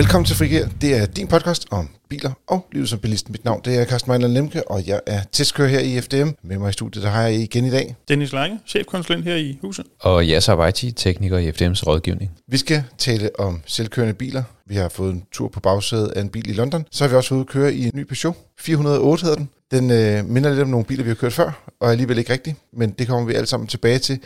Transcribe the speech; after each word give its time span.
Velkommen 0.00 0.26
til 0.26 0.36
Frigir. 0.36 0.66
Det 0.80 0.96
er 0.96 1.06
din 1.06 1.26
podcast 1.26 1.66
om 1.70 1.88
biler 2.08 2.32
og 2.46 2.66
livet 2.72 2.88
som 2.88 2.98
bilist. 2.98 3.30
Mit 3.30 3.44
navn 3.44 3.60
det 3.64 3.80
er 3.80 3.84
Carsten 3.84 4.10
Mejland 4.10 4.32
Lemke, 4.32 4.70
og 4.70 4.86
jeg 4.86 5.00
er 5.06 5.20
testkører 5.32 5.68
her 5.68 5.80
i 5.80 6.00
FDM. 6.00 6.28
Med 6.42 6.58
mig 6.58 6.68
i 6.68 6.72
studiet, 6.72 7.04
der 7.04 7.10
har 7.10 7.22
jeg 7.22 7.34
igen 7.34 7.64
i 7.64 7.70
dag. 7.70 7.96
Dennis 8.08 8.32
Lange, 8.32 8.58
chefkonsulent 8.66 9.24
her 9.24 9.34
i 9.36 9.58
huset. 9.62 9.86
Og 10.00 10.24
Yasser 10.24 10.52
Vejti, 10.52 10.92
tekniker 10.92 11.38
i 11.38 11.50
FDM's 11.50 11.86
rådgivning. 11.86 12.30
Vi 12.48 12.56
skal 12.56 12.82
tale 12.98 13.40
om 13.40 13.62
selvkørende 13.66 14.14
biler. 14.14 14.42
Vi 14.66 14.74
har 14.74 14.88
fået 14.88 15.12
en 15.12 15.24
tur 15.32 15.48
på 15.48 15.60
bagsædet 15.60 16.08
af 16.08 16.20
en 16.20 16.28
bil 16.28 16.50
i 16.50 16.52
London. 16.52 16.84
Så 16.90 17.04
har 17.04 17.08
vi 17.08 17.16
også 17.16 17.34
ude 17.34 17.40
at 17.40 17.46
køre 17.46 17.74
i 17.74 17.84
en 17.84 17.92
ny 17.94 18.04
Peugeot. 18.04 18.36
408 18.58 19.22
hedder 19.22 19.36
den. 19.36 19.48
Den 19.70 19.90
øh, 19.90 20.24
minder 20.24 20.50
lidt 20.50 20.62
om 20.62 20.68
nogle 20.68 20.86
biler, 20.86 21.04
vi 21.04 21.10
har 21.10 21.14
kørt 21.14 21.32
før, 21.32 21.64
og 21.80 21.90
alligevel 21.90 22.18
ikke 22.18 22.32
rigtigt. 22.32 22.56
Men 22.72 22.90
det 22.90 23.06
kommer 23.06 23.26
vi 23.26 23.34
alle 23.34 23.46
sammen 23.46 23.66
tilbage 23.66 23.98
til. 23.98 24.20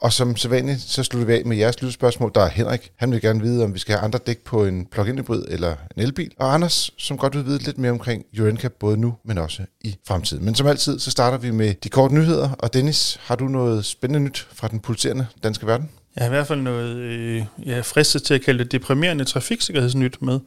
Og 0.00 0.12
som 0.12 0.36
sædvanligt, 0.36 0.80
så 0.80 1.02
slutter 1.02 1.26
vi 1.26 1.32
af 1.32 1.42
med 1.44 1.56
jeres 1.56 1.82
lydspørgsmål. 1.82 2.30
Der 2.34 2.40
er 2.40 2.48
Henrik. 2.48 2.90
Han 2.96 3.12
vil 3.12 3.20
gerne 3.20 3.40
vide, 3.40 3.64
om 3.64 3.74
vi 3.74 3.78
skal 3.78 3.94
have 3.94 4.04
andre 4.04 4.18
dæk 4.26 4.38
på 4.44 4.64
en 4.64 4.86
plug-in 4.86 5.18
hybrid 5.18 5.42
eller 5.48 5.76
en 5.96 6.02
elbil. 6.02 6.32
Og 6.38 6.54
Anders, 6.54 6.90
som 6.98 7.18
godt 7.18 7.36
vil 7.36 7.46
vide 7.46 7.62
lidt 7.62 7.78
mere 7.78 7.92
omkring 7.92 8.24
Urenca, 8.40 8.68
både 8.68 8.96
nu, 8.96 9.14
men 9.24 9.38
også 9.38 9.62
i 9.80 9.96
fremtiden. 10.08 10.44
Men 10.44 10.54
som 10.54 10.66
altid, 10.66 10.98
så 10.98 11.10
starter 11.10 11.38
vi 11.38 11.50
med 11.50 11.74
de 11.74 11.88
korte 11.88 12.14
nyheder. 12.14 12.50
Og 12.58 12.74
Dennis, 12.74 13.18
har 13.22 13.36
du 13.36 13.44
noget 13.44 13.84
spændende 13.84 14.20
nyt 14.20 14.46
fra 14.54 14.68
den 14.68 14.80
pulserende 14.80 15.26
danske 15.42 15.66
verden? 15.66 15.90
Jeg 16.16 16.24
har 16.24 16.28
i 16.28 16.34
hvert 16.34 16.46
fald 16.46 16.60
noget, 16.60 16.96
øh, 16.96 17.44
jeg 17.66 17.78
er 17.78 17.82
fristet 17.82 18.22
til 18.22 18.34
at 18.34 18.42
kalde 18.42 18.64
det 18.64 18.72
deprimerende 18.72 19.24
trafiksikkerhedsnyt 19.24 20.22
med. 20.22 20.40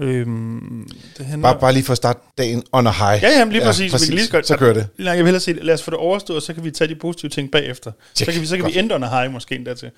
Øhm, 0.00 0.88
det 1.18 1.26
handler... 1.26 1.48
bare, 1.48 1.60
bare 1.60 1.72
lige 1.72 1.84
for 1.84 1.92
at 1.92 1.96
starte 1.96 2.20
dagen 2.38 2.62
on 2.72 2.86
a 2.86 2.90
high. 2.90 3.22
Ja, 3.22 3.38
ja, 3.38 3.44
lige 3.44 3.64
præcis. 3.64 3.86
Ja, 3.86 3.90
præcis. 3.90 4.10
Vi 4.10 4.16
kan 4.16 4.22
lige 4.22 4.30
godt, 4.30 4.46
så 4.46 4.56
kører 4.56 4.74
det. 4.74 4.88
Nej, 4.98 5.08
jeg 5.08 5.18
vil 5.18 5.24
hellere 5.24 5.40
sige, 5.40 5.64
lad 5.64 5.74
os 5.74 5.82
få 5.82 5.90
det 5.90 5.98
overstået, 5.98 6.36
og 6.36 6.42
så 6.42 6.54
kan 6.54 6.64
vi 6.64 6.70
tage 6.70 6.88
de 6.88 6.94
positive 6.94 7.30
ting 7.30 7.50
bagefter. 7.50 7.92
Check. 8.14 8.30
Så 8.30 8.32
kan 8.32 8.42
vi, 8.42 8.46
så 8.46 8.56
kan 8.56 8.66
vi 8.66 8.78
ende 8.78 8.94
on 8.94 9.04
a 9.04 9.20
high 9.20 9.32
måske 9.32 9.54
endda 9.54 9.74
til. 9.74 9.90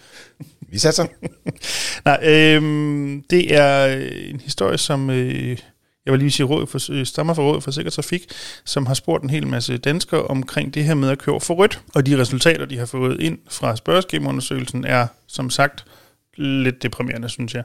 Vi 0.61 0.78
satser. 0.78 1.06
Nej, 2.05 2.19
øhm, 2.23 3.22
det 3.31 3.55
er 3.55 3.86
en 4.31 4.41
historie, 4.41 4.78
som... 4.78 5.11
Øh, 5.11 5.59
jeg 6.06 6.12
vil 6.12 6.20
lige 6.20 6.31
sige, 6.31 6.47
råd 6.47 6.66
for, 6.66 6.92
øh, 6.92 7.06
stammer 7.06 7.34
fra 7.34 7.42
Rådet 7.42 7.62
for 7.62 7.70
Sikker 7.70 7.91
Trafik, 7.91 8.27
som 8.64 8.87
har 8.87 8.94
spurgt 8.94 9.25
en 9.25 9.31
hel 9.31 9.47
masse 9.47 9.78
danskere 9.78 10.22
omkring 10.22 10.75
det 10.75 10.84
her 10.84 10.94
med 10.94 11.11
at 11.11 11.19
køre 11.19 11.41
for 11.41 11.55
rødt. 11.55 11.81
Og 11.94 12.06
de 12.06 12.19
resultater, 12.20 12.64
de 12.66 12.78
har 12.78 12.87
fået 12.87 13.20
ind 13.20 13.39
fra 13.50 13.77
spørgeskemaundersøgelsen, 13.77 14.84
er 14.84 15.06
som 15.27 15.50
sagt 15.50 15.84
lidt 16.36 16.83
deprimerende, 16.83 17.28
synes 17.28 17.55
jeg. 17.55 17.62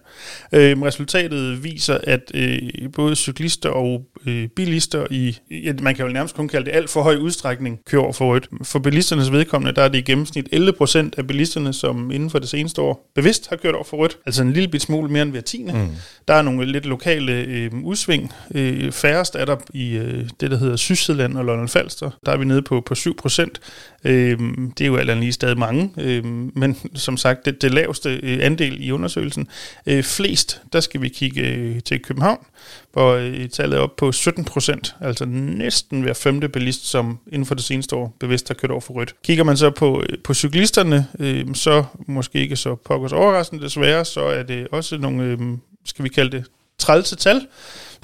Øh, 0.52 0.82
resultatet 0.82 1.64
viser, 1.64 1.98
at 2.04 2.32
øh, 2.34 2.60
både 2.94 3.16
cyklister 3.16 3.70
og 3.70 4.06
øh, 4.26 4.48
bilister 4.48 5.08
i, 5.12 5.38
ja, 5.52 5.74
man 5.82 5.96
kan 5.96 6.06
jo 6.06 6.12
nærmest 6.14 6.36
kun 6.36 6.48
kalde 6.48 6.66
det 6.66 6.76
alt 6.76 6.90
for 6.90 7.02
høj 7.02 7.16
udstrækning, 7.16 7.80
kører 7.86 8.02
over 8.02 8.14
for 8.14 8.34
rødt. 8.34 8.50
For 8.64 8.80
bilisternes 8.80 9.32
vedkommende, 9.32 9.76
der 9.76 9.82
er 9.82 9.88
det 9.88 9.98
i 9.98 10.02
gennemsnit 10.02 10.48
11 10.52 10.74
procent 10.74 11.16
af 11.18 11.28
bilisterne, 11.28 11.74
som 11.74 12.12
inden 12.12 12.30
for 12.30 12.40
det 12.40 12.50
seneste 12.50 12.82
år 12.82 13.12
bevidst 13.16 13.50
har 13.50 13.56
kørt 13.56 13.76
over 13.76 13.84
for 13.84 13.98
rødt. 13.98 14.18
Altså 14.26 14.44
en 14.44 14.54
lille 14.54 14.70
bit 14.70 14.82
smule 14.82 15.12
mere 15.12 15.22
end 15.22 15.32
hver 15.32 15.42
tiende. 15.42 15.74
Mm. 15.74 15.88
Der 16.28 16.34
er 16.34 16.42
nogle 16.42 16.66
lidt 16.66 16.86
lokale 16.86 17.32
øh, 17.32 17.72
udsving. 17.84 18.34
Øh, 18.56 18.92
færrest 18.92 19.36
er 19.36 19.46
der 19.46 19.56
i 19.74 19.98
øh, 19.98 20.30
det, 20.40 20.52
der 20.52 20.58
hedder 20.58 20.76
Sydsjælland 20.76 21.38
og 21.38 21.46
London 21.46 21.68
Falster. 21.68 22.10
Der 22.26 22.32
er 22.32 22.38
vi 22.38 22.46
nede 22.46 22.62
på, 22.62 22.82
på 22.82 22.96
7 22.96 23.16
procent. 23.16 23.60
Øh, 24.04 24.40
det 24.78 24.82
er 24.82 24.88
jo 24.88 24.96
alt 24.96 25.10
andet 25.10 25.24
lige 25.24 25.34
stadig 25.34 25.58
mange. 25.58 25.92
Øh, 25.98 26.26
men 26.56 26.78
som 26.96 27.18
sagt, 27.18 27.46
det, 27.46 27.62
det 27.62 27.74
laveste 27.74 28.20
øh, 28.24 28.40
andel 28.58 28.84
i 28.84 28.92
undersøgelsen. 28.92 29.48
Øh, 29.86 30.04
flest, 30.04 30.62
der 30.74 30.80
skal 30.80 31.02
vi 31.02 31.10
kigge 31.10 31.42
øh, 31.42 31.80
til 31.82 32.04
København, 32.04 32.46
hvor 32.94 33.14
øh, 33.14 33.50
tallet 33.50 33.78
er 33.78 33.82
op 33.82 33.96
på 33.96 34.12
17 34.12 34.46
procent, 34.46 34.96
altså 35.02 35.26
næsten 35.26 36.02
hver 36.02 36.14
femte 36.14 36.50
bilist, 36.50 36.86
som 36.86 37.20
inden 37.28 37.46
for 37.46 37.56
det 37.56 37.64
seneste 37.64 37.96
år 37.96 38.16
bevidst 38.20 38.48
har 38.48 38.56
kørt 38.56 38.72
over 38.72 38.82
for 38.82 38.94
rødt. 38.94 39.16
Kigger 39.24 39.44
man 39.44 39.58
så 39.58 39.70
på, 39.70 40.04
øh, 40.10 40.18
på 40.24 40.34
cyklisterne, 40.34 41.08
øh, 41.20 41.56
så 41.56 41.84
måske 42.08 42.40
ikke 42.40 42.56
så 42.56 42.76
pokkers 42.76 43.14
overraskende 43.14 43.64
desværre, 43.64 44.06
så 44.06 44.22
er 44.22 44.44
det 44.44 44.68
også 44.72 44.98
nogle, 44.98 45.24
øh, 45.24 45.40
skal 45.86 46.04
vi 46.04 46.10
kalde 46.10 46.38
det, 46.38 46.46
trælse 46.78 47.16
tal. 47.16 47.48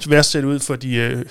Værst 0.08 0.30
ser 0.30 0.40
det 0.40 0.48
ud 0.48 0.60
for 0.60 0.76
de 0.76 0.94
øh, 0.94 1.24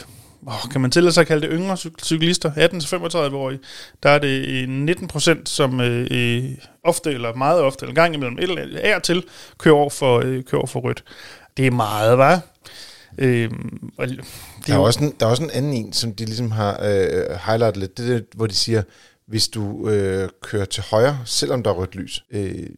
oh, 0.48 0.72
kan 0.72 0.82
man 0.82 0.92
tillade 0.92 1.14
sig 1.14 1.22
at 1.22 1.28
kalde 1.28 1.48
det 1.48 1.56
yngre 1.60 1.78
cyklister, 2.04 2.52
18-35-årige, 2.52 3.60
der 4.04 4.10
er 4.10 4.20
det 4.20 4.70
19 4.70 5.08
procent, 5.08 5.50
som 5.50 5.82
øh, 5.82 6.08
øh, 6.12 6.52
ofte 6.84 7.12
eller 7.12 7.34
meget 7.34 7.62
ofte, 7.62 7.86
eller 7.86 7.96
gang 7.96 8.16
imellem, 8.16 8.38
eller 8.40 8.80
er 8.80 9.00
til, 9.00 9.24
kører 9.58 9.76
over 9.76 9.90
for, 9.90 10.20
øh, 10.20 10.44
kører 10.44 10.60
over 10.60 10.68
for 10.68 10.80
rødt. 10.80 11.04
Det 11.58 11.68
er 11.68 11.72
meget, 11.72 12.18
var. 12.18 12.42
Øh, 13.18 13.52
og 13.98 14.08
det 14.08 14.20
der, 14.68 14.74
er 14.74 14.78
også 14.78 15.04
en, 15.04 15.14
der 15.20 15.26
er 15.26 15.30
også 15.30 15.44
en 15.44 15.52
anden 15.52 15.74
en, 15.74 15.94
som 15.94 16.14
de 16.14 16.26
ligesom 16.26 16.52
har 16.52 16.80
øh, 16.84 17.38
highlightet 17.46 17.78
lidt, 17.78 17.98
det 17.98 18.16
er, 18.16 18.20
hvor 18.36 18.48
de 18.48 18.54
siger, 18.54 18.84
hvis 19.28 19.48
du 19.48 19.90
øh, 19.90 20.30
kører 20.42 20.66
til 20.66 20.84
højre, 20.84 21.20
selvom 21.26 21.64
der 21.64 21.70
er 21.70 21.76
rødt 21.76 21.96
lys. 21.96 22.24
Øh, 22.32 22.70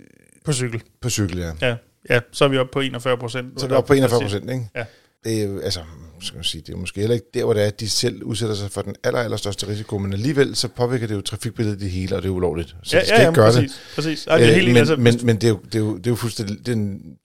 på 0.45 0.53
cykel. 0.53 0.81
På 1.01 1.09
cykel, 1.09 1.37
ja. 1.37 1.51
Ja, 1.61 1.75
ja 2.09 2.19
så 2.31 2.45
er 2.45 2.49
vi 2.49 2.57
oppe 2.57 2.71
på 2.73 2.79
41 2.79 3.17
procent. 3.17 3.59
Så 3.59 3.65
er 3.65 3.69
vi 3.69 3.75
oppe 3.75 3.87
på 3.87 3.93
41 3.93 4.21
procent, 4.21 4.49
ikke? 4.49 4.69
Ja. 4.75 4.85
Det 5.23 5.43
er, 5.43 5.61
altså, 5.63 5.79
skal 6.21 6.37
man 6.37 6.43
sige, 6.43 6.63
det 6.67 6.73
er 6.73 6.77
måske 6.77 6.99
heller 6.99 7.13
ikke 7.13 7.27
der, 7.33 7.43
hvor 7.43 7.53
det 7.53 7.63
er, 7.63 7.67
at 7.67 7.79
de 7.79 7.89
selv 7.89 8.23
udsætter 8.23 8.55
sig 8.55 8.71
for 8.71 8.81
den 8.81 8.95
aller, 9.03 9.19
aller 9.19 9.37
største 9.37 9.67
risiko, 9.67 9.97
men 9.97 10.13
alligevel 10.13 10.55
så 10.55 10.67
påvirker 10.67 11.07
det 11.07 11.15
jo 11.15 11.21
trafikbilledet 11.21 11.79
det 11.79 11.89
hele, 11.89 12.15
og 12.15 12.21
det 12.21 12.27
er 12.27 12.33
ulovligt. 12.33 12.75
Så 12.83 12.97
ja, 12.97 13.01
de 13.01 13.07
skal 13.07 13.15
ja, 13.15 13.21
ja, 13.21 13.29
ikke 13.29 13.41
gøre 13.41 13.51
præcis, 13.51 13.71
det. 13.71 13.95
Præcis. 13.95 14.27
Ej, 14.27 14.37
det 14.37 14.49
er 14.49 14.53
helt, 14.53 14.67
men, 14.67 14.77
altså, 14.77 14.95
men, 14.95 15.19
men 15.23 15.35
det, 15.35 15.43
er 15.43 15.49
jo, 15.49 15.59
det, 15.65 15.75
er 15.75 15.79
jo, 15.79 15.97
det 15.97 16.07
er 16.07 16.11
jo 16.11 16.15
fuldstændig, 16.15 16.65
det 16.65 16.71
er, 16.71 16.75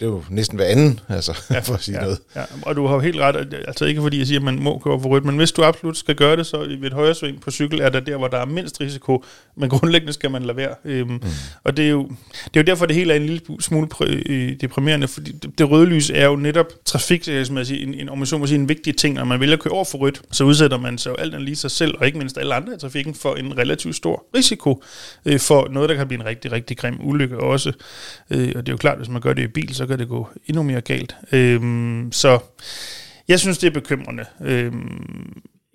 det 0.01 0.07
er 0.07 0.07
jo 0.07 0.25
næsten 0.31 0.57
hver 0.57 0.67
anden, 0.67 1.01
altså, 1.09 1.39
ja, 1.51 1.61
for 1.69 1.75
at 1.75 1.83
sige 1.83 1.99
ja, 1.99 2.03
noget. 2.03 2.19
Ja, 2.37 2.43
og 2.63 2.77
du 2.77 2.87
har 2.87 2.95
jo 2.95 3.01
helt 3.01 3.21
ret, 3.21 3.55
altså 3.69 3.85
ikke 3.85 4.01
fordi 4.01 4.19
jeg 4.19 4.27
siger, 4.27 4.39
at 4.39 4.45
man 4.45 4.59
må 4.59 4.79
køre 4.79 5.01
for 5.03 5.09
rødt, 5.09 5.25
men 5.25 5.37
hvis 5.37 5.53
du 5.53 5.63
absolut 5.63 5.97
skal 5.97 6.15
gøre 6.15 6.37
det, 6.37 6.47
så 6.47 6.59
ved 6.59 6.83
et 6.83 6.93
højre 6.93 7.15
sving 7.15 7.41
på 7.41 7.51
cykel 7.51 7.81
er 7.81 7.89
der 7.89 8.01
der, 8.01 8.17
hvor 8.17 8.29
der 8.29 8.39
er 8.39 8.45
mindst 8.45 8.81
risiko, 8.81 9.25
men 9.57 9.71
grundlæggende 9.71 10.13
skal 10.13 10.31
man 10.31 10.43
lade 10.43 10.57
være. 10.57 10.75
Øhm, 10.85 11.11
mm. 11.11 11.21
Og 11.65 11.77
det 11.77 11.85
er, 11.85 11.91
jo, 11.91 12.03
det 12.45 12.57
er 12.57 12.61
jo 12.61 12.63
derfor, 12.63 12.87
det 12.87 12.97
hele 12.97 13.13
er 13.13 13.17
en 13.17 13.27
lille 13.27 13.41
smule 13.61 13.89
øh, 14.07 14.53
deprimerende, 14.61 15.09
fordi 15.09 15.33
det, 15.33 15.59
det 15.59 15.71
røde 15.71 15.87
lys 15.87 16.11
er 16.11 16.27
jo 16.27 16.37
netop 16.37 16.67
trafiksikkerhedsmæssigt 16.85 17.83
en, 17.83 17.95
en, 17.95 18.09
en, 18.09 18.27
en, 18.33 18.55
en 18.55 18.69
vigtig 18.69 18.80
ting, 18.85 19.15
når 19.15 19.25
man 19.25 19.41
vælger 19.41 19.57
at 19.57 19.63
køre 19.63 19.73
over 19.73 19.85
for 19.85 19.99
rødt, 19.99 20.23
så 20.31 20.45
udsætter 20.45 20.79
man 20.79 20.99
sig 20.99 21.11
jo 21.11 21.17
alt 21.17 21.35
andet 21.35 21.45
lige 21.45 21.57
sig 21.57 21.71
selv, 21.71 21.95
og 21.99 22.07
ikke 22.07 22.19
mindst 22.19 22.39
alle 22.39 22.55
andre 22.55 22.75
i 22.75 22.79
trafikken, 22.79 23.15
for 23.15 23.35
en 23.35 23.59
relativt 23.59 23.97
stor 23.97 24.27
risiko 24.37 24.83
øh, 25.25 25.41
for 25.41 25.69
noget, 25.71 25.89
der 25.89 25.95
kan 25.95 26.09
blive 26.09 26.21
en 26.21 26.27
rigtig, 26.27 26.53
rigtig 26.53 26.77
grim 26.77 26.97
ulykke 27.01 27.41
også. 27.41 27.73
Øh, 28.31 28.53
og 28.57 28.67
det 28.67 28.69
er 28.69 28.73
jo 28.73 28.77
klart, 28.77 28.99
hvis 28.99 29.09
man 29.09 29.21
gør 29.21 29.33
det 29.33 29.43
i 29.43 29.47
bil, 29.47 29.75
så 29.75 29.87
kan 29.87 29.99
det 29.99 30.09
gå 30.09 30.29
endnu 30.47 30.63
mere 30.63 30.81
galt. 30.81 31.17
Øh, 31.33 31.61
så 32.13 32.39
jeg 33.29 33.41
synes, 33.41 33.59
det 33.59 33.67
er 33.67 33.71
bekymrende. 33.71 34.25
Øh, 34.45 34.73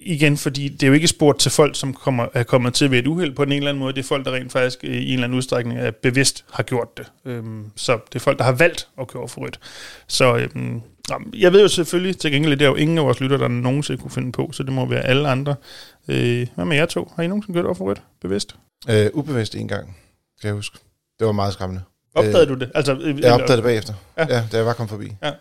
igen, 0.05 0.37
fordi 0.37 0.69
det 0.69 0.83
er 0.83 0.87
jo 0.87 0.93
ikke 0.93 1.07
spurgt 1.07 1.39
til 1.39 1.51
folk, 1.51 1.75
som 1.75 1.93
kommer, 1.93 2.27
er 2.33 2.43
kommet 2.43 2.73
til 2.73 2.91
ved 2.91 2.99
et 2.99 3.07
uheld 3.07 3.35
på 3.35 3.43
en 3.43 3.51
eller 3.51 3.69
anden 3.69 3.79
måde. 3.79 3.93
Det 3.93 3.99
er 3.99 4.07
folk, 4.07 4.25
der 4.25 4.31
rent 4.31 4.51
faktisk 4.51 4.79
øh, 4.83 4.93
i 4.93 5.07
en 5.07 5.13
eller 5.13 5.23
anden 5.23 5.37
udstrækning 5.37 5.79
er 5.79 5.91
bevidst 5.91 6.45
har 6.51 6.63
gjort 6.63 6.97
det. 6.97 7.11
Øhm, 7.25 7.65
så 7.75 7.99
det 8.13 8.15
er 8.15 8.19
folk, 8.19 8.37
der 8.37 8.43
har 8.43 8.51
valgt 8.51 8.87
at 9.01 9.07
køre 9.07 9.27
for 9.27 9.41
rødt. 9.41 9.59
Så 10.07 10.35
øhm, 10.35 10.81
jeg 11.33 11.53
ved 11.53 11.61
jo 11.61 11.67
selvfølgelig 11.67 12.17
til 12.17 12.31
gengæld, 12.31 12.57
det 12.59 12.65
er 12.65 12.69
jo 12.69 12.75
ingen 12.75 12.97
af 12.97 13.03
vores 13.03 13.19
lytter, 13.19 13.37
der 13.37 13.47
nogensinde 13.47 14.01
kunne 14.01 14.11
finde 14.11 14.31
på, 14.31 14.51
så 14.51 14.63
det 14.63 14.73
må 14.73 14.85
være 14.85 15.01
alle 15.01 15.29
andre. 15.29 15.55
Øh, 16.07 16.47
hvad 16.55 16.65
med 16.65 16.77
jer 16.77 16.85
to? 16.85 17.11
Har 17.15 17.23
I 17.23 17.27
nogensinde 17.27 17.57
kørt 17.57 17.65
over 17.65 17.73
for 17.73 17.85
rødt? 17.85 18.01
Bevidst? 18.21 18.55
Øh, 18.89 19.09
ubevidst 19.13 19.55
en 19.55 19.67
gang, 19.67 19.97
kan 20.41 20.47
jeg 20.47 20.53
huske. 20.53 20.79
Det 21.19 21.27
var 21.27 21.33
meget 21.33 21.53
skræmmende. 21.53 21.81
Opdagede 22.15 22.41
øh, 22.41 22.49
du 22.49 22.53
det? 22.53 22.71
Altså, 22.75 22.93
øh, 23.01 23.19
jeg 23.19 23.33
opdagede 23.33 23.55
det 23.55 23.63
bagefter, 23.63 23.93
ja. 24.17 24.25
ja 24.29 24.43
da 24.51 24.57
jeg 24.57 24.65
var 24.65 24.73
kommet 24.73 24.89
forbi. 24.89 25.15
Ja. 25.23 25.31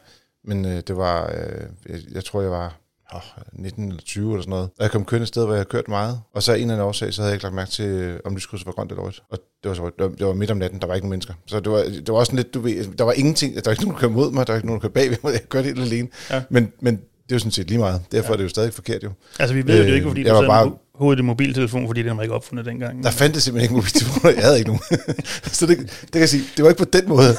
Men 0.45 0.65
øh, 0.65 0.83
det 0.87 0.97
var, 0.97 1.27
øh, 1.27 1.63
jeg, 1.89 2.01
jeg 2.13 2.25
tror, 2.25 2.43
jeg 2.43 2.51
var 2.51 2.77
oh, 3.15 3.23
19 3.53 3.89
eller 3.89 4.03
20 4.03 4.31
eller 4.31 4.43
sådan 4.43 4.51
noget. 4.51 4.71
Og 4.79 4.83
jeg 4.83 4.91
kom 4.91 5.05
kørende 5.05 5.23
et 5.23 5.29
sted, 5.29 5.45
hvor 5.45 5.55
jeg 5.55 5.61
har 5.61 5.65
kørt 5.65 5.89
meget. 5.89 6.21
Og 6.35 6.43
så 6.43 6.53
af 6.53 6.57
en 6.57 6.63
eller 6.63 6.75
anden 6.75 6.89
årsag, 6.89 7.15
så 7.15 7.23
havde 7.23 7.31
jeg 7.31 7.35
ikke 7.35 7.45
lagt 7.45 7.55
mærke 7.55 7.71
til, 7.71 8.21
om 8.25 8.35
lyskrydset 8.35 8.67
var 8.67 8.73
grønt 8.73 8.91
eller 8.91 9.03
rødt. 9.03 9.23
Og 9.31 9.39
det 9.63 9.69
var, 9.69 9.75
så, 9.75 9.91
det 9.99 10.05
var, 10.05 10.09
det 10.09 10.27
var 10.27 10.35
midt 10.35 10.51
om 10.51 10.57
natten, 10.57 10.81
der 10.81 10.87
var 10.87 10.95
ikke 10.95 11.07
nogen 11.07 11.11
mennesker. 11.11 11.35
Så 11.47 11.61
det 11.61 11.73
var, 11.73 11.79
det 11.79 12.09
var 12.09 12.19
også 12.19 12.37
lidt, 12.37 12.55
du 12.55 12.61
ved, 12.61 12.97
der 12.97 13.05
var 13.05 13.13
ingenting, 13.13 13.55
der 13.55 13.61
var 13.65 13.71
ikke 13.71 13.83
nogen, 13.83 13.95
der 13.95 14.01
kørte 14.01 14.15
mod 14.15 14.31
mig, 14.31 14.47
der 14.47 14.53
var 14.53 14.57
ikke 14.57 14.67
nogen, 14.67 14.81
der 14.81 14.89
kørte 14.89 14.95
bagved 14.95 15.17
mig, 15.23 15.33
jeg 15.33 15.49
kørte 15.49 15.67
helt 15.67 15.81
alene. 15.81 16.09
Ja. 16.31 16.43
Men, 16.51 16.73
men 16.81 16.97
det 16.97 17.33
er 17.33 17.35
jo 17.35 17.39
sådan 17.39 17.53
set 17.53 17.69
lige 17.69 17.79
meget. 17.79 18.03
Derfor 18.13 18.29
ja. 18.29 18.33
er 18.33 18.37
det 18.37 18.45
jo 18.45 18.49
stadig 18.49 18.73
forkert 18.73 19.05
jo. 19.05 19.11
Altså 19.39 19.55
vi 19.55 19.67
ved 19.67 19.81
øh, 19.81 19.89
jo 19.89 19.95
ikke, 19.95 20.09
fordi 20.09 20.23
du 20.23 20.33
var 20.33 20.47
bare 20.47 20.73
hovedet 20.95 21.21
i 21.21 21.23
mobiltelefon, 21.23 21.87
fordi 21.87 22.03
den 22.03 22.17
var 22.17 22.23
ikke 22.23 22.35
opfundet 22.35 22.67
dengang. 22.67 23.05
Der 23.05 23.11
fandt 23.11 23.35
det 23.35 23.43
simpelthen 23.43 23.65
ikke 23.65 23.75
mobiltelefon, 23.75 24.35
jeg 24.35 24.43
havde 24.43 24.59
ikke 24.59 24.71
nogen. 24.71 24.83
så 25.59 25.67
det, 25.67 25.79
det 25.79 26.11
kan 26.13 26.21
jeg 26.21 26.29
sige, 26.29 26.45
det 26.57 26.65
var 26.65 26.71
ikke 26.71 26.85
på 26.85 26.91
den 26.93 27.09
måde. 27.09 27.37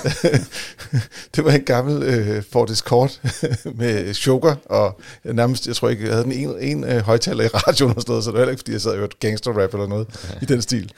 det 1.36 1.46
var 1.46 1.52
en 1.52 1.62
gammel 1.62 2.04
øh, 2.04 2.44
Ford 2.52 2.70
Escort 2.70 3.22
med 3.80 4.14
choker, 4.14 4.56
og 4.66 5.00
jeg 5.26 5.34
nærmest, 5.34 5.68
jeg 5.68 5.76
tror 5.76 5.90
ikke, 5.90 6.04
jeg 6.04 6.12
havde 6.12 6.24
den 6.24 6.32
en, 6.32 6.60
en 6.60 6.84
øh, 6.84 7.02
højtaler 7.02 7.44
i 7.44 7.48
radioen 7.48 7.96
og 7.96 8.02
sådan 8.02 8.12
noget, 8.12 8.24
så 8.24 8.30
det 8.30 8.34
var 8.34 8.40
heller 8.40 8.52
ikke, 8.52 8.60
fordi 8.60 8.72
jeg 8.72 8.82
sad 8.82 8.92
og 8.92 8.98
hørte 8.98 9.18
gangster 9.20 9.52
rap 9.52 9.74
eller 9.74 9.88
noget 9.88 10.08
i 10.42 10.46
den 10.46 10.62
stil. 10.62 10.92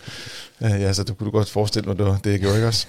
Uh, 0.60 0.70
ja, 0.70 0.94
så 0.94 1.04
det 1.04 1.18
kunne 1.18 1.26
du 1.26 1.32
godt 1.32 1.50
forestille 1.50 1.88
mig, 1.88 1.98
det 1.98 2.06
var 2.06 2.20
det, 2.24 2.32
jeg 2.32 2.40
gjorde, 2.40 2.56
ikke 2.56 2.68
også? 2.68 2.88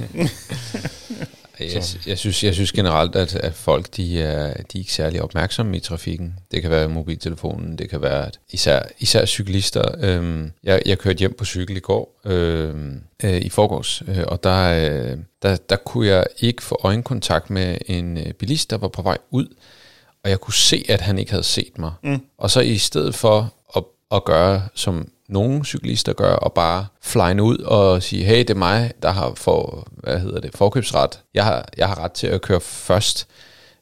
Jeg, 1.60 1.82
jeg, 2.06 2.18
synes, 2.18 2.44
jeg 2.44 2.54
synes 2.54 2.72
generelt, 2.72 3.16
at, 3.16 3.34
at 3.34 3.54
folk 3.54 3.96
de 3.96 4.22
er, 4.22 4.46
de 4.54 4.78
er 4.78 4.78
ikke 4.78 4.92
særlig 4.92 5.22
opmærksomme 5.22 5.76
i 5.76 5.80
trafikken. 5.80 6.34
Det 6.50 6.62
kan 6.62 6.70
være 6.70 6.88
mobiltelefonen, 6.88 7.78
det 7.78 7.90
kan 7.90 8.02
være 8.02 8.26
at 8.26 8.38
især, 8.50 8.82
især 8.98 9.24
cyklister. 9.24 9.94
Øhm, 10.00 10.50
jeg, 10.64 10.82
jeg 10.86 10.98
kørte 10.98 11.18
hjem 11.18 11.34
på 11.38 11.44
cykel 11.44 11.76
i 11.76 11.80
går, 11.80 12.20
øhm, 12.24 13.00
øh, 13.24 13.40
i 13.40 13.48
forgårs, 13.48 14.02
øh, 14.08 14.24
og 14.26 14.44
der, 14.44 14.72
øh, 14.72 15.18
der, 15.42 15.56
der 15.56 15.76
kunne 15.76 16.06
jeg 16.06 16.24
ikke 16.38 16.62
få 16.62 16.80
øjenkontakt 16.84 17.50
med 17.50 17.78
en 17.86 18.18
øh, 18.18 18.32
bilist, 18.32 18.70
der 18.70 18.78
var 18.78 18.88
på 18.88 19.02
vej 19.02 19.18
ud, 19.30 19.46
og 20.24 20.30
jeg 20.30 20.40
kunne 20.40 20.54
se, 20.54 20.84
at 20.88 21.00
han 21.00 21.18
ikke 21.18 21.30
havde 21.30 21.44
set 21.44 21.78
mig. 21.78 21.92
Mm. 22.02 22.20
Og 22.38 22.50
så 22.50 22.60
i 22.60 22.78
stedet 22.78 23.14
for 23.14 23.52
at, 23.76 23.84
at 24.12 24.24
gøre, 24.24 24.62
som 24.74 25.08
nogle 25.28 25.64
cyklister 25.64 26.12
gør, 26.12 26.32
og 26.32 26.52
bare 26.52 26.86
flyne 27.02 27.42
ud 27.42 27.58
og 27.58 28.02
sige, 28.02 28.24
hey, 28.24 28.38
det 28.38 28.50
er 28.50 28.54
mig, 28.54 28.92
der 29.02 29.10
har 29.10 29.32
for, 29.34 29.88
hvad 29.92 30.20
hedder 30.20 30.40
det, 30.40 30.50
forkøbsret. 30.54 31.20
Jeg 31.34 31.44
har, 31.44 31.68
jeg 31.76 31.88
har 31.88 31.98
ret 31.98 32.12
til 32.12 32.26
at 32.26 32.40
køre 32.40 32.60
først. 32.60 33.28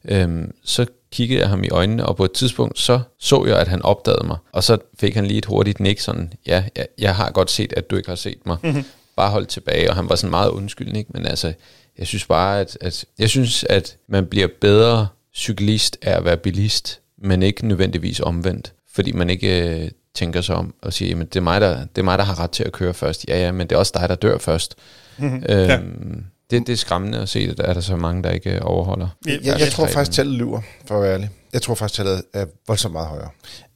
Øhm, 0.09 0.53
så 0.65 0.87
kiggede 1.13 1.41
jeg 1.41 1.49
ham 1.49 1.65
i 1.65 1.69
øjnene, 1.69 2.07
og 2.07 2.17
på 2.17 2.25
et 2.25 2.33
tidspunkt, 2.33 2.79
så 2.79 3.01
så 3.19 3.45
jeg, 3.45 3.59
at 3.59 3.69
han 3.69 3.83
opdagede 3.83 4.27
mig. 4.27 4.37
Og 4.53 4.65
så 4.65 4.79
fik 5.01 5.15
han 5.15 5.27
lige 5.27 5.39
et 5.39 5.45
hurtigt 5.45 5.81
nik, 5.81 6.01
sådan, 6.01 6.33
ja, 6.47 6.65
jeg, 6.77 6.87
jeg 6.99 7.17
har 7.17 7.31
godt 7.31 7.51
set, 7.51 7.73
at 7.73 7.91
du 7.91 7.97
ikke 7.97 8.09
har 8.09 8.17
set 8.17 8.47
mig. 8.47 8.57
Mm-hmm. 8.63 8.85
Bare 9.17 9.31
hold 9.31 9.47
tilbage, 9.47 9.91
og 9.91 9.97
han 9.97 10.09
var 10.09 10.15
sådan 10.15 10.31
meget 10.31 10.51
undskyldende, 10.51 10.99
ikke? 10.99 11.11
men 11.15 11.27
altså, 11.27 11.53
jeg 11.99 12.07
synes 12.07 12.27
bare, 12.27 12.61
at, 12.61 12.79
at, 12.81 13.05
jeg 13.19 13.31
synes, 13.31 13.65
at 13.65 13.97
man 14.09 14.27
bliver 14.27 14.49
bedre 14.61 15.09
cyklist 15.35 15.99
af 16.03 16.17
at 16.17 16.25
være 16.25 16.37
bilist, 16.37 17.01
men 17.19 17.43
ikke 17.43 17.69
nødvendigvis 17.69 18.21
omvendt, 18.21 18.73
fordi 18.95 19.13
man 19.13 19.31
ikke 19.31 19.81
øh, 19.81 19.91
tænker 20.17 20.41
sig 20.41 20.57
om 20.57 20.75
og 20.83 20.93
siger, 20.93 21.09
jamen 21.09 21.27
det 21.27 21.37
er, 21.37 21.41
mig, 21.41 21.61
der, 21.61 21.79
det 21.79 21.99
er 21.99 22.03
mig, 22.03 22.19
der 22.19 22.25
har 22.25 22.41
ret 22.41 22.51
til 22.51 22.65
at 22.65 22.73
køre 22.73 22.95
først. 22.95 23.25
Ja, 23.29 23.39
ja, 23.39 23.53
men 23.53 23.67
det 23.67 23.75
er 23.75 23.79
også 23.79 23.93
dig, 23.95 24.09
der 24.09 24.15
dør 24.15 24.39
først. 24.39 24.75
Mm-hmm. 25.17 25.43
Øhm, 25.49 25.69
ja. 25.69 25.79
det, 26.51 26.67
det 26.67 26.69
er 26.69 26.77
skræmmende 26.77 27.19
at 27.19 27.29
se, 27.29 27.49
at 27.51 27.59
der 27.59 27.65
er 27.65 27.75
der 27.75 27.81
så 27.81 27.97
mange, 27.97 28.23
der 28.23 28.31
ikke 28.31 28.63
overholder. 28.63 29.09
Jeg, 29.27 29.39
jeg, 29.45 29.61
jeg 29.61 29.69
tror 29.69 29.87
faktisk, 29.87 30.13
tallet 30.17 30.35
lyver, 30.35 30.61
for 30.87 30.97
at 30.97 31.03
være 31.03 31.13
ærlig. 31.13 31.31
Jeg 31.53 31.63
tror 31.63 31.75
faktisk, 31.75 31.97
tallet 31.97 32.23
er 32.35 32.47
voldsomt 32.67 32.93
meget 32.93 33.09
højere. 33.09 33.29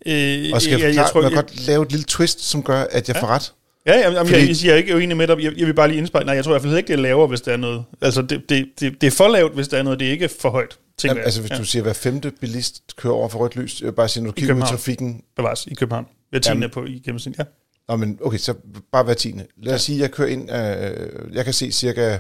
Øh, 0.06 0.50
og 0.54 0.62
skal 0.62 0.72
jeg, 0.72 0.80
jeg, 0.80 0.94
jeg, 0.94 1.06
tror, 1.12 1.22
jeg, 1.22 1.30
jeg 1.30 1.36
godt 1.36 1.66
lave 1.66 1.82
et 1.82 1.90
lille 1.90 2.04
twist, 2.04 2.40
som 2.40 2.62
gør, 2.62 2.86
at 2.90 3.08
jeg 3.08 3.16
ja. 3.16 3.22
får 3.22 3.26
ret? 3.26 3.52
Ja, 3.86 3.98
jamen, 3.98 4.16
jamen, 4.16 4.32
Fordi... 4.32 4.48
jeg, 4.48 4.56
jeg 4.64 4.72
er 4.72 4.76
ikke 4.76 4.96
uenig 4.96 5.16
med 5.16 5.26
dig. 5.26 5.42
Jeg, 5.42 5.58
jeg 5.58 5.66
vil 5.66 5.74
bare 5.74 5.88
lige 5.88 5.98
indspejle. 5.98 6.26
Nej, 6.26 6.34
jeg 6.34 6.44
tror 6.44 6.50
i 6.50 6.54
hvert 6.54 6.62
fald 6.62 6.76
ikke, 6.76 6.86
det 6.86 6.92
er 6.92 6.98
lavere, 6.98 7.26
hvis 7.26 7.40
der 7.40 7.52
er 7.52 7.56
noget. 7.56 7.84
Altså, 8.00 8.22
det, 8.22 8.42
det, 8.48 8.68
det, 8.80 9.00
det 9.00 9.06
er 9.06 9.10
for 9.10 9.28
lavt, 9.28 9.54
hvis 9.54 9.68
der 9.68 9.78
er 9.78 9.82
noget. 9.82 10.00
Det 10.00 10.08
er 10.08 10.12
ikke 10.12 10.28
for 10.28 10.50
højt. 10.50 10.78
Jamen, 11.04 11.22
altså, 11.22 11.40
hvis 11.40 11.50
ja. 11.50 11.56
du 11.56 11.64
siger, 11.64 11.82
at 11.82 11.86
hver 11.86 11.92
femte 11.92 12.30
bilist 12.40 12.96
kører 12.96 13.14
over 13.14 13.28
for 13.28 13.38
rødt 13.38 13.56
lys, 13.56 13.80
jeg 13.80 13.86
vil 13.86 13.92
bare 13.92 14.08
sige, 14.08 14.22
når 14.22 14.30
du 14.30 14.34
kigger 14.34 14.54
ud 14.54 14.60
i 14.60 14.64
trafikken... 14.64 15.22
Bevares, 15.36 15.66
i 15.66 15.74
København. 15.74 16.06
Hver 16.30 16.38
tiende 16.38 16.68
på 16.68 16.84
i 16.84 17.02
gennemsnit, 17.04 17.38
ja. 17.38 17.44
Nå, 17.88 17.96
men 17.96 18.18
okay, 18.22 18.38
så 18.38 18.54
bare 18.92 19.04
hver 19.04 19.14
tiende. 19.14 19.46
Lad 19.62 19.74
os 19.74 19.80
ja. 19.80 19.84
sige, 19.84 19.96
at 19.96 20.02
jeg 20.02 20.10
kører 20.10 20.28
ind... 20.28 20.50
Øh, 20.52 21.34
jeg 21.34 21.44
kan 21.44 21.54
se 21.54 21.72
cirka 21.72 22.18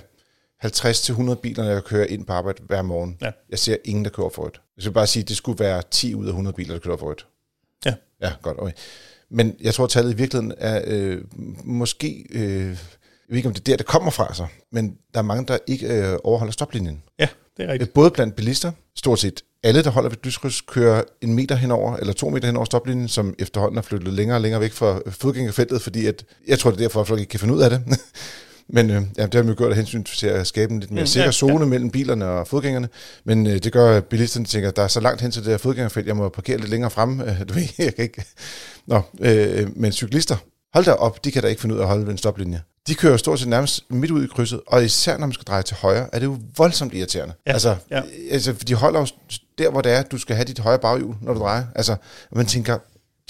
50-100 0.64 1.34
biler, 1.34 1.64
når 1.64 1.70
jeg 1.70 1.84
kører 1.84 2.06
ind 2.06 2.26
på 2.26 2.32
arbejde 2.32 2.62
hver 2.66 2.82
morgen. 2.82 3.16
Ja. 3.22 3.30
Jeg 3.50 3.58
ser 3.58 3.76
ingen, 3.84 4.04
der 4.04 4.10
kører 4.10 4.28
for 4.28 4.42
rødt. 4.44 4.60
Jeg 4.76 4.82
skal 4.82 4.92
bare 4.92 5.06
sige, 5.06 5.22
at 5.22 5.28
det 5.28 5.36
skulle 5.36 5.64
være 5.64 5.82
10 5.90 6.14
ud 6.14 6.24
af 6.24 6.30
100 6.30 6.54
biler, 6.54 6.74
der 6.74 6.80
kører 6.80 6.96
for 6.96 7.06
rødt. 7.06 7.26
Ja. 7.86 7.94
Ja, 8.22 8.32
godt, 8.42 8.58
okay. 8.58 8.72
Men 9.30 9.56
jeg 9.60 9.74
tror, 9.74 9.84
at 9.84 9.90
tallet 9.90 10.12
i 10.12 10.16
virkeligheden 10.16 10.52
er 10.58 10.82
øh, 10.86 11.18
måske... 11.64 12.24
Øh, 12.30 12.66
jeg 13.28 13.34
ved 13.34 13.36
ikke, 13.36 13.48
om 13.48 13.54
det 13.54 13.60
er 13.60 13.64
der, 13.64 13.76
det 13.76 13.86
kommer 13.86 14.10
fra, 14.10 14.26
altså. 14.26 14.46
men 14.72 14.96
der 15.14 15.18
er 15.20 15.24
mange, 15.24 15.46
der 15.46 15.58
ikke 15.66 15.86
øh, 15.86 16.18
overholder 16.24 16.52
stoplinjen. 16.52 17.02
Ja, 17.18 17.28
det 17.56 17.64
er 17.64 17.72
rigtigt. 17.72 17.92
Både 17.92 18.10
blandt 18.10 18.36
bilister, 18.36 18.72
stort 18.96 19.18
set 19.18 19.42
alle, 19.62 19.84
der 19.84 19.90
holder 19.90 20.10
ved 20.10 20.16
lyskryds, 20.24 20.60
kører 20.60 21.02
en 21.20 21.34
meter 21.34 21.54
henover, 21.54 21.96
eller 21.96 22.12
to 22.12 22.28
meter 22.28 22.46
henover 22.46 22.64
stoplinjen, 22.64 23.08
som 23.08 23.34
efterhånden 23.38 23.78
er 23.78 23.82
flyttet 23.82 24.12
længere 24.12 24.36
og 24.36 24.40
længere 24.40 24.60
væk 24.60 24.72
fra 24.72 25.00
fodgængerfeltet, 25.10 25.82
fordi 25.82 26.06
at, 26.06 26.24
jeg 26.48 26.58
tror, 26.58 26.70
det 26.70 26.76
er 26.76 26.82
derfor, 26.82 27.00
at 27.00 27.06
folk 27.06 27.20
ikke 27.20 27.30
kan 27.30 27.40
finde 27.40 27.54
ud 27.54 27.62
af 27.62 27.70
det. 27.70 27.82
Men 28.72 28.90
øh, 28.90 29.02
ja, 29.18 29.22
det 29.22 29.34
har 29.34 29.42
vi 29.42 29.48
jo 29.48 29.54
gjort 29.58 29.70
af 29.70 29.76
hensyn 29.76 30.04
til 30.04 30.26
at 30.26 30.46
skabe 30.46 30.72
en 30.72 30.80
lidt 30.80 30.90
mere 30.90 31.02
mm, 31.02 31.06
sikker 31.06 31.26
ja, 31.26 31.32
zone 31.32 31.58
ja. 31.58 31.64
mellem 31.64 31.90
bilerne 31.90 32.26
og 32.26 32.48
fodgængerne. 32.48 32.88
Men 33.24 33.46
øh, 33.46 33.58
det 33.58 33.72
gør, 33.72 33.96
at 33.96 34.04
bilisterne 34.04 34.46
tænker, 34.46 34.68
at 34.68 34.76
der 34.76 34.82
er 34.82 34.88
så 34.88 35.00
langt 35.00 35.20
hen 35.20 35.30
til 35.30 35.42
det 35.42 35.50
her 35.50 35.58
fodgængerfelt, 35.58 36.06
jeg 36.06 36.16
må 36.16 36.28
parkere 36.28 36.56
lidt 36.56 36.70
længere 36.70 36.90
frem. 36.90 37.20
Øh, 37.30 37.48
du 37.48 37.54
ved, 37.54 37.62
jeg 37.78 37.94
kan 37.94 38.02
ikke. 38.02 38.24
Nå, 38.86 39.02
øh, 39.20 39.68
men 39.76 39.92
cyklister, 39.92 40.36
hold 40.74 40.84
da 40.84 40.92
op, 40.92 41.24
de 41.24 41.30
kan 41.30 41.42
da 41.42 41.48
ikke 41.48 41.60
finde 41.60 41.74
ud 41.74 41.80
af 41.80 41.82
at 41.82 41.88
holde 41.88 42.04
ved 42.04 42.12
en 42.12 42.18
stoplinje. 42.18 42.62
De 42.86 42.94
kører 42.94 43.16
stort 43.16 43.38
set 43.38 43.48
nærmest 43.48 43.84
midt 43.90 44.10
ud 44.10 44.24
i 44.24 44.26
krydset, 44.26 44.60
og 44.66 44.84
især 44.84 45.18
når 45.18 45.26
man 45.26 45.32
skal 45.32 45.44
dreje 45.44 45.62
til 45.62 45.76
højre, 45.76 46.08
er 46.12 46.18
det 46.18 46.26
jo 46.26 46.38
voldsomt 46.56 46.94
irriterende. 46.94 47.34
Ja, 47.46 47.52
altså, 47.52 47.76
ja. 47.90 48.02
altså, 48.30 48.52
de 48.52 48.74
holder 48.74 49.00
jo 49.00 49.06
der, 49.58 49.70
hvor 49.70 49.80
det 49.80 49.92
er, 49.92 50.02
du 50.02 50.18
skal 50.18 50.36
have 50.36 50.44
dit 50.44 50.58
højre 50.58 50.78
baghjul, 50.78 51.14
når 51.22 51.34
du 51.34 51.40
drejer. 51.40 51.64
Altså, 51.74 51.96
man 52.32 52.46
tænker, 52.46 52.78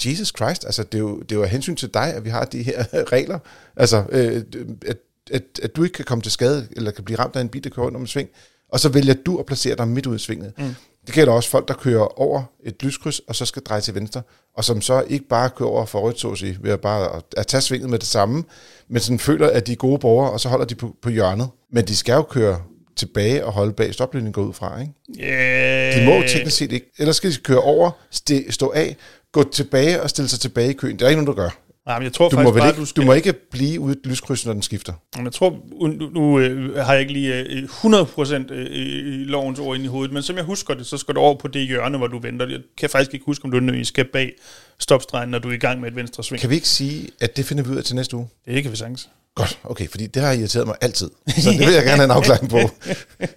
Jesus 0.05 0.33
Christ, 0.37 0.65
altså 0.65 0.83
det 0.83 0.95
er 0.95 0.99
jo, 0.99 1.19
det 1.19 1.31
er 1.31 1.35
jo 1.35 1.43
af 1.43 1.49
hensyn 1.49 1.75
til 1.75 1.93
dig, 1.93 2.13
at 2.13 2.25
vi 2.25 2.29
har 2.29 2.45
de 2.45 2.63
her 2.63 2.85
regler. 3.13 3.39
Altså, 3.75 4.03
øh, 4.09 4.43
at 4.87 4.97
at, 5.31 5.43
at 5.63 5.75
du 5.75 5.83
ikke 5.83 5.93
kan 5.93 6.05
komme 6.05 6.21
til 6.21 6.31
skade, 6.31 6.67
eller 6.71 6.91
kan 6.91 7.03
blive 7.03 7.19
ramt 7.19 7.35
af 7.35 7.41
en 7.41 7.49
bil, 7.49 7.63
der 7.63 7.69
kører 7.69 7.85
rundt 7.85 7.95
om 7.95 8.01
en 8.01 8.07
sving, 8.07 8.29
og 8.71 8.79
så 8.79 8.89
vælger 8.89 9.13
du 9.13 9.37
at 9.37 9.45
placere 9.45 9.75
dig 9.75 9.87
midt 9.87 10.05
ud 10.05 10.15
i 10.15 10.19
svinget. 10.19 10.53
Mm. 10.57 10.75
Det 11.05 11.13
gælder 11.13 11.33
også 11.33 11.49
folk, 11.49 11.67
der 11.67 11.73
kører 11.73 12.19
over 12.21 12.43
et 12.63 12.83
lyskryds, 12.83 13.19
og 13.19 13.35
så 13.35 13.45
skal 13.45 13.61
dreje 13.61 13.81
til 13.81 13.95
venstre, 13.95 14.21
og 14.57 14.63
som 14.63 14.81
så 14.81 15.03
ikke 15.07 15.27
bare 15.27 15.49
kører 15.49 15.69
over 15.69 15.85
for 15.85 15.99
rødt, 15.99 16.19
så 16.19 16.31
at 16.31 16.37
sige, 16.37 16.57
ved 16.61 16.71
at 16.71 16.81
bare 16.81 17.15
at, 17.15 17.23
at 17.37 17.47
tage 17.47 17.61
svinget 17.61 17.89
med 17.89 17.99
det 17.99 18.07
samme, 18.07 18.43
men 18.89 18.99
sådan 18.99 19.19
føler, 19.19 19.49
at 19.49 19.67
de 19.67 19.71
er 19.71 19.75
gode 19.75 19.99
borgere, 19.99 20.31
og 20.31 20.39
så 20.39 20.49
holder 20.49 20.65
de 20.65 20.75
på, 20.75 20.95
på 21.01 21.09
hjørnet. 21.09 21.49
Men 21.71 21.87
de 21.87 21.95
skal 21.95 22.13
jo 22.13 22.21
køre 22.21 22.61
tilbage 22.95 23.45
og 23.45 23.51
holde 23.51 23.73
bag 23.73 23.93
stoplinjen 23.93 24.33
går 24.33 24.41
ud 24.41 24.53
fra, 24.53 24.81
ikke? 24.81 24.93
Yeah. 25.19 26.01
De 26.01 26.05
må 26.05 26.27
teknisk 26.27 26.57
set 26.57 26.71
ikke. 26.71 26.91
Ellers 26.99 27.15
skal 27.15 27.31
de 27.31 27.35
køre 27.35 27.61
over, 27.61 27.91
stå 28.49 28.71
af, 28.75 28.95
gå 29.31 29.43
tilbage 29.43 30.01
og 30.01 30.09
stille 30.09 30.29
sig 30.29 30.39
tilbage 30.39 30.69
i 30.69 30.73
køen. 30.73 30.99
Det 30.99 31.05
er 31.05 31.09
ikke 31.09 31.23
nogen, 31.23 31.37
der 31.37 31.43
gør. 31.43 31.49
Nej, 31.91 31.99
men 31.99 32.03
jeg 32.03 32.13
tror 32.13 32.29
du 32.29 32.35
faktisk 32.35 32.53
må 32.53 32.59
bare, 32.59 32.69
ikke, 32.69 32.79
du, 32.79 32.85
skal... 32.85 33.01
du 33.01 33.05
må 33.05 33.13
ikke 33.13 33.33
blive 33.33 33.79
ude 33.79 33.91
et 33.91 33.99
lyskryds, 34.05 34.45
når 34.45 34.53
den 34.53 34.61
skifter. 34.61 34.93
Men 35.15 35.25
jeg 35.25 35.33
tror, 35.33 35.59
nu, 35.81 36.09
nu 36.09 36.39
øh, 36.39 36.75
har 36.75 36.93
jeg 36.93 37.01
ikke 37.01 37.13
lige 37.13 37.35
øh, 37.35 37.63
100% 37.63 38.53
øh, 38.53 39.27
lovens 39.27 39.59
ord 39.59 39.75
ind 39.75 39.85
i 39.85 39.87
hovedet, 39.87 40.13
men 40.13 40.23
som 40.23 40.35
jeg 40.35 40.45
husker 40.45 40.73
det, 40.73 40.85
så 40.85 40.97
skal 40.97 41.15
du 41.15 41.19
over 41.19 41.35
på 41.35 41.47
det 41.47 41.67
hjørne, 41.67 41.97
hvor 41.97 42.07
du 42.07 42.19
venter. 42.19 42.47
Jeg 42.47 42.59
kan 42.77 42.89
faktisk 42.89 43.13
ikke 43.13 43.25
huske, 43.25 43.45
om 43.45 43.51
du 43.51 43.59
nødvendigvis 43.59 43.87
skal 43.87 44.05
bag 44.05 44.31
stopstregen, 44.79 45.29
når 45.29 45.39
du 45.39 45.49
er 45.49 45.53
i 45.53 45.57
gang 45.57 45.81
med 45.81 45.89
et 45.89 45.95
venstre 45.95 46.23
sving. 46.23 46.41
Kan 46.41 46.49
vi 46.49 46.55
ikke 46.55 46.67
sige, 46.67 47.09
at 47.21 47.37
det 47.37 47.45
finder 47.45 47.63
vi 47.63 47.69
ud 47.69 47.75
af 47.75 47.83
til 47.83 47.95
næste 47.95 48.17
uge? 48.17 48.27
Det 48.45 48.63
kan 48.63 48.71
vi 48.71 48.77
sagtens. 48.77 49.09
Godt, 49.35 49.59
okay, 49.63 49.89
fordi 49.89 50.07
det 50.07 50.21
har 50.21 50.31
irriteret 50.31 50.67
mig 50.67 50.75
altid. 50.81 51.09
Så 51.43 51.49
det 51.49 51.59
vil 51.59 51.73
jeg 51.73 51.83
gerne 51.83 51.95
have 51.95 52.03
en 52.03 52.11
afklaring 52.11 52.49
på. 52.49 52.59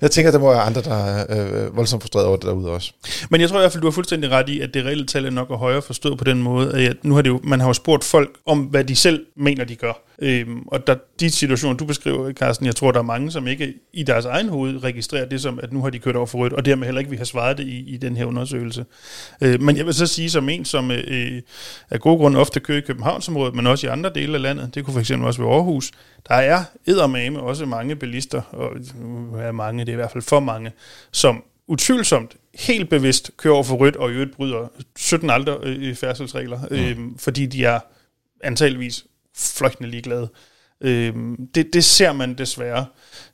Jeg 0.00 0.10
tænker, 0.10 0.30
der 0.30 0.38
må 0.38 0.50
være 0.50 0.62
andre, 0.62 0.82
der 0.82 0.94
er 1.04 1.26
øh, 1.66 1.76
voldsomt 1.76 2.02
frustreret 2.02 2.26
over 2.26 2.36
det 2.36 2.46
derude 2.46 2.70
også. 2.70 2.92
Men 3.30 3.40
jeg 3.40 3.48
tror 3.48 3.58
i 3.58 3.60
hvert 3.60 3.72
fald, 3.72 3.80
du 3.80 3.86
har 3.86 3.92
fuldstændig 3.92 4.30
ret 4.30 4.48
i, 4.48 4.60
at 4.60 4.74
det 4.74 4.84
reelle 4.84 5.06
tal 5.06 5.24
er 5.24 5.30
nok 5.30 5.50
at 5.50 5.58
højere 5.58 5.82
forstået 5.82 6.18
på 6.18 6.24
den 6.24 6.42
måde, 6.42 6.88
at 6.88 6.96
nu 7.04 7.14
har 7.14 7.22
det 7.22 7.30
jo, 7.30 7.40
man 7.44 7.60
har 7.60 7.66
jo 7.66 7.72
spurgt 7.72 8.04
folk 8.04 8.30
om, 8.46 8.60
hvad 8.60 8.84
de 8.84 8.96
selv 8.96 9.26
mener, 9.36 9.64
de 9.64 9.76
gør. 9.76 9.92
Øhm, 10.18 10.62
og 10.66 10.86
der, 10.86 10.96
de 11.20 11.30
situationer, 11.30 11.76
du 11.76 11.84
beskriver, 11.84 12.32
Carsten, 12.32 12.66
jeg 12.66 12.76
tror, 12.76 12.92
der 12.92 12.98
er 12.98 13.02
mange, 13.02 13.30
som 13.30 13.46
ikke 13.46 13.74
i 13.92 14.02
deres 14.02 14.24
egen 14.24 14.48
hoved 14.48 14.84
registrerer 14.84 15.24
det 15.24 15.40
som, 15.40 15.60
at 15.62 15.72
nu 15.72 15.82
har 15.82 15.90
de 15.90 15.98
kørt 15.98 16.16
over 16.16 16.26
for 16.26 16.38
rødt, 16.38 16.52
og 16.52 16.64
dermed 16.64 16.84
heller 16.84 16.98
ikke 16.98 17.10
vi 17.10 17.16
har 17.16 17.24
svaret 17.24 17.58
det 17.58 17.66
i, 17.66 17.94
i 17.94 17.96
den 17.96 18.16
her 18.16 18.24
undersøgelse. 18.24 18.84
Øh, 19.40 19.62
men 19.62 19.76
jeg 19.76 19.86
vil 19.86 19.94
så 19.94 20.06
sige, 20.06 20.30
som 20.30 20.48
en, 20.48 20.64
som 20.64 20.90
øh, 20.90 21.42
af 21.90 22.00
gode 22.00 22.16
grunde 22.16 22.38
ofte 22.38 22.60
kører 22.60 22.78
i 22.78 22.80
Københavnsområdet, 22.80 23.54
men 23.54 23.66
også 23.66 23.86
i 23.86 23.90
andre 23.90 24.10
dele 24.14 24.34
af 24.34 24.42
landet, 24.42 24.74
det 24.74 24.84
kunne 24.84 25.04
fx 25.04 25.10
også 25.10 25.42
være 25.42 25.54
Aarhus, 25.54 25.90
der 26.28 26.34
er 26.34 26.64
eddermame 26.86 27.40
også 27.40 27.66
mange 27.66 27.96
bilister, 27.96 28.42
og 28.52 28.70
er 29.38 29.52
mange, 29.52 29.80
det 29.80 29.88
er 29.88 29.92
i 29.92 29.96
hvert 29.96 30.12
fald 30.12 30.22
for 30.22 30.40
mange, 30.40 30.72
som 31.12 31.44
utvivlsomt 31.66 32.36
helt 32.54 32.90
bevidst 32.90 33.30
kører 33.36 33.54
over 33.54 33.64
for 33.64 33.76
rødt, 33.76 33.96
og 33.96 34.10
i 34.10 34.12
øvrigt 34.12 34.36
bryder 34.36 34.68
17 34.96 35.30
andre 35.30 35.58
øh, 35.62 35.94
færdselsregler, 35.94 36.58
mm. 36.70 36.76
øh, 36.76 36.98
fordi 37.18 37.46
de 37.46 37.64
er 37.64 37.80
antageligvis 38.40 39.04
fløjtende 39.36 39.90
ligeglade. 39.90 40.28
Øh, 40.80 41.14
det, 41.54 41.72
det 41.72 41.84
ser 41.84 42.12
man 42.12 42.34
desværre. 42.34 42.86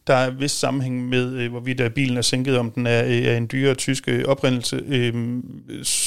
Der 0.07 0.15
er 0.15 0.31
vis 0.31 0.51
sammenhæng 0.51 1.09
med, 1.09 1.33
øh, 1.33 1.51
hvorvidt 1.51 1.81
øh, 1.81 1.91
bilen 1.91 2.17
er 2.17 2.23
sænket, 2.23 2.59
om 2.59 2.71
den 2.71 2.87
er, 2.87 3.05
øh, 3.05 3.25
er 3.25 3.37
en 3.37 3.49
dyre 3.53 3.75
tysk 3.75 4.09
øh, 4.09 4.25
oprindelse, 4.25 4.83
øh, 4.87 5.15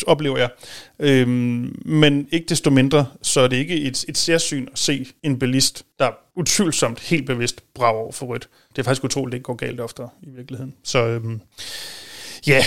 oplever 0.07 0.37
jeg. 0.37 0.49
Øh, 0.99 1.27
men 1.85 2.27
ikke 2.31 2.45
desto 2.49 2.69
mindre, 2.69 3.05
så 3.21 3.41
er 3.41 3.47
det 3.47 3.57
ikke 3.57 3.75
et, 3.75 4.05
et 4.07 4.17
særsyn 4.17 4.67
at 4.71 4.79
se 4.79 5.05
en 5.23 5.39
bilist, 5.39 5.85
der 5.99 6.09
utvivlsomt 6.35 6.99
helt 6.99 7.25
bevidst 7.25 7.63
brager 7.73 7.99
over 7.99 8.11
for 8.11 8.25
rødt. 8.25 8.49
Det 8.69 8.79
er 8.79 8.83
faktisk 8.83 9.03
utroligt, 9.03 9.31
det 9.31 9.37
ikke 9.37 9.43
går 9.43 9.55
galt 9.55 9.79
oftere 9.79 10.09
i 10.21 10.29
virkeligheden. 10.29 10.73
Så 10.83 11.07
øh, 11.07 11.21
ja, 12.47 12.63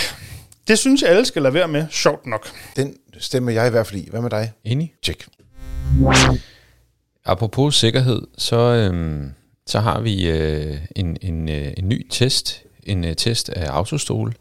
det 0.67 0.79
synes 0.79 1.01
jeg 1.01 1.09
alle 1.09 1.25
skal 1.25 1.41
lade 1.41 1.53
være 1.53 1.67
med, 1.67 1.85
sjovt 1.91 2.25
nok. 2.25 2.47
Den 2.75 2.97
stemmer 3.17 3.51
jeg 3.51 3.67
i 3.67 3.69
hvert 3.69 3.87
fald 3.87 4.01
i. 4.01 4.07
Hvad 4.09 4.21
med 4.21 4.29
dig? 4.29 4.51
Enig. 4.63 4.93
Check. 5.03 5.27
Apropos 7.27 7.75
sikkerhed, 7.75 8.21
så, 8.37 8.57
øhm, 8.57 9.31
så 9.65 9.79
har 9.79 10.01
vi 10.01 10.29
øh, 10.29 10.77
en, 10.95 11.17
en, 11.21 11.49
øh, 11.49 11.73
en 11.77 11.89
ny 11.89 12.07
test, 12.09 12.63
en 12.83 13.05
øh, 13.05 13.15
test 13.15 13.49
af 13.49 13.69
autostol, 13.71 14.33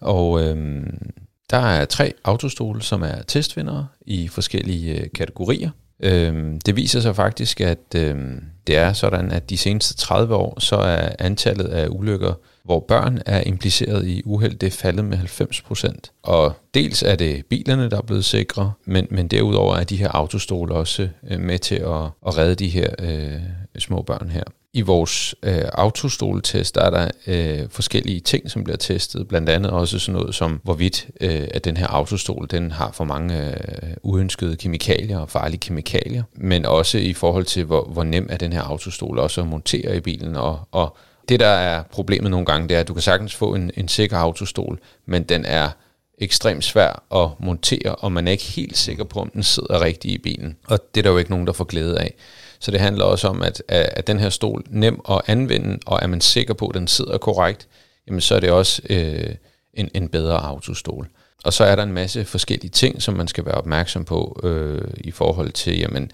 og 0.00 0.42
øhm, 0.42 1.10
der 1.50 1.58
er 1.58 1.84
tre 1.84 2.12
autostole, 2.24 2.82
som 2.82 3.02
er 3.02 3.22
testvindere 3.26 3.86
i 4.06 4.28
forskellige 4.28 5.00
øh, 5.00 5.06
kategorier. 5.14 5.70
Øhm, 6.00 6.60
det 6.60 6.76
viser 6.76 7.00
sig 7.00 7.16
faktisk, 7.16 7.60
at 7.60 7.94
øhm, 7.96 8.44
det 8.66 8.76
er 8.76 8.92
sådan, 8.92 9.30
at 9.30 9.50
de 9.50 9.56
seneste 9.56 9.94
30 9.94 10.34
år, 10.34 10.60
så 10.60 10.76
er 10.76 11.08
antallet 11.18 11.64
af 11.64 11.88
ulykker 11.90 12.34
hvor 12.70 12.80
børn 12.80 13.18
er 13.26 13.42
impliceret 13.46 14.06
i 14.06 14.22
uheld, 14.24 14.54
det 14.54 14.66
er 14.66 14.70
faldet 14.70 15.04
med 15.04 15.16
90 15.16 15.60
procent. 15.60 16.12
Og 16.22 16.52
dels 16.74 17.02
er 17.02 17.16
det 17.16 17.46
bilerne, 17.46 17.90
der 17.90 17.96
er 17.96 18.02
blevet 18.02 18.24
sikre, 18.24 18.72
men, 18.84 19.06
men 19.10 19.28
derudover 19.28 19.76
er 19.76 19.84
de 19.84 19.96
her 19.96 20.08
autostole 20.08 20.74
også 20.74 21.08
øh, 21.30 21.40
med 21.40 21.58
til 21.58 21.74
at, 21.74 22.04
at 22.26 22.38
redde 22.38 22.54
de 22.54 22.68
her 22.68 22.88
øh, 22.98 23.40
små 23.78 24.02
børn 24.02 24.30
her. 24.30 24.42
I 24.72 24.80
vores 24.80 25.34
øh, 25.42 25.64
autostoletest, 25.72 26.74
der 26.74 26.82
er 26.82 26.90
der 26.90 27.08
øh, 27.26 27.68
forskellige 27.70 28.20
ting, 28.20 28.50
som 28.50 28.64
bliver 28.64 28.76
testet, 28.76 29.28
blandt 29.28 29.48
andet 29.48 29.70
også 29.70 29.98
sådan 29.98 30.20
noget 30.20 30.34
som, 30.34 30.60
hvorvidt 30.64 31.08
øh, 31.20 31.48
at 31.50 31.64
den 31.64 31.76
her 31.76 31.86
autostol, 31.86 32.46
den 32.50 32.70
har 32.70 32.92
for 32.92 33.04
mange 33.04 33.50
øh, 33.50 33.96
uønskede 34.02 34.56
kemikalier 34.56 35.18
og 35.18 35.30
farlige 35.30 35.60
kemikalier, 35.60 36.22
men 36.34 36.66
også 36.66 36.98
i 36.98 37.12
forhold 37.12 37.44
til, 37.44 37.64
hvor, 37.64 37.84
hvor 37.84 38.04
nem 38.04 38.26
er 38.30 38.36
den 38.36 38.52
her 38.52 38.62
autostol 38.62 39.18
også 39.18 39.40
at 39.40 39.46
montere 39.46 39.96
i 39.96 40.00
bilen, 40.00 40.36
og, 40.36 40.60
og 40.72 40.96
det, 41.30 41.40
der 41.40 41.46
er 41.46 41.82
problemet 41.82 42.30
nogle 42.30 42.46
gange, 42.46 42.68
det 42.68 42.76
er, 42.76 42.80
at 42.80 42.88
du 42.88 42.94
kan 42.94 43.02
sagtens 43.02 43.34
få 43.34 43.54
en, 43.54 43.70
en 43.76 43.88
sikker 43.88 44.16
autostol, 44.16 44.78
men 45.06 45.22
den 45.22 45.44
er 45.44 45.70
ekstremt 46.18 46.64
svær 46.64 47.02
at 47.14 47.28
montere, 47.38 47.94
og 47.94 48.12
man 48.12 48.28
er 48.28 48.32
ikke 48.32 48.44
helt 48.44 48.78
sikker 48.78 49.04
på, 49.04 49.20
om 49.20 49.30
den 49.30 49.42
sidder 49.42 49.80
rigtigt 49.80 50.14
i 50.14 50.18
bilen. 50.18 50.56
Og 50.66 50.78
det 50.94 51.00
er 51.00 51.02
der 51.02 51.10
jo 51.10 51.18
ikke 51.18 51.30
nogen, 51.30 51.46
der 51.46 51.52
får 51.52 51.64
glæde 51.64 52.00
af. 52.00 52.14
Så 52.60 52.70
det 52.70 52.80
handler 52.80 53.04
også 53.04 53.28
om, 53.28 53.42
at, 53.42 53.62
at 53.68 54.06
den 54.06 54.18
her 54.18 54.28
stol 54.28 54.64
nem 54.70 55.00
at 55.10 55.20
anvende, 55.26 55.78
og 55.86 55.98
er 56.02 56.06
man 56.06 56.20
sikker 56.20 56.54
på, 56.54 56.66
at 56.66 56.74
den 56.74 56.88
sidder 56.88 57.18
korrekt, 57.18 57.68
jamen 58.06 58.20
så 58.20 58.34
er 58.34 58.40
det 58.40 58.50
også 58.50 58.82
øh, 58.90 59.34
en, 59.74 59.90
en 59.94 60.08
bedre 60.08 60.38
autostol. 60.46 61.08
Og 61.44 61.52
så 61.52 61.64
er 61.64 61.76
der 61.76 61.82
en 61.82 61.92
masse 61.92 62.24
forskellige 62.24 62.70
ting, 62.70 63.02
som 63.02 63.14
man 63.14 63.28
skal 63.28 63.44
være 63.44 63.54
opmærksom 63.54 64.04
på 64.04 64.40
øh, 64.42 64.90
i 64.96 65.10
forhold 65.10 65.52
til, 65.52 65.78
jamen, 65.78 66.10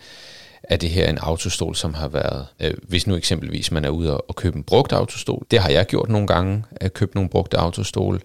er 0.68 0.76
det 0.76 0.90
her 0.90 1.10
en 1.10 1.18
autostol, 1.18 1.74
som 1.74 1.94
har 1.94 2.08
været, 2.08 2.46
øh, 2.60 2.74
hvis 2.82 3.06
nu 3.06 3.16
eksempelvis 3.16 3.70
man 3.72 3.84
er 3.84 3.88
ude 3.88 4.20
og, 4.20 4.36
købe 4.36 4.56
en 4.56 4.62
brugt 4.62 4.92
autostol, 4.92 5.46
det 5.50 5.58
har 5.58 5.68
jeg 5.70 5.86
gjort 5.86 6.08
nogle 6.08 6.26
gange, 6.26 6.64
at 6.76 6.92
købe 6.92 7.14
nogle 7.14 7.30
brugte 7.30 7.58
autostol, 7.58 8.22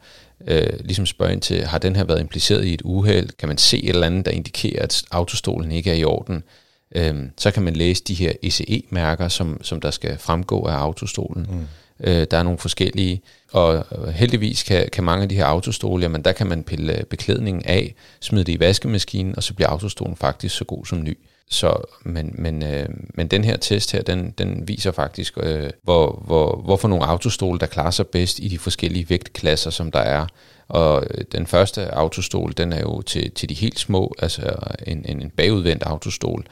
øh, 0.48 0.70
ligesom 0.80 1.06
spørge 1.06 1.34
ind 1.34 1.42
til, 1.42 1.66
har 1.66 1.78
den 1.78 1.96
her 1.96 2.04
været 2.04 2.20
impliceret 2.20 2.66
i 2.66 2.74
et 2.74 2.82
uheld? 2.84 3.30
Kan 3.30 3.48
man 3.48 3.58
se 3.58 3.84
et 3.84 3.90
eller 3.90 4.08
andet, 4.08 4.26
der 4.26 4.32
indikerer, 4.32 4.84
at 4.84 5.04
autostolen 5.12 5.72
ikke 5.72 5.90
er 5.92 5.96
i 5.96 6.04
orden? 6.04 6.44
Øh, 6.96 7.16
så 7.38 7.52
kan 7.52 7.64
man 7.64 7.74
læse 7.74 8.04
de 8.04 8.14
her 8.14 8.34
ECE-mærker, 8.44 9.28
som, 9.28 9.64
som 9.64 9.82
der 9.82 9.92
skal 9.92 10.18
fremgå 10.18 10.66
af 10.66 10.76
autostolen. 10.76 11.48
Mm. 11.50 11.68
Øh, 12.04 12.28
der 12.32 12.38
er 12.38 12.44
nogle 12.44 12.60
forskellige, 12.60 13.22
og 13.52 13.86
heldigvis 14.14 14.64
kan, 14.64 14.90
kan 14.94 15.04
mange 15.04 15.24
af 15.24 15.30
de 15.30 15.36
her 15.36 15.46
autostole, 15.46 16.04
jamen 16.04 16.22
der 16.22 16.32
kan 16.32 16.48
man 16.48 16.64
pille 16.64 17.06
beklædningen 17.10 17.66
af, 17.66 17.96
smide 18.20 18.44
det 18.44 18.54
i 18.54 18.60
vaskemaskinen, 18.60 19.36
og 19.36 19.44
så 19.44 19.54
bliver 19.54 19.70
autostolen 19.70 20.16
faktisk 20.16 20.56
så 20.56 20.66
god 20.66 20.86
som 20.86 21.04
ny. 21.04 21.18
Så, 21.50 21.82
men, 22.04 22.36
men, 22.38 22.64
øh, 22.64 22.90
men 23.14 23.28
den 23.28 23.44
her 23.44 23.58
test 23.58 23.92
her, 23.92 24.02
den, 24.02 24.32
den 24.38 24.68
viser 24.68 24.92
faktisk, 24.92 25.38
øh, 25.38 25.70
hvor, 25.84 26.24
hvor, 26.26 26.62
hvorfor 26.66 26.88
nogle 26.88 27.06
autostole, 27.06 27.60
der 27.60 27.66
klarer 27.66 27.92
sig 27.92 28.08
bedst 28.08 28.40
i 28.40 28.48
de 28.48 28.60
forskellige 28.60 29.10
vægtklasser, 29.10 29.70
som 29.70 29.92
der 29.92 30.00
er. 30.00 30.26
Og 30.68 31.04
øh, 31.12 31.24
den 31.32 31.48
første 31.48 31.94
autostol, 31.94 32.54
den 32.58 32.74
er 32.74 32.80
jo 32.80 33.02
til, 33.02 33.32
til 33.32 33.50
de 33.50 33.54
helt 33.54 33.80
små, 33.80 34.14
altså 34.20 34.56
en, 34.88 35.06
en, 35.06 35.22
en 35.22 35.30
bagudvendt 35.30 35.84
autostol. 35.84 36.46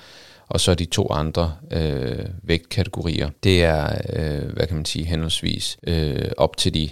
Og 0.48 0.60
så 0.60 0.76
de 0.76 0.86
to 0.86 1.12
andre 1.12 1.56
øh, 1.72 2.26
vægtkategorier, 2.44 3.30
det 3.44 3.64
er, 3.64 4.02
øh, 4.14 4.54
hvad 4.54 4.68
kan 4.68 4.76
man 4.76 4.86
sige, 4.86 5.06
henholdsvis 5.06 5.78
øh, 5.88 6.32
op 6.38 6.58
til 6.58 6.74
de 6.74 6.90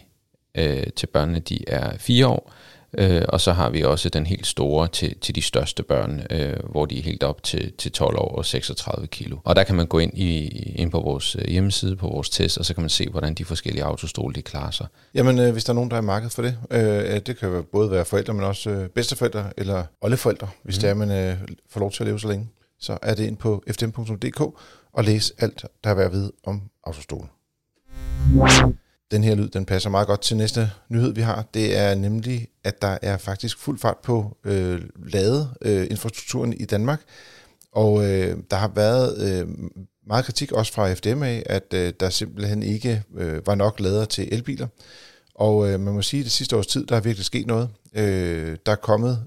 øh, 0.57 0.83
til 0.95 1.07
børnene, 1.07 1.39
de 1.39 1.59
er 1.67 1.97
fire 1.97 2.27
år, 2.27 2.53
Øh, 2.97 3.21
og 3.29 3.41
så 3.41 3.53
har 3.53 3.69
vi 3.69 3.83
også 3.83 4.09
den 4.09 4.25
helt 4.25 4.47
store 4.47 4.87
til, 4.87 5.19
til 5.19 5.35
de 5.35 5.41
største 5.41 5.83
børn, 5.83 6.21
øh, 6.29 6.55
hvor 6.71 6.85
de 6.85 6.99
er 6.99 7.03
helt 7.03 7.23
op 7.23 7.43
til, 7.43 7.73
til 7.77 7.91
12 7.91 8.17
år 8.17 8.35
og 8.35 8.45
36 8.45 9.07
kilo. 9.07 9.37
Og 9.43 9.55
der 9.55 9.63
kan 9.63 9.75
man 9.75 9.87
gå 9.87 9.99
ind, 9.99 10.17
i, 10.17 10.47
ind 10.75 10.91
på 10.91 10.99
vores 10.99 11.35
øh, 11.35 11.45
hjemmeside, 11.47 11.95
på 11.95 12.07
vores 12.07 12.29
test, 12.29 12.57
og 12.57 12.65
så 12.65 12.73
kan 12.73 12.81
man 12.81 12.89
se, 12.89 13.09
hvordan 13.09 13.33
de 13.33 13.45
forskellige 13.45 13.83
autostole 13.83 14.35
de 14.35 14.41
klarer 14.41 14.71
sig. 14.71 14.87
Jamen, 15.13 15.39
øh, 15.39 15.51
hvis 15.51 15.63
der 15.63 15.73
er 15.73 15.75
nogen, 15.75 15.91
der 15.91 15.97
er 15.97 16.01
marked 16.01 16.29
for 16.29 16.41
det, 16.41 16.57
øh, 16.71 17.21
det 17.25 17.39
kan 17.39 17.63
både 17.71 17.91
være 17.91 18.05
forældre, 18.05 18.33
men 18.33 18.43
også 18.43 18.69
øh, 18.69 18.89
bedsteforældre 18.89 19.51
eller 19.57 19.83
oldeforældre, 20.01 20.47
hvis 20.63 20.77
mm. 20.77 20.81
det 20.81 20.89
er, 20.89 20.93
man 20.93 21.11
øh, 21.11 21.37
får 21.69 21.79
lov 21.79 21.91
til 21.91 22.03
at 22.03 22.07
leve 22.07 22.19
så 22.19 22.27
længe, 22.27 22.49
så 22.79 22.97
er 23.01 23.13
det 23.13 23.25
ind 23.25 23.37
på 23.37 23.63
fdm.dk 23.71 24.41
og 24.93 25.03
læs 25.03 25.33
alt, 25.37 25.65
der 25.83 25.89
er 25.89 25.93
værd 25.93 26.05
at 26.05 26.11
vide 26.11 26.31
om 26.43 26.61
autostole. 26.83 27.27
Den 29.11 29.23
her 29.23 29.35
lyd, 29.35 29.49
den 29.49 29.65
passer 29.65 29.89
meget 29.89 30.07
godt 30.07 30.21
til 30.21 30.37
næste 30.37 30.71
nyhed, 30.89 31.13
vi 31.13 31.21
har. 31.21 31.45
Det 31.53 31.77
er 31.77 31.95
nemlig, 31.95 32.47
at 32.63 32.81
der 32.81 32.97
er 33.01 33.17
faktisk 33.17 33.59
fuld 33.59 33.79
fart 33.79 33.97
på 34.03 34.37
øh, 34.43 34.81
lade 34.95 35.49
øh, 35.61 35.87
infrastrukturen 35.91 36.53
i 36.53 36.65
Danmark. 36.65 37.01
Og 37.71 38.05
øh, 38.05 38.37
der 38.51 38.57
har 38.57 38.71
været 38.75 39.41
øh, 39.41 39.47
meget 40.07 40.25
kritik 40.25 40.51
også 40.51 40.73
fra 40.73 40.93
FDM 40.93 41.23
af, 41.23 41.43
at 41.45 41.73
øh, 41.73 41.93
der 41.99 42.09
simpelthen 42.09 42.63
ikke 42.63 43.03
øh, 43.15 43.47
var 43.47 43.55
nok 43.55 43.79
lader 43.79 44.05
til 44.05 44.29
elbiler. 44.31 44.67
Og 45.35 45.69
øh, 45.69 45.79
man 45.79 45.93
må 45.93 46.01
sige, 46.01 46.19
at 46.19 46.23
det 46.23 46.31
sidste 46.31 46.57
års 46.57 46.67
tid, 46.67 46.85
der 46.85 46.95
er 46.95 47.01
virkelig 47.01 47.25
sket 47.25 47.47
noget. 47.47 47.69
Øh, 47.93 48.57
der 48.65 48.71
er 48.71 48.75
kommet 48.75 49.23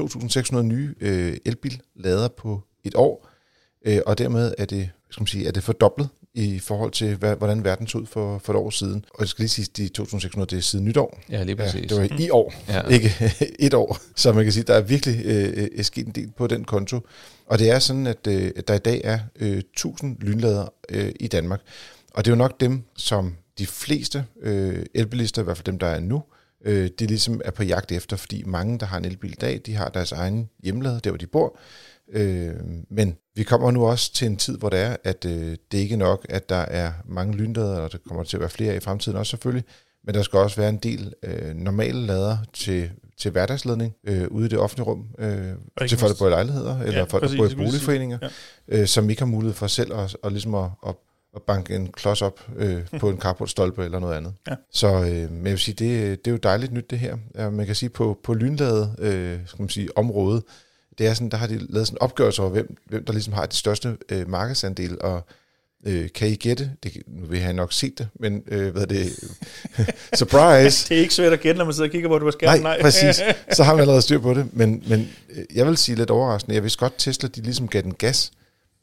2.600 0.00 0.62
nye 0.62 0.94
øh, 1.00 1.36
elbillader 1.44 2.28
på 2.28 2.62
et 2.84 2.94
år, 2.94 3.28
øh, 3.84 4.00
og 4.06 4.18
dermed 4.18 4.54
er 4.58 4.64
det, 4.64 4.90
skal 5.10 5.22
man 5.22 5.26
sige, 5.26 5.46
er 5.46 5.52
det 5.52 5.62
fordoblet 5.62 6.08
i 6.34 6.58
forhold 6.58 6.90
til, 6.90 7.16
hvad, 7.16 7.36
hvordan 7.36 7.64
verden 7.64 7.86
så 7.86 7.98
ud 7.98 8.06
for, 8.06 8.38
for 8.38 8.52
et 8.52 8.56
år 8.56 8.70
siden. 8.70 9.04
Og 9.14 9.20
jeg 9.20 9.28
skal 9.28 9.42
lige 9.42 9.48
sige, 9.48 9.68
de 9.76 10.02
2.600, 10.02 10.40
det 10.40 10.52
er 10.52 10.60
siden 10.60 10.84
nytår. 10.84 11.20
Ja, 11.30 11.42
lige 11.42 11.56
præcis. 11.56 11.74
Ja, 11.74 11.86
det 12.02 12.10
var 12.10 12.18
i 12.18 12.30
år, 12.30 12.54
ja. 12.68 12.88
ikke 12.88 13.10
et 13.66 13.74
år. 13.74 13.98
Så 14.16 14.32
man 14.32 14.44
kan 14.44 14.52
sige, 14.52 14.64
der 14.64 14.74
er 14.74 14.80
virkelig 14.80 15.24
øh, 15.24 15.68
øh, 15.76 15.84
sket 15.84 16.06
en 16.06 16.12
del 16.12 16.30
på 16.36 16.46
den 16.46 16.64
konto. 16.64 17.00
Og 17.46 17.58
det 17.58 17.70
er 17.70 17.78
sådan, 17.78 18.06
at 18.06 18.26
øh, 18.28 18.50
der 18.68 18.74
i 18.74 18.78
dag 18.78 19.00
er 19.04 19.18
øh, 19.40 19.58
1000 19.58 20.16
lynlader 20.20 20.72
øh, 20.88 21.12
i 21.20 21.28
Danmark. 21.28 21.60
Og 22.14 22.24
det 22.24 22.30
er 22.30 22.34
jo 22.34 22.38
nok 22.38 22.60
dem, 22.60 22.82
som 22.96 23.36
de 23.58 23.66
fleste 23.66 24.24
øh, 24.42 24.86
elbilister, 24.94 25.42
i 25.42 25.44
hvert 25.44 25.56
fald 25.56 25.66
dem, 25.66 25.78
der 25.78 25.86
er 25.86 26.00
nu, 26.00 26.16
øh, 26.16 26.39
det 26.64 27.00
ligesom 27.00 27.40
er 27.44 27.50
på 27.50 27.62
jagt 27.62 27.92
efter, 27.92 28.16
fordi 28.16 28.42
mange, 28.46 28.78
der 28.78 28.86
har 28.86 28.98
en 28.98 29.04
elbil 29.04 29.32
i 29.32 29.34
dag, 29.40 29.60
de 29.66 29.74
har 29.74 29.88
deres 29.88 30.12
egen 30.12 30.50
hjemlade, 30.62 31.00
der 31.04 31.10
hvor 31.10 31.18
de 31.18 31.26
bor. 31.26 31.58
Øh, 32.12 32.54
men 32.90 33.16
vi 33.34 33.42
kommer 33.42 33.70
nu 33.70 33.86
også 33.86 34.12
til 34.12 34.26
en 34.26 34.36
tid, 34.36 34.58
hvor 34.58 34.68
det 34.68 34.78
er, 34.78 34.96
at 35.04 35.24
øh, 35.24 35.56
det 35.72 35.78
ikke 35.78 35.92
er 35.92 35.98
nok, 35.98 36.26
at 36.28 36.48
der 36.48 36.56
er 36.56 36.92
mange 37.04 37.36
lynlader, 37.36 37.76
og 37.76 37.92
der 37.92 37.98
kommer 38.08 38.24
til 38.24 38.36
at 38.36 38.40
være 38.40 38.50
flere 38.50 38.76
i 38.76 38.80
fremtiden 38.80 39.18
også 39.18 39.30
selvfølgelig, 39.30 39.64
men 40.04 40.14
der 40.14 40.22
skal 40.22 40.38
også 40.38 40.56
være 40.56 40.68
en 40.68 40.76
del 40.76 41.14
øh, 41.22 41.54
normale 41.54 42.06
lader 42.06 42.38
til, 42.52 42.90
til 43.18 43.30
hverdagsladning 43.30 43.94
øh, 44.04 44.28
ude 44.28 44.46
i 44.46 44.48
det 44.48 44.58
offentlige 44.58 44.86
rum, 44.86 45.06
øh, 45.18 45.88
til 45.88 45.98
folk, 45.98 46.12
der 46.12 46.18
bor 46.18 46.26
i 46.26 46.30
lejligheder, 46.30 46.80
eller 46.80 46.98
ja, 46.98 47.04
folk, 47.04 47.30
der 47.30 47.36
bor 47.36 47.46
i 47.46 47.54
boligforeninger, 47.54 48.18
ja. 48.68 48.80
øh, 48.80 48.86
som 48.86 49.10
ikke 49.10 49.22
har 49.22 49.26
mulighed 49.26 49.54
for 49.54 49.66
selv 49.66 49.92
at, 49.92 50.16
at, 50.24 50.32
ligesom 50.32 50.54
at, 50.54 50.70
at, 50.86 50.94
at 51.36 51.42
banke 51.42 51.74
en 51.74 51.92
klods 51.92 52.22
op 52.22 52.40
øh, 52.56 52.82
på 53.00 53.10
en 53.10 53.20
carportstolpe 53.20 53.84
eller 53.84 53.98
noget 53.98 54.16
andet. 54.16 54.34
Ja. 54.48 54.54
Så 54.72 54.86
øh, 54.86 55.30
men 55.30 55.44
jeg 55.44 55.52
vil 55.52 55.58
sige, 55.58 55.74
det, 55.74 56.24
det 56.24 56.30
er 56.30 56.32
jo 56.32 56.38
dejligt 56.42 56.72
nyt 56.72 56.90
det 56.90 56.98
her. 56.98 57.16
Ja, 57.34 57.50
man 57.50 57.66
kan 57.66 57.74
sige, 57.74 57.88
på, 57.88 58.18
på 58.24 58.34
lynladet 58.34 58.94
øh, 58.98 59.38
skal 59.46 59.62
man 59.62 59.68
sige, 59.68 59.98
område, 59.98 60.42
det 60.98 61.06
er 61.06 61.14
sådan, 61.14 61.28
der 61.28 61.36
har 61.36 61.46
de 61.46 61.58
lavet 61.58 61.86
sådan 61.86 61.96
en 61.96 62.02
opgørelse 62.02 62.42
over, 62.42 62.50
hvem, 62.50 62.76
hvem 62.86 63.04
der 63.04 63.12
ligesom 63.12 63.34
har 63.34 63.46
de 63.46 63.56
største 63.56 63.96
øh, 64.08 64.28
markedsandel, 64.28 65.00
og 65.00 65.26
øh, 65.86 66.08
kan 66.14 66.28
I 66.28 66.34
gætte, 66.34 66.70
det, 66.82 67.02
nu 67.06 67.26
vil 67.26 67.40
jeg 67.40 67.52
nok 67.52 67.72
set 67.72 67.98
det, 67.98 68.08
men 68.20 68.42
øh, 68.48 68.72
hvad 68.72 68.82
er 68.82 68.86
det, 68.86 69.06
surprise. 70.18 70.88
det 70.88 70.96
er 70.96 71.00
ikke 71.00 71.14
svært 71.14 71.32
at 71.32 71.40
gætte, 71.40 71.58
når 71.58 71.64
man 71.64 71.74
sidder 71.74 71.88
og 71.88 71.92
kigger 71.92 72.08
på 72.08 72.14
det 72.14 72.22
på 72.22 72.30
skærmen. 72.30 72.62
Nej, 72.62 72.76
Nej. 72.76 72.82
præcis, 72.82 73.22
så 73.52 73.62
har 73.62 73.72
man 73.72 73.80
allerede 73.80 74.02
styr 74.02 74.18
på 74.18 74.34
det, 74.34 74.46
men, 74.52 74.82
men 74.86 75.08
øh, 75.30 75.44
jeg 75.54 75.66
vil 75.66 75.76
sige 75.76 75.96
lidt 75.96 76.10
overraskende, 76.10 76.54
jeg 76.54 76.62
vidste 76.62 76.78
godt, 76.78 76.94
Tesla, 76.98 77.28
de 77.28 77.40
ligesom 77.40 77.68
gav 77.68 77.82
den 77.82 77.94
gas, 77.94 78.32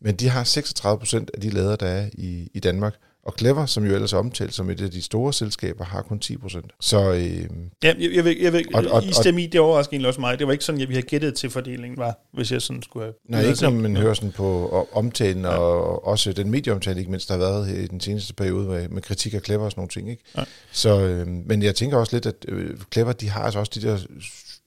men 0.02 0.16
de 0.16 0.30
har 0.30 0.44
36% 0.44 1.26
af 1.34 1.42
de 1.42 1.50
lader, 1.50 1.76
der 1.76 1.88
er 1.88 2.10
i, 2.14 2.52
i 2.54 2.60
Danmark, 2.60 2.94
og 3.28 3.34
Clever, 3.40 3.66
som 3.66 3.86
jo 3.86 3.94
ellers 3.94 4.14
er 4.14 4.18
omtalt 4.18 4.54
som 4.54 4.70
et 4.70 4.82
af 4.82 4.92
de 4.92 5.02
store 5.02 5.34
selskaber, 5.34 5.86
har 5.86 6.02
kun 6.02 6.20
10 6.20 6.38
procent. 6.38 6.72
Så, 6.80 7.12
øh, 7.14 7.22
ja, 7.22 7.48
jeg, 7.84 7.96
jeg, 8.16 8.26
vil, 8.26 8.38
jeg 8.42 8.54
vil, 8.54 8.66
og, 8.74 8.84
og, 8.92 9.04
I 9.04 9.14
stemme 9.14 9.44
i, 9.44 9.48
det 9.48 9.62
overrasker 9.62 9.94
egentlig 9.94 10.08
også 10.08 10.22
mig. 10.22 10.40
Det 10.40 10.48
var 10.48 10.54
ikke 10.54 10.66
sådan, 10.66 10.82
at 10.82 10.90
vi 10.90 10.94
havde 10.94 11.08
gættet 11.08 11.36
til 11.36 11.50
fordelingen, 11.50 11.98
var, 11.98 12.20
hvis 12.34 12.52
jeg 12.52 12.62
sådan 12.62 12.82
skulle 12.82 13.06
have... 13.06 13.14
Nej, 13.30 13.42
ikke 13.42 13.64
når 13.64 13.70
man 13.70 13.96
ja. 13.96 14.02
hører 14.02 14.14
sådan 14.14 14.32
på 14.32 14.88
omtalen, 14.94 15.44
ja. 15.44 15.50
og 15.50 16.08
også 16.08 16.34
den 16.34 16.52
medieomtale, 16.52 17.00
ikke 17.00 17.12
mindst 17.12 17.28
der 17.28 17.34
har 17.34 17.40
været 17.40 17.70
i 17.70 17.88
den 17.88 18.00
seneste 18.00 18.34
periode 18.34 18.68
med, 18.68 18.90
med 18.90 19.02
kritik 19.02 19.34
af 19.34 19.42
Clever 19.42 19.66
og 19.66 19.72
sådan 19.72 19.80
nogle 19.80 19.90
ting. 19.90 20.10
Ikke? 20.10 20.24
Ja. 20.38 20.44
Så, 20.72 21.00
øh, 21.00 21.28
men 21.28 21.64
jeg 21.64 21.76
tænker 21.76 21.98
også 21.98 22.16
lidt, 22.16 22.26
at 22.26 22.46
øh, 22.48 22.78
Clever, 22.94 23.12
de 23.12 23.30
har 23.30 23.42
altså 23.42 23.60
også 23.60 23.72
de 23.76 23.82
der 23.82 23.98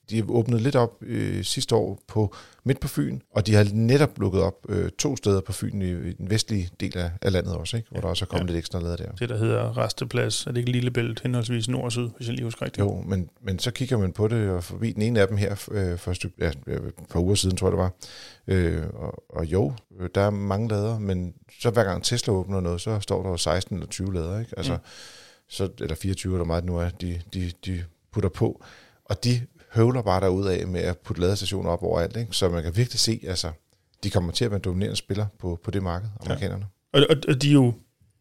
de 0.09 0.15
har 0.15 0.25
åbnet 0.29 0.61
lidt 0.61 0.75
op 0.75 0.93
øh, 1.01 1.43
sidste 1.43 1.75
år 1.75 1.99
på 2.07 2.35
midt 2.63 2.79
på 2.79 2.87
Fyn, 2.87 3.19
og 3.35 3.47
de 3.47 3.55
har 3.55 3.67
netop 3.73 4.19
lukket 4.19 4.41
op 4.41 4.65
øh, 4.69 4.89
to 4.89 5.15
steder 5.15 5.41
på 5.41 5.53
Fyn 5.53 5.81
i, 5.81 5.91
i 5.91 6.13
den 6.13 6.29
vestlige 6.29 6.69
del 6.79 6.97
af, 6.97 7.11
af 7.21 7.31
landet 7.31 7.55
også, 7.55 7.77
ikke? 7.77 7.89
hvor 7.89 7.97
ja, 7.97 8.01
der 8.01 8.07
også 8.07 8.25
er 8.25 8.27
kommet 8.27 8.47
ja. 8.47 8.53
lidt 8.53 8.57
ekstra 8.57 8.79
lader 8.79 8.95
der. 8.95 9.11
Det, 9.11 9.29
der 9.29 9.37
hedder 9.37 9.77
Resteplads, 9.77 10.47
er 10.47 10.51
det 10.51 10.59
ikke 10.59 10.71
Lillebælt, 10.71 11.19
henholdsvis 11.19 11.67
nord 11.67 11.83
og 11.83 11.91
syd, 11.91 12.09
hvis 12.17 12.27
jeg 12.27 12.35
lige 12.35 12.43
husker 12.43 12.65
rigtigt? 12.65 12.85
Jo, 12.85 13.01
men, 13.01 13.29
men 13.41 13.59
så 13.59 13.71
kigger 13.71 13.97
man 13.97 14.11
på 14.11 14.27
det, 14.27 14.49
og 14.49 14.63
forbi 14.63 14.91
den 14.91 15.01
ene 15.01 15.21
af 15.21 15.27
dem 15.27 15.37
her 15.37 15.69
øh, 15.71 15.97
for 15.97 16.11
et, 16.11 16.15
stykke, 16.15 16.35
ja, 16.39 16.49
et 16.67 16.93
par 17.09 17.19
uger 17.19 17.35
siden, 17.35 17.57
tror 17.57 17.67
jeg 17.67 17.71
det 17.71 17.79
var. 17.79 17.91
Øh, 18.47 18.83
og, 18.93 19.23
og 19.29 19.45
jo, 19.45 19.73
øh, 19.99 20.09
der 20.15 20.21
er 20.21 20.29
mange 20.29 20.69
lader, 20.69 20.99
men 20.99 21.33
så 21.59 21.69
hver 21.69 21.83
gang 21.83 22.03
Tesla 22.03 22.33
åbner 22.33 22.59
noget, 22.59 22.81
så 22.81 22.99
står 22.99 23.23
der 23.23 23.37
16 23.37 23.75
eller 23.75 23.87
20 23.87 24.13
lader, 24.13 24.39
ikke? 24.39 24.53
Altså, 24.57 24.73
mm. 24.73 24.79
så, 25.47 25.69
eller 25.79 25.95
24 25.95 26.33
eller 26.33 26.45
meget 26.45 26.65
nu 26.65 26.77
er, 26.77 26.89
de, 26.89 27.21
de, 27.33 27.51
de 27.65 27.83
putter 28.11 28.29
på. 28.29 28.63
Og 29.05 29.23
de 29.23 29.41
høvler 29.73 30.01
bare 30.01 30.25
af 30.55 30.67
med 30.67 30.81
at 30.81 30.97
putte 30.97 31.21
ladestationer 31.21 31.69
op 31.69 31.83
overalt, 31.83 32.17
ikke? 32.17 32.33
så 32.33 32.49
man 32.49 32.63
kan 32.63 32.77
virkelig 32.77 32.99
se, 32.99 33.19
altså, 33.27 33.51
de 34.03 34.09
kommer 34.09 34.31
til 34.31 34.45
at 34.45 34.51
være 34.51 34.59
dominerende 34.59 34.95
spiller 34.95 35.25
på, 35.39 35.59
på 35.63 35.71
det 35.71 35.83
marked, 35.83 36.09
amerikanerne. 36.25 36.65
Ja. 36.93 36.99
Og, 36.99 37.05
og, 37.09 37.15
og 37.27 37.41
de 37.41 37.49
er 37.49 37.53
jo, 37.53 37.73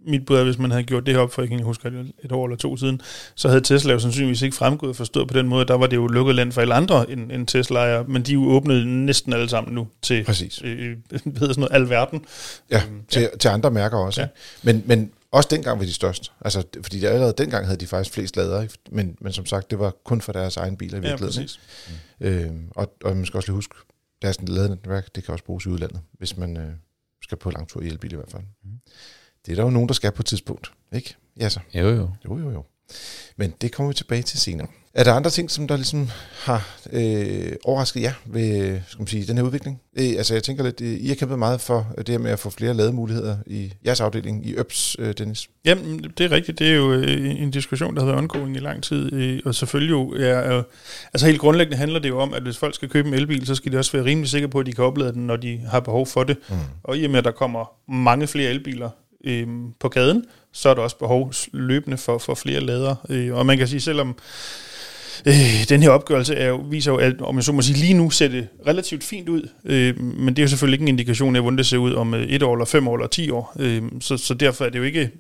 mit 0.07 0.27
bud 0.27 0.37
er, 0.37 0.45
hvis 0.45 0.59
man 0.59 0.71
havde 0.71 0.85
gjort 0.85 1.07
det 1.07 1.15
her 1.15 1.21
op 1.21 1.33
for, 1.33 1.43
jeg 1.43 1.49
kan 1.49 1.63
huske 1.63 1.89
et 2.25 2.33
år 2.33 2.47
eller 2.47 2.57
to 2.57 2.77
siden, 2.77 3.01
så 3.35 3.49
havde 3.49 3.61
Tesla 3.61 3.93
jo 3.93 3.99
sandsynligvis 3.99 4.43
ikke 4.43 4.57
fremgået 4.57 4.97
forstået 4.97 5.29
på 5.29 5.35
den 5.35 5.49
måde, 5.49 5.65
der 5.65 5.75
var 5.75 5.87
det 5.87 5.97
jo 5.97 6.07
lukket 6.07 6.35
land 6.35 6.53
for 6.53 6.61
alle 6.61 6.75
andre 6.75 7.11
end, 7.11 7.33
end 7.33 7.47
Tesla, 7.47 8.03
men 8.03 8.23
de 8.23 8.31
er 8.31 8.35
jo 8.35 8.45
åbnet 8.45 8.87
næsten 8.87 9.33
alle 9.33 9.49
sammen 9.49 9.75
nu 9.75 9.89
til 10.03 10.25
Præcis. 10.25 10.63
Øh, 10.65 10.79
hedder 11.11 11.31
sådan 11.41 11.55
noget, 11.57 11.75
alverden. 11.75 12.25
Ja, 12.71 12.83
øhm, 12.87 13.01
til, 13.09 13.23
ja. 13.23 13.29
til 13.41 13.49
andre 13.49 13.71
mærker 13.71 13.97
også. 13.97 14.21
Ja. 14.21 14.27
Men, 14.63 14.83
men 14.87 15.11
også 15.33 15.49
dengang 15.51 15.79
var 15.79 15.85
de 15.85 15.93
størst. 15.93 16.33
Altså, 16.41 16.63
fordi 16.83 17.05
allerede 17.05 17.35
dengang 17.39 17.67
havde 17.67 17.81
de 17.81 17.87
faktisk 17.87 18.15
flest 18.15 18.37
lader, 18.37 18.67
men, 18.91 19.17
men 19.21 19.33
som 19.33 19.47
sagt, 19.47 19.71
det 19.71 19.79
var 19.79 19.95
kun 20.05 20.21
for 20.21 20.33
deres 20.33 20.57
egen 20.57 20.77
biler 20.77 20.99
i 20.99 21.01
virkeligheden. 21.01 21.35
Ja, 21.35 21.47
præcis. 21.47 21.61
Mm. 22.21 22.27
Øhm, 22.27 22.69
og, 22.71 22.97
og 23.05 23.17
man 23.17 23.27
skal 23.27 23.39
også 23.39 23.49
lige 23.49 23.55
huske, 23.55 23.75
deres 24.23 24.39
ladenetværk, 24.49 25.15
det 25.15 25.25
kan 25.25 25.33
også 25.33 25.45
bruges 25.45 25.65
i 25.65 25.69
udlandet, 25.69 26.01
hvis 26.13 26.37
man 26.37 26.57
øh, 26.57 26.73
skal 27.23 27.39
på 27.39 27.51
langtur 27.51 27.83
i 27.83 27.87
elbil 27.87 28.13
i 28.13 28.17
hvert 28.17 28.31
fald. 28.31 28.43
Mm. 28.65 28.71
Det 29.47 29.53
er 29.53 29.57
der 29.57 29.63
jo 29.63 29.71
nogen, 29.71 29.89
der 29.89 29.95
skal 29.95 30.13
på 30.13 30.23
et 30.23 30.27
tidspunkt, 30.27 30.73
ikke? 30.93 31.17
Ja 31.41 31.49
så. 31.49 31.61
Jo, 31.75 31.89
jo. 31.89 32.11
Jo, 32.25 32.39
jo, 32.39 32.51
jo. 32.51 32.65
Men 33.37 33.55
det 33.61 33.73
kommer 33.73 33.91
vi 33.91 33.95
tilbage 33.95 34.23
til 34.23 34.41
senere. 34.41 34.69
Er 34.95 35.05
der 35.05 35.13
andre 35.13 35.31
ting, 35.31 35.51
som 35.51 35.69
der 35.69 35.77
ligesom 35.77 36.09
har 36.45 36.69
øh, 36.93 37.53
overrasket 37.65 38.03
jer 38.03 38.13
ved 38.27 38.81
skal 38.89 39.01
man 39.01 39.07
sige, 39.07 39.27
den 39.27 39.37
her 39.37 39.45
udvikling? 39.45 39.81
Øh, 39.99 40.09
altså 40.19 40.35
jeg 40.35 40.43
tænker 40.43 40.65
lidt, 40.65 40.81
øh, 40.81 40.97
I 41.01 41.09
har 41.09 41.15
kæmpet 41.15 41.39
meget 41.39 41.61
for 41.61 41.87
det 41.97 42.09
her 42.09 42.19
med 42.19 42.31
at 42.31 42.39
få 42.39 42.51
flere 42.51 42.75
lademuligheder 42.75 43.37
i 43.47 43.73
jeres 43.87 44.01
afdeling 44.01 44.47
i 44.47 44.55
ØPS, 44.55 44.97
øh, 44.99 45.15
Dennis. 45.19 45.49
Jamen, 45.65 46.05
det 46.19 46.27
er 46.27 46.33
rigtigt. 46.33 46.59
Det 46.59 46.71
er 46.71 46.75
jo 46.75 46.93
øh, 46.93 47.41
en 47.43 47.51
diskussion, 47.51 47.95
der 47.95 48.01
har 48.01 48.07
været 48.07 48.19
ongoing 48.19 48.57
i 48.57 48.61
lang 48.61 48.83
tid. 48.83 49.13
Øh, 49.13 49.41
og 49.45 49.55
selvfølgelig 49.55 49.91
jo, 49.91 50.11
er, 50.11 50.57
øh, 50.57 50.63
altså 51.15 51.27
helt 51.27 51.41
grundlæggende 51.41 51.77
handler 51.77 51.99
det 51.99 52.09
jo 52.09 52.21
om, 52.21 52.35
at 52.35 52.43
hvis 52.43 52.59
folk 52.59 52.75
skal 52.75 52.89
købe 52.89 53.09
en 53.09 53.15
elbil, 53.15 53.47
så 53.47 53.55
skal 53.55 53.73
de 53.73 53.79
også 53.79 53.93
være 53.93 54.05
rimelig 54.05 54.31
sikre 54.31 54.49
på, 54.49 54.59
at 54.61 54.67
de 54.67 54.73
kan 54.73 54.85
oplade 54.85 55.13
den, 55.13 55.27
når 55.27 55.37
de 55.37 55.61
har 55.71 55.81
behov 55.81 56.07
for 56.07 56.25
det. 56.25 56.37
Mm. 56.49 56.57
Og 56.83 56.99
i 56.99 57.05
og 57.05 57.11
med, 57.11 57.19
at 57.19 57.25
der 57.25 57.31
kommer 57.31 57.73
mange 57.93 58.27
flere 58.27 58.51
elbiler 58.51 58.91
øh, 59.25 59.47
på 59.81 59.89
gaden, 59.89 60.25
så 60.53 60.69
er 60.69 60.75
der 60.75 60.83
også 60.83 60.99
behov 60.99 61.33
løbende 61.53 61.97
for, 61.97 62.19
for 62.19 62.35
flere 62.35 62.61
lader. 62.61 62.95
Øh, 63.09 63.35
og 63.35 63.47
man 63.47 63.59
kan 63.59 63.69
sige, 63.69 63.81
selvom 63.81 64.17
øh, 65.27 65.69
den 65.69 65.83
her 65.83 65.91
opgørelse 65.91 66.35
er 66.35 66.49
jo, 66.49 66.57
viser 66.57 66.93
jo, 66.93 66.99
at 66.99 67.21
om 67.21 67.37
jeg 67.37 67.45
så 67.45 67.53
må 67.53 67.63
sige, 67.63 67.79
lige 67.79 67.95
nu 67.95 68.11
ser 68.11 68.29
det 68.29 68.49
relativt 68.67 69.05
fint 69.05 69.29
ud, 69.29 69.49
øh, 69.65 70.01
men 70.01 70.29
det 70.29 70.39
er 70.39 70.43
jo 70.43 70.49
selvfølgelig 70.49 70.75
ikke 70.75 70.83
en 70.85 70.89
indikation 70.89 71.37
af, 71.37 71.43
hvordan 71.43 71.59
det 71.59 71.67
ser 71.67 71.79
ud 71.79 71.95
om 71.95 72.15
øh, 72.15 72.23
et 72.23 72.43
år, 72.43 72.55
eller 72.55 72.65
fem 72.65 72.89
år, 72.89 72.95
eller 72.97 73.07
ti 73.07 73.31
år. 73.31 73.53
Øh, 73.59 73.83
så, 74.01 74.17
så 74.17 74.35
derfor 74.35 74.65
er 74.65 74.71
det 74.71 74.79
jo 74.79 74.85
ikke 74.85 75.11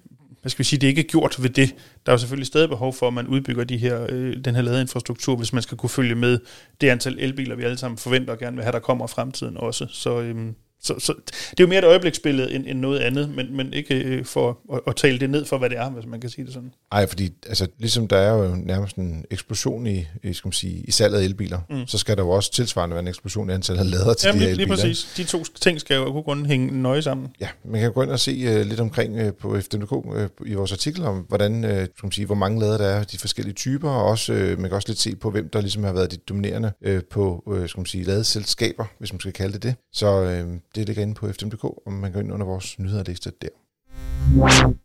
hvad 0.41 0.51
skal 0.51 0.59
vi 0.59 0.65
sige, 0.65 0.81
det 0.81 0.87
er 0.87 0.89
ikke 0.89 1.03
gjort 1.03 1.43
ved 1.43 1.51
det. 1.51 1.75
Der 2.07 2.13
er 2.13 2.15
jo 2.15 2.19
selvfølgelig 2.19 2.47
stadig 2.47 2.69
behov 2.69 2.93
for, 2.93 3.07
at 3.07 3.13
man 3.13 3.27
udbygger 3.27 3.65
de 3.65 3.77
her, 3.77 4.07
øh, 4.09 4.37
den 4.45 4.55
her 4.55 4.63
ladeinfrastruktur, 4.63 5.37
hvis 5.37 5.53
man 5.53 5.63
skal 5.63 5.79
kunne 5.79 5.91
følge 5.91 6.15
med 6.15 6.39
det 6.81 6.89
antal 6.89 7.17
elbiler, 7.19 7.57
vi 7.57 7.63
alle 7.63 7.79
sammen 7.79 7.99
forventer 7.99 8.33
og 8.33 8.39
gerne 8.39 8.57
vil 8.57 8.65
have, 8.65 8.73
der 8.73 8.79
kommer 8.79 9.05
i 9.05 9.09
fremtiden 9.09 9.57
også. 9.57 9.87
Så, 9.91 10.21
øh, 10.21 10.37
så, 10.83 10.95
så 10.99 11.15
det 11.51 11.61
er 11.61 11.65
jo 11.65 11.67
mere 11.67 11.79
et 11.79 11.85
øjebliksbillede 11.85 12.53
end, 12.53 12.65
end 12.67 12.79
noget 12.79 12.99
andet, 12.99 13.31
men, 13.31 13.57
men 13.57 13.73
ikke 13.73 13.95
øh, 13.95 14.25
for 14.25 14.59
at, 14.73 14.81
at 14.87 14.97
tale 14.97 15.19
det 15.19 15.31
ned 15.31 15.45
for, 15.45 15.59
hvad 15.59 15.71
det 15.71 15.79
er, 15.79 15.91
hvis 15.91 16.07
man 16.07 16.21
kan 16.21 16.31
sige 16.31 16.45
det 16.45 16.55
sådan. 16.55 16.73
Nej, 16.93 17.07
fordi 17.07 17.31
altså, 17.47 17.67
ligesom 17.79 18.09
der 18.09 18.17
er 18.17 18.33
jo 18.33 18.55
nærmest 18.57 18.97
en 18.97 19.25
eksplosion 19.31 19.87
i, 19.87 20.07
skal 20.33 20.47
man 20.47 20.53
sige, 20.53 20.85
i 20.85 20.91
salget 20.91 21.19
af 21.19 21.25
elbiler, 21.25 21.61
mm. 21.71 21.87
så 21.87 21.99
skal 21.99 22.17
der 22.17 22.23
jo 22.23 22.31
også 22.31 22.53
tilsvarende 22.53 22.95
være 22.95 23.03
en 23.03 23.09
eksplosion 23.09 23.51
i 23.51 23.53
antallet 23.53 23.85
af 23.85 23.91
lader 23.91 24.15
til 24.15 24.27
Jamen, 24.27 24.41
de 24.41 24.45
her 24.45 24.51
elbiler. 24.51 24.77
lige 24.77 24.77
præcis. 24.77 25.13
De 25.17 25.25
to 25.25 25.45
ting 25.45 25.81
skal 25.81 25.97
jo 25.97 26.17
af 26.17 26.25
grund 26.25 26.47
hænge 26.47 26.83
nøje 26.83 27.03
sammen. 27.03 27.29
Ja, 27.41 27.49
man 27.65 27.81
kan 27.81 27.93
gå 27.93 28.03
ind 28.03 28.11
og 28.11 28.21
se 28.21 28.61
uh, 28.61 28.67
lidt 28.67 28.81
omkring 28.81 29.27
uh, 29.27 29.35
på 29.35 29.61
FDMK 29.61 29.93
uh, 29.93 30.27
i 30.47 30.55
vores 30.55 30.73
artikel 30.73 31.05
om, 31.05 31.25
hvordan, 31.29 31.65
uh, 31.65 31.71
skal 31.71 31.91
man 32.03 32.13
sige, 32.13 32.27
hvor 32.27 32.35
mange 32.35 32.61
lader 32.61 32.79
der 32.79 32.87
er, 32.87 33.05
de 33.05 33.19
forskellige 33.19 33.55
typer, 33.55 33.91
og 33.91 34.05
også, 34.05 34.33
uh, 34.33 34.39
man 34.39 34.71
kan 34.71 34.73
også 34.73 34.89
lidt 34.89 35.01
se 35.01 35.17
på, 35.17 35.31
hvem 35.31 35.49
der 35.49 35.61
ligesom 35.61 35.85
har 35.85 35.93
været 35.93 36.11
de 36.11 36.17
dominerende 36.17 36.73
uh, 36.89 36.99
på, 37.11 37.43
uh, 37.47 37.69
skal 37.69 37.81
man 37.81 37.87
sige, 37.87 38.05
ladeselskaber, 38.05 38.85
hvis 38.99 39.13
man 39.13 39.21
skal 39.21 39.33
kalde 39.33 39.53
det 39.53 39.63
det. 39.63 39.75
Så 39.93 40.23
uh, 40.23 40.57
det 40.75 40.87
ligger 40.87 41.03
inde 41.03 41.15
på 41.15 41.33
fdm.dk, 41.33 41.65
og 41.65 41.93
man 41.93 42.13
går 42.13 42.21
ind 42.21 42.33
under 42.33 42.47
vores 42.47 42.79
nyhederliste 42.79 43.33
der. 43.43 43.49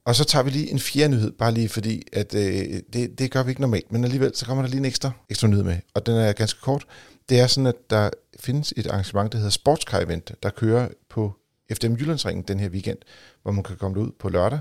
Og 0.06 0.16
så 0.16 0.24
tager 0.24 0.44
vi 0.44 0.50
lige 0.50 0.72
en 0.72 0.80
fjerde 0.80 1.14
nyhed, 1.14 1.32
bare 1.32 1.52
lige 1.52 1.70
fordi, 1.70 2.04
at 2.14 2.36
øh, 2.36 2.82
det, 2.94 3.20
det 3.20 3.32
gør 3.32 3.44
vi 3.44 3.50
ikke 3.50 3.62
normalt, 3.62 3.92
men 3.92 4.04
alligevel 4.04 4.36
så 4.36 4.46
kommer 4.46 4.64
der 4.64 4.70
lige 4.70 4.80
en 4.80 4.86
ekstra, 4.86 5.12
ekstra 5.30 5.48
nyhed 5.48 5.64
med, 5.64 5.78
og 5.94 6.06
den 6.06 6.16
er 6.16 6.34
ganske 6.34 6.62
kort. 6.62 6.86
Det 7.30 7.40
er 7.40 7.48
sådan, 7.48 7.68
at 7.68 7.90
der 7.90 8.10
findes 8.40 8.74
et 8.78 8.88
arrangement, 8.88 9.32
der 9.32 9.38
hedder 9.38 9.52
Sportscar 9.52 10.00
Event, 10.00 10.32
der 10.44 10.50
kører 10.50 10.88
på 11.10 11.34
FDM 11.74 11.94
Jyllandsringen 11.94 12.44
den 12.48 12.60
her 12.60 12.70
weekend, 12.70 12.98
hvor 13.44 13.52
man 13.52 13.64
kan 13.64 13.76
komme 13.76 14.00
ud 14.00 14.12
på 14.20 14.30
lørdag. 14.30 14.60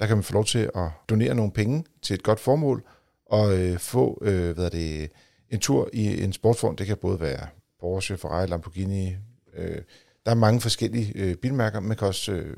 Der 0.00 0.06
kan 0.06 0.16
man 0.16 0.24
få 0.24 0.32
lov 0.32 0.44
til 0.44 0.70
at 0.74 0.88
donere 1.10 1.34
nogle 1.34 1.52
penge 1.52 1.84
til 2.02 2.14
et 2.14 2.22
godt 2.22 2.40
formål, 2.40 2.84
og 3.26 3.58
øh, 3.58 3.78
få 3.78 4.18
øh, 4.22 4.54
hvad 4.54 4.64
er 4.64 4.68
det, 4.68 5.10
en 5.50 5.60
tur 5.60 5.90
i 5.92 6.24
en 6.24 6.32
sportsform. 6.32 6.76
Det 6.76 6.86
kan 6.86 6.96
både 6.96 7.20
være 7.20 7.46
Porsche, 7.80 8.16
Ferrari, 8.16 8.46
Lamborghini. 8.46 9.16
Øh, 9.56 9.78
der 10.26 10.32
er 10.32 10.36
mange 10.36 10.60
forskellige 10.60 11.12
øh, 11.14 11.36
bilmærker. 11.36 11.80
Man 11.80 11.96
kan 11.96 12.08
også 12.08 12.32
øh, 12.32 12.56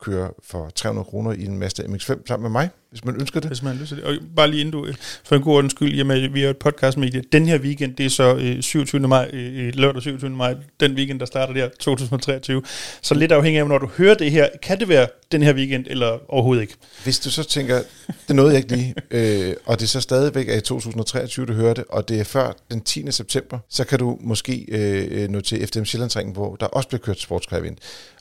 køre 0.00 0.30
for 0.42 0.70
300 0.70 1.04
kroner 1.04 1.32
i 1.32 1.44
en 1.44 1.58
Mazda 1.58 1.82
MX-5 1.82 2.26
sammen 2.26 2.42
med 2.42 2.50
mig, 2.50 2.70
hvis 2.90 3.04
man 3.04 3.20
ønsker 3.20 3.40
det. 3.40 3.50
Hvis 3.50 3.62
man 3.62 3.86
til 3.86 3.96
det. 3.96 4.04
Og 4.04 4.14
bare 4.36 4.50
lige 4.50 4.60
inden 4.60 4.72
du, 4.72 4.86
for 5.24 5.36
en 5.36 5.42
god 5.42 5.56
ordens 5.56 5.72
skyld, 5.72 5.94
jamen, 5.94 6.34
vi 6.34 6.42
har 6.42 6.50
et 6.50 6.56
podcast 6.56 6.98
med 6.98 7.22
Den 7.32 7.46
her 7.46 7.58
weekend, 7.58 7.94
det 7.94 8.06
er 8.06 8.10
så 8.10 8.36
øh, 8.36 8.62
27. 8.62 9.08
maj, 9.08 9.30
øh, 9.32 9.74
lørdag 9.74 10.02
27. 10.02 10.30
maj, 10.30 10.54
den 10.80 10.92
weekend, 10.94 11.20
der 11.20 11.26
starter 11.26 11.52
der 11.52 11.68
2023. 11.68 12.62
Så 13.02 13.14
lidt 13.14 13.32
afhængig 13.32 13.60
af, 13.60 13.68
når 13.68 13.78
du 13.78 13.86
hører 13.86 14.14
det 14.14 14.30
her, 14.30 14.48
kan 14.62 14.80
det 14.80 14.88
være 14.88 15.06
den 15.32 15.42
her 15.42 15.54
weekend, 15.54 15.84
eller 15.88 16.18
overhovedet 16.28 16.62
ikke? 16.62 16.74
Hvis 17.04 17.18
du 17.18 17.30
så 17.30 17.44
tænker, 17.44 17.82
det 18.28 18.36
nåede 18.36 18.50
jeg 18.50 18.58
ikke 18.58 18.76
lige, 18.76 18.94
øh, 19.50 19.54
og 19.66 19.78
det 19.78 19.84
er 19.84 19.88
så 19.88 20.00
stadigvæk 20.00 20.48
er 20.48 20.56
i 20.56 20.60
2023, 20.60 21.46
du 21.46 21.52
hører 21.52 21.74
det, 21.74 21.84
og 21.88 22.08
det 22.08 22.20
er 22.20 22.24
før 22.24 22.52
den 22.70 22.80
10. 22.80 23.10
september, 23.10 23.58
så 23.68 23.84
kan 23.84 23.98
du 23.98 24.18
måske 24.20 24.66
øh, 24.68 25.28
nå 25.28 25.40
til 25.40 25.66
FDM 25.66 25.84
Sjællandsringen, 25.84 26.32
hvor 26.32 26.56
der 26.56 26.66
også 26.66 26.88
bliver 26.88 27.00
kørt 27.00 27.20
sportscar 27.20 27.62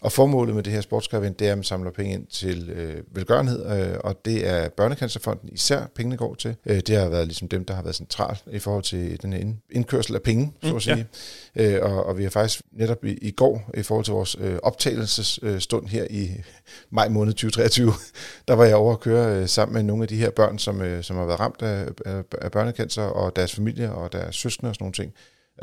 Og 0.01 0.11
formålet 0.11 0.55
med 0.55 0.63
det 0.63 0.73
her 0.73 0.81
sportscar 0.81 1.19
det 1.19 1.41
er, 1.41 1.51
at 1.51 1.57
man 1.57 1.63
samler 1.63 1.91
penge 1.91 2.13
ind 2.13 2.27
til 2.27 2.69
øh, 2.69 2.95
velgørenhed, 3.15 3.65
øh, 3.65 3.97
og 4.03 4.25
det 4.25 4.47
er 4.47 4.58
Børnecancerfonden 4.67 5.49
især 5.51 5.85
pengene 5.95 6.17
går 6.17 6.35
til. 6.35 6.55
Øh, 6.65 6.79
det 6.79 6.97
har 6.97 7.09
været 7.09 7.27
ligesom 7.27 7.47
dem, 7.47 7.65
der 7.65 7.73
har 7.73 7.81
været 7.81 7.95
centralt 7.95 8.43
i 8.51 8.59
forhold 8.59 8.83
til 8.83 9.21
den 9.21 9.33
her 9.33 9.53
indkørsel 9.71 10.15
af 10.15 10.21
penge, 10.21 10.53
så 10.61 10.67
at 10.67 10.73
mm, 10.73 10.79
sige. 10.79 11.07
Ja. 11.55 11.75
Øh, 11.75 11.91
og, 11.91 12.05
og 12.05 12.17
vi 12.17 12.23
har 12.23 12.29
faktisk 12.29 12.61
netop 12.71 13.05
i, 13.05 13.13
i 13.13 13.31
går, 13.31 13.69
i 13.77 13.83
forhold 13.83 14.05
til 14.05 14.13
vores 14.13 14.37
øh, 14.39 14.59
optagelsesstund 14.63 15.87
her 15.87 16.07
i 16.09 16.29
maj 16.89 17.09
måned 17.09 17.33
2023, 17.33 17.93
der 18.47 18.53
var 18.53 18.65
jeg 18.65 18.75
over 18.75 18.93
at 18.93 18.99
køre 18.99 19.47
sammen 19.47 19.73
med 19.73 19.83
nogle 19.83 20.03
af 20.03 20.07
de 20.07 20.17
her 20.17 20.29
børn, 20.29 20.59
som, 20.59 21.03
som 21.03 21.17
har 21.17 21.25
været 21.25 21.39
ramt 21.39 21.61
af, 21.61 21.87
af, 22.05 22.23
af 22.41 22.51
børnecancer, 22.51 23.03
og 23.03 23.35
deres 23.35 23.55
familie 23.55 23.91
og 23.91 24.13
deres 24.13 24.35
søskende 24.35 24.69
og 24.69 24.75
sådan 24.75 24.83
nogle 24.83 24.93
ting. 24.93 25.13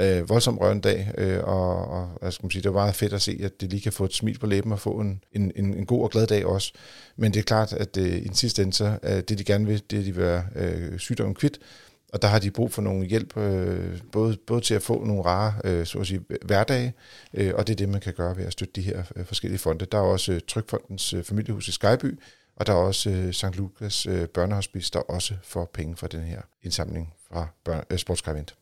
Øh, 0.01 0.29
voldsomt 0.29 0.61
rørende 0.61 0.83
dag, 0.83 1.13
øh, 1.19 1.45
og, 1.45 1.89
og 1.89 2.19
jeg 2.23 2.33
skal 2.33 2.51
sige, 2.51 2.63
det 2.63 2.75
var 2.75 2.81
meget 2.81 2.95
fedt 2.95 3.13
at 3.13 3.23
se, 3.23 3.41
at 3.43 3.61
det 3.61 3.71
lige 3.71 3.81
kan 3.81 3.93
få 3.93 4.05
et 4.05 4.15
smil 4.15 4.39
på 4.39 4.47
læben 4.47 4.73
og 4.73 4.81
få 4.81 4.91
en, 4.91 5.25
en, 5.33 5.53
en, 5.57 5.75
en 5.75 5.87
god 5.87 6.03
og 6.03 6.11
glad 6.11 6.27
dag 6.27 6.47
også. 6.47 6.73
Men 7.17 7.35
det 7.35 7.41
er 7.41 7.45
klart, 7.45 7.73
at 7.73 7.97
øh, 7.97 8.17
i 8.17 8.25
den 8.25 8.35
sidste 8.35 8.63
ende, 8.63 8.73
så 8.73 8.99
er 9.03 9.21
det 9.21 9.39
de 9.39 9.45
gerne 9.45 9.67
vil, 9.67 9.83
det 9.91 9.99
er 9.99 10.03
de 10.03 10.15
vil 10.15 10.25
være 10.25 10.45
øh, 10.57 10.99
sygdommen 10.99 11.35
kvidt, 11.35 11.59
og 12.13 12.23
der 12.23 12.29
har 12.29 12.39
de 12.39 12.51
brug 12.51 12.73
for 12.73 12.83
nogle 12.83 13.07
hjælp, 13.07 13.37
øh, 13.37 13.99
både, 14.13 14.37
både 14.47 14.61
til 14.61 14.75
at 14.75 14.83
få 14.83 15.05
nogle 15.05 15.23
rare 15.23 15.55
øh, 15.65 15.87
så 15.87 15.99
at 15.99 16.07
sige, 16.07 16.21
hverdage, 16.45 16.95
øh, 17.35 17.53
og 17.55 17.67
det 17.67 17.73
er 17.73 17.77
det, 17.77 17.89
man 17.89 18.01
kan 18.01 18.15
gøre 18.15 18.37
ved 18.37 18.45
at 18.45 18.53
støtte 18.53 18.73
de 18.73 18.83
her 18.83 19.03
øh, 19.17 19.25
forskellige 19.25 19.59
fonde. 19.59 19.87
Der 19.87 19.99
er 19.99 20.03
også 20.03 20.33
øh, 20.33 20.41
Trykfondens 20.49 21.13
øh, 21.13 21.25
familiehus 21.25 21.69
i 21.69 21.73
Skyby, 21.73 22.19
og 22.57 22.67
der 22.67 22.73
er 22.73 22.77
også 22.77 23.11
øh, 23.11 23.33
St. 23.33 23.57
Lukas 23.57 24.07
øh, 24.07 24.29
børnehospice, 24.29 24.91
der 24.93 24.99
også 24.99 25.35
får 25.43 25.71
penge 25.75 25.97
fra 25.97 26.07
den 26.07 26.21
her 26.21 26.41
indsamling 26.63 27.15
fra 27.29 27.47
børn, 27.65 27.85
øh, 27.91 27.99
Sportskarvent. 27.99 28.55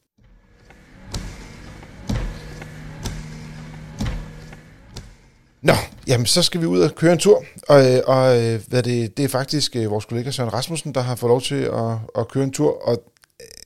Nå, 5.64 5.72
jamen 6.06 6.26
så 6.26 6.42
skal 6.42 6.60
vi 6.60 6.66
ud 6.66 6.80
og 6.80 6.94
køre 6.94 7.12
en 7.12 7.18
tur, 7.18 7.44
og, 7.68 7.92
øh, 7.92 8.00
og 8.06 8.42
øh, 8.42 8.60
hvad 8.68 8.82
det, 8.82 9.16
det 9.16 9.24
er 9.24 9.28
faktisk 9.28 9.76
øh, 9.76 9.90
vores 9.90 10.04
kollega 10.04 10.30
Søren 10.30 10.52
Rasmussen, 10.52 10.94
der 10.94 11.00
har 11.00 11.14
fået 11.14 11.30
lov 11.30 11.40
til 11.40 11.54
at, 11.54 11.98
at 12.18 12.28
køre 12.28 12.44
en 12.44 12.52
tur, 12.52 12.88
og 12.88 13.02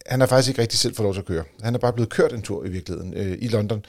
han 0.07 0.21
har 0.21 0.27
faktisk 0.27 0.49
ikke 0.49 0.63
rigtig 0.63 0.79
selv 0.79 0.97
fået 0.97 1.05
lov 1.05 1.15
til 1.15 1.21
at 1.21 1.27
køre. 1.27 1.45
Han 1.63 1.75
er 1.75 1.79
bare 1.79 1.93
blevet 1.93 2.11
kørt 2.11 2.33
en 2.33 2.43
tur 2.43 2.65
i 2.65 2.69
virkeligheden 2.69 3.15
øh, 3.15 3.39
i 3.41 3.49
London. 3.49 3.85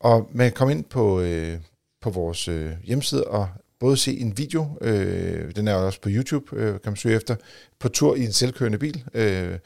Og 0.00 0.28
man 0.32 0.46
kan 0.46 0.52
komme 0.52 0.74
ind 0.74 0.84
på, 0.84 1.20
øh, 1.20 1.58
på 2.02 2.10
vores 2.10 2.48
øh, 2.48 2.70
hjemmeside 2.84 3.24
og 3.24 3.48
både 3.80 3.96
se 3.96 4.18
en 4.18 4.38
video, 4.38 4.78
øh, 4.80 5.54
den 5.56 5.68
er 5.68 5.74
også 5.74 6.00
på 6.00 6.08
YouTube, 6.12 6.56
øh, 6.56 6.72
kan 6.72 6.80
man 6.92 6.96
søge 6.96 7.16
efter, 7.16 7.36
på 7.80 7.88
tur 7.88 8.16
i 8.16 8.24
en 8.24 8.32
selvkørende 8.32 8.78
bil. 8.78 9.04
Øh, 9.14 9.58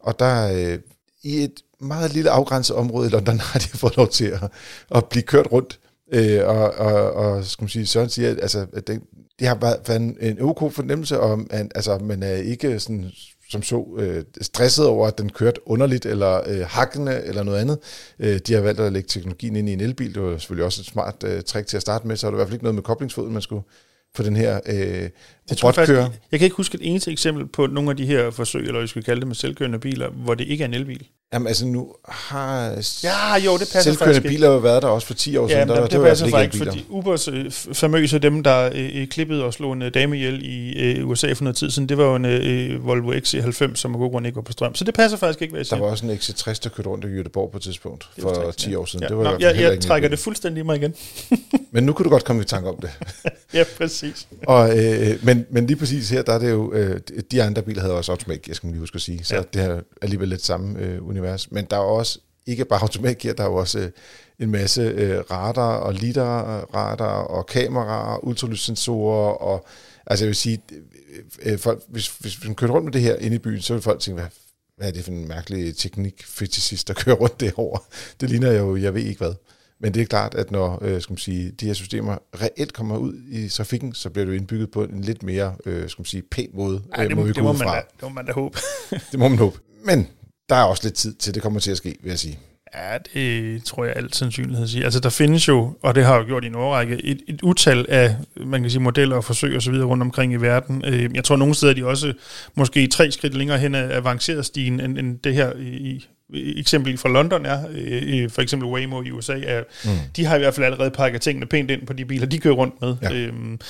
og 0.00 0.18
der 0.18 0.52
øh, 0.52 0.78
i 1.22 1.44
et 1.44 1.62
meget 1.80 2.12
lille 2.12 2.30
afgrænset 2.30 2.76
område 2.76 3.08
i 3.08 3.10
London 3.10 3.40
har 3.52 3.58
de 3.58 3.68
fået 3.68 3.96
lov 3.96 4.08
til 4.08 4.26
at, 4.26 4.50
at 4.94 5.06
blive 5.06 5.22
kørt 5.22 5.52
rundt. 5.52 5.78
Øh, 6.12 6.48
og, 6.48 6.74
og, 6.74 7.12
og 7.12 7.44
skal 7.44 7.62
man 7.62 7.68
sige, 7.68 7.86
Søren 7.86 8.08
siger, 8.08 8.30
at, 8.30 8.38
altså, 8.42 8.66
at 8.72 8.86
det, 8.86 9.00
det 9.38 9.48
har 9.48 9.54
været 9.54 10.00
en, 10.00 10.16
en 10.20 10.40
ok 10.40 10.72
fornemmelse, 10.72 11.20
og 11.20 11.38
man, 11.38 11.70
altså, 11.74 11.98
man 11.98 12.22
er 12.22 12.34
ikke 12.34 12.80
sådan 12.80 13.10
som 13.52 13.62
så 13.62 13.86
øh, 13.98 14.24
stresset 14.40 14.86
over, 14.86 15.06
at 15.06 15.18
den 15.18 15.30
kørte 15.30 15.68
underligt 15.68 16.06
eller 16.06 16.40
øh, 16.48 16.66
hakkende 16.68 17.22
eller 17.24 17.42
noget 17.42 17.58
andet. 17.58 17.78
Øh, 18.18 18.38
de 18.46 18.54
har 18.54 18.60
valgt 18.60 18.80
at 18.80 18.92
lægge 18.92 19.08
teknologien 19.08 19.56
ind 19.56 19.68
i 19.68 19.72
en 19.72 19.80
elbil. 19.80 20.14
Det 20.14 20.22
var 20.22 20.38
selvfølgelig 20.38 20.64
også 20.64 20.80
et 20.82 20.86
smart 20.86 21.24
øh, 21.24 21.42
trick 21.42 21.66
til 21.66 21.76
at 21.76 21.82
starte 21.82 22.06
med, 22.06 22.16
så 22.16 22.26
er 22.26 22.30
der 22.30 22.36
i 22.36 22.38
hvert 22.38 22.48
fald 22.48 22.54
ikke 22.54 22.64
noget 22.64 22.74
med 22.74 22.82
koblingsfoden, 22.82 23.32
man 23.32 23.42
skulle 23.42 23.62
få 24.16 24.22
den 24.22 24.36
her 24.36 24.60
øh, 24.66 25.10
robotkører. 25.50 26.00
Jeg, 26.00 26.10
jeg 26.32 26.40
kan 26.40 26.46
ikke 26.46 26.56
huske 26.56 26.74
et 26.74 26.90
eneste 26.90 27.12
eksempel 27.12 27.46
på 27.46 27.66
nogle 27.66 27.90
af 27.90 27.96
de 27.96 28.06
her 28.06 28.30
forsøg, 28.30 28.66
eller 28.66 28.80
vi 28.80 28.86
skal 28.86 29.02
kalde 29.02 29.20
det 29.20 29.28
med 29.28 29.34
selvkørende 29.34 29.78
biler, 29.78 30.10
hvor 30.10 30.34
det 30.34 30.46
ikke 30.46 30.64
er 30.64 30.68
en 30.68 30.74
elbil. 30.74 31.06
Jamen 31.32 31.48
altså 31.48 31.66
nu 31.66 31.94
har 32.08 32.84
ja, 33.02 33.36
jo, 33.44 33.52
det 33.52 33.68
passer 33.72 33.80
selvkørende 33.80 34.20
biler 34.20 34.48
jo 34.48 34.56
været 34.56 34.82
der 34.82 34.88
også 34.88 35.06
for 35.06 35.14
10 35.14 35.36
år 35.36 35.48
ja, 35.48 35.54
siden. 35.54 35.68
Der, 35.68 35.74
der, 35.74 35.82
det, 35.82 35.92
det 35.92 36.02
passer 36.02 36.28
faktisk 36.28 36.62
ikke, 36.62 36.70
fordi 36.70 36.86
Ubers 36.88 37.28
øh, 37.28 37.50
famøse, 37.72 38.18
dem 38.18 38.42
der 38.42 38.70
øh, 38.74 39.06
klippede 39.06 39.44
og 39.44 39.54
slog 39.54 39.72
en 39.72 39.82
øh, 39.82 39.94
dame 39.94 40.16
ihjel 40.16 40.40
i 40.44 40.72
øh, 40.72 41.08
USA 41.08 41.32
for 41.32 41.44
noget 41.44 41.56
tid 41.56 41.70
siden, 41.70 41.88
det 41.88 41.98
var 41.98 42.04
jo 42.04 42.14
en 42.14 42.24
øh, 42.24 42.86
Volvo 42.86 43.12
XC90, 43.12 43.74
som 43.74 43.94
af 43.94 43.98
god 43.98 44.10
grund 44.10 44.26
ikke 44.26 44.36
var 44.36 44.42
på 44.42 44.52
strøm. 44.52 44.74
Så 44.74 44.84
det 44.84 44.94
passer 44.94 45.18
faktisk 45.18 45.42
ikke, 45.42 45.52
hvad 45.52 45.58
jeg 45.58 45.66
siger. 45.66 45.78
Der 45.78 45.84
var 45.84 45.90
også 45.90 46.06
en 46.06 46.12
XC60, 46.12 46.60
der 46.64 46.68
kørte 46.68 46.88
rundt 46.88 47.04
i 47.04 47.08
Göteborg 47.08 47.50
på 47.50 47.56
et 47.56 47.62
tidspunkt 47.62 48.08
for 48.18 48.34
træk, 48.34 48.56
10 48.56 48.74
år 48.74 48.84
siden. 48.84 49.02
Ja. 49.02 49.08
Det 49.08 49.16
var 49.16 49.24
Nå, 49.24 49.36
jeg, 49.40 49.56
jeg 49.60 49.80
trækker 49.80 50.08
det 50.08 50.18
fuldstændig 50.18 50.60
i 50.60 50.64
mig 50.64 50.76
igen. 50.76 50.94
men 51.72 51.84
nu 51.84 51.92
kunne 51.92 52.04
du 52.04 52.10
godt 52.10 52.24
komme 52.24 52.42
i 52.42 52.44
tanke 52.44 52.68
om 52.68 52.76
det. 52.76 52.90
ja, 53.54 53.64
præcis. 53.76 54.28
og, 54.46 54.78
øh, 54.78 55.24
men, 55.24 55.46
men 55.50 55.66
lige 55.66 55.76
præcis 55.76 56.10
her, 56.10 56.22
der 56.22 56.32
er 56.32 56.38
det 56.38 56.50
jo, 56.50 56.72
øh, 56.72 57.00
de 57.30 57.42
andre 57.42 57.62
biler 57.62 57.80
havde 57.80 57.94
også 57.94 58.12
automatik, 58.12 58.48
jeg 58.48 58.56
skal 58.56 58.68
lige 58.68 58.80
huske 58.80 58.96
at 58.96 59.02
sige, 59.02 59.24
så 59.24 59.34
ja. 59.34 59.42
det 59.54 59.62
er 59.62 59.80
alligevel 60.02 60.28
lidt 60.28 60.44
samme 60.44 60.78
øh, 60.78 61.08
univers. 61.08 61.21
Men 61.50 61.64
der 61.70 61.76
er 61.76 61.80
også 61.80 62.18
ikke 62.46 62.64
bare 62.64 62.82
automatgear, 62.82 63.32
der 63.32 63.42
er 63.42 63.48
jo 63.48 63.54
også 63.54 63.78
øh, 63.78 63.90
en 64.38 64.50
masse 64.50 64.82
øh, 64.82 65.18
radar 65.30 65.76
og 65.76 65.94
lidar 65.94 66.60
radar 66.74 67.22
og 67.22 67.46
kameraer, 67.46 68.24
ultralydssensorer 68.24 69.32
og 69.32 69.66
altså 70.06 70.24
jeg 70.24 70.28
vil 70.28 70.36
sige, 70.36 70.62
øh, 71.42 71.58
folk, 71.58 71.82
hvis, 71.88 72.08
hvis 72.08 72.44
man 72.44 72.54
kører 72.54 72.72
rundt 72.72 72.84
med 72.84 72.92
det 72.92 73.00
her 73.00 73.16
inde 73.16 73.36
i 73.36 73.38
byen, 73.38 73.62
så 73.62 73.72
vil 73.72 73.82
folk 73.82 74.00
tænke, 74.00 74.20
hvad 74.20 74.30
hvad 74.76 74.88
er 74.88 74.92
det 74.92 75.04
for 75.04 75.12
en 75.12 75.28
mærkelig 75.28 75.76
teknik 75.76 76.24
fetishist, 76.26 76.88
der 76.88 76.94
kører 76.94 77.16
rundt 77.16 77.40
derovre. 77.40 77.80
Det 78.20 78.30
ligner 78.30 78.52
jo, 78.52 78.76
jeg 78.76 78.94
ved 78.94 79.02
ikke 79.02 79.18
hvad. 79.18 79.34
Men 79.80 79.94
det 79.94 80.02
er 80.02 80.06
klart, 80.06 80.34
at 80.34 80.50
når 80.50 80.78
øh, 80.82 81.02
skal 81.02 81.12
man 81.12 81.18
sige, 81.18 81.50
de 81.50 81.66
her 81.66 81.72
systemer 81.72 82.18
reelt 82.42 82.72
kommer 82.72 82.96
ud 82.96 83.14
i 83.28 83.48
trafikken, 83.48 83.94
så 83.94 84.10
bliver 84.10 84.26
det 84.26 84.34
indbygget 84.34 84.70
på 84.70 84.84
en 84.84 85.00
lidt 85.00 85.22
mere 85.22 85.54
øh, 85.66 85.88
skal 85.88 86.00
man 86.00 86.06
sige, 86.06 86.22
pæn 86.30 86.50
måde. 86.54 86.82
Ej, 86.94 87.04
øh, 87.04 87.08
det, 87.08 87.16
må, 87.16 87.22
vi 87.22 87.32
det, 87.32 87.42
må 87.42 87.52
man 87.52 87.68
da, 87.68 87.74
det 87.74 88.02
må 88.02 88.08
man 88.08 88.26
da 88.26 88.32
håbe. 88.32 88.58
Det 89.12 89.18
må 89.18 89.28
man 89.28 89.38
håbe. 89.38 89.58
Men 89.84 90.08
der 90.52 90.58
er 90.58 90.64
også 90.64 90.82
lidt 90.84 90.94
tid 90.94 91.14
til, 91.14 91.34
det 91.34 91.42
kommer 91.42 91.60
til 91.60 91.70
at 91.70 91.76
ske, 91.76 91.96
vil 92.02 92.10
jeg 92.10 92.18
sige. 92.18 92.38
Ja, 92.74 92.98
det 93.14 93.64
tror 93.64 93.84
jeg 93.84 93.92
alt 93.96 94.16
sandsynlighed 94.16 94.66
siger. 94.66 94.84
Altså, 94.84 95.00
der 95.00 95.08
findes 95.08 95.48
jo, 95.48 95.76
og 95.82 95.94
det 95.94 96.04
har 96.04 96.16
jo 96.16 96.24
gjort 96.24 96.44
i 96.44 96.46
en 96.46 96.54
årrække, 96.54 97.04
et, 97.04 97.20
et 97.28 97.42
utal 97.42 97.86
af, 97.88 98.16
man 98.46 98.62
kan 98.62 98.70
sige, 98.70 98.80
modeller 98.80 99.16
og 99.16 99.24
forsøg 99.24 99.56
og 99.56 99.62
så 99.62 99.70
videre 99.70 99.86
rundt 99.86 100.02
omkring 100.02 100.32
i 100.32 100.36
verden. 100.36 100.84
Øh, 100.86 101.10
Jeg 101.14 101.24
tror, 101.24 101.36
nogle 101.36 101.54
steder 101.54 101.72
er 101.72 101.76
de 101.76 101.86
også 101.86 102.12
måske 102.54 102.86
tre 102.86 103.10
skridt 103.10 103.34
længere 103.34 103.58
hen 103.58 103.74
af 103.74 103.96
avanceret 103.96 104.46
stigen, 104.46 104.80
end, 104.80 104.98
end 104.98 105.18
det 105.18 105.34
her 105.34 105.52
i, 105.58 106.06
eksempel 106.34 106.98
fra 106.98 107.08
London 107.08 107.46
er, 107.46 107.58
øh, 107.74 108.30
for 108.30 108.42
eksempel 108.42 108.68
Waymo 108.68 109.02
i 109.02 109.10
USA, 109.10 109.40
er, 109.46 109.62
mm. 109.84 109.90
de 110.16 110.24
har 110.24 110.36
i 110.36 110.38
hvert 110.38 110.54
fald 110.54 110.64
allerede 110.66 110.90
pakket 110.90 111.20
tingene 111.20 111.46
pænt 111.46 111.70
ind 111.70 111.86
på 111.86 111.92
de 111.92 112.04
biler, 112.04 112.26
de 112.26 112.38
kører 112.38 112.54
rundt 112.54 112.74
med. 112.80 112.96
Ja. 113.02 113.12
Øhm, 113.12 113.60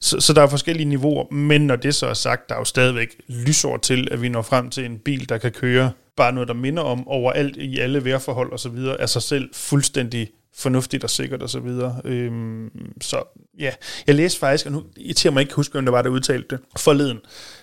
så, 0.00 0.20
så 0.20 0.32
der 0.32 0.42
er 0.42 0.46
forskellige 0.46 0.88
niveauer, 0.88 1.32
men 1.34 1.66
når 1.66 1.76
det 1.76 1.94
så 1.94 2.06
er 2.06 2.14
sagt, 2.14 2.48
der 2.48 2.54
er 2.54 2.58
jo 2.58 2.64
stadigvæk 2.64 3.08
lysår 3.28 3.76
til, 3.76 4.08
at 4.10 4.22
vi 4.22 4.28
når 4.28 4.42
frem 4.42 4.70
til 4.70 4.84
en 4.84 4.98
bil, 4.98 5.28
der 5.28 5.38
kan 5.38 5.50
køre 5.50 5.90
bare 6.16 6.32
noget, 6.32 6.48
der 6.48 6.54
minder 6.54 6.82
om 6.82 7.08
overalt 7.08 7.56
i 7.56 7.78
alle 7.78 8.04
vejrforhold 8.04 8.52
og 8.52 8.60
så 8.60 8.68
videre, 8.68 9.00
er 9.00 9.06
sig 9.06 9.22
selv 9.22 9.50
fuldstændig 9.54 10.28
fornuftigt 10.54 11.04
og 11.04 11.10
sikkert 11.10 11.42
og 11.42 11.50
så 11.50 11.60
videre. 11.60 12.00
Øhm, 12.04 12.70
så 13.00 13.22
ja, 13.58 13.72
jeg 14.06 14.14
læste 14.14 14.38
faktisk, 14.38 14.66
og 14.66 14.72
nu 14.72 14.82
irriterer 14.96 15.32
mig 15.32 15.40
ikke 15.40 15.54
huske, 15.54 15.72
hvem 15.72 15.84
der 15.84 15.92
var, 15.92 16.02
der 16.02 16.10
udtalte 16.10 16.56
det. 16.56 16.64
Forleden 16.76 17.18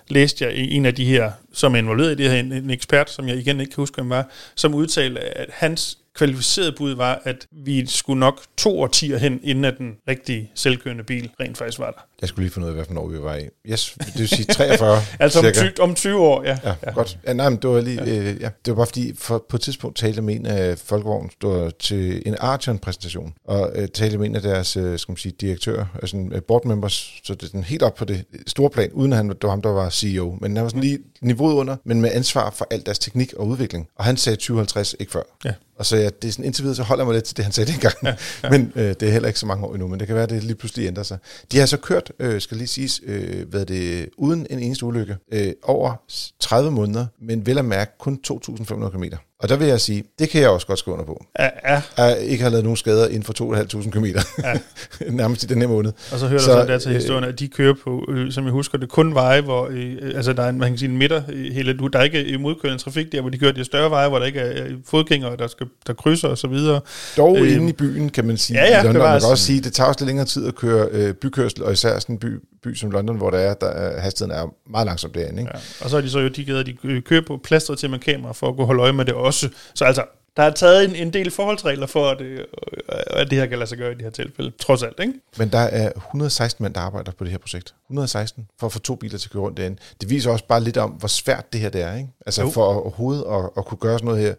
læste 0.08 0.46
jeg 0.46 0.56
en 0.56 0.86
af 0.86 0.96
de 0.96 1.06
her, 1.06 1.32
som 1.54 1.74
er 1.74 1.78
involveret 1.78 2.12
i 2.12 2.24
det 2.24 2.32
her, 2.32 2.40
en, 2.40 2.52
en 2.52 2.70
ekspert, 2.70 3.10
som 3.10 3.28
jeg 3.28 3.38
igen 3.38 3.60
ikke 3.60 3.72
kan 3.72 3.82
huske, 3.82 3.96
hvem 3.96 4.10
var, 4.10 4.30
som 4.56 4.74
udtalte, 4.74 5.20
at 5.20 5.50
hans 5.54 5.98
kvalificerede 6.16 6.72
bud 6.72 6.96
var, 6.96 7.22
at 7.24 7.48
vi 7.52 7.86
skulle 7.86 8.20
nok 8.20 8.42
to 8.58 8.82
årtier 8.82 9.18
hen, 9.18 9.40
inden 9.44 9.66
at 9.66 9.78
den 9.78 9.98
rigtige 10.08 10.52
selvkørende 10.56 11.04
bil 11.04 11.30
rent 11.40 11.58
faktisk 11.58 11.80
var 11.80 11.92
der. 11.92 12.09
Jeg 12.22 12.30
skulle 12.30 12.44
lige 12.46 12.54
finde 12.54 12.66
ud 12.66 12.70
af, 12.70 12.76
hvad 12.76 12.86
for 12.86 13.02
år 13.02 13.08
vi 13.08 13.22
var 13.22 13.36
i. 13.36 13.44
Yes, 13.66 13.96
det 14.00 14.20
vil 14.20 14.28
sige 14.28 14.46
43 14.46 15.02
Altså 15.20 15.40
om 15.40 15.46
cirka. 15.46 15.60
20, 15.60 15.72
om 15.80 15.96
20 15.96 16.20
år, 16.20 16.44
ja. 16.44 16.58
Ja, 16.64 16.74
ja, 16.86 16.92
godt. 16.92 17.20
Ja, 17.28 17.34
nej, 17.34 17.50
men 17.50 17.60
det 17.62 17.70
var 17.70 17.82
lige, 17.82 18.04
ja. 18.04 18.18
Øh, 18.18 18.42
ja, 18.42 18.50
det 18.66 18.72
var 18.72 18.76
bare 18.76 18.86
fordi, 18.86 19.14
for, 19.16 19.46
på 19.50 19.58
et 19.58 19.62
tidspunkt 19.62 19.98
talte 19.98 20.22
med 20.22 20.36
en 20.36 20.46
af 20.46 20.78
Folkevogn, 20.78 21.30
stod 21.30 21.72
til 21.80 22.24
en 22.26 22.36
Archon-præsentation, 22.40 23.34
og 23.46 23.72
øh, 23.76 23.88
talte 23.88 24.18
med 24.18 24.28
en 24.28 24.36
af 24.36 24.42
deres, 24.42 24.78
øh, 24.78 25.00
skal 25.00 25.12
man 25.12 25.18
sige, 25.18 25.34
direktører, 25.42 25.86
altså 26.02 26.18
øh, 26.32 26.42
board 26.42 26.66
members, 26.66 27.14
så 27.24 27.34
det 27.34 27.44
er 27.44 27.48
sådan 27.48 27.64
helt 27.64 27.84
op 27.84 27.96
på 27.96 28.06
det 28.06 28.26
store 28.48 28.70
plan, 28.70 28.92
uden 28.92 29.14
at 29.14 29.18
han, 29.18 29.30
det 29.30 29.38
var 29.44 29.50
ham, 29.50 29.62
der 29.62 29.70
var 29.70 29.90
CEO, 29.90 30.38
men 30.42 30.56
han 30.56 30.64
var 30.64 30.70
sådan 30.70 30.82
lige 30.82 31.00
niveauet 31.22 31.54
under, 31.54 31.76
men 31.84 32.02
med 32.02 32.10
ansvar 32.14 32.50
for 32.50 32.68
al 32.72 32.86
deres 32.86 33.00
teknik 33.00 33.34
og 33.34 33.48
udvikling. 33.48 33.88
Og 33.96 34.06
han 34.06 34.18
sagde 34.18 34.36
2050, 34.36 34.96
ikke 35.00 35.12
før. 35.12 35.24
Ja. 35.46 35.54
Og 35.80 35.86
så 35.86 35.98
ja, 35.98 36.10
det 36.22 36.28
er 36.28 36.32
sådan, 36.32 36.46
indtil 36.46 36.64
videre, 36.64 36.76
så 36.76 36.84
holder 36.84 37.04
jeg 37.04 37.08
mig 37.08 37.14
lidt 37.14 37.26
til 37.26 37.38
det, 37.38 37.46
han 37.46 37.52
sagde 37.52 37.72
dengang. 37.72 37.96
Ja, 38.04 38.16
ja. 38.44 38.50
Men 38.54 38.72
øh, 38.76 38.88
det 39.00 39.04
er 39.04 39.12
heller 39.12 39.28
ikke 39.28 39.40
så 39.40 39.46
mange 39.46 39.66
år 39.66 39.74
endnu, 39.74 39.88
men 39.88 40.00
det 40.00 40.08
kan 40.08 40.16
være, 40.16 40.24
at 40.24 40.30
det 40.30 40.44
lige 40.44 40.56
pludselig 40.56 40.88
ændrer 40.88 41.04
sig. 41.04 41.18
De 41.52 41.58
har 41.58 41.66
så 41.66 41.78
kørt, 41.78 42.09
øh, 42.20 42.42
skal 42.42 42.58
lige 42.58 42.68
siges, 42.68 43.02
øh, 43.04 43.48
hvad 43.50 43.66
det, 43.66 44.10
uden 44.18 44.48
en 44.50 44.60
eneste 44.60 44.86
ulykke, 44.86 45.18
øh, 45.34 45.54
over 45.64 45.96
30 46.40 46.72
måneder, 46.72 47.06
men 47.22 47.46
vel 47.46 47.58
at 47.58 47.66
mærke 47.66 47.92
kun 48.00 48.20
2.500 48.28 48.90
km. 48.90 49.04
Og 49.44 49.50
der 49.50 49.56
vil 49.56 49.68
jeg 49.68 49.82
sige, 49.82 50.04
det 50.20 50.30
kan 50.30 50.42
jeg 50.42 50.50
også 50.50 50.68
godt 50.68 50.80
skrive 50.80 50.94
under 50.94 51.06
på. 51.06 51.26
Ja, 51.40 51.50
ja. 51.70 51.82
Jeg 51.98 52.20
ikke 52.22 52.44
har 52.44 52.50
lavet 52.50 52.64
nogen 52.64 52.78
skader 52.78 53.08
inden 53.08 53.24
for 53.24 53.56
2.500 53.56 53.90
km. 53.90 54.06
Ja. 54.06 54.54
Nærmest 55.12 55.44
i 55.44 55.46
den 55.46 55.62
her 55.62 55.68
måned. 55.68 55.92
Og 56.12 56.20
så 56.20 56.28
hører 56.28 56.40
Så, 56.40 56.52
der 56.52 56.62
så 56.66 56.72
der 56.72 56.78
til 56.78 56.90
øh, 56.90 56.96
historien, 56.96 57.24
at 57.24 57.40
de 57.40 57.48
kører 57.48 57.74
på, 57.84 58.06
øh, 58.10 58.32
som 58.32 58.44
jeg 58.44 58.52
husker 58.52 58.78
det, 58.78 58.90
kun 58.90 59.14
veje, 59.14 59.42
hvor 59.42 59.68
øh, 59.72 59.96
altså 60.16 60.34
der 60.34 60.44
er 60.44 60.50
en, 60.50 60.58
man 60.58 60.70
kan 60.72 60.78
sige, 60.78 60.90
en 60.90 60.98
midter 60.98 61.22
i 61.34 61.54
hele, 61.54 61.74
du- 61.78 61.88
der 61.88 62.00
er 62.00 62.04
ikke 62.04 62.24
øh, 62.34 62.40
modkørende 62.40 62.84
trafik 62.84 63.12
der, 63.12 63.22
hvor 63.22 63.30
de 63.30 63.38
kører 63.38 63.52
de 63.52 63.64
større 63.64 63.90
veje, 63.90 64.10
hvor 64.10 64.20
der 64.20 64.26
ikke 64.26 64.40
er 64.40 64.66
øh, 64.66 64.72
fodgængere, 64.88 65.38
der, 65.38 65.48
skal, 65.48 65.68
der 65.88 65.94
krydser 65.94 66.28
og 66.28 66.38
så 66.38 66.48
videre. 66.48 66.82
Dog 67.18 67.38
Øh, 67.38 67.44
øh, 67.44 67.54
inde 67.56 67.70
i 67.70 67.74
byen, 67.74 68.10
kan 68.10 68.26
man 68.26 68.38
sige. 68.38 68.60
ja, 68.60 68.66
ja, 68.66 68.82
i 68.82 68.86
London. 68.86 69.04
Man 69.04 69.20
kan 69.22 69.30
også 69.30 69.46
sige, 69.46 69.62
det 69.62 69.74
tager 69.74 69.88
også 69.88 70.00
lidt 70.00 70.08
længere 70.08 70.26
tid 70.26 70.48
at 70.48 70.56
køre 70.56 70.88
øh, 70.92 71.14
bykørsel, 71.14 71.64
og 71.64 71.74
især 71.74 72.00
sådan 72.00 72.16
en 72.16 72.20
by, 72.20 72.40
by 72.64 72.76
som 72.76 72.92
London, 72.92 73.18
hvor 73.18 73.30
der 73.30 73.38
er, 73.38 73.54
der 73.54 73.68
er, 73.68 74.00
hastigheden 74.02 74.40
er 74.42 74.54
meget 74.70 74.86
langsomt 74.86 75.16
derinde. 75.16 75.42
Ikke? 75.42 75.52
Ja. 75.54 75.60
Og 75.84 75.90
så 75.90 75.98
er 75.98 76.02
de 76.02 76.10
så 76.10 76.20
jo 76.20 76.28
de 76.28 76.46
gider, 76.46 76.64
de 76.64 76.78
øh, 76.84 77.02
kører 77.02 77.22
på 77.28 77.38
plastret 77.44 77.80
til 77.80 77.90
med 77.90 78.00
kamera 78.00 78.32
for 78.32 78.48
at 78.50 78.56
kunne 78.56 78.66
holde 78.66 78.82
øje 78.82 78.94
med 78.94 79.06
det 79.06 79.14
også. 79.14 79.50
Så 79.76 79.86
altså, 79.86 80.06
der 80.38 80.44
er 80.44 80.50
taget 80.52 80.86
en, 80.90 80.96
en 80.96 81.14
del 81.14 81.32
forholdsregler 81.32 81.88
for, 81.88 82.10
at, 82.10 82.22
øh, 82.22 82.46
at 82.90 83.30
det 83.30 83.38
her 83.38 83.46
kan 83.46 83.58
lade 83.60 83.70
sig 83.70 83.78
gøre 83.78 83.92
i 83.92 83.96
det 83.96 84.02
her 84.04 84.10
tilfælde. 84.10 84.52
Trods 84.60 84.84
alt, 84.84 85.00
ikke? 85.00 85.14
Men 85.38 85.50
der 85.52 85.60
er 85.60 85.92
116 85.96 86.64
mænd, 86.64 86.74
der 86.74 86.82
arbejder 86.82 87.12
på 87.12 87.24
det 87.24 87.32
her 87.32 87.38
projekt. 87.40 87.74
116 87.88 88.48
for 88.60 88.68
at 88.68 88.74
få 88.74 88.80
to 88.80 88.96
biler 88.96 89.18
til 89.18 89.28
at 89.28 89.32
køre 89.32 89.44
rundt 89.44 89.58
derinde. 89.58 89.78
Det 90.02 90.10
viser 90.10 90.32
også 90.32 90.46
bare 90.46 90.64
lidt 90.64 90.78
om, 90.78 90.90
hvor 90.90 91.08
svært 91.08 91.54
det 91.54 91.62
her 91.62 91.70
det 91.70 91.82
er. 91.82 91.96
Ikke? 91.96 92.10
Altså 92.26 92.42
Jo. 92.42 92.50
for 92.50 92.72
at, 92.72 92.76
overhovedet 92.76 93.26
at, 93.32 93.50
at 93.58 93.66
kunne 93.66 93.78
gøre 93.78 94.00
sådan 94.00 94.06
noget 94.06 94.22
her. 94.22 94.34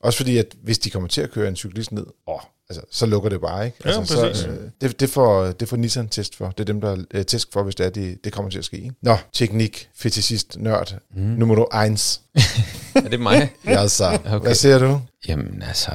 Også 0.00 0.16
fordi, 0.16 0.38
at 0.38 0.54
hvis 0.62 0.78
de 0.78 0.90
kommer 0.90 1.08
til 1.08 1.20
at 1.20 1.30
køre 1.30 1.48
en 1.48 1.56
cyklist 1.56 1.92
ned, 1.92 2.06
åh, 2.26 2.40
altså, 2.70 2.82
så 2.90 3.06
lukker 3.06 3.28
det 3.28 3.40
bare. 3.40 3.66
Ikke? 3.66 3.76
Ja, 3.84 3.98
altså, 3.98 4.20
præcis. 4.20 4.42
så, 4.42 4.48
øh, 4.48 4.58
det, 4.80 5.00
det, 5.00 5.10
får, 5.10 5.46
det 5.46 5.68
får 5.68 5.76
Nissan 5.76 6.08
test 6.08 6.36
for. 6.36 6.50
Det 6.50 6.60
er 6.60 6.64
dem, 6.64 6.80
der 6.80 6.90
er 6.92 6.96
øh, 7.14 7.24
test 7.24 7.52
for, 7.52 7.62
hvis 7.62 7.74
det, 7.74 7.86
er, 7.86 7.90
det, 7.90 8.24
det 8.24 8.32
kommer 8.32 8.50
til 8.50 8.58
at 8.58 8.64
ske. 8.64 8.76
Ikke? 8.76 8.94
Nå, 9.02 9.16
teknik, 9.32 9.88
fetishist, 9.96 10.56
nørd, 10.58 10.94
mm. 11.16 11.22
nummer 11.22 11.74
1. 11.74 12.20
Er 12.94 13.08
det 13.08 13.20
mig? 13.20 13.52
Ja, 13.66 13.88
så. 13.88 14.18
Okay. 14.26 14.38
Hvad 14.38 14.54
siger 14.54 14.78
du? 14.78 15.00
Jamen 15.28 15.62
altså, 15.68 15.90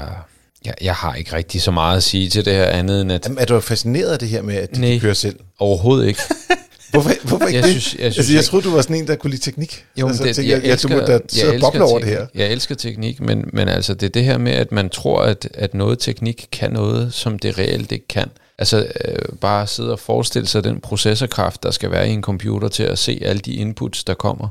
jeg, 0.65 0.73
jeg 0.81 0.95
har 0.95 1.15
ikke 1.15 1.33
rigtig 1.33 1.61
så 1.61 1.71
meget 1.71 1.97
at 1.97 2.03
sige 2.03 2.29
til 2.29 2.45
det 2.45 2.53
her 2.53 2.65
andet 2.65 3.01
end 3.01 3.11
at 3.11 3.25
Jamen, 3.25 3.37
er 3.39 3.45
du 3.45 3.59
fascineret 3.59 4.11
af 4.11 4.19
det 4.19 4.29
her 4.29 4.41
med, 4.41 4.55
at 4.55 4.75
de 4.75 4.81
Nej. 4.81 4.91
kan 4.91 4.99
køre 4.99 5.15
selv? 5.15 5.39
overhovedet 5.59 6.07
ikke. 6.07 6.19
Hvorfor, 6.93 7.11
hvorfor 7.27 7.45
ikke 7.45 7.57
Jeg 7.59 7.63
det? 7.63 7.71
synes- 7.81 7.95
jeg 7.99 8.13
synes 8.13 8.17
altså, 8.17 8.33
jeg 8.33 8.43
troede, 8.43 8.65
du 8.65 8.71
var 8.75 8.81
sådan 8.81 8.95
en, 8.95 9.07
der 9.07 9.15
kunne 9.15 9.31
lide 9.31 9.41
teknik. 9.41 9.85
Jo, 9.97 10.07
altså, 10.07 10.23
det, 10.23 10.35
tænker, 10.35 10.55
jeg, 10.55 10.63
jeg, 10.63 10.71
elsker, 10.71 10.89
du 10.89 10.95
må 10.95 11.01
da 11.01 11.19
sidde 11.29 11.59
og 11.63 11.89
over 11.89 11.99
det 11.99 12.07
teknik. 12.07 12.19
her. 12.19 12.25
Jeg 12.35 12.51
elsker 12.51 12.75
teknik, 12.75 13.21
men, 13.21 13.49
men 13.53 13.67
altså 13.67 13.93
det 13.93 14.05
er 14.05 14.09
det 14.09 14.23
her 14.23 14.37
med, 14.37 14.51
at 14.51 14.71
man 14.71 14.89
tror, 14.89 15.21
at, 15.21 15.47
at 15.53 15.73
noget 15.73 15.99
teknik 15.99 16.47
kan 16.51 16.71
noget, 16.71 17.13
som 17.13 17.39
det 17.39 17.57
reelt 17.57 17.91
ikke 17.91 18.07
kan. 18.07 18.27
Altså 18.57 18.87
øh, 19.05 19.15
bare 19.41 19.67
sidde 19.67 19.91
og 19.91 19.99
forestille 19.99 20.47
sig 20.47 20.63
den 20.63 20.79
processorkraft, 20.79 21.63
der 21.63 21.71
skal 21.71 21.91
være 21.91 22.09
i 22.09 22.11
en 22.11 22.21
computer 22.21 22.67
til 22.67 22.83
at 22.83 22.99
se 22.99 23.19
alle 23.25 23.39
de 23.39 23.53
inputs, 23.53 24.03
der 24.03 24.13
kommer, 24.13 24.47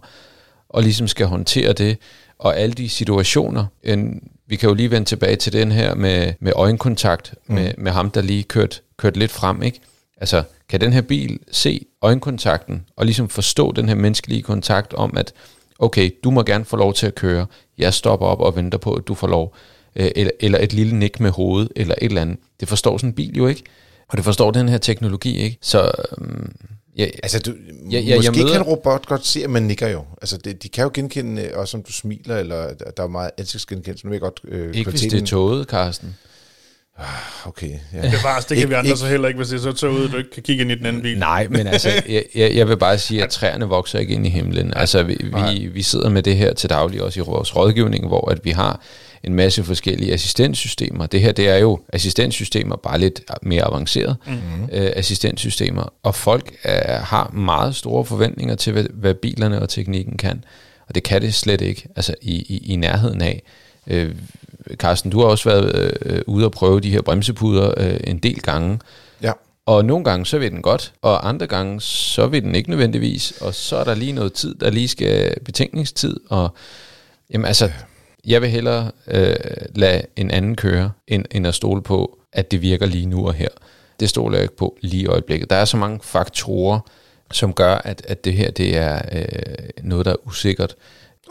og 0.69 0.83
ligesom 0.83 1.09
skal 1.09 1.27
håndtere 1.27 1.73
det, 1.73 1.97
og 2.39 2.59
alle 2.59 2.73
de 2.75 2.89
situationer. 2.89 3.65
En, 3.85 4.21
vi 4.49 4.57
kan 4.57 4.69
jo 4.69 4.75
lige 4.75 4.91
vende 4.91 5.09
tilbage 5.09 5.37
til 5.37 5.53
den 5.53 5.73
her 5.73 5.95
med, 5.95 6.33
med 6.41 6.53
øjenkontakt, 6.57 7.35
mm. 7.47 7.55
med, 7.55 7.73
med 7.79 7.93
ham, 7.93 8.11
der 8.11 8.23
lige 8.23 8.43
kørte 8.43 8.77
kørt 8.99 9.17
lidt 9.17 9.31
frem, 9.31 9.63
ikke? 9.63 9.81
Altså, 10.23 10.43
kan 10.69 10.81
den 10.81 10.93
her 10.93 11.01
bil 11.03 11.39
se 11.51 11.87
øjenkontakten, 12.03 12.85
og 12.97 13.05
ligesom 13.07 13.29
forstå 13.29 13.73
den 13.73 13.89
her 13.89 13.95
menneskelige 13.95 14.43
kontakt 14.43 14.95
om, 14.95 15.17
at 15.17 15.33
okay, 15.79 16.11
du 16.25 16.31
må 16.31 16.43
gerne 16.43 16.65
få 16.65 16.77
lov 16.77 16.95
til 16.95 17.07
at 17.07 17.15
køre, 17.15 17.47
jeg 17.79 17.95
stopper 17.95 18.27
op 18.27 18.41
og 18.41 18.57
venter 18.57 18.79
på, 18.79 18.95
at 18.95 19.09
du 19.09 19.15
får 19.15 19.27
lov, 19.27 19.55
øh, 19.97 20.11
eller, 20.17 20.31
eller 20.41 20.59
et 20.59 20.73
lille 20.73 20.99
nik 20.99 21.21
med 21.21 21.31
hovedet, 21.31 21.73
eller 21.77 21.95
et 21.99 22.05
eller 22.09 22.21
andet. 22.23 22.39
Det 22.61 22.69
forstår 22.69 22.99
sådan 22.99 23.11
en 23.11 23.15
bil 23.15 23.37
jo 23.37 23.47
ikke, 23.47 23.63
og 24.09 24.17
det 24.17 24.25
forstår 24.25 24.51
den 24.51 24.69
her 24.69 24.79
teknologi 24.79 25.37
ikke. 25.37 25.59
Så 25.63 25.91
øhm, 26.19 26.53
ja, 26.97 27.07
Altså, 27.23 27.39
du, 27.39 27.53
Ja, 27.91 27.99
ja, 28.01 28.17
måske 28.17 28.25
jeg 28.31 28.33
møder- 28.45 28.53
kan 28.53 28.61
en 28.63 28.67
robot 28.67 29.07
godt 29.07 29.27
se, 29.27 29.45
at 29.45 29.51
man 29.51 29.63
nikker 29.63 29.89
jo. 29.89 30.05
Altså, 30.23 30.37
det, 30.37 30.63
de 30.63 30.69
kan 30.69 30.83
jo 30.85 30.91
genkende, 30.95 31.43
øh, 31.43 31.51
også 31.59 31.77
om 31.77 31.83
du 31.83 31.93
smiler, 31.93 32.37
eller 32.37 32.75
der 32.97 33.03
er 33.03 33.07
meget 33.09 33.31
ansigtsgenkendelse. 33.39 34.07
Nu 34.07 34.11
ved 34.11 34.15
jeg 34.17 34.21
godt, 34.21 34.41
øh, 34.49 34.59
ikke 34.75 34.91
hvis 34.91 35.01
det 35.01 35.07
er 35.07 35.11
kvaliteten- 35.11 35.27
toget, 35.27 35.67
Carsten. 35.69 36.17
Okay, 37.47 37.71
ja. 37.95 38.03
Det 38.03 38.19
var 38.23 38.39
det 38.39 38.49
kan 38.49 38.57
Ikke- 38.57 38.69
vi 38.69 38.75
andre 38.75 38.89
ikke- 38.89 38.99
så 38.99 39.07
heller 39.07 39.29
ikke, 39.29 39.37
hvis 39.39 39.49
det 39.49 39.57
er 39.57 39.61
så 39.63 39.73
taget 39.73 39.93
ud, 39.93 40.09
du 40.09 40.17
ikke 40.17 40.31
kan 40.31 40.43
kigge 40.43 40.63
ind 40.63 40.71
i 40.73 40.75
den 40.75 40.87
anden 40.87 41.03
bil. 41.03 41.19
Nej, 41.19 41.47
men 41.51 41.67
altså, 41.67 41.91
jeg, 42.09 42.25
jeg, 42.35 42.55
jeg 42.57 42.69
vil 42.69 42.77
bare 42.77 42.99
sige, 42.99 43.23
at 43.23 43.31
træerne 43.31 43.65
vokser 43.65 43.99
ikke 43.99 44.15
ind 44.15 44.27
i 44.27 44.31
himlen. 44.31 44.73
Altså, 44.77 45.03
vi, 45.03 45.17
vi, 45.23 45.67
vi 45.67 45.83
sidder 45.83 46.09
med 46.11 46.23
det 46.23 46.37
her 46.37 46.55
til 46.55 46.71
daglig 46.71 47.03
også 47.03 47.21
i 47.21 47.23
vores 47.27 47.57
rådgivning, 47.57 48.07
hvor 48.07 48.31
at 48.31 48.45
vi 48.45 48.51
har 48.51 48.81
en 49.25 49.35
masse 49.35 49.65
forskellige 49.65 50.13
assistenssystemer. 50.13 51.07
Det 51.07 51.21
her, 51.21 51.33
det 51.33 51.49
er 51.49 51.57
jo 51.57 51.81
assistenssystemer, 51.93 52.77
bare 52.77 52.99
lidt 52.99 53.21
mere 53.43 53.65
avanceret 53.65 54.17
mm-hmm. 54.27 54.69
øh, 54.73 54.91
assistenssystemer. 54.97 55.93
Og 56.03 56.15
folk 56.15 56.53
er, 56.63 57.01
har 57.01 57.31
meget 57.33 57.77
store 57.77 58.05
forventninger 58.05 58.55
til, 58.55 58.73
hvad, 58.73 58.85
hvad 58.95 59.15
bilerne 59.15 59.63
og 59.63 59.69
teknikken 59.69 60.17
kan. 60.17 60.45
Og 60.89 60.95
det 60.95 61.03
kan 61.03 61.23
det 61.23 61.35
slet 61.35 61.61
ikke, 61.61 61.87
altså 61.97 62.15
i, 62.23 62.33
i, 62.35 62.73
i 62.73 62.77
nærheden 62.77 63.23
af. 63.23 63.43
Øh, 63.87 64.11
Carsten, 64.77 65.11
du 65.11 65.21
har 65.21 65.27
også 65.27 65.49
været 65.49 65.93
øh, 66.03 66.23
ude 66.27 66.45
og 66.45 66.53
prøve 66.53 66.81
de 66.81 66.91
her 66.91 67.03
bremsepuder 67.03 67.75
øh, 67.77 68.01
en 68.05 68.19
del 68.19 68.43
gange. 68.43 68.79
ja. 69.23 69.33
Og 69.67 69.85
nogle 69.85 70.05
gange 70.05 70.27
så 70.27 70.39
vil 70.39 70.51
den 70.51 70.63
godt, 70.63 70.93
og 71.03 71.29
andre 71.29 71.47
gange 71.47 71.81
så 71.81 72.27
vil 72.27 72.43
den 72.43 72.55
ikke 72.55 72.71
nødvendigvis, 72.71 73.31
og 73.41 73.55
så 73.55 73.77
er 73.77 73.85
der 73.85 73.95
lige 73.95 74.13
noget 74.13 74.33
tid, 74.33 74.55
der 74.55 74.71
lige 74.71 74.89
skal 74.89 75.41
betænkningstid, 75.45 76.17
og 76.29 76.55
jamen 77.31 77.45
altså, 77.45 77.71
jeg 78.27 78.43
vil 78.43 78.51
hellere 78.51 78.91
øh, 79.09 79.35
lade 79.75 80.03
en 80.17 80.31
anden 80.31 80.57
køre, 80.57 80.91
end, 81.09 81.25
end 81.31 81.47
at 81.47 81.55
stole 81.55 81.83
på, 81.83 82.19
at 82.33 82.51
det 82.51 82.63
virker 82.63 82.87
lige 82.87 83.07
nu 83.07 83.27
og 83.27 83.35
her. 83.35 83.49
Det 84.01 84.09
stoler 84.09 84.37
jeg 84.37 84.43
ikke 84.43 84.57
på 84.57 84.77
lige 84.81 85.03
i 85.03 85.07
øjeblikket. 85.07 85.51
Der 85.51 85.57
er 85.57 85.65
så 85.65 85.77
mange 85.77 86.01
faktorer, 86.03 86.81
som 87.33 87.53
gør, 87.53 87.75
at, 87.75 88.03
at 88.09 88.25
det 88.25 88.33
her 88.33 88.51
det 88.51 88.77
er 88.77 89.03
øh, 89.13 89.25
noget, 89.83 90.07
der 90.07 90.13
er 90.13 90.27
usikkert. 90.27 90.75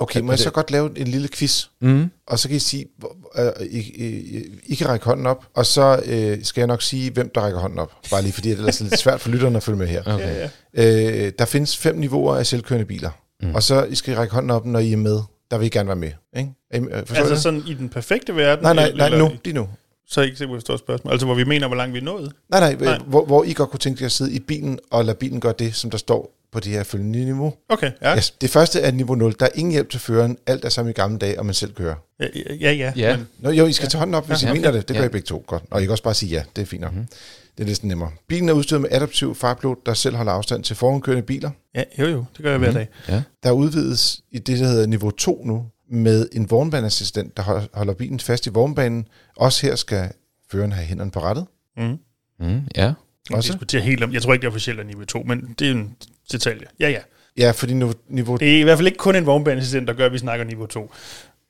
Okay, 0.01 0.19
må 0.19 0.31
jeg 0.31 0.39
så 0.39 0.49
godt 0.51 0.71
lave 0.71 0.99
en 0.99 1.07
lille 1.07 1.27
quiz? 1.27 1.65
Mm. 1.81 2.11
Og 2.27 2.39
så 2.39 2.47
kan 2.47 2.57
I 2.57 2.59
sige, 2.59 2.85
hvor- 2.97 3.15
øh, 3.59 3.65
I, 3.65 3.77
I, 3.79 4.43
I 4.65 4.75
kan 4.75 4.87
række 4.89 5.05
hånden 5.05 5.25
op, 5.25 5.45
og 5.55 5.65
så 5.65 6.01
øh, 6.05 6.43
skal 6.43 6.61
jeg 6.61 6.67
nok 6.67 6.81
sige, 6.81 7.11
hvem 7.11 7.31
der 7.35 7.41
rækker 7.41 7.59
hånden 7.59 7.79
op. 7.79 7.91
Bare 8.11 8.21
lige 8.21 8.33
fordi, 8.33 8.49
det 8.49 8.53
er 8.55 8.59
ellers 8.59 8.81
lidt 8.81 8.99
svært 8.99 9.21
for 9.21 9.29
lytterne 9.29 9.57
at 9.57 9.63
følge 9.63 9.77
med 9.77 9.87
her. 9.87 10.01
Okay. 10.05 10.35
Ja, 10.35 10.49
ja. 10.77 11.25
Øh, 11.27 11.31
der 11.39 11.45
findes 11.45 11.77
fem 11.77 11.95
niveauer 11.95 12.35
af 12.35 12.45
selvkørende 12.45 12.85
biler. 12.85 13.09
Mm. 13.41 13.55
Og 13.55 13.63
så 13.63 13.83
I 13.83 13.95
skal 13.95 14.13
I 14.13 14.17
række 14.17 14.33
hånden 14.33 14.51
op, 14.51 14.65
når 14.65 14.79
I 14.79 14.93
er 14.93 14.97
med 14.97 15.19
der 15.51 15.57
vil 15.57 15.65
I 15.65 15.69
gerne 15.69 15.87
være 15.87 15.95
med. 15.95 16.11
Ikke? 16.37 16.49
Er 16.71 16.81
øh, 16.81 16.89
Forstår 16.99 17.15
Altså 17.15 17.33
det? 17.33 17.41
sådan 17.41 17.63
i 17.67 17.73
den 17.73 17.89
perfekte 17.89 18.35
verden? 18.35 18.63
Nej, 18.63 18.73
nej, 18.73 18.91
nej, 18.95 19.05
eller- 19.05 19.17
nu, 19.19 19.31
lige 19.45 19.53
nu. 19.55 19.67
Så 20.07 20.19
er 20.19 20.23
jeg 20.23 20.27
ikke 20.27 20.37
sikker 20.37 20.51
på, 20.51 20.53
at 20.53 20.57
jeg 20.57 20.61
forstår 20.61 20.77
spørgsmålet. 20.77 21.13
Altså, 21.13 21.25
hvor 21.25 21.35
vi 21.35 21.43
mener, 21.43 21.67
hvor 21.67 21.75
langt 21.77 21.93
vi 21.93 21.99
er 21.99 22.03
nået. 22.03 22.31
Nej, 22.51 22.59
nej, 22.59 22.73
Nej. 22.73 22.83
nej. 22.85 22.99
Hvor, 23.07 23.25
hvor 23.25 23.43
I 23.43 23.53
godt 23.53 23.69
kunne 23.69 23.79
tænke 23.79 24.01
jer 24.01 24.05
at 24.05 24.11
sidde 24.11 24.33
i 24.33 24.39
bilen 24.39 24.79
og 24.91 25.05
lade 25.05 25.17
bilen 25.17 25.39
gøre 25.39 25.53
det, 25.59 25.75
som 25.75 25.89
der 25.91 25.97
står 25.97 26.31
på 26.51 26.59
det 26.59 26.71
her 26.71 26.83
følgende 26.83 27.25
niveau. 27.25 27.53
Okay, 27.69 27.91
ja. 28.01 28.09
Ja. 28.09 28.17
Yes. 28.17 28.31
Det 28.31 28.49
første 28.49 28.79
er 28.79 28.91
niveau 28.91 29.15
0. 29.15 29.35
Der 29.39 29.45
er 29.45 29.49
ingen 29.55 29.71
hjælp 29.71 29.89
til 29.89 29.99
føreren. 29.99 30.37
Alt 30.47 30.65
er 30.65 30.69
som 30.69 30.87
i 30.87 30.91
gamle 30.91 31.17
dage, 31.19 31.39
og 31.39 31.45
man 31.45 31.53
selv 31.55 31.73
kører. 31.73 31.95
Ja, 32.19 32.25
ja. 32.61 32.71
ja, 32.71 32.93
Ja. 32.95 33.17
Men, 33.17 33.27
Nå, 33.39 33.49
jo, 33.49 33.65
I 33.65 33.73
skal 33.73 33.89
tage 33.89 33.99
hånden 33.99 34.15
op, 34.15 34.27
hvis 34.27 34.43
Ja. 34.43 34.49
I 34.49 34.53
mener 34.53 34.71
det. 34.71 34.87
Det 34.87 34.95
gør 34.95 35.01
Ja. 35.03 35.09
I 35.09 35.11
begge 35.11 35.25
to. 35.25 35.43
Godt. 35.47 35.63
Og 35.71 35.81
I 35.81 35.83
kan 35.85 35.91
også 35.91 36.03
bare 36.03 36.13
sige 36.13 36.29
ja. 36.29 36.43
Det 36.55 36.61
er 36.61 36.65
fint 36.65 36.81
nok. 36.81 36.91
Mm-hmm. 36.91 37.07
Det 37.57 37.63
er 37.63 37.67
lidt 37.67 37.83
nemmere. 37.83 38.11
Bilen 38.27 38.49
er 38.49 38.53
udstyret 38.53 38.81
med 38.81 38.89
adaptiv 38.91 39.35
fartpilot, 39.35 39.77
der 39.85 39.93
selv 39.93 40.15
holder 40.15 40.31
afstand 40.31 40.63
til 40.63 40.75
forankørende 40.75 41.23
biler. 41.23 41.49
ja, 41.75 41.83
jo, 41.99 42.05
jo. 42.07 42.25
Det 42.37 42.43
gør 42.43 42.49
jeg 42.51 42.59
hver 42.59 42.71
dag. 42.71 42.87
Ja. 43.09 43.21
Der 43.43 43.51
udvides 43.51 44.21
i 44.31 44.39
det, 44.39 44.59
der 44.59 44.65
hedder 44.67 44.87
niveau 44.87 45.11
2 45.11 45.41
nu, 45.45 45.65
med 45.91 46.27
en 46.31 46.49
vognbaneassistent, 46.49 47.37
der 47.37 47.43
hold- 47.43 47.69
holder 47.73 47.93
bilen 47.93 48.19
fast 48.19 48.45
i 48.47 48.49
vognbanen. 48.49 49.07
Også 49.37 49.65
her 49.67 49.75
skal 49.75 50.09
føreren 50.51 50.71
have 50.71 50.85
hænderne 50.85 51.11
på 51.11 51.19
rettet. 51.21 51.45
Mm. 51.77 51.97
Mm, 52.39 52.61
ja. 52.75 52.93
Jeg 53.29 53.37
Også? 53.37 53.51
diskuterer 53.53 53.81
helt 53.83 54.03
om, 54.03 54.13
jeg 54.13 54.21
tror 54.21 54.33
ikke, 54.33 54.41
det 54.41 54.47
er 54.47 54.51
officielt 54.51 54.79
er 54.79 54.83
niveau 54.83 55.05
2, 55.05 55.23
men 55.23 55.55
det 55.59 55.67
er 55.67 55.71
en 55.71 55.95
detalje. 56.31 56.65
Ja, 56.79 56.89
ja. 56.89 56.99
Ja, 57.37 57.51
fordi 57.51 57.73
niveau, 57.73 57.93
niveau 58.07 58.37
Det 58.37 58.55
er 58.55 58.59
i 58.59 58.63
hvert 58.63 58.77
fald 58.77 58.87
ikke 58.87 58.97
kun 58.97 59.15
en 59.15 59.25
vognbaneassistent, 59.25 59.87
der 59.87 59.93
gør, 59.93 60.05
at 60.05 60.13
vi 60.13 60.17
snakker 60.17 60.45
niveau 60.45 60.65
2. 60.65 60.93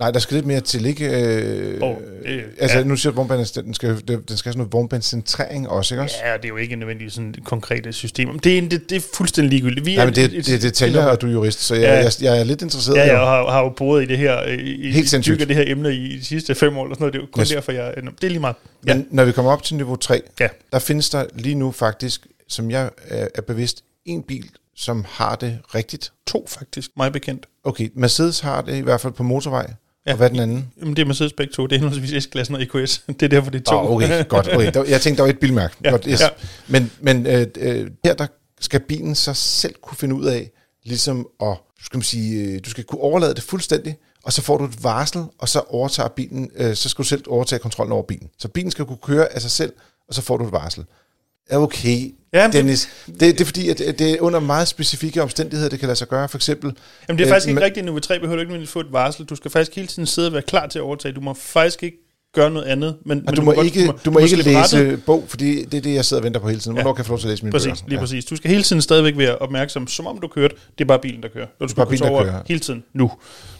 Nej, 0.01 0.11
der 0.11 0.19
skal 0.19 0.35
lidt 0.35 0.45
mere 0.45 0.61
til, 0.61 0.85
ikke? 0.85 1.05
Øh, 1.09 1.81
Åh, 1.81 1.95
det- 2.23 2.43
altså, 2.59 2.77
ja. 2.77 2.83
nu 2.83 2.95
siger 2.95 3.11
du, 3.11 3.15
vognbaneassistenten, 3.15 3.73
skal, 3.73 3.89
den 3.89 3.97
skal 3.97 4.17
have 4.27 4.37
sådan 4.37 4.57
noget 4.57 4.73
vognbanecentrering 4.73 5.69
også, 5.69 5.95
ikke 5.95 6.01
også? 6.03 6.15
Ja, 6.25 6.37
det 6.37 6.45
er 6.45 6.49
jo 6.49 6.57
ikke 6.57 6.75
nødvendigvis 6.75 7.13
sådan 7.13 7.29
et 7.29 7.43
konkret 7.43 7.87
system. 7.95 8.39
Det 8.39 8.57
er, 8.57 8.61
det, 8.69 8.89
det 8.89 8.95
er 8.95 9.01
fuldstændig 9.15 9.49
ligegyldigt. 9.49 9.85
Vi 9.85 9.95
Nej, 9.95 10.05
men 10.05 10.15
det, 10.15 10.23
et- 10.23 10.31
det, 10.31 10.45
det 10.45 10.53
er 10.53 10.59
detaljer, 10.59 11.01
et- 11.05 11.09
og 11.09 11.21
du 11.21 11.27
er 11.27 11.31
jurist, 11.31 11.59
så 11.59 11.75
jeg, 11.75 11.83
Ja. 11.83 11.93
jeg, 11.93 12.11
jeg 12.21 12.39
er 12.39 12.43
lidt 12.43 12.61
interesseret. 12.61 12.97
Ja, 12.97 13.03
jeg 13.05 13.17
har, 13.17 13.51
har 13.51 13.61
jo 13.63 13.69
boet 13.69 14.03
i 14.03 14.05
det 14.05 14.17
her, 14.17 14.43
øh, 14.43 14.53
i, 14.57 14.91
Helt 14.91 15.13
i 15.27 15.35
det 15.35 15.55
her 15.55 15.63
emne 15.67 15.95
i 15.95 16.17
de 16.17 16.25
sidste 16.25 16.55
fem 16.55 16.77
år, 16.77 16.83
eller 16.83 16.95
sådan 16.95 17.01
noget. 17.01 17.13
Det 17.13 17.19
er 17.19 17.23
jo 17.23 17.27
kun 17.33 17.41
Yes. 17.41 17.49
derfor, 17.49 17.71
jeg... 17.71 17.93
Det 17.95 18.23
er 18.23 18.27
lige 18.27 18.39
meget. 18.39 18.55
Ja, 18.87 18.93
Men 18.95 19.07
når 19.11 19.25
vi 19.25 19.31
kommer 19.31 19.51
op 19.51 19.63
til 19.63 19.75
niveau 19.75 19.95
3, 19.95 20.21
ja. 20.39 20.47
der 20.73 20.79
findes 20.79 21.09
der 21.09 21.25
lige 21.35 21.55
nu 21.55 21.71
faktisk, 21.71 22.27
som 22.47 22.71
jeg 22.71 22.89
er, 23.07 23.27
er 23.35 23.41
bevidst, 23.41 23.83
en 24.05 24.23
bil, 24.23 24.49
som 24.75 25.05
har 25.09 25.35
det 25.35 25.59
rigtigt. 25.75 26.11
To 26.27 26.45
faktisk, 26.49 26.89
mig 26.97 27.11
bekendt. 27.13 27.45
Okay, 27.63 27.89
Mercedes 27.95 28.39
har 28.39 28.61
det 28.61 28.75
i 28.75 28.79
hvert 28.81 29.01
fald 29.01 29.13
på 29.13 29.23
motorvej. 29.23 29.73
Ja. 30.05 30.11
Og 30.11 30.17
hvad 30.17 30.27
er 30.27 30.31
den 30.31 30.39
anden? 30.39 30.71
Jamen, 30.79 30.95
det 30.95 31.01
er 31.01 31.05
Mercedes 31.05 31.33
begge 31.33 31.53
to. 31.53 31.67
Det 31.67 31.75
er 31.75 31.79
henholdsvis 31.79 32.23
S-klassen 32.23 32.55
og 32.55 32.61
EQS. 32.61 33.03
Det 33.07 33.23
er 33.23 33.27
derfor, 33.27 33.51
det 33.51 33.59
er 33.59 33.71
to. 33.71 33.77
Oh, 33.77 33.91
okay, 33.91 34.27
godt. 34.27 34.47
Okay. 34.55 34.71
Der, 34.73 34.83
jeg 34.83 35.01
tænkte, 35.01 35.17
der 35.17 35.23
var 35.23 35.29
et 35.29 35.39
bilmærke. 35.39 35.75
Ja, 35.83 35.89
Godt, 35.89 36.05
yes. 36.09 36.19
ja. 36.21 36.27
Men, 36.67 36.91
men 36.99 37.25
øh, 37.27 37.47
øh, 37.57 37.91
her 38.05 38.13
der 38.13 38.27
skal 38.59 38.79
bilen 38.79 39.15
så 39.15 39.33
selv 39.33 39.75
kunne 39.81 39.97
finde 39.97 40.15
ud 40.15 40.25
af, 40.25 40.51
ligesom 40.83 41.27
at, 41.41 41.57
skal 41.83 41.97
man 41.97 42.03
sige, 42.03 42.43
øh, 42.43 42.59
du 42.65 42.69
skal 42.69 42.83
kunne 42.83 43.01
overlade 43.01 43.33
det 43.33 43.43
fuldstændig, 43.43 43.97
og 44.23 44.33
så 44.33 44.41
får 44.41 44.57
du 44.57 44.65
et 44.65 44.83
varsel, 44.83 45.23
og 45.37 45.49
så 45.49 45.59
overtager 45.59 46.09
bilen, 46.09 46.51
øh, 46.55 46.75
så 46.75 46.89
skal 46.89 47.03
du 47.03 47.07
selv 47.07 47.23
overtage 47.27 47.59
kontrollen 47.59 47.91
over 47.91 48.03
bilen. 48.03 48.29
Så 48.37 48.47
bilen 48.47 48.71
skal 48.71 48.85
kunne 48.85 48.97
køre 49.03 49.33
af 49.33 49.41
sig 49.41 49.51
selv, 49.51 49.73
og 50.07 50.13
så 50.13 50.21
får 50.21 50.37
du 50.37 50.45
et 50.45 50.51
varsel. 50.51 50.85
Ja, 51.51 51.57
Okay, 51.57 52.15
Ja, 52.33 52.41
men 52.47 52.51
det- 52.53 52.57
Dennis. 52.59 52.89
Det, 53.07 53.19
det 53.19 53.41
er 53.41 53.45
fordi, 53.45 53.69
at 53.69 53.77
det 53.79 54.01
er 54.01 54.17
under 54.21 54.39
meget 54.39 54.67
specifikke 54.67 55.21
omstændigheder, 55.23 55.69
det 55.69 55.79
kan 55.79 55.87
lade 55.87 55.95
sig 55.95 56.07
gøre. 56.07 56.29
For 56.29 56.37
eksempel... 56.37 56.75
Jamen, 57.09 57.17
det 57.17 57.23
er 57.23 57.27
øh, 57.27 57.31
faktisk 57.33 57.47
ikke 57.47 57.55
men- 57.55 57.63
rigtigt. 57.63 57.85
Nu 57.85 57.93
ved 57.93 58.01
3 58.01 58.19
behøver 58.19 58.43
du 58.43 58.51
ikke 58.53 58.67
få 58.67 58.79
et 58.79 58.91
varsel. 58.91 59.25
Du 59.25 59.35
skal 59.35 59.51
faktisk 59.51 59.75
hele 59.75 59.87
tiden 59.87 60.05
sidde 60.05 60.27
og 60.27 60.33
være 60.33 60.41
klar 60.41 60.67
til 60.67 60.79
at 60.79 60.83
overtage. 60.83 61.13
Du 61.13 61.21
må 61.21 61.33
faktisk 61.33 61.83
ikke 61.83 61.97
gøre 62.35 62.51
noget 62.51 62.65
andet. 62.67 62.97
Men, 63.05 63.21
men 63.25 63.35
du, 63.35 63.41
må 63.41 63.53
godt- 63.53 63.65
ikke, 63.65 63.93
du 64.05 64.11
må 64.11 64.19
ikke 64.19 64.29
slippe 64.29 64.59
rattet. 64.59 64.85
læse 64.85 64.97
bog, 64.97 65.23
fordi 65.27 65.65
det 65.65 65.77
er 65.77 65.81
det, 65.81 65.93
jeg 65.93 66.05
sidder 66.05 66.21
og 66.21 66.23
venter 66.23 66.39
på 66.39 66.47
hele 66.47 66.59
tiden. 66.61 66.75
Hvornår 66.75 66.89
Ja. 66.89 66.93
kan 66.93 66.97
jeg 66.99 67.05
få 67.05 67.11
lov 67.11 67.19
til 67.19 67.27
at 67.27 67.29
læse 67.31 67.43
mine 67.43 67.51
Præcis, 67.51 67.65
bøger? 67.67 67.83
lige 67.87 67.95
ja. 67.95 67.99
præcis. 68.01 68.25
Du 68.25 68.35
skal 68.35 68.49
hele 68.51 68.63
tiden 68.63 68.81
stadigvæk 68.81 69.17
være 69.17 69.37
opmærksom, 69.37 69.87
som 69.87 70.07
om 70.07 70.17
du 70.21 70.27
kørte. 70.27 70.55
Det 70.77 70.83
er 70.83 70.87
bare 70.87 70.99
bilen, 70.99 71.23
der 71.23 71.29
kører. 71.29 71.45
Og 71.59 71.61
du 71.61 71.67
skal 71.67 71.75
bare 71.75 71.87
bilen, 71.89 72.07
der 72.13 72.23
kører. 72.23 72.41
hele 72.47 72.59
tiden 72.59 72.83
nu. 72.93 73.11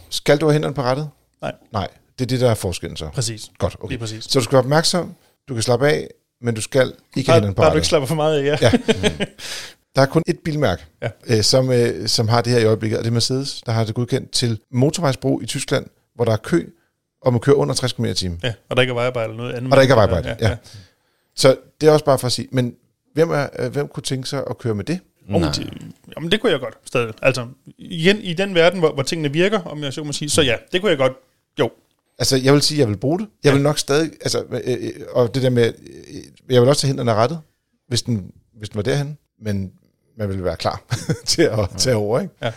Skal 0.10 0.38
du 0.38 0.46
have 0.46 0.54
hænderne 0.54 0.76
på 0.76 0.82
rettet? 0.82 1.10
Nej. 1.42 1.52
Nej, 1.74 1.88
det 2.20 2.26
er 2.26 2.28
det, 2.28 2.40
der 2.42 2.50
er 2.50 2.56
forskellen 2.56 2.98
så. 2.98 3.10
Præcis. 3.14 3.50
Godt, 3.58 3.76
okay. 3.80 3.90
Lige 3.92 4.00
præcis. 4.00 4.24
Så 4.24 4.40
du 4.40 4.44
skal 4.44 4.54
være 4.54 4.64
opmærksom, 4.64 5.14
du 5.50 5.54
kan 5.54 5.64
slappe 5.64 5.88
af, 5.90 6.08
men 6.42 6.56
du 6.56 6.62
skal 6.62 6.94
ikke 7.18 7.30
have 7.32 7.36
hænderne 7.36 7.56
på 7.56 7.62
bare 7.62 7.72
du 7.72 7.76
ikke 7.76 7.88
slapper 7.88 8.08
for 8.08 8.16
meget 8.16 8.40
af, 8.40 8.44
ja. 8.46 8.58
Ja. 8.62 8.72
Der 9.96 10.02
er 10.02 10.06
kun 10.06 10.24
et 10.28 10.40
bilmærke, 10.40 10.84
Ja. 11.02 11.10
øh, 11.28 11.44
som, 11.44 11.72
øh, 11.72 12.08
som 12.08 12.28
har 12.28 12.42
det 12.42 12.54
her 12.54 12.60
i 12.60 12.66
øjeblikket, 12.66 12.98
og 12.98 13.04
det 13.04 13.10
er 13.10 13.14
Mercedes, 13.14 13.62
der 13.66 13.72
har 13.72 13.84
det 13.84 13.96
godkendt 13.96 14.32
til 14.32 14.60
motorvejsbro 14.72 15.40
i 15.40 15.46
Tyskland, 15.46 15.86
hvor 16.16 16.26
der 16.26 16.32
er 16.32 16.38
kø, 16.38 16.66
og 17.22 17.34
man 17.34 17.40
kører 17.40 17.56
under 17.56 17.76
60 17.76 17.94
km 17.94 18.06
i 18.06 18.30
ja. 18.44 18.54
Og 18.70 18.76
der 18.76 18.82
ikke 18.82 18.92
er 18.92 18.96
vejarbejde 18.96 19.30
eller 19.30 19.38
noget 19.44 19.54
andet. 19.54 19.72
Og 19.72 19.76
der 19.76 19.82
ikke 19.82 19.92
er 19.92 19.96
vejarbejde, 19.96 20.36
ja. 20.42 20.58
Så 21.36 21.56
det 21.82 21.90
er 21.90 21.92
også 21.94 22.06
bare 22.06 22.20
for 22.20 22.28
at 22.28 22.32
sige, 22.32 22.48
men 22.52 22.76
hvem, 23.14 23.30
er, 23.30 23.48
øh, 23.60 23.72
hvem 23.72 23.88
kunne 23.88 24.04
tænke 24.04 24.30
sig 24.30 24.44
at 24.50 24.58
køre 24.58 24.76
med 24.76 24.84
det? 24.84 25.00
Oh, 25.34 25.42
det, 25.44 25.74
jamen, 26.16 26.32
det 26.32 26.42
kunne 26.42 26.52
jeg 26.52 26.60
godt 26.60 26.78
stadig. 26.86 27.14
Altså, 27.22 27.48
igen, 27.78 28.18
i 28.22 28.34
den 28.34 28.56
verden, 28.56 28.80
hvor, 28.80 28.94
hvor 28.94 29.04
tingene 29.04 29.34
virker, 29.34 29.62
om 29.62 29.84
jeg 29.84 29.94
så 29.94 30.04
må 30.04 30.12
sige, 30.12 30.30
så 30.30 30.42
ja, 30.42 30.56
det 30.72 30.82
kunne 30.82 30.90
jeg 30.90 30.98
godt. 30.98 31.14
Jo, 31.60 31.70
Altså, 32.22 32.38
jeg 32.38 32.54
vil 32.54 32.62
sige, 32.62 32.78
at 32.78 32.80
jeg 32.80 32.88
vil 32.90 32.98
bruge 32.98 33.20
det. 33.20 33.28
Jeg 33.44 33.50
Ja. 33.50 33.54
vil 33.54 33.64
nok 33.64 33.80
stadig, 33.80 34.12
altså, 34.22 34.44
øh, 34.52 34.60
øh, 34.80 34.92
og 35.12 35.36
det 35.36 35.44
der 35.44 35.50
med, 35.50 35.74
øh, 36.14 36.16
jeg 36.50 36.62
vil 36.62 36.70
også 36.70 36.82
tage 36.82 36.90
hænderne 36.90 37.14
rettet, 37.14 37.40
hvis 37.88 38.02
den, 38.02 38.32
hvis 38.58 38.70
den 38.70 38.76
var 38.78 38.84
derhen, 38.84 39.18
men 39.42 39.72
man 40.18 40.30
vil 40.30 40.44
være 40.44 40.56
klar 40.56 40.84
til 41.26 41.42
at 41.42 41.70
tage 41.78 41.96
over, 41.96 42.20
ikke? 42.20 42.34
Ja. 42.42 42.52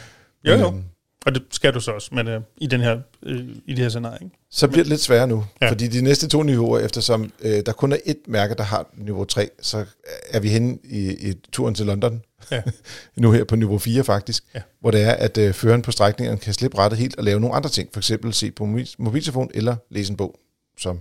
jo, 0.45 0.55
jo. 0.55 0.71
Men, 0.71 0.85
Og 1.27 1.35
det 1.35 1.43
skal 1.51 1.75
du 1.75 1.81
så 1.81 1.91
også, 1.91 2.09
men 2.15 2.29
øh, 2.29 2.41
i, 2.57 2.67
den 2.67 2.81
her, 2.81 2.99
øh, 3.23 3.39
i 3.67 3.71
det 3.71 3.79
her 3.79 3.89
scenarie. 3.89 4.19
Ikke? 4.25 4.37
Så 4.51 4.69
bliver 4.69 4.83
det 4.85 4.89
lidt 4.89 5.01
sværere 5.01 5.27
nu, 5.27 5.45
ja. 5.63 5.71
fordi 5.71 5.89
de 5.89 6.03
næste 6.03 6.29
to 6.29 6.43
niveauer, 6.43 6.79
eftersom 6.79 7.31
øh, 7.43 7.63
der 7.67 7.73
kun 7.73 7.93
er 7.93 7.97
et 8.07 8.19
mærke, 8.29 8.55
der 8.55 8.63
har 8.63 8.87
niveau 8.97 9.25
3, 9.25 9.49
så 9.63 9.85
er 10.31 10.41
vi 10.41 10.49
henne 10.49 10.79
i, 10.85 11.29
i 11.31 11.35
turen 11.53 11.75
til 11.75 11.87
London, 11.87 12.23
Ja. 12.51 12.63
nu 13.17 13.33
her 13.33 13.45
på 13.45 13.57
niveau 13.57 13.79
4 13.79 14.05
faktisk, 14.05 14.45
Ja. 14.55 14.61
hvor 14.81 14.91
det 14.91 15.03
er, 15.03 15.11
at 15.13 15.39
øh, 15.39 15.55
føreren 15.55 15.83
på 15.83 15.93
strækningen 15.93 16.39
kan 16.39 16.53
slippe 16.55 16.79
rettet 16.79 16.99
helt 16.99 17.17
og 17.19 17.25
lave 17.25 17.41
nogle 17.41 17.57
andre 17.57 17.71
ting, 17.71 17.89
for 17.93 18.01
eksempel 18.01 18.35
se 18.35 18.51
på 18.51 18.65
mobil- 18.65 18.95
mobiltelefon 18.99 19.51
eller 19.55 19.77
læse 19.91 20.11
en 20.11 20.17
bog, 20.17 20.39
som 20.79 21.01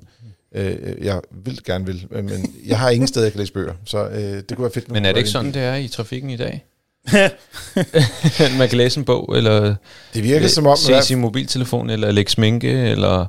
øh, 0.56 0.76
jeg 1.06 1.22
vildt 1.32 1.64
gerne 1.64 1.86
vil, 1.86 2.08
øh, 2.12 2.24
men 2.24 2.56
jeg 2.66 2.80
har 2.80 2.90
ingen 2.90 3.08
sted, 3.08 3.24
jeg 3.24 3.32
kan 3.32 3.40
læse 3.40 3.54
bøger, 3.54 3.74
så 3.86 4.08
øh, 4.08 4.20
det 4.20 4.48
kunne 4.56 4.64
være 4.64 4.72
fedt. 4.74 4.92
Men 4.92 5.06
er 5.06 5.12
det 5.12 5.18
ikke 5.18 5.30
sådan, 5.30 5.54
det 5.54 5.62
er 5.62 5.76
i 5.76 5.88
trafikken 5.88 6.30
i 6.30 6.38
dag? 6.38 6.66
Man 8.58 8.70
kan 8.70 8.78
læse 8.78 9.00
en 9.00 9.06
bog, 9.06 9.38
eller 9.38 9.76
Det 10.14 10.24
virker 10.24 10.48
som 10.48 10.68
om, 10.68 10.78
se 10.78 11.02
sin 11.02 11.20
mobiltelefon, 11.20 11.90
eller 11.90 12.12
lægge 12.12 12.32
sminke, 12.32 12.72
eller 12.72 13.26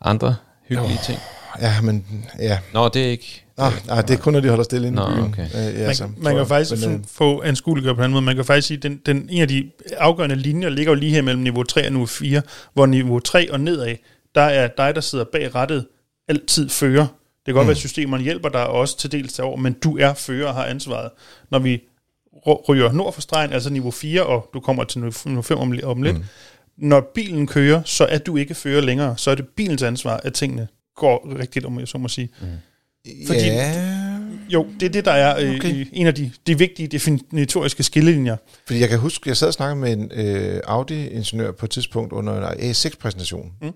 andre 0.00 0.36
hyggelige 0.68 0.98
ting. 1.04 1.18
ja, 1.60 1.80
men 1.80 2.26
ja, 2.38 2.58
Nå, 2.72 2.88
det 2.88 3.02
er 3.04 3.10
ikke... 3.10 3.43
Nå, 3.58 3.64
nej, 3.86 4.00
det 4.02 4.10
er 4.10 4.18
kun, 4.18 4.32
når 4.32 4.40
de 4.40 4.48
holder 4.48 4.64
stille 4.64 4.86
inde 4.86 4.96
Nå, 4.96 5.08
i 5.10 5.14
byen. 5.14 5.24
okay. 5.24 5.46
Øh, 5.46 5.80
ja, 5.80 5.86
Man, 5.86 5.94
så, 5.94 6.06
man 6.16 6.32
kan 6.32 6.36
jeg. 6.38 6.46
faktisk 6.48 6.70
Men, 6.70 6.78
sådan 6.80 6.96
øh, 6.98 7.04
få 7.08 7.42
anskueliggøre 7.42 7.94
på 7.94 8.02
den 8.02 8.10
måde. 8.10 8.22
Man 8.22 8.36
kan 8.36 8.44
faktisk 8.44 8.68
sige, 8.68 8.76
at 8.76 8.82
den, 8.82 9.00
den, 9.06 9.26
en 9.30 9.42
af 9.42 9.48
de 9.48 9.70
afgørende 9.96 10.36
linjer 10.36 10.68
ligger 10.68 10.92
jo 10.92 10.98
lige 10.98 11.12
her 11.12 11.22
mellem 11.22 11.42
niveau 11.42 11.62
3 11.62 11.86
og 11.86 11.92
niveau 11.92 12.06
4, 12.06 12.42
hvor 12.74 12.86
niveau 12.86 13.18
3 13.20 13.52
og 13.52 13.60
nedad, 13.60 13.96
der 14.34 14.40
er 14.42 14.68
dig, 14.76 14.94
der 14.94 15.00
sidder 15.00 15.24
bag 15.32 15.54
rettet, 15.54 15.86
altid 16.28 16.68
fører. 16.68 17.06
Det 17.06 17.46
kan 17.46 17.54
godt 17.54 17.64
mm. 17.64 17.68
være, 17.68 17.74
at 17.74 17.76
systemerne 17.78 18.22
hjælper 18.24 18.48
dig 18.48 18.66
også 18.66 18.98
til 18.98 19.12
dels 19.12 19.38
over, 19.38 19.56
men 19.56 19.72
du 19.72 19.98
er 19.98 20.14
fører 20.14 20.48
og 20.48 20.54
har 20.54 20.64
ansvaret. 20.64 21.10
Når 21.50 21.58
vi 21.58 21.80
ry- 22.36 22.64
ryger 22.68 22.92
nord 22.92 23.12
for 23.14 23.20
stregen, 23.20 23.52
altså 23.52 23.70
niveau 23.70 23.90
4, 23.90 24.22
og 24.26 24.50
du 24.54 24.60
kommer 24.60 24.84
til 24.84 25.00
niveau 25.00 25.42
5 25.42 25.58
om, 25.58 25.78
om 25.82 26.02
lidt, 26.02 26.16
mm. 26.16 26.24
når 26.76 27.10
bilen 27.14 27.46
kører, 27.46 27.82
så 27.84 28.04
er 28.04 28.18
du 28.18 28.36
ikke 28.36 28.54
fører 28.54 28.80
længere. 28.80 29.14
Så 29.16 29.30
er 29.30 29.34
det 29.34 29.48
bilens 29.56 29.82
ansvar, 29.82 30.20
at 30.24 30.34
tingene 30.34 30.68
går 30.96 31.38
rigtigt, 31.38 31.64
om 31.64 31.78
jeg 31.78 31.88
så 31.88 31.98
må 31.98 32.08
sige. 32.08 32.28
Mm. 32.40 32.46
Fordi- 33.26 33.40
ja, 33.40 33.90
Jo, 34.48 34.66
det 34.80 34.86
er 34.86 34.90
det, 34.90 35.04
der 35.04 35.12
er 35.12 35.38
øh, 35.48 35.56
Okay. 35.56 35.86
en 35.92 36.06
af 36.06 36.14
de, 36.14 36.32
de 36.46 36.58
vigtige 36.58 36.88
definitoriske 36.88 37.82
skillelinjer. 37.82 38.36
Fordi 38.66 38.80
jeg 38.80 38.88
kan 38.88 38.98
huske, 38.98 39.28
jeg 39.28 39.36
sad 39.36 39.48
og 39.48 39.54
snakkede 39.54 39.80
med 39.80 39.92
en 39.92 40.10
øh, 40.14 40.60
Audi-ingeniør 40.64 41.52
på 41.52 41.66
et 41.66 41.70
tidspunkt 41.70 42.12
under 42.12 42.50
en 42.50 42.70
A6-præsentation, 42.70 43.52
Mm. 43.62 43.72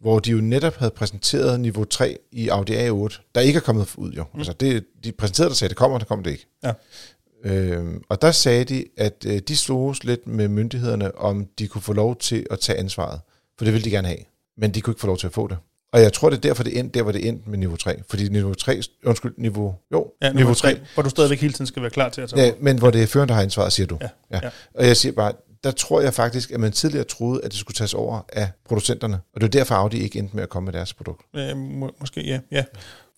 hvor 0.00 0.18
de 0.18 0.30
jo 0.30 0.40
netop 0.40 0.76
havde 0.76 0.90
præsenteret 0.90 1.60
niveau 1.60 1.84
3 1.84 2.16
i 2.32 2.48
Audi 2.48 2.72
A8, 2.72 3.30
der 3.34 3.40
ikke 3.40 3.56
er 3.56 3.60
kommet 3.60 3.94
ud 3.96 4.12
jo. 4.12 4.24
Mm. 4.34 4.38
Altså 4.40 4.52
det, 4.52 4.84
de 5.04 5.12
præsenterede 5.12 5.48
der 5.48 5.54
sagde, 5.54 5.68
det 5.68 5.76
kommer, 5.76 5.98
det 5.98 6.08
kommer 6.08 6.22
det 6.22 6.30
ikke. 6.30 6.46
Ja. 6.64 6.72
Øhm, 7.44 8.02
og 8.08 8.22
der 8.22 8.30
sagde 8.30 8.64
de, 8.64 8.84
at 8.96 9.24
øh, 9.26 9.38
de 9.48 9.56
sloges 9.56 10.04
lidt 10.04 10.26
med 10.26 10.48
myndighederne, 10.48 11.18
om 11.18 11.46
de 11.58 11.68
kunne 11.68 11.82
få 11.82 11.92
lov 11.92 12.16
til 12.16 12.46
at 12.50 12.60
tage 12.60 12.78
ansvaret. 12.78 13.20
For 13.58 13.64
det 13.64 13.74
ville 13.74 13.84
de 13.84 13.90
gerne 13.90 14.08
have. 14.08 14.18
Men 14.58 14.70
de 14.70 14.80
kunne 14.80 14.92
ikke 14.92 15.00
få 15.00 15.06
lov 15.06 15.18
til 15.18 15.26
at 15.26 15.32
få 15.32 15.48
det. 15.48 15.56
Og 15.96 16.02
jeg 16.02 16.12
tror, 16.12 16.30
det 16.30 16.36
er 16.36 16.40
derfor, 16.40 16.62
det 16.62 16.78
endte 16.78 16.98
der, 16.98 17.02
hvor 17.02 17.12
det 17.12 17.28
endte 17.28 17.50
med 17.50 17.58
niveau 17.58 17.76
3. 17.76 18.02
Fordi 18.08 18.28
niveau 18.28 18.54
3, 18.54 18.80
undskyld, 19.04 19.34
niveau, 19.36 19.74
jo, 19.92 20.06
Ja, 20.22 20.32
niveau 20.32 20.54
3, 20.54 20.78
Hvor 20.94 21.02
du 21.02 21.10
stadigvæk 21.10 21.40
hele 21.40 21.52
tiden 21.52 21.66
skal 21.66 21.82
være 21.82 21.90
klar 21.90 22.08
til 22.08 22.20
at 22.20 22.28
tage 22.28 22.46
Ja, 22.46 22.52
men 22.60 22.78
hvor 22.78 22.90
det 22.90 23.02
er 23.02 23.06
føreren, 23.06 23.28
der 23.28 23.34
har 23.34 23.42
ansvaret, 23.42 23.72
siger 23.72 23.86
du. 23.86 23.98
Ja, 24.00 24.08
ja. 24.30 24.40
ja. 24.42 24.50
Og 24.74 24.86
jeg 24.86 24.96
siger 24.96 25.12
bare, 25.12 25.32
der 25.64 25.70
tror 25.70 26.00
jeg 26.00 26.14
faktisk, 26.14 26.50
at 26.50 26.60
man 26.60 26.72
tidligere 26.72 27.04
troede, 27.04 27.40
at 27.44 27.50
det 27.50 27.60
skulle 27.60 27.74
tages 27.74 27.94
over 27.94 28.20
af 28.32 28.48
producenterne. 28.68 29.18
Og 29.34 29.40
det 29.40 29.46
er 29.46 29.50
derfor, 29.50 29.74
Audi 29.74 29.98
ikke 29.98 30.18
endte 30.18 30.36
med 30.36 30.42
at 30.42 30.48
komme 30.48 30.64
med 30.64 30.72
deres 30.72 30.94
produkt. 30.94 31.22
Øh, 31.36 31.56
må, 31.56 31.94
måske, 32.00 32.26
ja. 32.26 32.40
ja. 32.50 32.64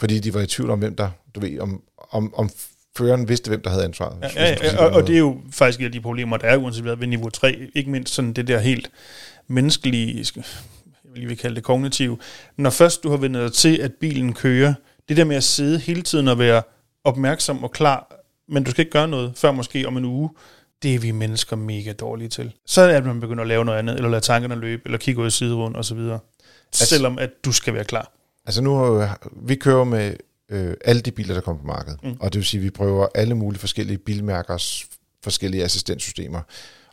Fordi 0.00 0.18
de 0.18 0.34
var 0.34 0.40
i 0.40 0.46
tvivl 0.46 0.70
om, 0.70 0.78
hvem 0.78 0.96
der, 0.96 1.10
du 1.34 1.40
ved, 1.40 1.60
om, 1.60 1.82
om, 2.10 2.34
om 2.34 2.50
føreren 2.98 3.28
vidste, 3.28 3.48
hvem 3.48 3.62
der 3.62 3.70
havde 3.70 3.84
ansvaret. 3.84 4.16
Ja, 4.22 4.28
ja, 4.42 4.56
sige 4.56 4.70
ja, 4.72 4.84
og, 4.84 4.90
og 4.90 5.06
det 5.06 5.14
er 5.14 5.18
jo 5.18 5.36
faktisk 5.52 5.80
et 5.80 5.84
af 5.84 5.92
de 5.92 6.00
problemer, 6.00 6.36
der 6.36 6.46
er 6.46 6.56
uanset 6.56 6.82
hvad 6.82 6.96
ved 6.96 7.06
niveau 7.06 7.28
3. 7.28 7.68
Ikke 7.74 7.90
mindst 7.90 8.14
sådan 8.14 8.32
det 8.32 8.48
der 8.48 8.58
helt 8.58 8.90
menneskelige, 9.48 10.24
vil 11.14 11.38
kalde 11.38 11.56
det 11.56 11.64
kognitive. 11.64 12.18
Når 12.56 12.70
først 12.70 13.02
du 13.02 13.10
har 13.10 13.16
vendt 13.16 13.36
dig 13.36 13.52
til, 13.52 13.76
at 13.76 13.92
bilen 14.00 14.32
kører, 14.32 14.74
det 15.08 15.16
der 15.16 15.24
med 15.24 15.36
at 15.36 15.44
sidde 15.44 15.78
hele 15.78 16.02
tiden 16.02 16.28
og 16.28 16.38
være 16.38 16.62
opmærksom 17.04 17.64
og 17.64 17.70
klar, 17.70 18.14
men 18.48 18.64
du 18.64 18.70
skal 18.70 18.82
ikke 18.82 18.92
gøre 18.92 19.08
noget 19.08 19.32
før 19.36 19.52
måske 19.52 19.86
om 19.86 19.96
en 19.96 20.04
uge, 20.04 20.30
det 20.82 20.94
er 20.94 20.98
vi 20.98 21.10
mennesker 21.10 21.56
mega 21.56 21.92
dårlige 21.92 22.28
til. 22.28 22.52
Så 22.66 22.80
er 22.82 22.86
det, 22.86 22.94
at 22.94 23.06
man 23.06 23.20
begynder 23.20 23.42
at 23.42 23.48
lave 23.48 23.64
noget 23.64 23.78
andet, 23.78 23.96
eller 23.96 24.08
lade 24.08 24.20
tankerne 24.20 24.54
løbe, 24.54 24.82
eller 24.84 24.98
kigge 24.98 25.22
ud 25.22 25.26
i 25.26 25.30
sideruden 25.30 25.76
og 25.76 25.84
så 25.84 25.94
videre. 25.94 26.18
Altså, 26.66 26.86
selvom 26.86 27.18
at 27.18 27.30
du 27.44 27.52
skal 27.52 27.74
være 27.74 27.84
klar. 27.84 28.12
Altså 28.46 28.62
nu, 28.62 29.02
vi 29.42 29.54
kører 29.54 29.84
med 29.84 30.14
øh, 30.48 30.74
alle 30.84 31.02
de 31.02 31.10
biler, 31.10 31.34
der 31.34 31.40
kommer 31.40 31.62
på 31.62 31.66
markedet. 31.66 32.04
Mm. 32.04 32.16
Og 32.20 32.32
det 32.32 32.38
vil 32.38 32.46
sige, 32.46 32.58
at 32.58 32.64
vi 32.64 32.70
prøver 32.70 33.06
alle 33.14 33.34
mulige 33.34 33.60
forskellige 33.60 33.98
bilmærkers 33.98 34.86
forskellige 35.24 35.64
assistenssystemer. 35.64 36.40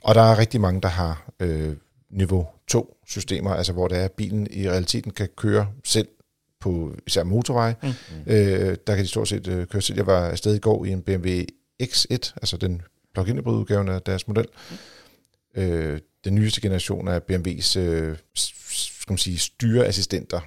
Og 0.03 0.15
der 0.15 0.21
er 0.21 0.37
rigtig 0.37 0.61
mange, 0.61 0.81
der 0.81 0.87
har 0.89 1.25
øh, 1.39 1.75
niveau 2.09 2.47
2 2.67 2.97
systemer, 3.07 3.53
altså 3.53 3.73
hvor 3.73 3.87
det 3.87 3.97
er, 3.97 4.05
at 4.05 4.11
bilen 4.11 4.47
i 4.51 4.69
realiteten 4.69 5.11
kan 5.11 5.29
køre 5.37 5.67
selv 5.83 6.07
på 6.59 6.95
især 7.07 7.23
motorvej. 7.23 7.73
Mm. 7.83 7.89
Øh, 8.27 8.77
der 8.87 8.95
kan 8.95 9.03
de 9.03 9.07
stort 9.07 9.27
set 9.27 9.47
øh, 9.47 9.67
køre 9.67 9.81
selv. 9.81 9.97
Jeg 9.97 10.07
var 10.07 10.25
afsted 10.25 10.55
i 10.55 10.59
går 10.59 10.85
i 10.85 10.89
en 10.89 11.01
BMW 11.01 11.29
X1, 11.83 12.33
altså 12.35 12.57
den 12.61 12.81
plug-in 13.13 13.39
udgaven 13.39 13.89
af 13.89 14.01
deres 14.01 14.27
model. 14.27 14.47
Mm. 15.55 15.61
Øh, 15.61 15.99
den 16.23 16.35
nyeste 16.35 16.61
generation 16.61 17.07
af 17.07 17.21
BMW's 17.31 17.79
øh, 17.79 18.17
skal 18.35 19.11
man 19.11 19.17
sige, 19.17 19.39
styreassistenter. 19.39 20.41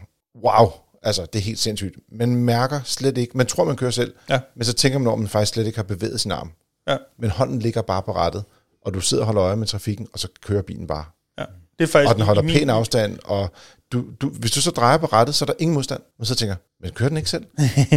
Wow, 0.45 0.71
altså 1.03 1.27
det 1.27 1.39
er 1.39 1.43
helt 1.43 1.59
sindssygt. 1.59 1.97
Man 2.13 2.37
mærker 2.37 2.81
slet 2.85 3.19
ikke, 3.19 3.37
man 3.37 3.47
tror 3.47 3.65
man 3.65 3.77
kører 3.77 3.91
selv, 3.91 4.15
ja. 4.29 4.41
men 4.55 4.65
så 4.65 4.73
tænker 4.73 4.99
man 4.99 5.07
over, 5.07 5.17
at 5.17 5.21
man 5.21 5.29
faktisk 5.29 5.53
slet 5.53 5.67
ikke 5.67 5.79
har 5.79 5.83
bevæget 5.83 6.21
sin 6.21 6.31
arm. 6.31 6.53
Ja. 6.89 6.97
Men 7.19 7.31
hånden 7.31 7.59
ligger 7.59 7.83
bare 7.83 8.03
på 8.03 8.13
rattet, 8.13 8.45
og 8.83 8.95
du 8.95 9.01
sidder 9.01 9.23
og 9.23 9.27
holder 9.27 9.43
øje 9.43 9.57
med 9.57 9.67
trafikken, 9.67 10.09
og 10.13 10.19
så 10.19 10.29
kører 10.43 10.63
bilen 10.63 10.87
bare. 10.87 11.05
Ja. 11.39 11.45
Det 11.79 11.85
er 11.85 11.89
faktisk 11.89 12.11
og 12.11 12.15
den 12.15 12.25
holder 12.25 12.43
min... 12.43 12.55
pæn 12.55 12.71
afstand, 12.71 13.19
og 13.25 13.53
du, 13.93 14.05
du, 14.21 14.29
hvis 14.29 14.51
du 14.51 14.61
så 14.61 14.71
drejer 14.71 14.99
på 14.99 15.07
rettet, 15.07 15.35
så 15.35 15.45
er 15.45 15.47
der 15.47 15.55
ingen 15.59 15.75
modstand. 15.75 16.01
Men 16.19 16.27
så 16.27 16.35
tænker 16.35 16.57
men 16.81 16.91
kører 16.91 17.09
den 17.09 17.17
ikke 17.17 17.31
selv? 17.31 17.45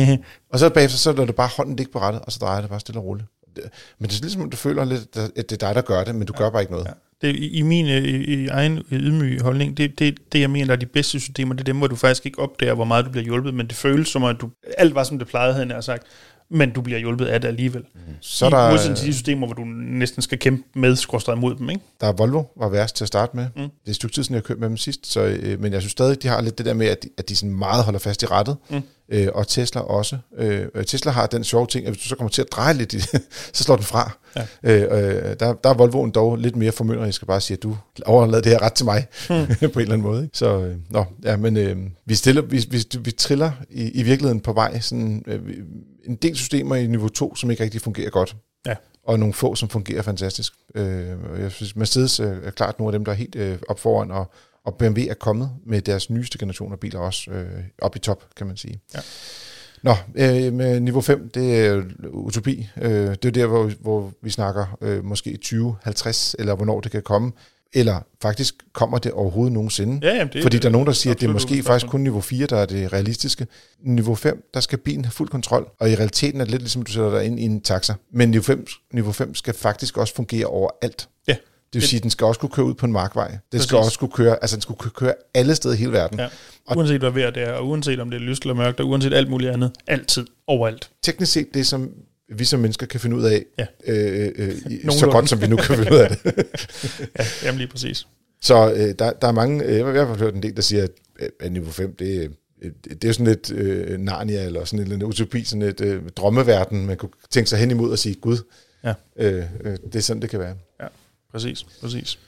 og 0.54 0.60
så 0.60 0.70
bagefter, 0.70 0.98
så 0.98 1.12
lader 1.12 1.26
du 1.26 1.34
bare 1.34 1.50
hånden 1.58 1.76
ligge 1.76 1.92
på 1.92 2.00
rettet, 2.00 2.22
og 2.22 2.32
så 2.32 2.40
drejer 2.42 2.62
det 2.62 2.70
bare 2.70 2.80
stille 2.80 3.00
og 3.00 3.06
roligt. 3.06 3.28
Men 4.00 4.10
det 4.10 4.18
er 4.18 4.22
ligesom, 4.22 4.50
du 4.50 4.58
føler 4.58 4.86
lidt, 4.86 5.18
at 5.18 5.50
det 5.50 5.52
er 5.52 5.68
dig, 5.68 5.76
der 5.76 5.82
gør 5.82 6.04
det, 6.04 6.16
men 6.16 6.28
du 6.28 6.34
ja. 6.34 6.44
gør 6.44 6.50
bare 6.50 6.62
ikke 6.62 6.72
noget. 6.72 6.88
Ja. 6.88 6.92
Det, 7.22 7.36
i, 7.36 7.58
I 7.58 7.62
min 7.62 7.86
i, 7.86 7.90
i 8.00 8.48
egen 8.48 8.84
ydmyge 8.92 9.42
holdning, 9.42 9.78
det, 9.78 10.00
det, 10.00 10.18
det 10.32 10.42
jeg 10.42 10.50
mener, 10.50 10.66
der 10.66 10.74
er 10.74 10.80
de 10.80 10.86
bedste 10.86 11.20
systemer, 11.20 11.54
det 11.54 11.60
er 11.60 11.64
dem, 11.64 11.78
hvor 11.78 11.88
du 11.88 11.96
faktisk 11.96 12.26
ikke 12.26 12.40
opdager, 12.40 12.74
hvor 12.74 12.86
meget 12.86 13.06
du 13.06 13.10
bliver 13.12 13.24
hjulpet, 13.24 13.54
men 13.54 13.68
det 13.68 13.76
føles 13.76 14.08
som, 14.08 14.24
at 14.24 14.36
du, 14.42 14.50
alt 14.78 14.96
var 14.96 15.04
som 15.04 15.20
det 15.20 15.28
plejede, 15.28 15.54
havde 15.54 15.74
jeg 15.74 15.84
sagt 15.84 16.04
men 16.52 16.72
du 16.72 16.82
bliver 16.82 17.00
hjulpet 17.00 17.26
af 17.26 17.42
det 17.42 17.48
alligevel. 17.48 17.82
Mm. 17.82 18.00
Så 18.22 18.48
I 18.48 18.50
der, 18.50 18.70
modsætning 18.70 18.98
til 18.98 19.08
de 19.08 19.14
systemer, 19.14 19.48
hvor 19.48 19.54
du 19.54 19.64
næsten 19.66 20.22
skal 20.22 20.40
kæmpe 20.40 20.64
med, 20.80 20.96
skorstræk 20.96 21.38
mod 21.38 21.56
dem, 21.56 21.70
ikke? 21.70 21.82
Der 22.02 22.08
er 22.08 22.12
Volvo, 22.12 22.44
var 22.58 22.70
værst 22.70 22.96
til 22.96 23.04
at 23.04 23.08
starte 23.08 23.38
med. 23.38 23.48
Mm. 23.56 23.62
Det 23.62 23.70
er 23.86 23.90
et 23.90 23.96
stykke 23.96 24.16
tid 24.16 24.24
siden, 24.24 24.36
jeg 24.36 24.44
købte 24.44 24.60
med 24.60 24.70
dem 24.70 24.78
sidst, 24.78 25.08
så, 25.08 25.22
øh, 25.22 25.62
men 25.62 25.74
jeg 25.74 25.82
synes 25.82 25.92
stadig, 25.92 26.24
de 26.24 26.28
har 26.28 26.42
lidt 26.42 26.58
det 26.58 26.66
der 26.66 26.74
med, 26.74 26.88
at 26.88 27.04
de, 27.04 27.10
at 27.18 27.30
de 27.30 27.36
sådan 27.36 27.56
meget 27.56 27.84
holder 27.84 28.00
fast 28.00 28.24
i 28.24 28.26
rettet. 28.26 28.58
Mm. 28.70 28.82
Øh, 29.12 29.28
og 29.34 29.48
Tesla 29.48 29.82
også. 29.82 30.18
Øh, 30.38 30.68
Tesla 30.88 31.12
har 31.12 31.28
den 31.28 31.44
sjove 31.44 31.68
ting, 31.68 31.86
at 31.86 31.94
hvis 31.94 32.04
du 32.04 32.08
så 32.08 32.16
kommer 32.16 32.30
til 32.30 32.42
at 32.42 32.48
dreje 32.52 32.74
lidt, 32.74 32.94
så 33.54 33.64
slår 33.64 33.76
den 33.76 33.86
fra. 33.86 34.12
Ja. 34.36 34.46
Øh, 34.64 34.82
øh, 34.82 35.36
der, 35.40 35.54
der 35.54 35.70
er 35.70 35.74
Volvoen 35.74 36.12
dog 36.12 36.38
lidt 36.38 36.56
mere 36.56 36.72
formynder. 36.72 37.04
Jeg 37.04 37.14
skal 37.14 37.26
bare 37.26 37.42
sige, 37.42 37.58
at 37.58 37.64
du 37.64 37.78
overlader 38.06 38.42
det 38.42 38.52
her 38.52 38.62
ret 38.62 38.74
til 38.74 38.86
mig 38.86 39.08
mm. 39.30 39.36
på 39.74 39.80
en 39.80 39.82
eller 39.82 39.82
anden 39.82 40.02
måde. 40.02 40.24
Ikke? 40.24 40.38
Så, 40.38 40.60
øh, 40.60 40.76
nå, 40.90 41.06
ja, 41.24 41.38
men 41.38 41.58
øh, 41.58 41.78
vi, 42.06 42.16
stiller, 42.16 42.42
vi, 42.42 42.66
vi, 42.70 42.86
vi 43.00 43.12
triller 43.12 43.52
i, 43.70 43.90
i 43.90 44.04
virkeligheden 44.04 44.40
på 44.40 44.54
vej 44.54 44.80
sådan, 44.80 45.24
øh, 45.28 45.40
en 46.06 46.16
del 46.16 46.36
systemer 46.36 46.76
i 46.76 46.88
niveau 46.88 47.10
2, 47.10 47.36
som 47.36 47.52
ikke 47.52 47.64
rigtig 47.64 47.82
fungerer 47.82 48.10
godt. 48.10 48.36
Ja. 48.66 48.76
Og 49.04 49.20
nogle 49.20 49.34
få, 49.34 49.56
som 49.56 49.70
fungerer 49.70 50.02
fantastisk. 50.02 50.54
Øh, 50.76 51.08
jeg 51.40 51.52
synes, 51.52 51.76
Mercedes 51.76 52.20
er 52.20 52.52
klart 52.52 52.80
nogle 52.80 52.94
af 52.94 53.00
dem, 53.00 53.06
der 53.06 53.12
er 53.12 53.16
helt 53.16 53.36
øh, 53.36 53.58
op 53.68 53.80
foran, 53.80 54.12
og, 54.12 54.32
og 54.66 54.76
BMW 54.76 55.02
er 55.10 55.14
kommet 55.14 55.52
med 55.66 55.82
deres 55.82 56.10
nyeste 56.10 56.38
generation 56.38 56.72
af 56.72 56.80
biler 56.80 57.00
også 57.00 57.32
øh, 57.32 57.64
op 57.82 57.96
i 57.96 58.00
top, 58.00 58.24
kan 58.36 58.48
man 58.48 58.58
sige. 58.58 58.80
Ja. 58.94 59.00
Nå, 59.84 59.96
øh, 60.16 60.54
med 60.54 60.80
niveau 60.80 61.02
5, 61.02 61.30
det 61.30 61.66
er 61.66 61.84
utopi. 62.04 62.70
Øh, 62.82 62.92
det 62.92 63.26
er 63.26 63.32
der, 63.32 63.46
hvor, 63.46 63.72
hvor 63.80 64.12
vi 64.22 64.30
snakker 64.30 64.78
øh, 64.82 65.06
måske 65.06 65.32
2050, 65.32 66.36
eller 66.40 66.56
hvornår 66.56 66.82
det 66.82 66.92
kan 66.92 67.02
komme. 67.02 67.32
Eller 67.74 68.00
faktisk 68.22 68.56
kommer 68.74 68.98
det 68.98 69.12
overhovedet 69.12 69.54
nogensinde? 69.54 70.08
Ja, 70.08 70.16
jamen 70.16 70.34
det, 70.34 70.42
Fordi 70.42 70.58
der 70.58 70.68
er 70.68 70.72
nogen, 70.72 70.88
der 70.88 70.94
siger, 70.94 71.14
at 71.14 71.22
det 71.22 71.30
er 71.30 71.34
måske 71.34 71.64
faktisk 71.64 71.92
kun 71.92 72.02
niveau 72.02 72.22
4, 72.22 72.48
der 72.48 72.58
er 72.58 72.66
det 72.66 72.94
realistiske. 72.94 73.48
Niveau 73.84 74.16
5, 74.16 74.50
der 74.54 74.60
skal 74.60 74.78
bilen 74.78 75.06
have 75.06 75.12
fuld 75.12 75.30
kontrol, 75.30 75.70
og 75.80 75.92
i 75.92 75.96
realiteten 75.96 76.42
er 76.42 76.46
det 76.46 76.52
lidt 76.52 76.62
ligesom, 76.62 76.82
du 76.82 76.92
sætter 76.92 77.12
dig 77.12 77.26
ind 77.26 77.40
i 77.40 77.44
en 77.44 77.62
taxa. 77.62 77.94
Men 78.14 78.32
niveau 78.32 78.44
5, 78.44 78.66
niveau 78.94 79.12
5 79.12 79.36
skal 79.36 79.54
faktisk 79.54 79.98
også 79.98 80.16
fungere 80.16 80.46
overalt. 80.46 81.10
Ja. 81.28 81.36
Det 81.74 81.82
vil 81.82 81.88
sige, 81.88 81.98
at 81.98 82.04
den 82.04 82.12
skal 82.12 82.26
også 82.26 82.40
kunne 82.40 82.50
køre 82.50 82.66
ud 82.66 82.74
på 82.74 82.86
en 82.86 82.92
markvej. 82.92 83.28
Den 83.28 83.40
Præcis. 83.52 83.68
skal 83.68 83.78
også 83.78 84.00
kunne 84.00 84.12
køre, 84.12 84.38
altså 84.42 84.56
den 84.56 84.62
skal 84.62 84.76
kunne 84.76 84.92
køre 84.92 85.14
alle 85.34 85.56
steder 85.56 85.74
i 85.74 85.78
hele 85.78 85.92
verden. 85.92 86.20
Ja. 86.20 86.28
Og 86.68 86.78
uanset 86.78 87.00
hvad 87.02 87.12
vejr 87.12 87.30
det 87.30 87.44
er, 87.44 87.52
og 87.52 87.68
uanset 87.68 88.00
om 88.00 88.10
det 88.10 88.18
er 88.18 88.22
lyst 88.22 88.44
eller 88.44 88.56
mørkt, 88.56 88.80
og 88.80 88.88
uanset 88.88 89.14
alt 89.14 89.30
muligt 89.30 89.52
andet. 89.52 89.72
Altid. 89.88 90.26
Overalt. 90.48 90.90
Teknisk 91.02 91.32
set 91.32 91.48
det, 91.54 91.68
som 91.68 91.90
vi 92.32 92.46
som 92.46 92.60
mennesker 92.60 92.86
kan 92.86 93.00
finde 93.00 93.16
ud 93.16 93.24
af, 93.24 93.46
ja. 93.58 93.66
øh, 93.88 94.32
øh, 94.36 94.92
så 94.92 95.10
godt 95.12 95.30
som 95.30 95.42
vi 95.42 95.48
nu 95.48 95.56
kan 95.56 95.76
finde 95.76 95.92
ud 95.92 95.98
af 95.98 96.10
det. 96.10 96.26
ja, 97.20 97.26
jamen 97.44 97.58
lige 97.58 97.68
præcis. 97.68 98.08
Så 98.42 98.74
øh, 98.74 98.96
der, 99.00 99.12
der 99.12 99.28
er 99.28 99.32
mange, 99.32 99.64
øh, 99.64 99.78
jeg 99.78 100.08
har 100.08 100.18
hørt 100.18 100.34
en 100.34 100.44
del, 100.44 100.56
der 100.56 100.62
siger, 100.62 100.84
at, 100.84 101.30
at 101.40 101.52
niveau 101.52 101.72
5, 101.72 101.96
det, 101.96 102.36
øh, 102.62 102.72
det 103.02 103.04
er 103.04 103.12
sådan 103.12 103.28
lidt 103.28 103.52
øh, 103.52 104.00
Narnia, 104.00 104.46
eller 104.46 104.66
sådan 104.66 104.92
en 104.92 105.04
utopi, 105.04 105.44
sådan 105.44 105.62
et 105.62 105.82
øh, 105.82 106.10
drømmeverden, 106.10 106.86
man 106.86 106.98
kunne 106.98 107.10
tænke 107.30 107.50
sig 107.50 107.60
hen 107.60 107.72
imod 107.72 107.92
og 107.92 108.00
sige, 108.00 108.16
Gud, 108.16 108.38
ja. 108.84 108.94
øh, 109.16 109.46
øh, 109.64 109.78
det 109.84 109.96
er 109.96 110.00
sådan, 110.00 110.22
det 110.22 110.30
kan 110.30 110.40
være. 110.40 110.56
Ja, 110.82 110.88
præcis, 111.32 111.64
præcis. 111.82 112.20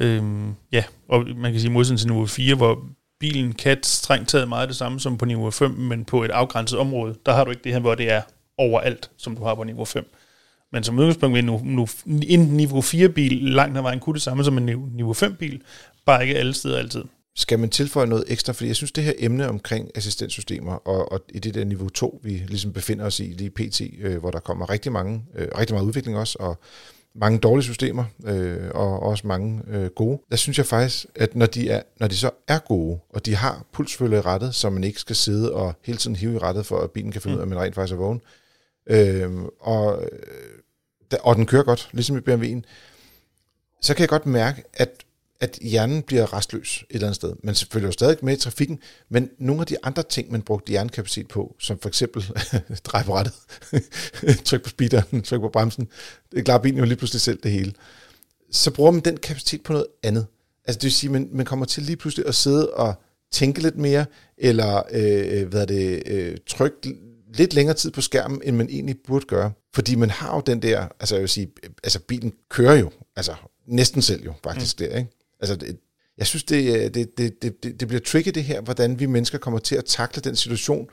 Øhm, 0.00 0.54
ja, 0.72 0.84
og 1.08 1.26
man 1.36 1.52
kan 1.52 1.60
sige 1.60 1.70
modsætning 1.70 1.98
til 1.98 2.08
niveau 2.08 2.26
4, 2.26 2.54
hvor 2.54 2.84
bilen 3.20 3.52
kan 3.52 3.82
strengt 3.82 4.28
taget 4.28 4.48
meget 4.48 4.68
det 4.68 4.76
samme 4.76 5.00
som 5.00 5.18
på 5.18 5.24
niveau 5.24 5.50
5, 5.50 5.70
men 5.70 6.04
på 6.04 6.24
et 6.24 6.30
afgrænset 6.30 6.78
område. 6.78 7.14
Der 7.26 7.32
har 7.32 7.44
du 7.44 7.50
ikke 7.50 7.62
det 7.64 7.72
her, 7.72 7.80
hvor 7.80 7.94
det 7.94 8.10
er 8.10 8.22
overalt, 8.60 9.10
som 9.16 9.36
du 9.36 9.44
har 9.44 9.54
på 9.54 9.64
niveau 9.64 9.84
5. 9.84 10.12
Men 10.72 10.84
som 10.84 10.98
udgangspunkt 10.98 11.34
vil 11.34 11.44
nu, 11.44 11.60
nu, 11.64 11.86
en 12.06 12.40
niveau 12.40 12.80
4-bil 12.80 13.42
langt 13.42 13.76
ad 13.76 13.82
vejen 13.82 14.00
kunne 14.00 14.14
det 14.14 14.22
samme 14.22 14.44
som 14.44 14.58
en 14.58 14.90
niveau 14.94 15.12
5-bil, 15.12 15.62
bare 16.06 16.22
ikke 16.22 16.38
alle 16.38 16.54
steder 16.54 16.78
altid. 16.78 17.04
Skal 17.36 17.58
man 17.58 17.70
tilføje 17.70 18.06
noget 18.06 18.24
ekstra? 18.28 18.52
Fordi 18.52 18.68
jeg 18.68 18.76
synes, 18.76 18.92
det 18.92 19.04
her 19.04 19.12
emne 19.18 19.48
omkring 19.48 19.90
assistenssystemer, 19.94 20.72
og, 20.72 21.12
og 21.12 21.20
i 21.28 21.38
det 21.38 21.54
der 21.54 21.64
niveau 21.64 21.88
2, 21.88 22.20
vi 22.22 22.30
ligesom 22.30 22.72
befinder 22.72 23.04
os 23.04 23.20
i 23.20 23.22
lige 23.22 23.50
pt., 23.50 23.80
øh, 24.00 24.18
hvor 24.18 24.30
der 24.30 24.40
kommer 24.40 24.70
rigtig 24.70 24.92
mange, 24.92 25.24
øh, 25.36 25.48
rigtig 25.58 25.74
meget 25.74 25.86
udvikling 25.86 26.18
også, 26.18 26.36
og 26.40 26.58
mange 27.14 27.38
dårlige 27.38 27.64
systemer, 27.64 28.04
øh, 28.24 28.70
og 28.74 29.02
også 29.02 29.26
mange 29.26 29.62
øh, 29.68 29.86
gode. 29.86 30.18
Der 30.30 30.36
synes 30.36 30.58
jeg 30.58 30.66
faktisk, 30.66 31.06
at 31.14 31.36
når 31.36 31.46
de, 31.46 31.70
er, 31.70 31.82
når 32.00 32.08
de 32.08 32.16
så 32.16 32.30
er 32.48 32.58
gode, 32.58 32.98
og 33.10 33.26
de 33.26 33.34
har 33.34 33.64
pulsfølge 33.72 34.16
i 34.16 34.20
rettet, 34.20 34.54
så 34.54 34.70
man 34.70 34.84
ikke 34.84 35.00
skal 35.00 35.16
sidde 35.16 35.52
og 35.52 35.74
hele 35.84 35.98
tiden 35.98 36.16
hive 36.16 36.34
i 36.34 36.38
rettet, 36.38 36.66
for 36.66 36.80
at 36.80 36.90
bilen 36.90 37.12
kan 37.12 37.22
finde 37.22 37.34
mm. 37.34 37.36
ud 37.36 37.40
af, 37.40 37.44
at 37.44 37.48
man 37.48 37.58
rent 37.58 37.74
faktisk 37.74 37.94
er 37.94 37.98
vågen, 37.98 38.20
Øhm, 38.86 39.44
øh, 39.44 39.48
og, 39.60 40.04
og 41.20 41.36
den 41.36 41.46
kører 41.46 41.62
godt, 41.62 41.88
ligesom 41.92 42.16
i 42.16 42.20
BMW'en, 42.20 42.62
så 43.80 43.94
kan 43.94 44.00
jeg 44.00 44.08
godt 44.08 44.26
mærke, 44.26 44.62
at, 44.74 45.04
at 45.40 45.58
hjernen 45.62 46.02
bliver 46.02 46.32
restløs 46.32 46.84
et 46.90 46.94
eller 46.94 47.06
andet 47.06 47.16
sted. 47.16 47.32
Man 47.42 47.54
følger 47.54 47.88
jo 47.88 47.92
stadig 47.92 48.16
med 48.22 48.36
i 48.36 48.40
trafikken, 48.40 48.78
men 49.08 49.30
nogle 49.38 49.60
af 49.60 49.66
de 49.66 49.76
andre 49.82 50.02
ting, 50.02 50.32
man 50.32 50.42
brugte 50.42 50.70
hjernekapacitet 50.70 51.28
på, 51.28 51.56
som 51.58 51.78
for 51.78 51.88
eksempel 51.88 52.24
drej 52.84 53.02
på 53.02 53.14
rettet, 53.14 53.34
tryk 54.46 54.62
på 54.62 54.68
speederen, 54.68 55.22
tryk 55.28 55.40
på 55.40 55.48
bremsen, 55.48 55.88
det 56.32 56.44
klarer 56.44 56.58
bilen 56.58 56.78
jo 56.78 56.84
lige 56.84 56.96
pludselig 56.96 57.20
selv 57.20 57.38
det 57.42 57.50
hele. 57.50 57.72
Så 58.50 58.70
bruger 58.70 58.90
man 58.90 59.00
den 59.00 59.16
kapacitet 59.16 59.62
på 59.62 59.72
noget 59.72 59.86
andet. 60.02 60.26
Altså 60.64 60.78
det 60.78 60.84
vil 60.84 60.92
sige, 60.92 61.08
at 61.08 61.12
man, 61.12 61.28
man 61.32 61.46
kommer 61.46 61.66
til 61.66 61.82
lige 61.82 61.96
pludselig 61.96 62.26
at 62.26 62.34
sidde 62.34 62.70
og 62.70 62.94
tænke 63.32 63.62
lidt 63.62 63.76
mere, 63.76 64.06
eller 64.38 64.82
øh, 64.90 65.40
øh 65.40 65.48
hvad 65.48 65.60
er 65.62 65.66
det, 65.66 66.02
øh, 66.06 66.36
trykke 66.46 66.76
lidt 67.34 67.54
længere 67.54 67.76
tid 67.76 67.90
på 67.90 68.00
skærmen, 68.00 68.40
end 68.44 68.56
man 68.56 68.68
egentlig 68.70 68.96
burde 69.06 69.26
gøre. 69.26 69.52
Fordi 69.74 69.94
man 69.94 70.10
har 70.10 70.34
jo 70.34 70.42
den 70.46 70.62
der, 70.62 70.88
altså 71.00 71.14
jeg 71.14 71.20
vil 71.20 71.28
sige, 71.28 71.52
altså 71.84 72.00
bilen 72.00 72.32
kører 72.48 72.74
jo, 72.74 72.90
altså 73.16 73.34
næsten 73.66 74.02
selv 74.02 74.24
jo 74.24 74.32
faktisk 74.44 74.80
mm. 74.80 74.86
der, 74.86 74.98
ikke? 74.98 75.10
Altså 75.40 75.56
det, 75.56 75.76
jeg 76.18 76.26
synes, 76.26 76.44
det, 76.44 76.94
det, 76.94 77.18
det, 77.18 77.42
det, 77.42 77.80
det 77.80 77.88
bliver 77.88 78.00
tricky 78.00 78.28
det 78.28 78.44
her, 78.44 78.60
hvordan 78.60 79.00
vi 79.00 79.06
mennesker 79.06 79.38
kommer 79.38 79.60
til 79.60 79.76
at 79.76 79.84
takle 79.84 80.22
den 80.22 80.36
situation, 80.36 80.88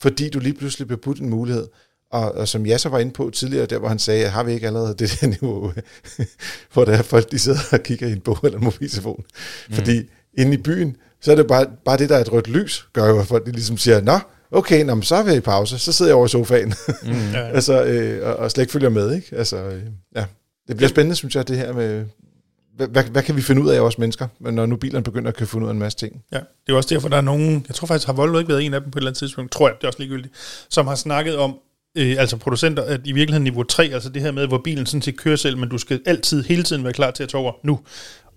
fordi 0.00 0.28
du 0.28 0.38
lige 0.38 0.54
pludselig 0.54 0.86
bliver 0.86 1.00
budt 1.00 1.18
en 1.18 1.28
mulighed. 1.28 1.68
Og, 2.10 2.32
og 2.32 2.48
som 2.48 2.66
Jasser 2.66 2.88
var 2.88 2.98
inde 2.98 3.12
på 3.12 3.30
tidligere, 3.30 3.66
der 3.66 3.78
hvor 3.78 3.88
han 3.88 3.98
sagde, 3.98 4.28
har 4.28 4.42
vi 4.42 4.52
ikke 4.52 4.66
allerede 4.66 4.94
det 4.94 5.18
der 5.20 5.26
niveau, 5.26 5.72
hvor 6.72 6.84
der 6.84 6.92
er 6.92 7.02
folk, 7.02 7.30
de 7.30 7.38
sidder 7.38 7.60
og 7.72 7.82
kigger 7.82 8.08
i 8.08 8.12
en 8.12 8.20
bog 8.20 8.38
eller 8.42 8.58
en 8.58 8.64
mobiltelefon. 8.64 9.24
Mm. 9.68 9.74
Fordi 9.74 10.02
inde 10.38 10.54
i 10.54 10.56
byen, 10.56 10.96
så 11.20 11.32
er 11.32 11.36
det 11.36 11.46
bare, 11.46 11.66
bare 11.84 11.98
det, 11.98 12.08
der 12.08 12.16
er 12.16 12.20
et 12.20 12.32
rødt 12.32 12.48
lys, 12.48 12.88
gør 12.92 13.08
jo, 13.08 13.20
at 13.20 13.26
folk 13.26 13.46
de 13.46 13.52
ligesom 13.52 13.76
siger, 13.76 14.00
nå, 14.00 14.18
okay, 14.50 14.84
nå, 14.84 15.02
så 15.02 15.14
er 15.14 15.22
vi 15.22 15.34
i 15.34 15.40
pause, 15.40 15.78
så 15.78 15.92
sidder 15.92 16.10
jeg 16.10 16.16
over 16.16 16.26
i 16.26 16.28
sofaen, 16.28 16.74
mm, 17.02 17.34
altså, 17.56 17.84
øh, 17.84 18.28
og, 18.28 18.36
og 18.36 18.50
slet 18.50 18.62
ikke 18.62 18.72
følger 18.72 18.88
med, 18.88 19.14
ikke? 19.14 19.36
Altså, 19.36 19.56
øh, 19.56 19.82
ja. 20.16 20.24
Det 20.68 20.76
bliver 20.76 20.88
spændende, 20.88 21.16
synes 21.16 21.36
jeg, 21.36 21.48
det 21.48 21.56
her 21.56 21.72
med, 21.72 22.04
hvad, 22.76 22.88
hvad, 22.88 23.04
hvad 23.04 23.22
kan 23.22 23.36
vi 23.36 23.42
finde 23.42 23.62
ud 23.62 23.68
af 23.68 23.80
os 23.80 23.98
mennesker, 23.98 24.28
når 24.40 24.66
nu 24.66 24.76
bilerne 24.76 25.04
begynder 25.04 25.28
at 25.28 25.36
kunne 25.36 25.46
finde 25.46 25.64
ud 25.64 25.68
af 25.68 25.72
en 25.72 25.78
masse 25.78 25.98
ting? 25.98 26.22
Ja, 26.32 26.38
det 26.66 26.72
er 26.72 26.76
også 26.76 26.94
derfor, 26.94 27.08
der 27.08 27.16
er 27.16 27.20
nogen, 27.20 27.64
jeg 27.68 27.74
tror 27.74 27.86
faktisk, 27.86 28.06
har 28.06 28.12
Volvo 28.12 28.38
ikke 28.38 28.48
været 28.48 28.66
en 28.66 28.74
af 28.74 28.80
dem 28.80 28.90
på 28.90 28.98
et 28.98 29.00
eller 29.00 29.10
andet 29.10 29.18
tidspunkt, 29.18 29.52
tror 29.52 29.68
jeg, 29.68 29.76
det 29.76 29.84
er 29.84 29.88
også 29.88 29.98
ligegyldigt, 29.98 30.34
som 30.68 30.86
har 30.86 30.94
snakket 30.94 31.36
om, 31.36 31.58
øh, 31.96 32.16
altså 32.18 32.36
producenter, 32.36 32.82
at 32.82 33.00
i 33.04 33.12
virkeligheden 33.12 33.44
niveau 33.44 33.62
3, 33.62 33.84
altså 33.92 34.08
det 34.08 34.22
her 34.22 34.30
med, 34.30 34.46
hvor 34.46 34.60
bilen 34.64 34.86
sådan 34.86 35.02
set 35.02 35.16
kører 35.16 35.36
selv, 35.36 35.58
men 35.58 35.68
du 35.68 35.78
skal 35.78 36.00
altid, 36.06 36.44
hele 36.44 36.62
tiden 36.62 36.84
være 36.84 36.92
klar 36.92 37.10
til 37.10 37.22
at 37.22 37.28
tage 37.28 37.42
over 37.42 37.52
nu, 37.62 37.80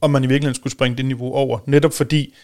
om 0.02 0.12
man 0.12 0.24
i 0.24 0.28
virkeligheden 0.28 0.56
skulle 0.56 0.72
springe 0.72 0.98
det 0.98 1.06
niveau 1.06 1.34
over, 1.34 1.60
netop 1.66 1.94
fordi, 1.94 2.36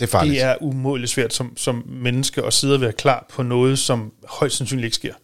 det 0.00 0.14
er, 0.14 0.20
det 0.20 0.42
er 0.42 0.56
umådeligt 0.60 1.12
svært 1.12 1.34
som, 1.34 1.56
som 1.56 1.84
menneske 1.86 2.42
at 2.42 2.52
sidde 2.52 2.74
og 2.74 2.80
være 2.80 2.92
klar 2.92 3.26
på 3.30 3.42
noget, 3.42 3.78
som 3.78 4.12
højst 4.28 4.56
sandsynligt 4.56 4.84
ikke 4.84 4.96
sker. 4.96 5.14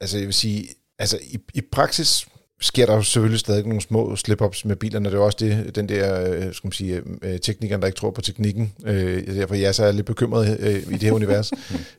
Altså 0.00 0.18
jeg 0.18 0.26
vil 0.26 0.34
sige, 0.34 0.68
altså 0.98 1.18
i, 1.22 1.38
i 1.54 1.60
praksis, 1.60 2.26
sker 2.60 2.86
der 2.86 2.94
jo 2.94 3.02
selvfølgelig 3.02 3.40
stadig 3.40 3.66
nogle 3.66 3.80
små 3.80 4.16
slip-ups 4.16 4.62
med 4.64 4.76
bilerne. 4.76 5.04
Det 5.04 5.14
er 5.14 5.18
jo 5.18 5.24
også 5.24 5.38
det, 5.40 5.74
den 5.74 5.88
der, 5.88 6.30
øh, 6.30 6.54
skal 6.54 6.66
man 6.66 6.72
sige, 6.72 7.02
øh, 7.22 7.40
teknikeren, 7.40 7.80
der 7.80 7.86
ikke 7.86 7.98
tror 7.98 8.10
på 8.10 8.20
teknikken. 8.20 8.72
Øh, 8.86 9.26
derfor 9.26 9.54
jeg 9.54 9.74
så 9.74 9.84
er 9.84 9.92
lidt 9.92 10.06
bekymret 10.06 10.60
øh, 10.60 10.74
i 10.74 10.92
det 10.92 11.02
her 11.02 11.12
univers. 11.22 11.52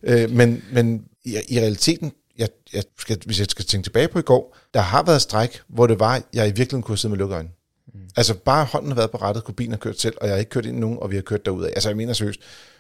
øh, 0.04 0.32
men 0.32 0.64
men 0.72 1.04
i, 1.26 1.38
i 1.50 1.60
realiteten, 1.60 2.12
jeg, 2.38 2.48
jeg 2.74 2.84
skal, 3.00 3.18
hvis 3.26 3.40
jeg 3.40 3.48
skal 3.50 3.66
tænke 3.66 3.86
tilbage 3.86 4.08
på 4.08 4.20
i 4.20 4.22
går, 4.22 4.58
der 4.74 4.80
har 4.80 5.04
været 5.04 5.22
stræk, 5.22 5.60
hvor 5.68 5.88
det 5.88 6.00
var, 6.00 6.22
jeg 6.34 6.46
i 6.46 6.52
virkeligheden 6.52 6.84
kunne 6.84 6.98
sidde 6.98 7.12
med 7.12 7.18
lukkede 7.18 7.36
øjne. 7.36 7.50
Mm. 7.94 8.00
Altså 8.16 8.34
bare 8.34 8.66
hånden 8.66 8.92
har 8.92 8.96
været 8.96 9.12
på 9.12 9.18
rettet, 9.18 9.44
kunne 9.44 9.56
bilen 9.56 9.72
have 9.72 9.80
kørt 9.80 10.00
selv, 10.00 10.16
og 10.22 10.28
jeg 10.28 10.34
har 10.34 10.40
ikke 10.40 10.50
kørt 10.50 10.66
ind 10.66 10.78
nogen, 10.78 10.98
og 11.02 11.12
vi 11.12 11.16
har 11.16 11.22
kørt 11.22 11.46
derud 11.46 11.64
af. 11.64 11.70
Altså 11.70 11.90
jeg 11.90 11.98
mener 11.98 12.14
seriøst, 12.14 12.40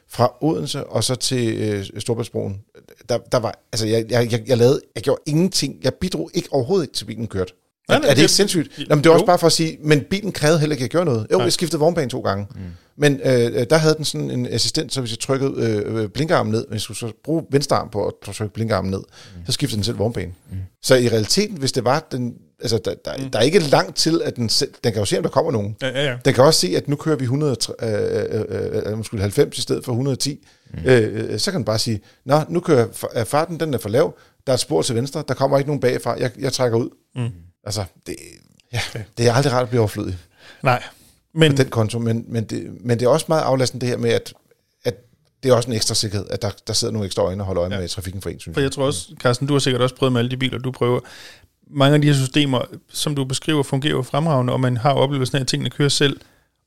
fra 0.10 0.34
Odense 0.42 0.84
og 0.84 1.04
så 1.04 1.16
til 1.16 1.58
øh, 1.58 1.86
Storbritannien, 2.00 2.60
der, 3.10 3.18
der 3.18 3.38
var, 3.38 3.60
altså 3.72 3.88
jeg, 3.88 4.06
jeg, 4.10 4.32
jeg, 4.32 4.44
jeg 4.48 4.58
lavede, 4.58 4.82
jeg 4.96 5.04
gjorde 5.04 5.22
ingenting, 5.26 5.80
jeg 5.84 5.94
bidrog 5.94 6.32
ikke 6.34 6.50
overhovedet 6.52 6.86
ikke 6.86 6.94
til 6.94 7.06
bilen 7.06 7.28
kørte. 7.28 7.54
Er, 7.90 7.96
er 7.96 8.00
det 8.00 8.18
ikke 8.18 8.28
sindssygt? 8.28 8.80
Jamen, 8.90 9.04
det 9.04 9.10
var 9.10 9.14
også 9.14 9.26
bare 9.26 9.40
for 9.40 9.48
at 9.48 9.54
sige, 9.54 9.78
men 9.82 10.02
bilen 10.02 10.32
krævede 10.32 10.60
heller 10.60 10.74
ikke, 10.74 10.82
at 10.82 10.84
jeg 10.84 10.90
gjorde 10.90 11.06
noget. 11.06 11.28
Jo, 11.32 11.38
Nej. 11.38 11.44
jeg 11.44 11.54
skiftede 11.54 11.80
vognbane 11.80 12.10
to 12.10 12.22
gange. 12.22 12.48
Mm. 12.56 12.62
Men 12.98 13.20
øh, 13.24 13.66
der 13.70 13.78
havde 13.78 13.96
den 13.96 14.06
sådan 14.06 14.32
en 14.32 14.48
assistent, 14.48 14.94
så 14.94 15.02
hvis 15.02 15.12
jeg 15.12 15.20
trykkede 15.20 15.54
øh, 15.58 16.04
øh 16.04 16.10
blinkarmen 16.10 16.52
ned, 16.52 16.66
hvis 16.68 16.76
jeg 16.76 16.82
skulle 16.82 16.98
så 16.98 17.12
bruge 17.24 17.44
venstre 17.52 17.76
arm 17.76 17.90
på 17.90 18.08
at 18.08 18.34
trykke 18.34 18.54
blinkarmen 18.54 18.92
ned, 18.92 19.00
mm. 19.00 19.46
så 19.46 19.52
skiftede 19.52 19.78
den 19.78 19.84
selv 19.84 20.00
vognbane. 20.00 20.32
Mm. 20.52 20.58
Så 20.82 20.96
i 20.96 21.10
realiteten, 21.10 21.58
hvis 21.58 21.72
det 21.72 21.84
var 21.84 22.08
den... 22.12 22.34
Altså, 22.62 22.78
der, 22.86 22.94
der, 23.06 23.18
mm. 23.18 23.32
der 23.32 23.40
er 23.40 23.44
ikke 23.44 23.60
langt 23.60 23.96
til, 23.96 24.22
at 24.24 24.36
den. 24.36 24.48
Den 24.48 24.70
kan 24.84 24.96
jo 24.96 25.06
se, 25.06 25.18
om 25.18 25.24
der 25.24 25.30
kommer 25.30 25.52
nogen. 25.52 25.76
Ja, 25.82 25.88
ja, 25.88 26.06
ja. 26.06 26.18
Den 26.26 26.34
kan 26.34 26.44
også 26.44 26.60
se, 26.60 26.78
at 26.78 26.88
nu 26.88 26.96
kører 26.96 27.16
vi 27.16 27.24
100, 27.24 27.58
øh, 27.82 27.90
øh, 28.84 29.04
øh, 29.14 29.20
90 29.20 29.58
i 29.58 29.62
stedet 29.62 29.86
for 29.86 29.92
110. 29.92 30.48
Mm. 30.74 30.80
Øh, 30.86 31.34
øh, 31.34 31.40
så 31.40 31.52
kan 31.52 31.58
den 31.58 31.66
bare 31.66 31.80
sige, 31.80 32.02
Nå, 32.26 32.42
nu 32.50 32.60
kører 32.60 32.88
farten, 33.26 33.60
den 33.60 33.74
er 33.74 33.78
for 33.78 33.90
lav, 33.90 34.18
der 34.48 34.54
er 34.54 34.56
et 34.56 34.60
spor 34.60 34.82
til 34.82 34.96
venstre, 34.96 35.24
der 35.28 35.34
kommer 35.34 35.58
ikke 35.58 35.70
nogen 35.70 35.82
bagfra, 35.82 36.16
jeg, 36.20 36.32
jeg 36.40 36.54
trækker 36.54 36.78
ud. 36.78 36.90
Mm. 37.16 37.30
Altså, 37.64 37.84
det, 38.08 38.16
ja, 38.74 38.80
det 39.18 39.28
er 39.28 39.34
aldrig 39.34 39.54
rart 39.54 39.64
at 39.64 39.70
blive 39.70 39.82
overflødig. 39.82 40.18
Nej. 40.64 40.84
Men, 41.34 41.52
på 41.52 41.58
den 41.58 41.70
konto, 41.70 42.00
men, 42.00 42.26
men, 42.28 42.44
det, 42.44 42.68
men 42.82 43.00
det 43.00 43.06
er 43.06 43.10
også 43.10 43.26
meget 43.30 43.42
aflastende 43.42 43.82
det 43.82 43.90
her 43.90 43.98
med, 43.98 44.10
at, 44.10 44.34
at 44.84 44.96
det 45.44 45.52
er 45.52 45.56
også 45.56 45.70
en 45.70 45.76
ekstra 45.76 45.96
sikkerhed, 45.96 46.28
at 46.30 46.42
der, 46.42 46.50
der 46.68 46.74
sidder 46.74 46.92
nogle 46.92 47.06
ekstra 47.06 47.24
øjne 47.24 47.44
og 47.44 47.48
holder 47.48 47.64
øje 47.64 47.74
ja. 47.74 47.80
med 47.80 47.88
trafikken 47.88 48.22
for 48.22 48.30
en, 48.30 48.40
synes 48.40 48.56
For 48.56 48.62
jeg 48.62 48.72
tror 48.72 48.86
også, 48.86 49.16
Carsten, 49.20 49.48
du 49.48 49.54
har 49.54 49.60
sikkert 49.60 49.82
også 49.82 49.96
prøvet 49.96 50.14
med 50.14 50.20
alle 50.20 50.32
de 50.32 50.38
biler, 50.38 50.58
du 50.58 50.72
prøver. 50.72 51.00
Mange 51.70 51.96
af 51.96 52.02
de 52.02 52.08
her 52.08 52.14
systemer, 52.14 52.62
som 52.90 53.16
du 53.16 53.24
beskriver, 53.24 53.64
fungerer 53.64 53.94
jo 53.94 54.02
fremragende, 54.02 54.54
og 54.54 54.60
man 54.60 54.78
har 54.78 54.94
oplevelsen 54.94 55.38
af, 55.38 55.42
at 55.42 55.48
tingene 55.48 55.70
kører 55.70 55.90
selv. 55.90 56.20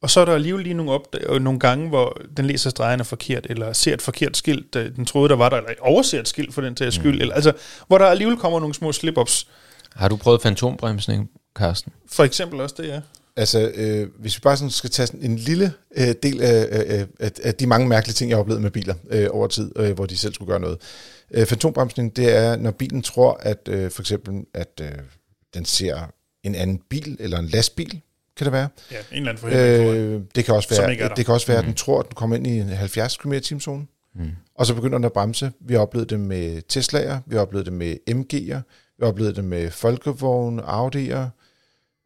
Og 0.03 0.11
så 0.11 0.21
er 0.21 0.25
der 0.25 0.35
alligevel 0.35 0.63
lige 0.63 0.75
nogle, 0.75 0.93
op- 0.93 1.15
nogle 1.41 1.59
gange, 1.59 1.89
hvor 1.89 2.21
den 2.37 2.47
læser 2.47 2.71
stregerne 2.71 3.05
forkert, 3.05 3.47
eller 3.51 3.73
ser 3.73 3.95
et 3.95 4.03
forkert 4.03 4.37
skilt, 4.37 4.75
den 4.75 5.07
troede, 5.07 5.29
der 5.29 5.37
var 5.37 5.49
der, 5.49 5.57
eller 5.57 5.71
overser 5.81 6.21
et 6.21 6.29
skilt 6.29 6.55
for 6.55 6.63
den 6.63 6.75
til 6.75 6.93
skyld, 6.93 7.15
mm. 7.15 7.21
eller, 7.21 7.35
altså, 7.35 7.53
hvor 7.87 7.99
der 7.99 8.07
alligevel 8.07 8.37
kommer 8.37 8.61
nogle 8.61 8.75
små 8.75 8.93
slip-ups. 8.93 9.47
Har 9.95 10.09
du 10.09 10.17
prøvet 10.17 10.43
fantombremsning, 10.43 11.31
Carsten? 11.55 11.93
For 12.13 12.25
eksempel 12.25 12.61
også 12.61 12.75
det, 12.79 12.89
ja. 12.89 13.01
Altså, 13.41 13.72
øh, 13.74 14.09
hvis 14.18 14.36
vi 14.36 14.41
bare 14.41 14.57
sådan 14.57 14.70
skal 14.70 14.91
tage 14.91 15.07
sådan 15.07 15.22
en 15.22 15.36
lille 15.36 15.72
øh, 15.97 16.14
del 16.22 16.43
af, 16.43 16.68
af, 16.70 17.07
af, 17.20 17.30
af 17.45 17.55
de 17.55 17.66
mange 17.66 17.88
mærkelige 17.88 18.14
ting, 18.14 18.30
jeg 18.30 18.36
har 18.36 18.41
oplevet 18.41 18.62
med 18.62 18.70
biler 18.70 18.95
øh, 19.11 19.28
over 19.30 19.47
tid, 19.47 19.72
øh, 19.76 19.93
hvor 19.93 20.07
de 20.07 20.16
selv 20.16 20.34
skulle 20.34 20.49
gøre 20.49 20.61
noget. 20.61 20.78
Øh, 21.30 21.47
fantombremsning, 21.47 22.16
det 22.16 22.36
er, 22.36 22.57
når 22.57 22.70
bilen 22.70 23.03
tror, 23.03 23.41
at 23.43 23.68
øh, 23.68 23.91
for 23.91 24.03
eksempel, 24.03 24.45
at 24.55 24.80
øh, 24.82 24.91
den 25.55 25.64
ser 25.64 26.12
en 26.43 26.55
anden 26.55 26.80
bil, 26.91 27.16
eller 27.20 27.38
en 27.38 27.47
lastbil, 27.47 28.01
kan 28.36 28.45
det 28.45 28.53
være. 28.53 28.68
Ja, 28.91 28.97
en 28.97 29.05
eller 29.16 29.28
anden 29.30 29.41
forhindring, 29.41 29.97
øh, 29.97 30.22
Det 30.34 30.45
kan 30.45 30.55
også 30.55 30.68
være, 30.68 31.11
det 31.16 31.24
kan 31.24 31.34
også 31.34 31.47
være 31.47 31.62
mm. 31.62 31.64
at 31.64 31.66
den 31.66 31.74
tror, 31.74 32.01
at 32.01 32.07
den 32.07 32.14
kommer 32.14 32.36
ind 32.36 32.47
i 32.47 32.59
en 32.59 32.68
70 32.68 33.16
km 33.16 33.32
t 33.32 33.62
zone 33.62 33.86
mm. 34.14 34.30
og 34.55 34.66
så 34.66 34.74
begynder 34.74 34.99
den 34.99 35.05
at 35.05 35.12
bremse. 35.12 35.53
Vi 35.61 35.74
har 35.74 35.80
oplevet 35.80 36.11
det 36.11 36.20
med 36.20 36.62
Tesla'er, 36.72 37.18
vi 37.26 37.34
har 37.34 37.43
oplevet 37.43 37.66
det 37.66 37.72
med 37.72 37.97
MG'er, 38.11 38.61
vi 38.99 39.03
har 39.03 39.07
oplevet 39.07 39.36
det 39.36 39.45
med 39.45 39.70
Folkevogn, 39.70 40.61
Audi'er, 40.61 41.26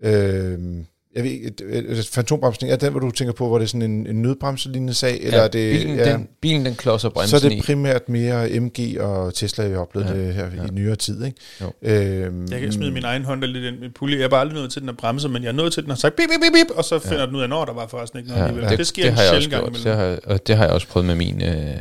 øh, 0.03 0.85
jeg 1.15 1.25
ved 1.25 1.31
ikke, 1.31 2.03
fantombremsning, 2.13 2.73
er 2.73 2.77
den, 2.77 2.91
hvor 2.91 3.01
du 3.01 3.11
tænker 3.11 3.33
på, 3.33 3.49
hvor 3.49 3.59
det 3.59 3.65
er 3.65 3.69
sådan 3.69 3.83
en, 3.83 4.07
en 4.07 4.23
nødbremselignende 4.23 4.95
sag? 4.95 5.21
Eller 5.21 5.39
ja, 5.39 5.45
er 5.45 5.49
det, 5.49 5.81
bilen, 5.81 5.97
ja, 5.97 6.13
den, 6.13 6.29
bilen 6.41 6.67
den 6.67 6.75
klodser 6.75 7.09
bremsen 7.09 7.39
Så 7.39 7.47
er 7.47 7.51
det 7.51 7.65
primært 7.65 8.09
mere 8.09 8.61
MG 8.61 8.97
og 9.01 9.35
Tesla, 9.35 9.67
vi 9.67 9.73
har 9.73 9.81
oplevet 9.81 10.07
ja, 10.07 10.15
det 10.15 10.35
her 10.35 10.47
ja. 10.57 10.65
i 10.65 10.71
nyere 10.73 10.97
tid. 10.97 11.25
Ikke? 11.25 11.39
Øhm, 11.83 12.47
jeg 12.51 12.61
kan 12.61 12.73
smide 12.73 12.91
min 12.91 13.05
egen 13.05 13.25
hånd 13.25 13.45
lidt 13.45 13.75
ind 13.75 13.85
i 13.85 13.89
pulje. 13.89 14.17
Jeg 14.17 14.25
er 14.25 14.29
bare 14.29 14.41
aldrig 14.41 14.59
nået 14.59 14.71
til 14.71 14.81
den 14.81 14.89
at 14.89 14.97
bremse, 14.97 15.29
men 15.29 15.43
jeg 15.43 15.49
er 15.49 15.53
nået 15.53 15.73
til 15.73 15.83
den 15.83 15.91
og 15.91 15.99
sagt 15.99 16.17
bip, 16.17 16.29
bip, 16.29 16.41
bip, 16.41 16.69
bip, 16.69 16.77
og 16.77 16.85
så 16.85 16.99
finder 16.99 17.21
ja. 17.21 17.27
den 17.27 17.37
ud 17.37 17.43
af, 17.43 17.49
når 17.49 17.65
der 17.65 17.73
var 17.73 17.87
forresten 17.87 18.19
ikke 18.19 18.31
noget 18.31 18.63
ja, 18.63 18.69
Det, 18.69 18.79
det 18.79 18.87
sker 18.87 19.03
det 19.03 19.13
en 19.13 19.19
sjældent 19.19 19.51
gang 19.51 19.67
imellem. 19.67 19.83
Det 19.85 19.97
har, 19.97 20.19
og 20.25 20.47
det 20.47 20.57
har 20.57 20.65
jeg 20.65 20.73
også 20.73 20.87
prøvet 20.87 21.07
med 21.07 21.15
min 21.15 21.43
øh, 21.43 21.75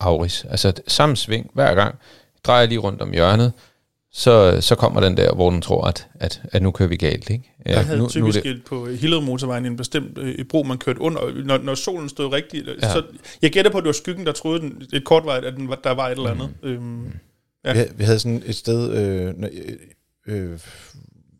Auris. 0.00 0.46
Altså 0.50 0.72
samme 0.86 1.16
sving 1.16 1.50
hver 1.54 1.74
gang. 1.74 1.94
Drejer 2.44 2.66
lige 2.66 2.78
rundt 2.78 3.02
om 3.02 3.12
hjørnet, 3.12 3.52
så, 4.12 4.60
så 4.60 4.74
kommer 4.74 5.00
den 5.00 5.16
der, 5.16 5.34
hvor 5.34 5.50
den 5.50 5.60
tror, 5.60 5.86
at, 5.86 6.08
at, 6.14 6.42
at 6.52 6.62
nu 6.62 6.70
kører 6.70 6.88
vi 6.88 6.96
galt. 6.96 7.30
Ikke? 7.30 7.52
Ja, 7.66 7.72
jeg 7.72 7.86
havde 7.86 7.98
nu, 7.98 8.08
typisk 8.08 8.44
nu 8.44 8.50
det... 8.50 8.64
på 8.64 8.86
Hillerød 8.86 9.24
motorvejen 9.24 9.66
en 9.66 9.76
bestemt 9.76 10.18
øh, 10.18 10.44
bro, 10.44 10.62
man 10.62 10.78
kørte 10.78 11.00
under, 11.00 11.44
når, 11.44 11.58
når 11.58 11.74
solen 11.74 12.08
stod 12.08 12.32
rigtigt. 12.32 12.68
Ja. 12.82 12.92
Så 12.92 13.02
jeg 13.42 13.50
gætter 13.50 13.70
på, 13.70 13.78
at 13.78 13.82
det 13.82 13.86
var 13.86 13.92
skyggen, 13.92 14.26
der 14.26 14.32
troede 14.32 14.60
den, 14.60 14.82
et 14.92 15.04
kort 15.04 15.24
vej, 15.24 15.40
at 15.44 15.54
den, 15.56 15.74
der 15.84 15.90
var 15.90 16.08
et 16.08 16.12
eller 16.12 16.30
andet. 16.30 16.48
Mm. 16.62 16.68
Øhm, 16.68 17.12
ja. 17.64 17.72
vi, 17.72 17.88
vi 17.96 18.04
havde 18.04 18.18
sådan 18.18 18.42
et 18.46 18.56
sted, 18.56 18.92
øh, 18.92 19.34
når, 19.38 19.48
øh, 20.26 20.58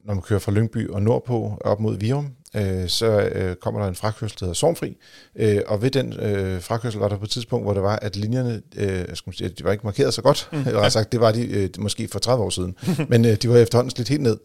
når 0.05 0.14
man 0.14 0.23
kører 0.23 0.41
fra 0.41 0.53
Lyngby 0.53 0.89
og 0.89 1.03
nordpå 1.03 1.59
op 1.64 1.81
mod 1.81 1.99
Virum, 1.99 2.31
øh, 2.57 2.89
så 2.89 3.07
øh, 3.21 3.57
kommer 3.57 3.81
der 3.81 3.89
en 3.89 3.95
frakørsel, 3.95 4.39
der 4.41 4.45
hedder 4.47 4.55
Sornfri, 4.55 4.97
øh, 5.37 5.61
og 5.67 5.83
ved 5.83 5.91
den 5.91 6.13
øh, 6.13 6.61
frakørsel 6.61 7.01
var 7.01 7.09
der 7.09 7.17
på 7.17 7.25
et 7.25 7.31
tidspunkt, 7.31 7.67
hvor 7.67 7.75
det 7.75 7.83
var, 7.83 7.97
at 7.97 8.17
linjerne, 8.17 8.63
øh, 8.77 9.05
skal 9.17 9.29
man 9.29 9.35
sige, 9.35 9.49
de 9.49 9.65
var 9.65 9.73
ikke 9.73 9.87
markeret 9.87 10.15
så 10.15 10.23
godt, 10.23 10.49
mm. 10.53 10.59
eller 10.67 10.89
sagt, 10.89 11.13
det 11.13 11.21
var 11.21 11.33
de 11.33 11.47
øh, 11.47 11.69
måske 11.79 12.09
for 12.09 12.19
30 12.19 12.45
år 12.45 12.51
siden, 12.51 12.77
men 13.11 13.25
øh, 13.25 13.37
de 13.37 13.49
var 13.49 13.59
efterhånden 13.59 13.91
slidt 13.91 14.09
helt 14.09 14.23
ned. 14.23 14.39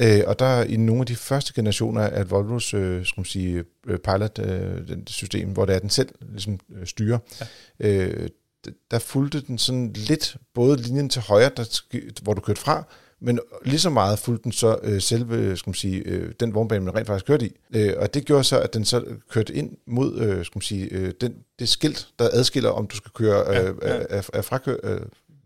Øh, 0.00 0.20
og 0.26 0.38
der 0.38 0.62
i 0.62 0.76
nogle 0.76 1.00
af 1.00 1.06
de 1.06 1.16
første 1.16 1.52
generationer 1.54 2.02
af 2.02 2.30
Volvos 2.30 2.74
øh, 2.74 3.06
skal 3.06 3.20
man 3.20 3.24
sige, 3.24 3.64
øh, 3.86 3.98
pilot-system, 3.98 5.48
øh, 5.48 5.54
hvor 5.54 5.64
det 5.64 5.74
er, 5.74 5.78
den 5.78 5.90
selv 5.90 6.08
ligesom, 6.30 6.60
øh, 6.80 6.86
styrer, 6.86 7.18
ja. 7.80 7.88
øh, 7.88 8.28
der 8.90 8.98
fulgte 8.98 9.40
den 9.40 9.58
sådan 9.58 9.92
lidt 9.92 10.36
både 10.54 10.76
linjen 10.76 11.08
til 11.08 11.22
højre, 11.22 11.50
der, 11.56 12.22
hvor 12.22 12.34
du 12.34 12.40
kørte 12.40 12.60
fra, 12.60 12.84
men 13.22 13.40
lige 13.64 13.78
så 13.78 13.90
meget 13.90 14.18
fulgte 14.18 14.44
den 14.44 14.52
så 14.52 14.78
øh, 14.82 15.00
selve, 15.00 15.56
skal 15.56 15.70
man 15.70 15.74
sige, 15.74 16.02
øh, 16.06 16.32
den 16.40 16.54
vognbane, 16.54 16.84
man 16.84 16.94
rent 16.94 17.06
faktisk 17.06 17.26
kørte 17.26 17.46
i. 17.46 17.56
Øh, 17.74 17.94
og 17.96 18.14
det 18.14 18.24
gjorde 18.24 18.44
så, 18.44 18.60
at 18.60 18.74
den 18.74 18.84
så 18.84 19.04
kørte 19.30 19.54
ind 19.54 19.76
mod, 19.86 20.18
øh, 20.18 20.44
skal 20.44 20.56
man 20.56 20.62
sige, 20.62 20.88
øh, 20.90 21.12
den, 21.20 21.34
det 21.58 21.68
skilt, 21.68 22.08
der 22.18 22.28
adskiller, 22.32 22.70
om 22.70 22.86
du 22.86 22.96
skal 22.96 23.10
køre 23.14 23.44
øh, 23.48 23.74
ja, 23.82 23.94
ja. 23.94 24.02
af, 24.10 24.30
af 24.32 24.44
frakø, 24.44 24.76
øh, 24.82 25.00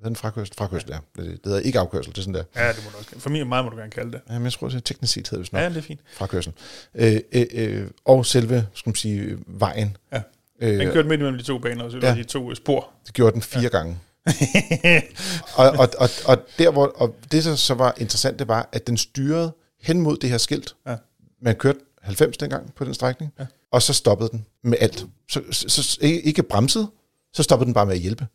den 0.04 0.16
frakørsel, 0.16 0.54
frakørsel, 0.58 0.90
ja. 0.90 1.22
Det, 1.22 1.30
det 1.30 1.40
hedder 1.44 1.60
ikke 1.60 1.78
afkørsel, 1.78 2.12
det 2.12 2.18
er 2.18 2.22
sådan 2.22 2.34
der. 2.34 2.44
Ja, 2.56 2.68
det 2.68 2.84
må 2.84 2.90
du 2.90 2.96
også. 2.98 3.10
For 3.18 3.30
mig 3.30 3.46
meget 3.46 3.64
må 3.64 3.70
du 3.70 3.76
gerne 3.76 3.90
kalde 3.90 4.12
det. 4.12 4.20
Ja, 4.28 4.34
men 4.34 4.44
jeg 4.44 4.52
tror, 4.52 4.68
det 4.68 4.76
er 4.76 4.80
teknisk 4.80 5.12
set 5.12 5.28
hedder 5.28 5.42
det 5.42 5.46
sådan 5.46 5.62
Ja, 5.62 5.68
det 5.68 5.76
er 5.76 5.82
fint. 5.82 6.00
Frakørsel. 6.12 6.52
Øh, 6.94 7.16
øh, 7.32 7.46
øh, 7.52 7.86
og 8.04 8.26
selve, 8.26 8.66
skal 8.74 8.90
man 8.90 8.94
sige, 8.94 9.38
vejen. 9.46 9.96
Ja. 10.12 10.22
Øh, 10.60 10.78
den 10.78 10.92
kørte 10.92 11.08
midt 11.08 11.20
imellem 11.20 11.38
de 11.38 11.44
to 11.44 11.58
baner, 11.58 11.90
så 11.90 11.98
ja, 12.02 12.14
de 12.14 12.24
to 12.24 12.54
spor. 12.54 12.90
Det 13.06 13.14
gjorde 13.14 13.32
den 13.32 13.42
fire 13.42 13.62
ja. 13.62 13.68
gange. 13.68 13.98
og, 15.60 15.70
og, 15.70 15.88
og, 15.98 16.08
og, 16.24 16.38
der, 16.58 16.70
hvor, 16.70 16.92
og 16.96 17.16
det, 17.32 17.44
der 17.44 17.54
så 17.54 17.74
var 17.74 17.94
interessant, 17.98 18.38
det 18.38 18.48
var, 18.48 18.68
at 18.72 18.86
den 18.86 18.96
styrede 18.96 19.52
hen 19.82 20.00
mod 20.00 20.16
det 20.16 20.30
her 20.30 20.38
skilt. 20.38 20.74
Ja. 20.86 20.96
Man 21.42 21.54
kørte 21.54 21.78
90 22.02 22.36
dengang 22.36 22.74
på 22.74 22.84
den 22.84 22.94
strækning, 22.94 23.32
ja. 23.38 23.46
og 23.72 23.82
så 23.82 23.92
stoppede 23.92 24.28
den 24.32 24.46
med 24.64 24.78
alt. 24.80 25.06
Så, 25.30 25.40
så, 25.50 25.82
så 25.82 25.98
ikke 26.00 26.42
bremsede, 26.42 26.90
så 27.32 27.42
stoppede 27.42 27.66
den 27.66 27.74
bare 27.74 27.86
med 27.86 27.94
at 27.94 28.00
hjælpe. 28.00 28.26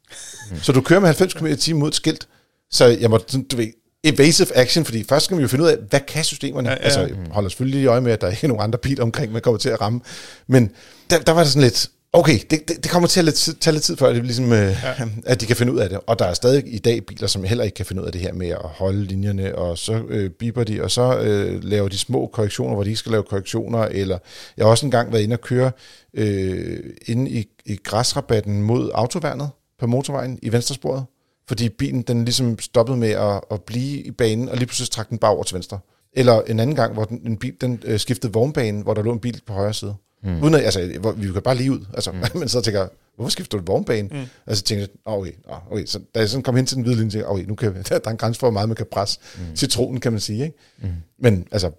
Mm. 0.51 0.57
Så 0.61 0.71
du 0.71 0.81
kører 0.81 0.99
med 0.99 1.07
90 1.07 1.33
km 1.33 1.47
t 1.47 1.75
mod 1.75 1.87
et 1.87 1.95
skilt, 1.95 2.27
så 2.71 2.85
jeg 2.85 3.09
må, 3.09 3.17
du 3.51 3.57
ved, 3.57 3.67
evasive 4.03 4.57
action, 4.57 4.85
fordi 4.85 5.03
først 5.03 5.25
skal 5.25 5.37
vi 5.37 5.41
jo 5.41 5.47
finde 5.47 5.63
ud 5.63 5.69
af, 5.69 5.77
hvad 5.77 5.99
kan 6.07 6.23
systemerne? 6.23 6.69
Ja, 6.69 6.75
ja. 6.75 6.81
Altså, 6.81 6.99
jeg 6.99 7.15
holder 7.31 7.49
selvfølgelig 7.49 7.81
i 7.81 7.85
øje 7.85 8.01
med, 8.01 8.11
at 8.11 8.21
der 8.21 8.29
ikke 8.29 8.43
er 8.43 8.47
nogen 8.47 8.63
andre 8.63 8.79
biler 8.79 9.03
omkring, 9.03 9.31
man 9.31 9.41
kommer 9.41 9.57
til 9.57 9.69
at 9.69 9.81
ramme. 9.81 10.01
Men 10.47 10.71
der, 11.09 11.19
der 11.19 11.31
var 11.31 11.43
det 11.43 11.51
sådan 11.51 11.63
lidt, 11.63 11.89
Okay, 12.13 12.39
det, 12.49 12.67
det, 12.67 12.83
det 12.83 12.91
kommer 12.91 13.07
til 13.07 13.27
at 13.27 13.33
tage 13.33 13.73
lidt 13.73 13.83
tid 13.83 13.97
før, 13.97 14.13
det 14.13 14.23
ligesom, 14.25 14.51
øh, 14.51 14.77
ja. 14.83 14.93
at 15.31 15.41
de 15.41 15.45
kan 15.45 15.55
finde 15.55 15.73
ud 15.73 15.79
af 15.79 15.89
det. 15.89 15.99
Og 16.07 16.19
der 16.19 16.25
er 16.25 16.33
stadig 16.33 16.73
i 16.73 16.77
dag 16.77 17.05
biler, 17.05 17.27
som 17.27 17.43
heller 17.43 17.63
ikke 17.63 17.75
kan 17.75 17.85
finde 17.85 18.01
ud 18.01 18.07
af 18.07 18.11
det 18.11 18.21
her 18.21 18.33
med 18.33 18.47
at 18.47 18.61
holde 18.63 19.03
linjerne, 19.03 19.55
og 19.55 19.77
så 19.77 20.03
øh, 20.09 20.29
biber 20.29 20.63
de, 20.63 20.83
og 20.83 20.91
så 20.91 21.19
øh, 21.19 21.63
laver 21.63 21.87
de 21.87 21.97
små 21.97 22.29
korrektioner, 22.33 22.73
hvor 22.73 22.83
de 22.83 22.89
ikke 22.89 22.99
skal 22.99 23.11
lave 23.11 23.23
korrektioner. 23.23 23.79
Eller 23.79 24.17
jeg 24.57 24.65
har 24.65 24.69
også 24.69 24.85
engang 24.85 25.11
været 25.11 25.23
inde 25.23 25.33
og 25.33 25.41
køre 25.41 25.71
øh, 26.13 26.79
inde 27.05 27.31
i, 27.31 27.47
i 27.65 27.75
græsrabatten 27.83 28.61
mod 28.61 28.91
autoværnet 28.93 29.49
på 29.79 29.87
motorvejen 29.87 30.39
i 30.41 30.51
venstresporet, 30.51 31.05
fordi 31.47 31.69
bilen 31.69 32.01
den 32.01 32.25
ligesom 32.25 32.59
stoppede 32.59 32.97
med 32.97 33.09
at, 33.09 33.41
at 33.51 33.61
blive 33.61 34.01
i 34.01 34.11
banen, 34.11 34.49
og 34.49 34.57
lige 34.57 34.67
pludselig 34.67 34.89
trak 34.89 35.09
den 35.09 35.17
bare 35.17 35.31
over 35.31 35.43
til 35.43 35.53
venstre. 35.53 35.79
Eller 36.13 36.41
en 36.41 36.59
anden 36.59 36.75
gang, 36.75 36.93
hvor 36.93 37.03
den, 37.03 37.21
en 37.25 37.37
bil 37.37 37.53
den, 37.61 37.81
øh, 37.83 37.99
skiftede 37.99 38.33
vognbanen, 38.33 38.81
hvor 38.81 38.93
der 38.93 39.03
lå 39.03 39.11
en 39.11 39.19
bil 39.19 39.41
på 39.47 39.53
højre 39.53 39.73
side. 39.73 39.95
Mm. 40.23 40.43
Uden 40.43 40.53
at, 40.53 40.61
altså, 40.61 41.13
vi 41.15 41.31
kan 41.31 41.41
bare 41.41 41.55
lige 41.55 41.71
ud. 41.71 41.85
Altså, 41.93 42.11
mm. 42.11 42.19
men 42.39 42.47
så 42.49 42.61
tænker 42.61 42.79
jeg, 42.79 42.89
hvorfor 43.15 43.29
skifter 43.29 43.57
du 43.57 43.63
vognbane? 43.65 44.09
Mm. 44.11 44.25
Altså 44.47 44.63
tænker 44.63 44.81
jeg, 44.81 44.89
okay, 45.05 45.31
okay. 45.71 45.85
Så 45.85 45.99
da 46.15 46.19
jeg 46.19 46.29
sådan 46.29 46.43
kom 46.43 46.55
hen 46.55 46.65
til 46.65 46.75
den 46.75 46.83
hvide 46.83 46.95
linje, 46.95 47.11
tænkte 47.11 47.27
okay, 47.27 47.43
nu 47.43 47.55
kan, 47.55 47.75
der, 47.75 47.81
der 47.99 47.99
er 48.05 48.11
en 48.11 48.17
grænse 48.17 48.39
for, 48.39 48.47
hvor 48.47 48.53
meget 48.53 48.69
man 48.69 48.75
kan 48.75 48.85
presse 48.91 49.19
mm. 49.37 49.55
citronen, 49.55 49.99
kan 49.99 50.11
man 50.11 50.21
sige. 50.21 50.43
Ikke? 50.43 50.57
Mm. 50.81 50.89
Men 51.19 51.47
altså, 51.51 51.71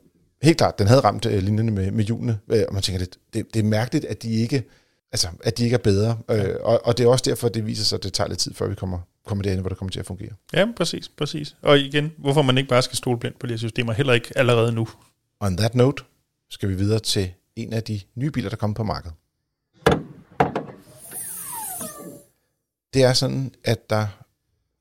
helt 0.43 0.59
klart, 0.59 0.79
den 0.79 0.87
havde 0.87 1.01
ramt 1.01 1.27
uh, 1.27 1.33
linjerne 1.33 1.71
med, 1.71 1.91
med 1.91 2.05
hjulene, 2.05 2.39
øh, 2.49 2.65
og 2.69 2.75
man 2.75 2.83
tænker, 2.83 2.99
det, 2.99 3.17
det, 3.35 3.55
det 3.55 3.61
er 3.61 3.65
mærkeligt, 3.65 4.05
at 4.05 4.23
de 4.23 4.33
ikke, 4.35 4.63
altså, 5.13 5.29
at 5.45 5.59
de 5.59 5.65
ikke 5.65 5.75
er 5.75 5.79
bedre. 5.79 6.19
Ja. 6.29 6.49
Øh, 6.49 6.57
og, 6.63 6.81
og 6.87 6.99
det 6.99 7.05
er 7.05 7.09
også 7.09 7.25
derfor, 7.27 7.49
det 7.49 7.67
viser 7.67 7.85
sig, 7.85 7.97
at 7.97 8.03
det 8.03 8.13
tager 8.13 8.29
lidt 8.29 8.39
tid, 8.39 8.55
før 8.55 8.69
vi 8.69 8.75
kommer 8.75 8.99
kommer 9.27 9.43
derhen, 9.43 9.61
hvor 9.61 9.69
det 9.69 9.79
kommer 9.79 9.91
til 9.91 10.01
at 10.01 10.07
fungere. 10.07 10.31
Ja, 10.53 10.67
præcis, 10.77 11.09
præcis. 11.09 11.57
Og 11.63 11.79
igen, 11.79 12.13
hvorfor 12.19 12.43
man 12.43 12.59
ikke 12.59 12.69
bare 12.69 12.83
skal 12.83 12.97
stole 12.97 13.19
blindt 13.19 13.39
på 13.39 13.47
de 13.47 13.53
her 13.53 13.59
systemer, 13.59 13.93
heller 13.93 14.13
ikke 14.13 14.29
allerede 14.37 14.73
nu. 14.73 14.89
On 15.41 15.57
that 15.57 15.75
note, 15.75 16.03
skal 16.51 16.69
vi 16.69 16.75
videre 16.75 16.99
til 16.99 17.31
en 17.57 17.73
af 17.73 17.83
de 17.83 18.01
nye 18.15 18.31
biler, 18.31 18.49
der 18.49 18.57
kommer 18.57 18.75
på 18.75 18.85
markedet. 18.85 19.15
Det 22.95 23.03
er 23.03 23.13
sådan, 23.13 23.55
at 23.65 23.91
der 23.91 24.07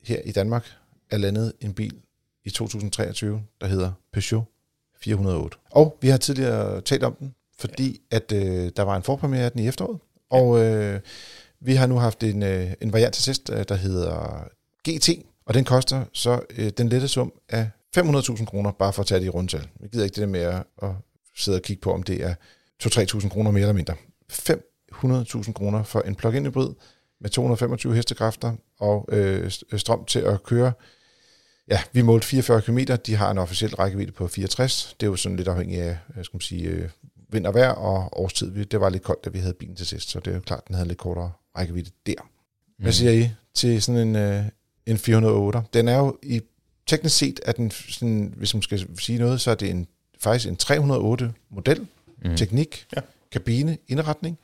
her 0.04 0.22
i 0.22 0.32
Danmark 0.32 0.66
er 1.12 1.18
landet 1.18 1.54
en 1.60 1.74
bil 1.74 2.02
i 2.44 2.50
2023, 2.50 3.44
der 3.62 3.68
hedder 3.68 3.92
Peugeot 4.14 4.44
408. 5.02 5.58
Og 5.72 5.98
vi 6.02 6.08
har 6.08 6.18
tidligere 6.18 6.82
talt 6.82 7.04
om 7.04 7.16
den, 7.16 7.36
fordi 7.60 8.02
at 8.12 8.32
øh, 8.32 8.72
der 8.76 8.82
var 8.82 8.96
en 8.96 9.04
forpremiere 9.04 9.46
af 9.46 9.52
den 9.52 9.62
i 9.62 9.68
efteråret. 9.68 10.00
Og 10.30 10.60
øh, 10.60 11.00
vi 11.60 11.76
har 11.76 11.88
nu 11.88 11.98
haft 11.98 12.24
en, 12.24 12.44
øh, 12.44 12.74
en 12.82 12.94
variant 12.94 13.14
til 13.14 13.24
sidst, 13.24 13.50
øh, 13.50 13.66
der 13.70 13.76
hedder 13.76 14.48
GT, 14.90 15.10
og 15.46 15.54
den 15.54 15.64
koster 15.64 16.06
så 16.14 16.42
øh, 16.58 16.70
den 16.70 16.90
lette 16.90 17.08
sum 17.08 17.34
af 17.50 17.70
500.000 17.98 18.46
kroner, 18.46 18.72
bare 18.72 18.94
for 18.94 19.02
at 19.02 19.08
tage 19.08 19.20
det 19.20 19.26
i 19.26 19.30
rundtal. 19.30 19.68
Vi 19.80 19.88
gider 19.88 20.04
ikke 20.04 20.16
det 20.16 20.22
der 20.22 20.28
med 20.28 20.40
at, 20.40 20.64
at 20.84 20.90
sidde 21.36 21.58
og 21.58 21.62
kigge 21.62 21.82
på, 21.82 21.94
om 21.94 22.04
det 22.04 22.24
er 22.24 22.36
2-3.000 22.84 23.30
kroner 23.30 23.52
mere 23.52 23.62
eller 23.62 23.74
mindre. 23.74 23.96
500.000 24.32 25.54
kroner 25.54 25.84
for 25.84 26.02
en 26.02 26.16
plug-in 26.16 26.46
hybrid 26.46 26.70
med 27.22 27.30
225 27.30 27.96
hestekræfter 27.96 28.56
og 28.80 29.10
øh, 29.12 29.52
strøm 29.78 30.06
til 30.06 30.20
at 30.20 30.44
køre. 30.44 30.72
Ja, 31.68 31.82
vi 31.94 32.02
målte 32.02 32.28
44 32.28 32.62
km. 32.62 32.80
De 33.06 33.16
har 33.16 33.32
en 33.32 33.38
officiel 33.38 33.76
rækkevidde 33.76 34.12
på 34.12 34.28
64. 34.28 34.96
Det 35.00 35.06
er 35.06 35.10
jo 35.10 35.16
sådan 35.16 35.36
lidt 35.36 35.48
afhængigt 35.48 35.82
af, 35.82 35.98
skal 36.22 36.36
man 36.36 36.42
sige, 36.42 36.64
øh, 36.64 36.90
vind 37.30 37.46
og 37.46 37.54
vejr 37.54 37.72
og 37.72 38.20
årstid. 38.20 38.66
Det 38.66 38.82
var 38.82 38.90
lidt 38.90 39.04
koldt, 39.04 39.26
da 39.26 39.30
vi 39.30 39.40
havde 39.40 39.54
bilen 39.54 39.76
til 39.76 39.88
sidst, 39.88 40.10
så 40.10 40.20
det 40.20 40.32
er 40.32 40.36
jo 40.36 40.42
klart, 40.42 40.68
den 40.68 40.76
havde 40.76 40.88
lidt 40.88 41.00
kortere 41.00 41.32
rækkevidde 41.58 41.92
der. 42.06 42.30
Hvad 42.78 42.88
mm. 42.88 42.92
siger 42.92 43.12
I 43.12 43.30
til 43.54 43.82
sådan 43.82 44.08
en, 44.08 44.16
øh, 44.16 44.46
en 44.86 44.98
408? 44.98 45.62
Den 45.74 45.88
er 45.88 45.98
jo 45.98 46.18
i 46.24 46.42
teknisk 46.88 47.18
set, 47.18 47.40
at 47.46 47.58
den, 47.58 47.72
sådan, 47.72 48.34
hvis 48.38 48.54
man 48.54 48.64
skal 48.64 48.88
sige 49.00 49.20
noget, 49.20 49.42
så 49.42 49.52
er 49.52 49.56
det 49.56 49.70
en, 49.70 49.88
faktisk 50.20 50.48
en 50.48 50.56
308 50.56 51.34
model, 51.50 51.88
mm. 52.26 52.38
teknik, 52.38 52.86
ja. 52.96 53.02
kabine, 53.32 53.78
indretning, 53.88 54.38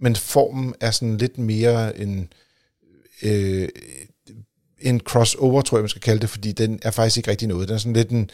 men 0.00 0.16
formen 0.16 0.74
er 0.80 0.90
sådan 0.90 1.16
lidt 1.16 1.38
mere 1.38 1.98
en, 1.98 2.32
øh, 3.22 3.68
en 4.80 5.00
crossover, 5.00 5.62
tror 5.62 5.78
jeg, 5.78 5.82
man 5.82 5.88
skal 5.88 6.02
kalde 6.02 6.20
det, 6.20 6.30
fordi 6.30 6.52
den 6.52 6.78
er 6.82 6.90
faktisk 6.90 7.16
ikke 7.16 7.30
rigtig 7.30 7.48
noget. 7.48 7.68
Den 7.68 7.74
er 7.74 7.78
sådan 7.78 7.92
lidt 7.92 8.10
en, 8.10 8.30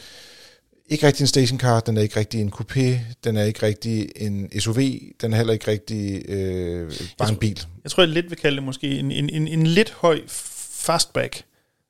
ikke 0.87 1.07
rigtig 1.07 1.23
en 1.23 1.27
stationcar, 1.27 1.79
den 1.79 1.97
er 1.97 2.01
ikke 2.01 2.19
rigtig 2.19 2.41
en 2.41 2.53
coupé, 2.53 2.97
den 3.23 3.37
er 3.37 3.43
ikke 3.43 3.63
rigtig 3.63 4.09
en 4.15 4.59
SUV, 4.59 4.79
den 5.21 5.33
er 5.33 5.37
heller 5.37 5.53
ikke 5.53 5.67
rigtig 5.67 6.29
øh, 6.29 6.91
bare 7.17 7.29
en 7.29 7.37
bil. 7.37 7.65
Jeg 7.83 7.91
tror, 7.91 8.03
jeg 8.03 8.09
lidt 8.09 8.29
vil 8.29 8.37
kalde 8.37 8.55
det 8.55 8.63
måske 8.63 8.99
en, 8.99 9.11
en, 9.11 9.29
en, 9.29 9.47
en 9.47 9.67
lidt 9.67 9.91
høj 9.91 10.21
fastback. 10.27 11.43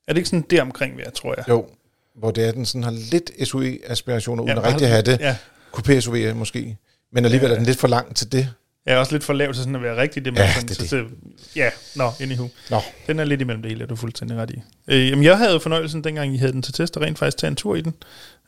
Er 0.07 0.13
det 0.13 0.17
ikke 0.17 0.29
sådan 0.29 0.45
der 0.49 0.61
omkring 0.61 0.97
ved, 0.97 1.11
tror 1.15 1.33
jeg? 1.37 1.49
Jo, 1.49 1.65
hvor 2.15 2.31
det 2.31 2.47
er, 2.47 2.51
den 2.51 2.65
sådan 2.65 2.83
har 2.83 2.91
lidt 2.91 3.31
SUV-aspirationer, 3.43 4.43
uden 4.43 4.57
ja, 4.57 4.67
at 4.67 4.73
rigtig 4.73 4.87
have 4.87 5.01
det. 5.01 5.19
Ja. 5.19 5.37
Coupé-SUV 5.77 6.33
måske. 6.33 6.77
Men 7.13 7.25
alligevel 7.25 7.51
er 7.51 7.55
den 7.55 7.65
lidt 7.65 7.79
for 7.79 7.87
lang 7.87 8.15
til 8.15 8.31
det. 8.31 8.49
Ja, 8.87 8.97
også 8.97 9.11
lidt 9.11 9.23
for 9.23 9.33
lavt 9.33 9.55
til 9.55 9.63
sådan 9.63 9.75
at 9.75 9.81
være 9.81 10.01
rigtig 10.01 10.25
det. 10.25 10.37
Ja, 10.37 10.53
sådan, 10.53 10.67
det, 10.67 10.89
så, 10.89 10.95
det. 10.97 11.05
ja, 11.55 11.69
nå, 11.95 12.11
anywho. 12.19 12.47
Nå. 12.69 12.81
Den 13.07 13.19
er 13.19 13.23
lidt 13.23 13.41
imellem 13.41 13.61
det 13.61 13.71
hele, 13.71 13.83
er 13.83 13.87
du 13.87 13.95
fuldstændig 13.95 14.37
ret 14.37 14.49
i. 14.49 14.61
Øh, 14.87 15.09
jamen, 15.09 15.23
jeg 15.23 15.37
havde 15.37 15.59
fornøjelsen, 15.59 16.03
dengang 16.03 16.33
I 16.33 16.37
havde 16.37 16.51
den 16.51 16.61
til 16.61 16.73
test, 16.73 16.97
og 16.97 17.03
rent 17.03 17.19
faktisk 17.19 17.37
tage 17.37 17.49
en 17.49 17.55
tur 17.55 17.75
i 17.75 17.81
den. 17.81 17.93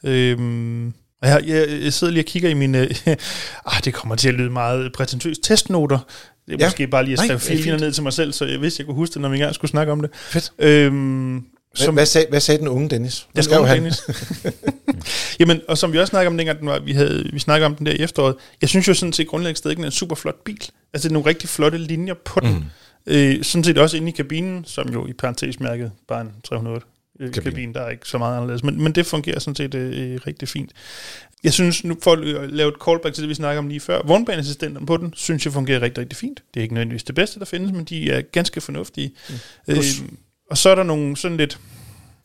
Øh, 0.04 0.92
jeg, 1.22 1.44
jeg, 1.48 1.84
jeg 1.84 1.94
sidder 1.94 2.14
lige 2.14 2.22
og 2.22 2.26
kigger 2.26 2.50
i 2.50 2.54
mine... 2.54 2.78
ah, 3.72 3.84
det 3.86 3.94
kommer 3.94 4.16
til 4.16 4.30
at 4.30 4.34
lyde 4.34 4.50
meget 4.50 4.94
prætentiøst. 4.94 5.44
Testnoter. 5.44 6.00
Det 6.46 6.54
er 6.54 6.58
ja. 6.60 6.66
måske 6.66 6.88
bare 6.88 7.04
lige 7.04 7.14
at 7.14 7.20
skrive 7.20 7.40
fire 7.40 7.78
ned 7.78 7.92
til 7.92 8.04
mig 8.04 8.14
selv, 8.14 8.34
så 8.34 8.46
jeg 8.46 8.62
vidste, 8.62 8.82
jeg 8.82 8.86
kunne 8.86 8.96
huske 8.96 9.14
det, 9.14 9.22
når 9.22 9.30
vi 9.30 9.36
engang 9.36 9.56
skulle 9.56 9.72
snakke 9.72 9.92
om 9.92 10.02
det. 10.02 10.10
Fedt. 10.16 10.52
Øhm, 10.60 11.46
som, 11.86 11.94
hvad, 11.94 12.06
sagde, 12.06 12.28
hvad 12.30 12.40
sagde 12.40 12.60
den 12.60 12.68
unge 12.68 12.90
Dennis? 12.90 13.28
Hvad 13.34 13.44
den 13.44 13.58
unge 13.58 13.68
han? 13.68 13.78
Dennis. 13.78 14.02
Jamen, 15.40 15.62
og 15.68 15.78
som 15.78 15.94
vi 15.94 16.00
også 16.00 16.10
snakkede 16.10 16.28
om 16.28 16.38
dengang, 16.38 16.60
den 16.60 16.68
var, 16.68 16.80
vi, 16.80 16.92
havde, 16.92 17.30
vi 17.34 17.40
snakkede 17.40 17.66
om 17.66 17.76
den 17.76 17.86
der 17.86 17.92
i 17.92 18.00
efteråret, 18.00 18.36
jeg 18.62 18.70
synes 18.70 18.88
jo 18.88 18.94
sådan 18.94 19.14
set 19.14 19.28
grundlæggende 19.28 19.58
stadig, 19.58 19.78
den 19.78 19.84
er 19.84 19.88
en 19.88 19.92
super 19.92 20.16
flot 20.16 20.44
bil. 20.44 20.70
Altså, 20.94 21.08
det 21.08 21.12
er 21.12 21.14
nogle 21.14 21.30
rigtig 21.30 21.50
flotte 21.50 21.78
linjer 21.78 22.14
på 22.26 22.40
den. 22.40 22.54
Mm. 22.54 22.64
Øh, 23.14 23.44
sådan 23.44 23.64
set 23.64 23.78
også 23.78 23.98
inde 23.98 24.10
i 24.10 24.12
kabinen, 24.12 24.66
som 24.66 24.90
jo 24.90 25.08
i 25.08 25.14
parentes 25.14 25.60
mærket 25.60 25.92
bare 26.08 26.22
en 26.22 26.32
308 26.44 26.86
øh, 27.20 27.34
kabine. 27.34 27.52
kabine, 27.52 27.74
der 27.74 27.82
er 27.82 27.90
ikke 27.90 28.08
så 28.08 28.18
meget 28.18 28.36
anderledes. 28.36 28.64
Men, 28.64 28.82
men 28.82 28.92
det 28.92 29.06
fungerer 29.06 29.40
sådan 29.40 29.56
set 29.56 29.76
øh, 29.76 30.20
rigtig 30.28 30.48
fint. 30.48 30.72
Jeg 31.44 31.54
synes, 31.54 31.84
nu 31.84 31.98
for 32.02 32.12
at 32.12 32.50
lave 32.50 32.70
et 32.70 32.76
callback 32.86 33.16
til 33.16 33.22
det, 33.22 33.30
vi 33.30 33.34
snakker 33.34 33.60
om 33.60 33.68
lige 33.68 33.80
før, 33.80 34.02
vognbaneassistenterne 34.06 34.86
på 34.86 34.98
den, 34.98 35.14
synes 35.16 35.46
jeg 35.46 35.54
fungerer 35.54 35.82
rigtig, 35.82 36.02
rigtig 36.02 36.18
fint. 36.18 36.44
Det 36.54 36.60
er 36.60 36.62
ikke 36.62 36.74
nødvendigvis 36.74 37.04
det 37.04 37.16
bedste, 37.16 37.40
der 37.40 37.46
findes, 37.46 37.72
men 37.72 37.86
de 37.86 38.12
er 38.12 38.22
ganske 38.22 38.62
fornuftige. 38.62 39.12
Mm. 39.30 39.36
Øh, 39.68 39.84
og 40.50 40.58
så 40.58 40.70
er 40.70 40.76
der 40.76 40.84
nogle 40.84 41.18
sådan 41.18 41.38
lidt, 41.38 41.60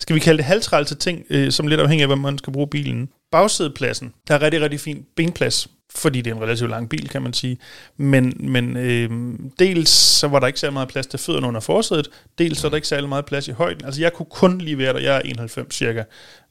skal 0.01 0.15
vi 0.15 0.21
kalde 0.21 0.37
det 0.39 0.45
halvtrælse 0.45 0.95
ting, 0.95 1.25
øh, 1.31 1.53
som 1.53 1.67
lidt 1.67 1.81
afhængig 1.81 2.03
af, 2.03 2.09
hvad 2.09 2.17
man 2.17 2.39
skal 2.39 2.53
bruge 2.53 2.69
bilen. 2.69 3.09
Bagsædepladsen, 3.33 4.15
der 4.29 4.35
er 4.35 4.43
rigtig, 4.43 4.61
rigtig 4.61 4.81
fin 4.81 5.05
benplads, 5.17 5.69
fordi 5.95 6.21
det 6.21 6.31
er 6.31 6.35
en 6.35 6.43
relativt 6.43 6.71
lang 6.71 6.89
bil, 6.89 7.09
kan 7.09 7.23
man 7.23 7.33
sige. 7.33 7.59
Men, 7.97 8.37
men 8.39 8.77
øh, 8.77 9.11
dels 9.59 9.91
så 9.91 10.29
var 10.29 10.41
der 10.41 10.47
ikke 10.47 10.61
særlig 10.61 10.73
meget 10.73 10.89
plads 10.89 11.07
til 11.07 11.19
fødderne 11.19 11.47
under 11.47 11.61
forsædet, 11.61 12.09
dels 12.39 12.59
så 12.59 12.67
er 12.67 12.69
der 12.69 12.77
ikke 12.77 12.89
særlig 12.89 13.09
meget 13.09 13.27
plads 13.27 13.49
i 13.49 13.51
højden. 13.51 13.85
Altså 13.85 14.01
jeg 14.01 14.13
kunne 14.13 14.27
kun 14.31 14.59
lige 14.59 14.79
være 14.79 14.93
der, 14.93 15.01
jeg 15.01 15.17
er 15.17 15.21
91 15.21 15.75
cirka. 15.75 16.03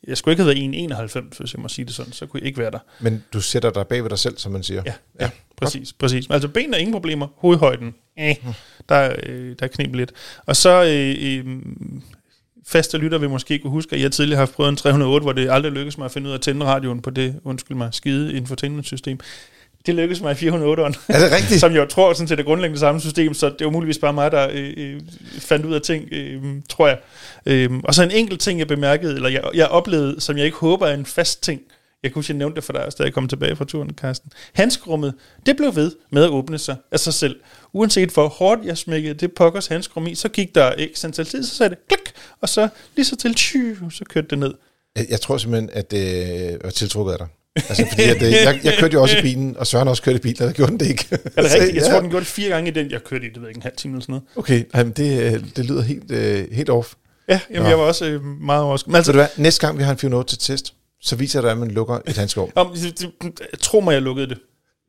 Jeg 0.08 0.18
skulle 0.18 0.34
ikke 0.34 0.44
have 0.44 0.56
været 0.56 1.22
1,91, 1.34 1.38
hvis 1.40 1.54
jeg 1.54 1.62
må 1.62 1.68
sige 1.68 1.86
det 1.86 1.94
sådan, 1.94 2.14
så 2.14 2.26
kunne 2.26 2.40
jeg 2.40 2.48
ikke 2.48 2.60
være 2.60 2.72
der. 2.72 2.80
Men 3.00 3.24
du 3.34 3.42
sætter 3.42 3.70
dig 3.70 3.88
bag 3.88 4.04
ved 4.04 4.10
dig 4.10 4.20
selv, 4.20 4.38
som 4.38 4.52
man 4.52 4.64
siger. 4.64 4.84
Ja, 4.86 4.94
ja, 5.20 5.26
ja 5.26 5.30
præcis, 5.58 5.94
præcis. 5.94 6.28
Altså 6.30 6.48
benene 6.48 6.76
er 6.76 6.80
ingen 6.80 6.94
problemer, 6.94 7.28
hovedhøjden, 7.38 7.96
eh, 8.18 8.36
der, 8.90 9.16
øh, 9.24 9.56
der 9.60 9.66
er 9.66 9.68
knep 9.68 9.96
lidt. 9.96 10.12
Og 10.46 10.56
så 10.56 10.84
øh, 10.84 11.16
øh, 11.38 11.62
faste 12.68 12.98
lytter 12.98 13.18
vil 13.18 13.30
måske 13.30 13.60
kunne 13.60 13.72
huske, 13.72 13.96
at 13.96 14.02
jeg 14.02 14.12
tidligere 14.12 14.40
har 14.40 14.46
prøvet 14.46 14.70
en 14.70 14.76
308, 14.76 15.24
hvor 15.24 15.34
det 15.34 15.52
aldrig 15.52 15.72
lykkedes 15.72 15.98
mig 15.98 16.06
at 16.06 16.12
finde 16.12 16.28
ud 16.28 16.32
af 16.32 16.38
at 16.38 16.42
tænde 16.42 16.66
radioen 16.66 17.02
på 17.02 17.10
det, 17.10 17.40
undskyld 17.44 17.78
mig, 17.78 17.90
skide 17.92 18.34
infotainmentsystem. 18.34 19.20
Det 19.86 19.96
lykkedes 19.96 20.22
mig 20.22 20.44
i 20.44 20.50
408'eren. 20.50 21.00
Er 21.10 21.20
det 21.20 21.32
rigtigt? 21.32 21.60
som 21.66 21.76
jeg 21.76 21.90
tror 21.90 22.14
sådan 22.14 22.28
set 22.28 22.40
er 22.40 22.44
grundlæggende 22.44 22.80
samme 22.80 23.02
system, 23.02 23.34
så 23.34 23.50
det 23.60 23.66
var 23.66 23.72
muligvis 23.72 23.98
bare 23.98 24.14
mig, 24.14 24.32
der 24.32 24.50
øh, 24.52 24.74
øh, 24.78 25.02
fandt 25.40 25.66
ud 25.66 25.74
af 25.74 25.82
ting, 25.82 26.08
øh, 26.12 26.44
tror 26.70 26.88
jeg. 26.88 26.98
Øh, 27.46 27.70
og 27.84 27.94
så 27.94 28.04
en 28.04 28.12
enkelt 28.12 28.42
ting, 28.42 28.60
jeg 28.60 28.68
bemærkede, 28.68 29.16
eller 29.16 29.30
jeg, 29.30 29.42
jeg 29.54 29.68
oplevede, 29.68 30.22
som 30.22 30.38
jeg 30.38 30.46
ikke 30.46 30.58
håber 30.58 30.88
er 30.88 30.94
en 30.94 31.06
fast 31.06 31.44
ting, 31.44 31.62
jeg 32.04 32.12
kunne 32.12 32.20
huske, 32.20 32.32
jeg 32.32 32.38
nævnte 32.38 32.56
det 32.56 32.64
for 32.64 32.74
dig, 32.74 32.92
da 32.98 33.04
jeg 33.04 33.14
kom 33.14 33.28
tilbage 33.28 33.56
fra 33.56 33.66
turen, 33.66 33.90
Carsten. 33.98 34.32
Handskrummet, 34.54 35.14
det 35.46 35.58
blev 35.58 35.76
ved 35.76 35.92
med 36.12 36.24
at 36.24 36.30
åbne 36.30 36.58
sig 36.58 36.76
af 36.92 37.00
sig 37.00 37.14
selv. 37.14 37.40
Uanset 37.74 38.10
hvor 38.10 38.28
hårdt 38.28 38.66
jeg 38.66 38.78
smækkede 38.78 39.14
det 39.14 39.34
pokkers 39.34 39.68
handskrum 39.68 40.08
i, 40.08 40.16
så 40.16 40.30
gik 40.30 40.56
der 40.56 40.72
ikke 40.72 41.00
antal 41.04 41.26
tid, 41.26 41.44
så 41.44 41.56
sagde 41.56 41.70
det 41.70 41.78
klik, 41.88 42.14
og 42.42 42.50
så 42.50 42.70
lige 42.96 43.06
så 43.06 43.16
til, 43.16 43.36
tju, 43.36 43.90
så 43.90 44.06
kørte 44.10 44.28
det 44.28 44.40
ned. 44.40 44.54
Jeg, 44.96 45.06
jeg 45.10 45.22
tror 45.22 45.38
simpelthen, 45.38 45.70
at 45.74 45.92
det 45.92 46.58
var 46.64 46.70
tiltrukket 46.70 47.14
af 47.14 47.18
dig. 47.18 47.28
Altså, 47.56 47.86
fordi 47.90 48.04
at, 48.04 48.22
øh, 48.22 48.32
jeg, 48.32 48.60
jeg 48.64 48.74
kørte 48.80 48.94
jo 48.94 49.02
også 49.02 49.18
i 49.18 49.22
bilen, 49.22 49.58
og 49.58 49.68
Søren 49.68 49.88
også 49.88 50.04
kørte 50.04 50.18
i 50.18 50.22
bilen, 50.22 50.42
og 50.42 50.48
der 50.48 50.54
gjorde 50.54 50.72
den 50.72 50.80
det 50.80 50.88
ikke. 50.88 51.08
Er 51.12 51.18
det 51.18 51.28
rigtigt? 51.54 51.76
Jeg 51.76 51.84
ja. 51.84 51.92
tror, 51.92 52.00
den 52.00 52.10
gjorde 52.10 52.26
det 52.26 52.32
fire 52.32 52.50
gange 52.50 52.72
i 52.72 52.74
den, 52.74 52.92
jeg 52.92 53.04
kørte 53.04 53.26
i, 53.26 53.30
det 53.30 53.36
ved 53.36 53.44
jeg 53.44 53.50
ikke, 53.50 53.58
en 53.58 53.62
halv 53.62 53.76
time 53.78 53.94
eller 53.94 54.02
sådan 54.02 54.14
noget. 54.14 54.24
Okay, 54.36 54.64
jamen, 54.76 54.94
det, 54.94 55.34
øh, 55.34 55.44
det 55.56 55.66
lyder 55.66 55.82
helt, 55.82 56.12
uh, 56.12 56.56
helt 56.56 56.70
off. 56.70 56.94
Ja, 57.30 57.40
jamen, 57.54 57.70
jeg 57.70 57.80
var 57.80 57.84
også 57.84 58.16
uh, 58.16 58.26
meget 58.26 58.64
overrasket. 58.64 58.88
Men 58.88 58.96
altså, 58.96 59.12
du 59.12 59.18
hvad, 59.18 59.28
næste 59.38 59.68
gang 59.68 59.78
vi 59.78 59.84
har 59.84 59.92
en 59.92 59.98
408 59.98 60.38
til 60.38 60.40
test, 60.40 60.74
så 61.02 61.16
viser 61.16 61.42
det, 61.42 61.50
at 61.50 61.58
man 61.58 61.72
lukker 61.72 62.00
et 62.08 62.18
handskov. 62.18 62.52
Tro 63.60 63.80
mig, 63.80 63.94
jeg 63.94 64.02
lukkede 64.02 64.28
det. 64.30 64.38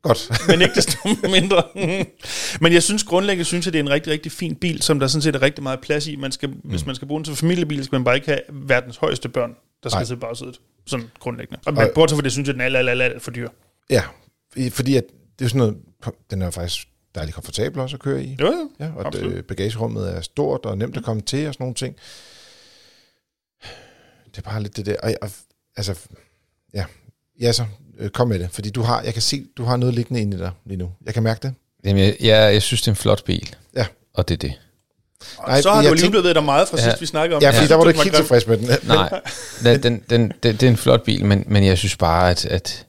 Godt. 0.02 0.30
men 0.48 0.62
ikke 0.62 0.74
desto 0.74 0.98
mindre. 1.22 1.62
men 2.60 2.72
jeg 2.72 2.82
synes 2.82 3.04
grundlæggende, 3.04 3.44
synes 3.44 3.66
jeg, 3.66 3.72
det 3.72 3.78
er 3.78 3.82
en 3.82 3.90
rigtig, 3.90 4.12
rigtig 4.12 4.32
fin 4.32 4.56
bil, 4.56 4.82
som 4.82 5.00
der 5.00 5.06
sådan 5.06 5.22
set 5.22 5.36
er 5.36 5.42
rigtig 5.42 5.62
meget 5.62 5.80
plads 5.80 6.06
i. 6.06 6.16
Man 6.16 6.32
skal, 6.32 6.48
mm. 6.48 6.60
Hvis 6.64 6.86
man 6.86 6.94
skal 6.94 7.08
bruge 7.08 7.18
den 7.18 7.24
til 7.24 7.36
familiebil, 7.36 7.84
skal 7.84 7.96
man 7.96 8.04
bare 8.04 8.14
ikke 8.14 8.26
have 8.26 8.40
verdens 8.52 8.96
højeste 8.96 9.28
børn, 9.28 9.56
der 9.82 9.88
skal 9.88 9.98
Nej. 9.98 10.04
sidde 10.04 10.20
bagsædet. 10.20 10.60
Sådan 10.86 11.10
grundlæggende. 11.18 11.60
Og, 11.66 11.74
men 11.74 11.88
bortset 11.94 12.16
for 12.16 12.22
det, 12.22 12.32
synes 12.32 12.46
jeg, 12.46 12.54
den 12.54 12.60
er 12.60 12.64
alt, 12.64 12.76
alt, 12.76 12.88
alt, 12.88 13.02
alt 13.02 13.22
for 13.22 13.30
dyr. 13.30 13.48
Ja, 13.90 14.02
fordi 14.70 14.96
at 14.96 15.04
det 15.38 15.44
er 15.44 15.48
sådan 15.48 15.58
noget, 15.58 15.76
den 16.30 16.42
er 16.42 16.50
faktisk 16.50 16.88
dejligt 17.14 17.34
komfortabel 17.34 17.80
også 17.80 17.96
at 17.96 18.00
køre 18.00 18.24
i. 18.24 18.36
Jo, 18.40 18.46
jo. 18.46 18.70
Ja, 18.80 18.90
og 18.96 19.12
det, 19.12 19.46
bagagerummet 19.46 20.16
er 20.16 20.20
stort 20.20 20.66
og 20.66 20.78
nemt 20.78 20.96
at 20.96 21.04
komme 21.04 21.22
til 21.22 21.48
og 21.48 21.54
sådan 21.54 21.64
nogle 21.64 21.74
ting. 21.74 21.96
Det 24.24 24.38
er 24.38 24.42
bare 24.42 24.62
lidt 24.62 24.76
det 24.76 24.86
der. 24.86 24.96
Og, 25.02 25.14
og 25.22 25.30
altså, 25.76 25.94
ja, 26.74 26.84
ja 27.40 27.52
så, 27.52 27.64
øh, 27.98 28.10
kom 28.10 28.28
med 28.28 28.38
det, 28.38 28.48
fordi 28.52 28.70
du 28.70 28.82
har, 28.82 29.02
jeg 29.02 29.12
kan 29.12 29.22
se, 29.22 29.44
du 29.56 29.64
har 29.64 29.76
noget 29.76 29.94
liggende 29.94 30.20
inde 30.20 30.36
i 30.36 30.40
dig 30.40 30.50
lige 30.66 30.78
nu. 30.78 30.90
Jeg 31.06 31.14
kan 31.14 31.22
mærke 31.22 31.40
det. 31.42 31.54
Jamen, 31.84 32.04
jeg, 32.04 32.16
jeg, 32.20 32.52
jeg 32.52 32.62
synes, 32.62 32.82
det 32.82 32.88
er 32.88 32.92
en 32.92 32.96
flot 32.96 33.24
bil. 33.24 33.54
Ja. 33.76 33.86
Og 34.14 34.28
det 34.28 34.34
er 34.34 34.38
det. 34.38 34.60
Nej, 35.46 35.62
så 35.62 35.70
har 35.70 35.82
du 35.82 35.88
lige 35.88 36.02
tænk... 36.02 36.12
blevet 36.12 36.34
dig 36.34 36.44
meget 36.44 36.68
fra 36.68 36.76
ja. 36.76 36.84
sidst, 36.84 37.00
vi 37.00 37.06
snakkede 37.06 37.36
om 37.36 37.42
Ja, 37.42 37.50
fordi 37.50 37.62
ja. 37.62 37.68
der 37.68 37.74
var 37.74 37.82
du 37.82 37.88
ikke 37.88 38.02
helt 38.02 38.16
tilfreds 38.16 38.46
med 38.46 38.58
den. 38.58 38.68
Nej, 38.86 39.20
den, 39.64 39.82
den, 39.82 40.02
den, 40.10 40.32
den, 40.42 40.52
det 40.52 40.62
er 40.62 40.68
en 40.68 40.76
flot 40.76 41.04
bil, 41.04 41.24
men, 41.24 41.44
men 41.46 41.64
jeg 41.64 41.78
synes 41.78 41.96
bare, 41.96 42.30
at... 42.30 42.44
at 42.44 42.86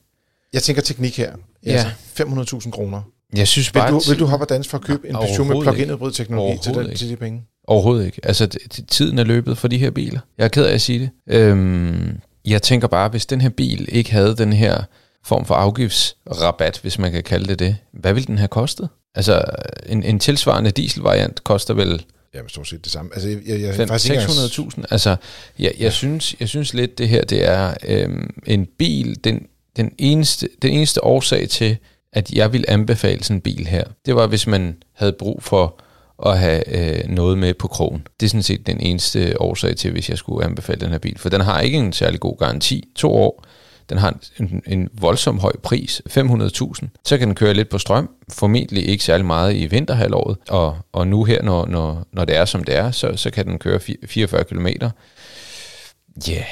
jeg 0.52 0.62
tænker 0.62 0.82
teknik 0.82 1.18
her. 1.18 1.32
Ja. 1.66 1.84
Altså 2.16 2.60
500.000 2.64 2.70
kroner. 2.70 3.02
Jeg 3.36 3.48
synes 3.48 3.72
bare... 3.72 3.92
Vil 3.92 4.00
du, 4.00 4.10
vil 4.10 4.18
du 4.18 4.26
hoppe 4.26 4.44
og 4.44 4.48
danse 4.48 4.70
for 4.70 4.78
at 4.78 4.84
købe 4.84 5.08
en 5.08 5.14
Peugeot 5.14 5.46
med 5.46 5.62
plug-in 5.62 5.88
hybrid 5.88 6.12
teknologi 6.12 6.58
til, 6.62 6.74
den, 6.74 6.96
til 6.96 7.08
de 7.08 7.16
penge? 7.16 7.42
Overhovedet 7.66 8.06
ikke. 8.06 8.20
Altså, 8.22 8.48
tiden 8.88 9.18
er 9.18 9.24
løbet 9.24 9.58
for 9.58 9.68
de 9.68 9.78
her 9.78 9.90
biler. 9.90 10.20
Jeg 10.38 10.44
er 10.44 10.48
ked 10.48 10.64
af 10.64 10.74
at 10.74 10.80
sige 10.80 10.98
det. 10.98 11.34
Øhm, 11.34 12.18
jeg 12.44 12.62
tænker 12.62 12.88
bare, 12.88 13.08
hvis 13.08 13.26
den 13.26 13.40
her 13.40 13.48
bil 13.48 13.88
ikke 13.92 14.12
havde 14.12 14.36
den 14.36 14.52
her 14.52 14.82
form 15.24 15.44
for 15.44 15.54
afgiftsrabat, 15.54 16.78
hvis 16.82 16.98
man 16.98 17.12
kan 17.12 17.22
kalde 17.22 17.46
det 17.48 17.58
det, 17.58 17.76
hvad 17.92 18.12
ville 18.12 18.26
den 18.26 18.38
have 18.38 18.48
kostet? 18.48 18.88
Altså, 19.14 19.42
en, 19.86 20.02
en 20.02 20.18
tilsvarende 20.18 20.70
dieselvariant 20.70 21.44
koster 21.44 21.74
vel 21.74 22.04
Ja, 22.34 22.42
men 22.42 22.48
stort 22.48 22.68
set 22.68 22.84
det 22.84 22.92
samme. 22.92 23.10
Altså, 23.14 23.28
jeg, 23.28 23.38
jeg, 23.46 23.60
jeg, 23.60 23.74
Fem- 23.74 23.88
faktisk 23.88 24.10
ikke 24.12 24.22
engang- 24.22 24.78
600.000. 24.78 24.82
Altså, 24.90 25.16
jeg, 25.58 25.72
jeg, 25.78 25.92
synes, 25.92 26.34
jeg 26.40 26.48
synes 26.48 26.74
lidt, 26.74 26.98
det 26.98 27.08
her 27.08 27.24
det 27.24 27.44
er 27.48 27.74
øhm, 27.88 28.34
en 28.46 28.66
bil, 28.78 29.24
den, 29.24 29.46
den, 29.76 29.92
eneste, 29.98 30.48
den 30.62 30.70
eneste 30.70 31.04
årsag 31.04 31.48
til, 31.48 31.76
at 32.12 32.30
jeg 32.30 32.52
vil 32.52 32.64
anbefale 32.68 33.24
sådan 33.24 33.36
en 33.36 33.40
bil 33.40 33.66
her, 33.66 33.84
det 34.06 34.14
var, 34.16 34.26
hvis 34.26 34.46
man 34.46 34.76
havde 34.92 35.12
brug 35.12 35.42
for 35.42 35.80
at 36.26 36.38
have 36.38 36.68
øh, 36.68 37.08
noget 37.08 37.38
med 37.38 37.54
på 37.54 37.68
krogen. 37.68 38.06
Det 38.20 38.26
er 38.26 38.30
sådan 38.30 38.42
set 38.42 38.66
den 38.66 38.80
eneste 38.80 39.40
årsag 39.40 39.76
til, 39.76 39.92
hvis 39.92 40.10
jeg 40.10 40.18
skulle 40.18 40.44
anbefale 40.44 40.80
den 40.80 40.90
her 40.90 40.98
bil. 40.98 41.18
For 41.18 41.28
den 41.28 41.40
har 41.40 41.60
ikke 41.60 41.78
en 41.78 41.92
særlig 41.92 42.20
god 42.20 42.38
garanti. 42.38 42.88
To 42.96 43.12
år. 43.12 43.44
Den 43.88 43.98
har 43.98 44.18
en, 44.38 44.62
en 44.66 44.88
voldsom 44.92 45.38
høj 45.38 45.52
pris, 45.62 46.02
500.000. 46.10 46.88
Så 47.04 47.18
kan 47.18 47.28
den 47.28 47.34
køre 47.34 47.54
lidt 47.54 47.68
på 47.68 47.78
strøm, 47.78 48.10
formentlig 48.32 48.88
ikke 48.88 49.04
særlig 49.04 49.26
meget 49.26 49.56
i 49.56 49.66
vinterhalvåret. 49.66 50.36
Og, 50.48 50.78
og 50.92 51.06
nu 51.08 51.24
her, 51.24 51.42
når, 51.42 51.66
når, 51.66 52.06
når 52.12 52.24
det 52.24 52.36
er 52.36 52.44
som 52.44 52.64
det 52.64 52.76
er, 52.76 52.90
så, 52.90 53.16
så 53.16 53.30
kan 53.30 53.46
den 53.46 53.58
køre 53.58 53.80
44 54.06 54.44
km. 54.44 54.66
Ja, 54.66 56.32
yeah. 56.32 56.44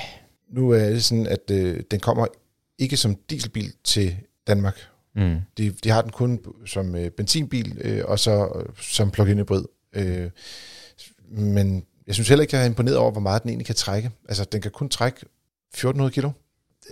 Nu 0.52 0.70
er 0.70 0.88
det 0.88 1.04
sådan, 1.04 1.26
at 1.26 1.50
øh, 1.50 1.80
den 1.90 2.00
kommer 2.00 2.26
ikke 2.78 2.96
som 2.96 3.16
dieselbil 3.30 3.72
til 3.84 4.16
Danmark 4.46 4.76
mm. 5.14 5.36
De, 5.58 5.70
de 5.70 5.90
har 5.90 6.02
den 6.02 6.10
kun 6.10 6.40
som 6.66 6.94
øh, 6.94 7.10
benzinbil, 7.10 7.78
øh, 7.80 8.04
og 8.04 8.18
så 8.18 8.52
øh, 8.56 8.64
som 8.80 9.10
plug-in 9.10 9.38
hybrid. 9.38 9.64
Øh, 9.92 10.30
men 11.28 11.84
jeg 12.06 12.14
synes 12.14 12.28
heller 12.28 12.42
ikke, 12.42 12.56
jeg 12.56 12.62
er 12.62 12.66
imponeret 12.68 12.96
over, 12.96 13.10
hvor 13.10 13.20
meget 13.20 13.42
den 13.42 13.48
egentlig 13.50 13.66
kan 13.66 13.74
trække. 13.74 14.10
Altså, 14.28 14.44
den 14.44 14.60
kan 14.60 14.70
kun 14.70 14.88
trække 14.88 15.16
1400 15.16 16.10
kilo. 16.12 16.30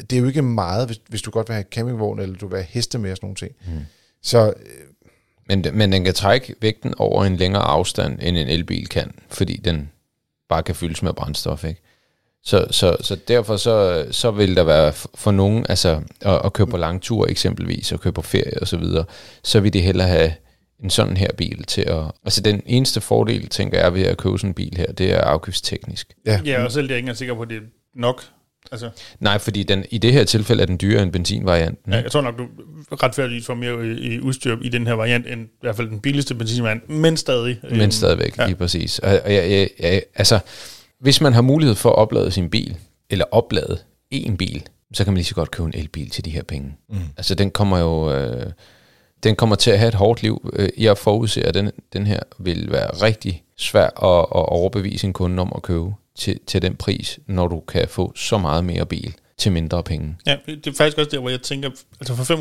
Det 0.00 0.12
er 0.16 0.20
jo 0.20 0.26
ikke 0.26 0.42
meget, 0.42 0.86
hvis, 0.86 1.00
hvis 1.08 1.22
du 1.22 1.30
godt 1.30 1.48
vil 1.48 1.54
have 1.54 1.64
campingvogn, 1.70 2.18
eller 2.20 2.36
du 2.36 2.46
vil 2.46 2.56
have 2.56 2.66
heste 2.70 2.98
med 2.98 3.10
og 3.10 3.16
sådan 3.16 3.26
nogle 3.26 3.36
ting. 3.36 3.52
Mm. 3.66 3.84
Så 4.22 4.46
øh, 4.48 4.86
Men, 5.46 5.64
men 5.72 5.92
den 5.92 6.04
kan 6.04 6.14
trække 6.14 6.54
vægten 6.60 6.94
over 6.96 7.24
en 7.24 7.36
længere 7.36 7.62
afstand, 7.62 8.18
end 8.22 8.38
en 8.38 8.48
elbil 8.48 8.88
kan, 8.88 9.12
fordi 9.28 9.56
den 9.56 9.90
bare 10.48 10.62
kan 10.62 10.74
fyldes 10.74 11.02
med 11.02 11.12
brændstof, 11.12 11.64
ikke? 11.64 11.82
Så, 12.44 12.66
så, 12.70 12.96
så 13.00 13.16
derfor 13.28 13.56
så, 13.56 14.06
så 14.10 14.30
vil 14.30 14.56
der 14.56 14.64
være 14.64 14.92
for, 15.14 15.30
nogen, 15.30 15.66
altså 15.68 16.00
at, 16.20 16.40
at 16.44 16.52
køre 16.52 16.66
på 16.66 16.76
lang 16.76 17.02
tur 17.02 17.26
eksempelvis, 17.26 17.92
og 17.92 18.00
køre 18.00 18.12
på 18.12 18.22
ferie 18.22 18.60
og 18.60 18.68
så 18.68 18.76
videre, 18.76 19.04
så 19.44 19.60
vil 19.60 19.72
de 19.72 19.80
hellere 19.80 20.08
have 20.08 20.32
en 20.84 20.90
sådan 20.90 21.16
her 21.16 21.28
bil 21.36 21.64
til 21.64 21.82
at... 21.82 22.02
Altså 22.24 22.40
den 22.40 22.62
eneste 22.66 23.00
fordel, 23.00 23.48
tænker 23.48 23.78
jeg, 23.80 23.94
ved 23.94 24.02
at 24.02 24.16
købe 24.16 24.38
sådan 24.38 24.50
en 24.50 24.54
bil 24.54 24.76
her, 24.76 24.92
det 24.92 25.12
er 25.12 25.20
afgiftsteknisk. 25.20 26.14
ja, 26.26 26.40
Ja, 26.44 26.64
og 26.64 26.72
selv 26.72 26.82
det 26.82 26.90
er 26.90 26.94
jeg 26.94 26.98
ikke 26.98 27.04
engang 27.04 27.16
sikker 27.16 27.34
på, 27.34 27.42
at 27.42 27.48
det 27.48 27.56
er 27.56 27.60
nok. 27.94 28.22
Altså, 28.72 28.90
Nej, 29.20 29.38
fordi 29.38 29.62
den, 29.62 29.84
i 29.90 29.98
det 29.98 30.12
her 30.12 30.24
tilfælde 30.24 30.62
er 30.62 30.66
den 30.66 30.78
dyrere 30.80 31.02
end 31.02 31.12
benzinvarianten. 31.12 31.92
ja, 31.92 32.02
jeg 32.02 32.10
tror 32.10 32.20
nok, 32.20 32.38
du 32.38 32.46
retfærdigt 32.92 33.46
får 33.46 33.54
mere 33.54 33.86
i, 33.86 34.14
i 34.14 34.20
udstyr 34.20 34.56
i 34.62 34.68
den 34.68 34.86
her 34.86 34.94
variant, 34.94 35.26
end 35.26 35.44
i 35.46 35.58
hvert 35.60 35.76
fald 35.76 35.88
den 35.88 36.00
billigste 36.00 36.34
benzinvariant, 36.34 36.88
men 36.88 37.16
stadig. 37.16 37.60
Men 37.70 37.90
stadigvæk, 37.90 38.36
ja. 38.36 38.42
ja. 38.42 38.48
lige 38.48 38.56
præcis. 38.56 38.98
Og, 38.98 39.20
og 39.24 39.34
jeg, 39.34 39.50
jeg, 39.50 39.68
jeg, 39.80 40.02
altså, 40.14 40.38
hvis 41.00 41.20
man 41.20 41.32
har 41.32 41.42
mulighed 41.42 41.74
for 41.74 41.88
at 41.90 41.96
oplade 41.96 42.30
sin 42.30 42.50
bil, 42.50 42.76
eller 43.10 43.24
oplade 43.30 43.78
en 44.10 44.36
bil, 44.36 44.62
så 44.94 45.04
kan 45.04 45.12
man 45.12 45.16
lige 45.16 45.24
så 45.24 45.34
godt 45.34 45.50
købe 45.50 45.66
en 45.66 45.74
elbil 45.80 46.10
til 46.10 46.24
de 46.24 46.30
her 46.30 46.42
penge. 46.42 46.76
Mm. 46.88 46.96
Altså, 47.16 47.34
den 47.34 47.50
kommer 47.50 47.78
jo... 47.78 48.12
Øh, 48.12 48.46
den 49.22 49.36
kommer 49.36 49.56
til 49.56 49.70
at 49.70 49.78
have 49.78 49.88
et 49.88 49.94
hårdt 49.94 50.22
liv. 50.22 50.50
Øh, 50.52 50.68
Jeg 50.78 50.98
forudser, 50.98 51.48
at 51.48 51.54
den, 51.54 51.70
den 51.92 52.06
her 52.06 52.20
vil 52.38 52.72
være 52.72 52.90
rigtig 52.90 53.42
svær 53.56 53.84
at, 53.86 54.20
at 54.20 54.48
overbevise 54.48 55.06
en 55.06 55.12
kunde 55.12 55.40
om 55.40 55.52
at 55.56 55.62
købe 55.62 55.92
til, 56.18 56.40
til 56.46 56.62
den 56.62 56.76
pris, 56.76 57.18
når 57.26 57.48
du 57.48 57.60
kan 57.60 57.88
få 57.88 58.12
så 58.16 58.38
meget 58.38 58.64
mere 58.64 58.86
bil 58.86 59.14
til 59.38 59.52
mindre 59.52 59.82
penge. 59.82 60.16
Ja, 60.26 60.36
det 60.46 60.66
er 60.66 60.72
faktisk 60.76 60.98
også 60.98 61.10
der, 61.10 61.18
hvor 61.18 61.30
jeg 61.30 61.42
tænker, 61.42 61.70
altså 62.00 62.14
for 62.14 62.34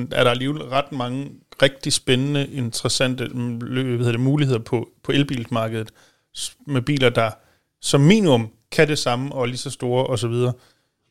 500.000 0.00 0.06
er 0.12 0.24
der 0.24 0.30
alligevel 0.30 0.62
ret 0.62 0.92
mange 0.92 1.30
rigtig 1.62 1.92
spændende, 1.92 2.46
interessante 2.46 3.24
mm, 3.28 3.56
hvad 3.56 3.82
hedder 3.84 4.12
det, 4.12 4.20
muligheder 4.20 4.58
på, 4.60 4.88
på 5.02 5.12
elbilsmarkedet 5.12 5.90
s- 6.38 6.56
med 6.66 6.82
biler, 6.82 7.10
der 7.10 7.30
som 7.82 8.00
minimum 8.00 8.48
kan 8.72 8.88
det 8.88 8.98
samme 8.98 9.32
og 9.34 9.42
er 9.42 9.46
lige 9.46 9.56
så 9.58 9.70
store 9.70 10.06
og 10.06 10.18
så 10.18 10.28
videre, 10.28 10.52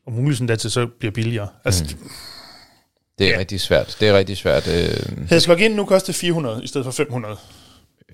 og 0.06 0.12
muligvis 0.12 0.40
endda 0.40 0.56
til 0.56 0.70
så 0.70 0.86
bliver 0.98 1.12
billigere. 1.12 1.48
Altså, 1.64 1.84
mm. 2.00 2.08
Det 3.18 3.26
er 3.26 3.30
Ja. 3.32 3.38
rigtig 3.38 3.60
svært. 3.60 3.96
Det 4.00 4.08
er 4.08 4.18
rigtig 4.18 4.36
svært. 4.36 4.68
Øh, 4.68 5.26
Havde 5.28 5.42
plug 5.44 5.60
in 5.60 5.70
nu 5.70 5.84
koster 5.84 6.12
400 6.12 6.64
i 6.64 6.66
stedet 6.66 6.84
for 6.84 6.92
500. 6.92 7.36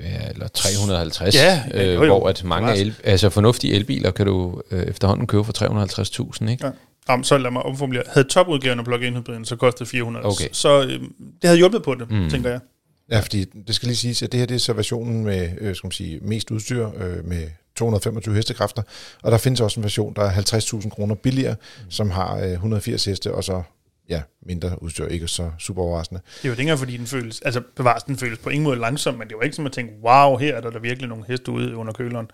Ja, 0.00 0.28
eller 0.30 0.48
350, 0.48 1.34
Ja, 1.34 1.62
ja, 1.74 1.80
øh, 1.86 1.94
jo, 1.94 2.02
jo. 2.04 2.06
hvor 2.18 2.28
at 2.28 2.44
mange 2.44 2.76
el, 2.76 2.94
altså 3.04 3.30
fornuftige 3.30 3.74
elbiler 3.74 4.10
kan 4.10 4.26
du 4.26 4.62
øh, 4.70 4.82
efterhånden 4.86 5.26
købe 5.26 5.44
for 5.44 5.52
350.000, 6.42 6.50
ikke? 6.50 6.66
Ja. 6.66 6.72
Jamen, 7.08 7.24
så 7.24 7.38
lad 7.38 7.50
mig 7.50 7.62
omformulere. 7.62 8.02
Havde 8.06 8.28
topudgaven 8.28 8.78
af 8.78 8.84
plug-in 8.84 9.16
hybriden, 9.16 9.44
så 9.44 9.56
kostede 9.56 9.88
400. 9.88 10.26
Okay. 10.26 10.48
Så 10.52 10.82
øh, 10.82 10.88
det 10.90 11.00
havde 11.44 11.56
hjulpet 11.58 11.82
på 11.82 11.94
det, 11.94 12.10
mm. 12.10 12.30
tænker 12.30 12.50
jeg. 12.50 12.60
Ja, 13.10 13.20
fordi 13.20 13.44
det 13.44 13.74
skal 13.74 13.86
lige 13.86 13.96
siges, 13.96 14.22
at 14.22 14.32
det 14.32 14.40
her 14.40 14.46
det 14.46 14.54
er 14.54 14.58
så 14.58 14.72
versionen 14.72 15.24
med 15.24 15.48
øh, 15.60 15.74
skal 15.76 15.86
man 15.86 15.92
sige, 15.92 16.18
mest 16.22 16.50
udstyr 16.50 16.88
øh, 16.96 17.24
med 17.24 17.42
225 17.78 18.34
hestekræfter, 18.34 18.82
og 19.22 19.32
der 19.32 19.38
findes 19.38 19.60
også 19.60 19.80
en 19.80 19.84
version, 19.84 20.14
der 20.14 20.22
er 20.22 20.30
50.000 20.30 20.88
kroner 20.88 21.14
billigere, 21.14 21.54
mm. 21.54 21.90
som 21.90 22.10
har 22.10 22.38
øh, 22.38 22.50
180 22.50 23.04
heste, 23.04 23.34
og 23.34 23.44
så 23.44 23.62
ja, 24.08 24.22
mindre 24.42 24.82
udstyr, 24.82 25.06
ikke 25.06 25.28
så 25.28 25.50
super 25.58 25.82
overraskende. 25.82 26.20
Det 26.36 26.44
er 26.44 26.48
jo 26.48 26.52
ikke 26.52 26.60
engang, 26.60 26.78
fordi 26.78 26.96
den 26.96 27.06
føles, 27.06 27.40
altså 27.40 27.62
bevares, 27.76 28.02
den 28.02 28.16
føles 28.16 28.38
på 28.38 28.50
ingen 28.50 28.64
måde 28.64 28.78
langsom, 28.78 29.14
men 29.14 29.28
det 29.28 29.36
var 29.36 29.42
ikke 29.42 29.56
som 29.56 29.66
at 29.66 29.72
tænke, 29.72 29.92
wow, 30.04 30.36
her 30.36 30.56
er 30.56 30.60
der, 30.60 30.70
der 30.70 30.78
virkelig 30.78 31.08
nogle 31.08 31.24
heste 31.28 31.52
ude 31.52 31.76
under 31.76 31.92
køleren. 31.92 32.30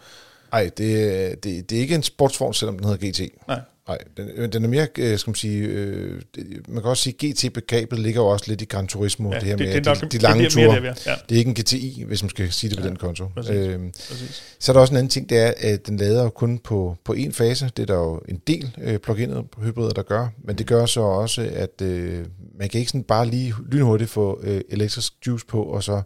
Nej, 0.52 0.70
det, 0.76 1.44
det, 1.44 1.70
det 1.70 1.78
er 1.78 1.80
ikke 1.82 1.94
en 1.94 2.02
sportsvogn, 2.02 2.54
selvom 2.54 2.78
den 2.78 2.86
hedder 2.88 3.10
GT. 3.10 3.20
Nej. 3.48 3.60
Nej, 3.88 3.98
den, 4.16 4.52
den 4.52 4.64
er 4.64 4.68
mere, 4.68 4.86
øh, 4.98 5.18
skal 5.18 5.30
man 5.30 5.34
sige, 5.34 5.58
øh, 5.66 6.22
det, 6.34 6.68
man 6.68 6.82
kan 6.82 6.90
også 6.90 7.02
sige, 7.02 7.26
GT-begrebet 7.32 7.98
ligger 7.98 8.20
jo 8.20 8.26
også 8.26 8.44
lidt 8.48 8.62
i 8.62 8.64
Gran 8.64 8.86
Turismo, 8.86 9.32
ja, 9.32 9.38
det 9.38 9.48
her 9.48 9.56
med 9.56 9.66
det, 9.66 9.74
det 9.74 9.86
er 9.90 9.94
de, 9.94 10.00
nok, 10.00 10.12
de 10.12 10.18
lange 10.18 10.44
det 10.44 10.52
ture. 10.52 10.80
det, 10.80 11.06
ja, 11.06 11.14
Det 11.28 11.34
er 11.34 11.38
ikke 11.38 11.48
en 11.48 11.54
GTI, 11.54 12.04
hvis 12.06 12.22
man 12.22 12.30
skal 12.30 12.52
sige 12.52 12.70
det 12.70 12.78
på 12.78 12.84
Ja, 12.84 12.88
den 12.88 12.96
konto. 12.96 13.26
præcis. 13.34 13.52
Øhm, 13.54 13.90
præcis. 13.90 14.42
så 14.60 14.72
er 14.72 14.74
der 14.74 14.80
også 14.80 14.92
en 14.92 14.96
anden 14.98 15.10
ting, 15.10 15.28
det 15.28 15.38
er, 15.38 15.52
at 15.58 15.86
den 15.86 15.96
lader 15.96 16.22
jo 16.22 16.30
kun 16.30 16.58
på, 16.58 16.96
på 17.04 17.14
én 17.18 17.32
fase. 17.32 17.70
Det 17.76 17.82
er 17.82 17.86
der 17.86 17.94
jo 17.94 18.20
en 18.28 18.40
del 18.46 18.76
øh, 18.82 18.98
plug-in 18.98 19.34
hybrider, 19.62 19.90
der 19.90 20.02
gør. 20.02 20.28
Men 20.44 20.58
det 20.58 20.66
gør 20.66 20.86
så 20.86 21.00
også, 21.00 21.50
at 21.54 21.82
øh, 21.82 22.24
man 22.58 22.68
kan 22.68 22.78
ikke 22.80 22.90
sådan 22.90 23.02
bare 23.04 23.26
lige 23.26 23.54
lynhurtigt 23.70 24.10
få 24.10 24.40
øh, 24.42 24.60
elektrisk 24.68 25.12
juice 25.26 25.46
på, 25.46 25.62
og 25.62 25.82
så 25.84 26.02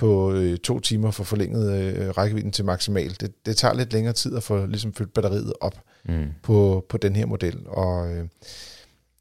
på 0.00 0.32
øh, 0.32 0.58
to 0.58 0.80
timer 0.80 1.10
få 1.10 1.24
forlænget 1.24 1.72
øh, 1.96 2.08
rækkevidden 2.08 2.52
til 2.52 2.64
maksimal. 2.64 3.16
Det, 3.20 3.46
det 3.46 3.56
tager 3.56 3.74
lidt 3.74 3.92
længere 3.92 4.12
tid 4.14 4.36
at 4.36 4.42
få 4.42 4.66
ligesom 4.66 4.94
fyldt 4.94 5.12
batteriet 5.14 5.52
op 5.60 5.80
Mm. 6.04 6.26
på, 6.42 6.86
på 6.88 6.96
den 6.96 7.16
her 7.16 7.26
model. 7.26 7.58
Og 7.66 8.12
øh, 8.12 8.28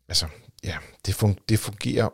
altså, 0.07 0.25
ja, 0.63 0.75
det, 1.05 1.23
fun- 1.23 1.45
det 1.49 1.59
fungerer 1.59 2.09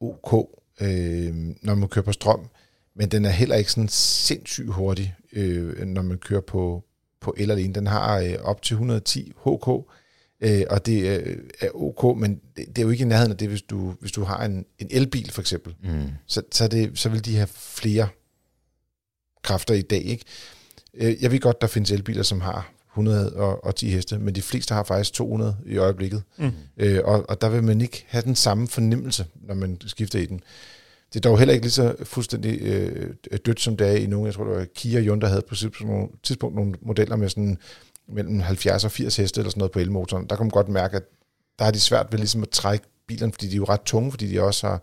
ok, 0.00 0.48
øh, 0.80 1.34
når 1.62 1.74
man 1.74 1.88
kører 1.88 2.04
på 2.04 2.12
strøm, 2.12 2.48
men 2.96 3.08
den 3.08 3.24
er 3.24 3.30
heller 3.30 3.56
ikke 3.56 3.70
sådan 3.72 3.88
sindssygt 3.88 4.68
hurtig, 4.72 5.14
øh, 5.32 5.86
når 5.86 6.02
man 6.02 6.18
kører 6.18 6.40
på, 6.40 6.84
på 7.20 7.34
el 7.36 7.50
alene. 7.50 7.74
Den 7.74 7.86
har 7.86 8.18
øh, 8.18 8.34
op 8.42 8.62
til 8.62 8.74
110 8.74 9.32
HK, 9.46 9.68
øh, 10.40 10.62
og 10.70 10.86
det 10.86 11.18
øh, 11.26 11.36
er 11.60 11.68
ok, 11.74 12.18
men 12.18 12.40
det, 12.56 12.66
det 12.68 12.78
er 12.78 12.82
jo 12.82 12.90
ikke 12.90 13.02
i 13.02 13.06
nærheden 13.06 13.32
af 13.32 13.38
det, 13.38 13.48
hvis 13.48 13.62
du, 13.62 13.94
hvis 14.00 14.12
du 14.12 14.24
har 14.24 14.44
en, 14.44 14.64
en 14.78 14.88
elbil 14.90 15.30
for 15.30 15.40
eksempel. 15.40 15.74
Mm. 15.82 16.02
Så, 16.26 16.42
så, 16.52 16.68
det, 16.68 16.98
så 16.98 17.08
vil 17.08 17.24
de 17.24 17.36
have 17.36 17.48
flere 17.52 18.08
kræfter 19.42 19.74
i 19.74 19.82
dag. 19.82 20.02
Ikke? 20.04 20.24
Øh, 20.94 21.22
Jeg 21.22 21.32
ved 21.32 21.40
godt, 21.40 21.60
der 21.60 21.66
findes 21.66 21.90
elbiler, 21.90 22.22
som 22.22 22.40
har 22.40 22.72
110 22.90 23.90
heste, 23.90 24.18
men 24.18 24.34
de 24.34 24.42
fleste 24.42 24.74
har 24.74 24.82
faktisk 24.82 25.12
200 25.12 25.56
i 25.66 25.76
øjeblikket. 25.76 26.22
Mm. 26.36 26.50
Øh, 26.76 27.00
og, 27.04 27.24
og 27.28 27.40
der 27.40 27.48
vil 27.48 27.62
man 27.64 27.80
ikke 27.80 28.04
have 28.08 28.22
den 28.22 28.34
samme 28.34 28.68
fornemmelse, 28.68 29.26
når 29.34 29.54
man 29.54 29.78
skifter 29.86 30.18
i 30.18 30.26
den. 30.26 30.40
Det 31.12 31.16
er 31.16 31.20
dog 31.20 31.38
heller 31.38 31.54
ikke 31.54 31.64
lige 31.64 31.72
så 31.72 31.94
fuldstændig 32.02 32.60
øh, 32.62 33.14
dødt, 33.46 33.60
som 33.60 33.76
det 33.76 33.86
er 33.86 33.92
i 33.92 34.06
nogle, 34.06 34.26
jeg 34.26 34.34
tror 34.34 34.44
det 34.44 34.56
var 34.56 34.66
Kia 34.74 34.98
og 34.98 35.04
Hyundai 35.04 35.30
havde 35.30 35.42
på 35.42 35.54
nogle 35.80 36.08
tidspunkt 36.22 36.56
nogle 36.56 36.74
modeller 36.82 37.16
med 37.16 37.28
sådan 37.28 37.58
mellem 38.08 38.40
70 38.40 38.84
og 38.84 38.90
80 38.90 39.16
heste 39.16 39.40
eller 39.40 39.50
sådan 39.50 39.58
noget 39.58 39.72
på 39.72 39.78
elmotoren. 39.78 40.26
Der 40.26 40.36
kan 40.36 40.44
man 40.44 40.50
godt 40.50 40.68
mærke, 40.68 40.96
at 40.96 41.02
der 41.58 41.64
er 41.64 41.70
de 41.70 41.80
svært 41.80 42.06
ved 42.10 42.18
ligesom 42.18 42.42
at 42.42 42.48
trække 42.48 42.86
bilerne, 43.06 43.32
fordi 43.32 43.46
de 43.46 43.52
er 43.52 43.56
jo 43.56 43.64
ret 43.64 43.80
tunge, 43.80 44.10
fordi 44.10 44.28
de 44.28 44.42
også 44.42 44.66
har 44.66 44.82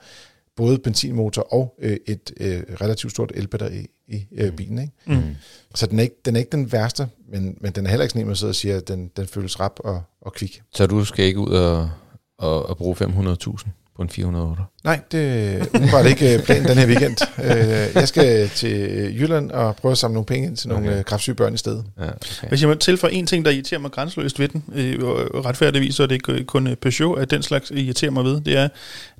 både 0.55 0.79
benzinmotor 0.79 1.53
og 1.53 1.75
øh, 1.79 1.97
et 2.05 2.31
øh, 2.39 2.63
relativt 2.81 3.11
stort 3.11 3.31
elbatteri 3.35 3.87
i 4.07 4.25
øh, 4.31 4.51
bilen. 4.51 4.79
Ikke? 4.79 4.93
Mm. 5.05 5.35
Så 5.75 5.85
den 5.85 5.99
er, 5.99 6.03
ikke, 6.03 6.15
den 6.25 6.35
er 6.35 6.39
ikke 6.39 6.51
den 6.51 6.71
værste, 6.71 7.07
men, 7.27 7.57
men 7.61 7.71
den 7.71 7.85
er 7.85 7.89
heller 7.89 8.03
ikke 8.03 8.11
sådan 8.11 8.21
en, 8.21 8.27
man 8.27 8.35
sidder 8.35 8.51
og 8.51 8.55
siger, 8.55 8.77
at 8.77 8.87
den, 8.87 9.11
den 9.17 9.27
føles 9.27 9.59
rap 9.59 9.79
og, 9.79 10.03
og 10.21 10.33
kvik. 10.33 10.61
Så 10.73 10.87
du 10.87 11.05
skal 11.05 11.25
ikke 11.25 11.39
ud 11.39 11.49
og, 11.49 11.89
og, 12.37 12.69
og 12.69 12.77
bruge 12.77 12.95
500.000 12.95 13.84
på 13.95 14.01
en 14.01 14.09
408? 14.09 14.63
Nej, 14.83 14.99
det 15.11 15.21
er 15.21 15.65
umiddelbart 15.73 16.05
ikke 16.05 16.37
øh, 16.37 16.43
planen 16.43 16.67
den 16.67 16.77
her 16.77 16.87
weekend. 16.87 17.17
Øh, 17.43 17.95
jeg 17.95 18.07
skal 18.07 18.49
til 18.49 18.71
Jylland 19.19 19.51
og 19.51 19.75
prøve 19.75 19.91
at 19.91 19.97
samle 19.97 20.13
nogle 20.13 20.25
penge 20.25 20.47
ind 20.47 20.57
til 20.57 20.69
nogle 20.69 20.85
Okay. 20.85 20.93
okay. 20.93 21.03
kraftsyge 21.03 21.35
børn 21.35 21.53
i 21.53 21.57
stedet. 21.57 21.83
Ja, 21.99 22.03
okay. 22.03 22.47
Hvis 22.49 22.61
jeg 22.61 22.69
må 22.69 22.75
tilføje 22.75 23.13
en 23.13 23.27
ting, 23.27 23.45
der 23.45 23.51
irriterer 23.51 23.79
mig 23.79 23.91
grænseløst 23.91 24.39
ved 24.39 24.47
den, 24.47 24.63
øh, 24.75 25.03
og 25.03 25.45
retfærdigvis 25.45 25.95
så 25.95 26.03
er 26.03 26.07
det 26.07 26.15
ikke 26.15 26.43
kun 26.43 26.67
øh, 26.67 26.75
Peugeot, 26.75 27.19
at 27.19 27.31
den 27.31 27.43
slags 27.43 27.71
irriterer 27.71 28.11
mig 28.11 28.23
ved, 28.23 28.41
det 28.41 28.57
er, 28.57 28.67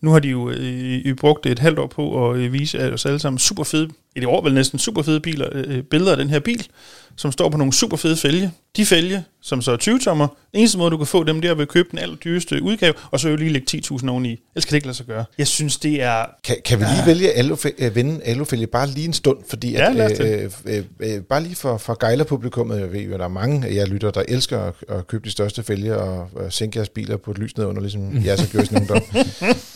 Nu 0.06 0.12
har 0.12 0.20
de 0.20 0.28
jo 0.28 0.50
øh, 0.50 1.16
brugt 1.16 1.46
et 1.46 1.60
halvt 1.60 1.80
år 1.80 1.88
på 1.88 2.30
at 2.30 2.38
øh, 2.38 2.54
vise 2.54 2.94
os 2.94 3.06
alle 3.06 3.20
sammen 3.20 3.40
super 3.40 3.64
fede, 3.64 3.90
et 4.16 4.26
år 4.26 4.44
vel 4.44 4.54
næsten 4.54 4.80
super 4.80 5.02
fede 5.02 5.20
biler, 5.20 5.50
øh, 5.52 5.84
billeder 5.84 6.12
af 6.12 6.18
den 6.18 6.30
her 6.30 6.40
bil, 6.40 6.68
som 7.16 7.32
står 7.32 7.50
på 7.50 7.58
nogle 7.58 7.74
super 7.74 7.98
fede 7.98 8.18
fælge. 8.18 8.52
De 8.78 8.86
fælge, 8.86 9.24
som 9.42 9.62
så 9.62 9.72
er 9.72 9.78
20 9.78 10.00
tommer, 10.00 10.28
eneste 10.54 10.78
måde 10.78 10.92
du 10.92 10.98
kan 10.98 11.08
få 11.08 11.24
dem, 11.24 11.42
der 11.42 11.54
ved 11.54 11.62
at 11.62 11.68
købe 11.68 11.88
den 11.92 12.00
allerdyreste 12.00 12.62
udgave, 12.64 12.94
og 13.12 13.20
så 13.20 13.30
jo 13.30 13.36
lige 13.36 13.50
lægge 13.50 13.82
10.000 13.92 14.10
oveni. 14.10 14.30
Ellers 14.30 14.66
kan 14.66 14.70
det 14.70 14.74
ikke 14.74 14.88
lade 14.88 14.98
sig 14.98 15.06
gøre. 15.06 15.26
Jeg 15.38 15.48
synes, 15.48 15.78
det 15.78 16.02
er... 16.02 16.26
Kan, 16.44 16.56
kan 16.66 16.80
vi 16.80 16.84
lige 16.84 17.00
ja. 17.00 17.06
vælge 17.06 17.32
at 17.32 17.66
øh, 17.78 17.96
vende 17.96 18.24
alufælge 18.24 18.68
bare 18.68 18.88
lige 18.88 19.08
en 19.08 19.14
stund, 19.14 19.38
fordi 19.50 19.72
Ja, 19.72 19.90
at, 19.90 19.96
lad 19.96 20.20
øh, 20.20 20.52
øh, 20.66 20.84
øh, 21.00 21.22
bare 21.22 21.44
lige 21.44 21.56
for, 21.56 21.78
for 21.78 21.98
gejlerpublikummet, 22.00 22.80
jeg 22.80 22.94
ved 22.94 23.02
jo, 23.02 23.18
der 23.18 23.24
er 23.24 23.28
mange 23.28 23.68
af 23.68 23.74
jer 23.74 23.86
lytter, 23.86 24.12
der 24.12 24.24
elsker 24.28 24.60
at, 24.60 24.74
at 24.90 25.08
købe 25.08 25.26
de 25.26 25.32
største 25.32 25.64
fælge 25.64 25.98
og, 25.98 26.30
og 26.36 26.54
sænke 26.54 26.78
jeres 26.78 26.90
biler 26.90 27.18
på 27.18 27.32
et 27.32 27.38
lys 27.38 27.58
nedunder, 27.58 27.82
ligesom 27.82 28.18
jeg 28.26 28.38
så 28.38 28.50
gjorde 28.50 28.64
i 28.64 28.68
sin 28.68 28.78
ungdom. 28.78 29.02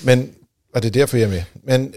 Men, 0.04 0.19
og 0.74 0.82
det 0.84 0.88
er 0.88 0.92
derfor, 0.92 1.18
jeg 1.18 1.26
er 1.26 1.30
med. 1.30 1.44
Men 1.64 1.88
øh, 1.88 1.94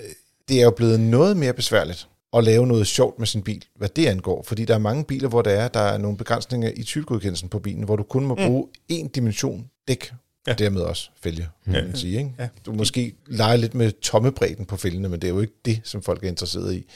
det 0.49 0.59
er 0.61 0.65
jo 0.65 0.71
blevet 0.71 1.01
noget 1.01 1.37
mere 1.37 1.53
besværligt 1.53 2.09
at 2.37 2.45
lave 2.45 2.67
noget 2.67 2.87
sjovt 2.87 3.19
med 3.19 3.27
sin 3.27 3.43
bil, 3.43 3.65
hvad 3.77 3.89
det 3.89 4.07
angår. 4.07 4.43
Fordi 4.43 4.65
der 4.65 4.75
er 4.75 4.79
mange 4.79 5.05
biler, 5.05 5.29
hvor 5.29 5.43
der 5.43 5.51
er, 5.51 5.69
der 5.69 5.81
er 5.81 5.99
nogle 5.99 6.17
begrænsninger 6.19 6.71
i 6.77 6.83
typegodkendelsen 6.83 7.49
på 7.49 7.59
bilen, 7.59 7.83
hvor 7.85 7.97
du 7.97 8.03
kun 8.03 8.25
må 8.27 8.35
bruge 8.35 8.67
én 8.93 9.09
dimension 9.15 9.67
dæk, 9.89 10.13
Ja. 10.47 10.53
og 10.53 10.59
dermed 10.59 10.81
også 10.81 11.11
fælge, 11.23 11.49
kan 11.65 11.73
man 11.73 11.97
sige. 11.97 12.19
Ikke? 12.19 12.31
Ja. 12.39 12.49
Du 12.67 12.73
måske 12.73 13.15
leger 13.27 13.57
lidt 13.57 13.75
med 13.75 13.93
tommebredden 14.01 14.65
på 14.65 14.77
fælgene, 14.77 15.09
men 15.09 15.21
det 15.23 15.29
er 15.29 15.35
jo 15.35 15.41
ikke 15.41 15.53
det, 15.65 15.81
som 15.85 16.03
folk 16.03 16.25
er 16.25 16.29
interesseret 16.29 16.75
i. 16.75 16.87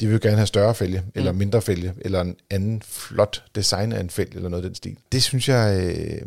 De 0.00 0.06
vil 0.06 0.12
jo 0.12 0.18
gerne 0.22 0.36
have 0.36 0.46
større 0.46 0.74
fælge, 0.74 1.02
eller 1.14 1.32
mindre 1.32 1.62
fælge, 1.62 1.94
eller 2.00 2.20
en 2.20 2.36
anden 2.50 2.82
flot 2.82 3.42
design 3.54 3.92
af 3.92 4.00
en 4.00 4.10
fælge, 4.10 4.36
eller 4.36 4.48
noget 4.48 4.64
af 4.64 4.68
den 4.68 4.74
stil. 4.74 4.96
Det 5.12 5.22
synes 5.22 5.48
jeg, 5.48 5.80
øh, 5.84 6.22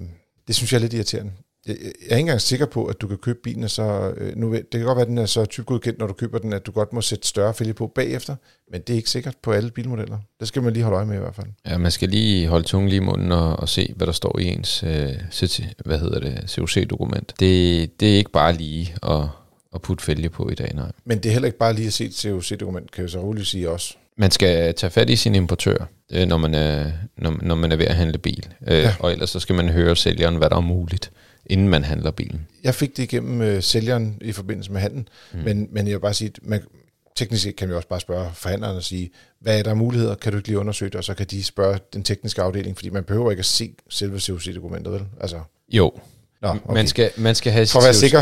det 0.48 0.56
synes 0.56 0.72
jeg 0.74 0.78
er 0.78 0.82
lidt 0.82 0.94
irriterende. 0.94 1.32
Jeg 1.68 1.76
er 1.76 2.16
ikke 2.16 2.20
engang 2.20 2.42
sikker 2.42 2.66
på, 2.66 2.86
at 2.86 3.02
du 3.02 3.08
kan 3.08 3.18
købe 3.18 3.40
bilen, 3.44 3.64
og 3.64 3.70
så, 3.70 4.14
øh, 4.18 4.36
nu, 4.36 4.54
det 4.54 4.70
kan 4.72 4.82
godt 4.82 4.96
være, 4.96 5.02
at 5.02 5.08
den 5.08 5.18
er 5.18 5.26
så 5.26 5.46
typgodkendt, 5.46 6.00
når 6.00 6.08
du 6.08 6.14
køber 6.14 6.38
den, 6.40 6.54
at 6.54 6.66
du 6.66 6.72
godt 6.72 6.94
må 6.94 7.02
sætte 7.02 7.28
større 7.28 7.54
fælge 7.54 7.74
på 7.74 7.88
bagefter, 7.88 8.36
men 8.72 8.82
det 8.82 8.94
er 8.94 8.98
ikke 8.98 9.10
sikkert 9.10 9.36
på 9.44 9.52
alle 9.52 9.72
bilmodeller. 9.72 10.18
Det 10.40 10.48
skal 10.48 10.64
man 10.64 10.74
lige 10.74 10.84
holde 10.84 10.96
øje 10.96 11.06
med 11.06 11.16
i 11.16 11.20
hvert 11.20 11.36
fald. 11.36 11.48
Ja, 11.68 11.78
man 11.78 11.92
skal 11.92 12.10
lige 12.10 12.48
holde 12.48 12.68
tungen 12.68 12.90
lige 12.90 12.98
i 12.98 13.04
munden 13.06 13.32
og, 13.32 13.56
og 13.56 13.70
se, 13.70 13.94
hvad 13.96 14.08
der 14.08 14.14
står 14.14 14.40
i 14.40 14.46
ens 14.46 14.84
øh, 14.84 15.14
CT, 15.32 15.62
hvad 15.86 16.00
hedder 16.00 16.20
det, 16.20 16.50
COC-dokument. 16.50 17.34
Det, 17.40 18.00
det 18.00 18.14
er 18.14 18.18
ikke 18.18 18.32
bare 18.32 18.54
lige 18.54 18.96
at, 19.04 19.28
at 19.76 19.82
putte 19.82 20.04
fælge 20.04 20.30
på 20.30 20.50
i 20.50 20.56
dag, 20.56 20.72
nej. 20.76 20.92
Men 21.06 21.18
det 21.18 21.26
er 21.26 21.34
heller 21.34 21.48
ikke 21.48 21.58
bare 21.58 21.74
lige 21.74 21.88
at 21.88 21.94
se 21.94 22.06
et 22.06 22.16
COC-dokument, 22.16 22.92
kan 22.92 23.02
jeg 23.02 23.10
så 23.10 23.20
roligt 23.20 23.48
sige 23.48 23.70
også. 23.70 23.96
Man 24.18 24.32
skal 24.32 24.74
tage 24.74 24.92
fat 24.92 25.10
i 25.10 25.16
sin 25.16 25.36
importør, 25.36 25.90
øh, 26.12 26.28
når, 26.28 26.38
man 26.38 26.54
er, 26.54 26.92
når, 27.18 27.38
når 27.42 27.56
man 27.56 27.72
er 27.72 27.76
ved 27.76 27.86
at 27.86 27.96
handle 27.96 28.18
bil. 28.18 28.48
Øh, 28.68 28.78
ja. 28.78 28.96
Og 29.00 29.12
ellers 29.12 29.30
så 29.30 29.40
skal 29.40 29.56
man 29.56 29.70
høre 29.70 29.96
sælgeren, 29.96 30.36
hvad 30.36 30.50
der 30.50 30.56
er 30.56 30.62
muligt, 30.62 31.12
inden 31.46 31.70
man 31.70 31.84
handler 31.84 32.12
bilen. 32.12 32.48
Jeg 32.64 32.76
fik 32.76 32.98
det 32.98 33.04
igennem 33.04 33.42
øh, 33.42 33.64
sælgeren 33.64 34.18
i 34.22 34.32
forbindelse 34.32 34.72
med 34.72 34.82
handlen, 34.82 35.08
mm. 35.34 35.40
men, 35.40 35.68
men 35.72 35.88
jeg 35.88 35.94
vil 35.94 36.00
bare 36.00 36.14
sige, 36.14 36.32
man, 36.42 36.62
teknisk 37.16 37.44
set 37.44 37.56
kan 37.56 37.70
vi 37.70 37.74
også 37.74 37.88
bare 37.88 38.00
spørge 38.00 38.30
forhandleren 38.34 38.78
og 38.78 38.84
sige, 38.84 39.10
hvad 39.40 39.60
er 39.60 39.64
der 39.64 39.74
muligheder, 39.74 40.16
kan 40.16 40.32
du 40.32 40.38
ikke 40.38 40.48
lige 40.48 40.60
undersøge 40.60 40.90
det, 40.90 40.96
og 40.96 41.04
så 41.04 41.14
kan 41.14 41.26
de 41.26 41.44
spørge 41.44 41.80
den 41.94 42.04
tekniske 42.04 42.42
afdeling, 42.42 42.78
fordi 42.78 42.90
man 42.90 43.04
behøver 43.04 43.32
ikke 43.32 43.40
at 43.40 43.46
se 43.46 43.74
selve 43.90 44.20
COC-dokumentet, 44.20 44.94
vel? 44.94 45.02
Altså, 45.22 45.40
Jo, 45.74 45.92
nå, 46.42 46.50
okay. 46.50 46.74
man, 46.74 46.88
skal, 46.88 47.12
man 47.18 47.36
skal 47.36 47.52
have 47.52 47.68
For 47.68 47.80
at 47.80 47.84
være 47.84 47.94
sikker. 47.94 48.22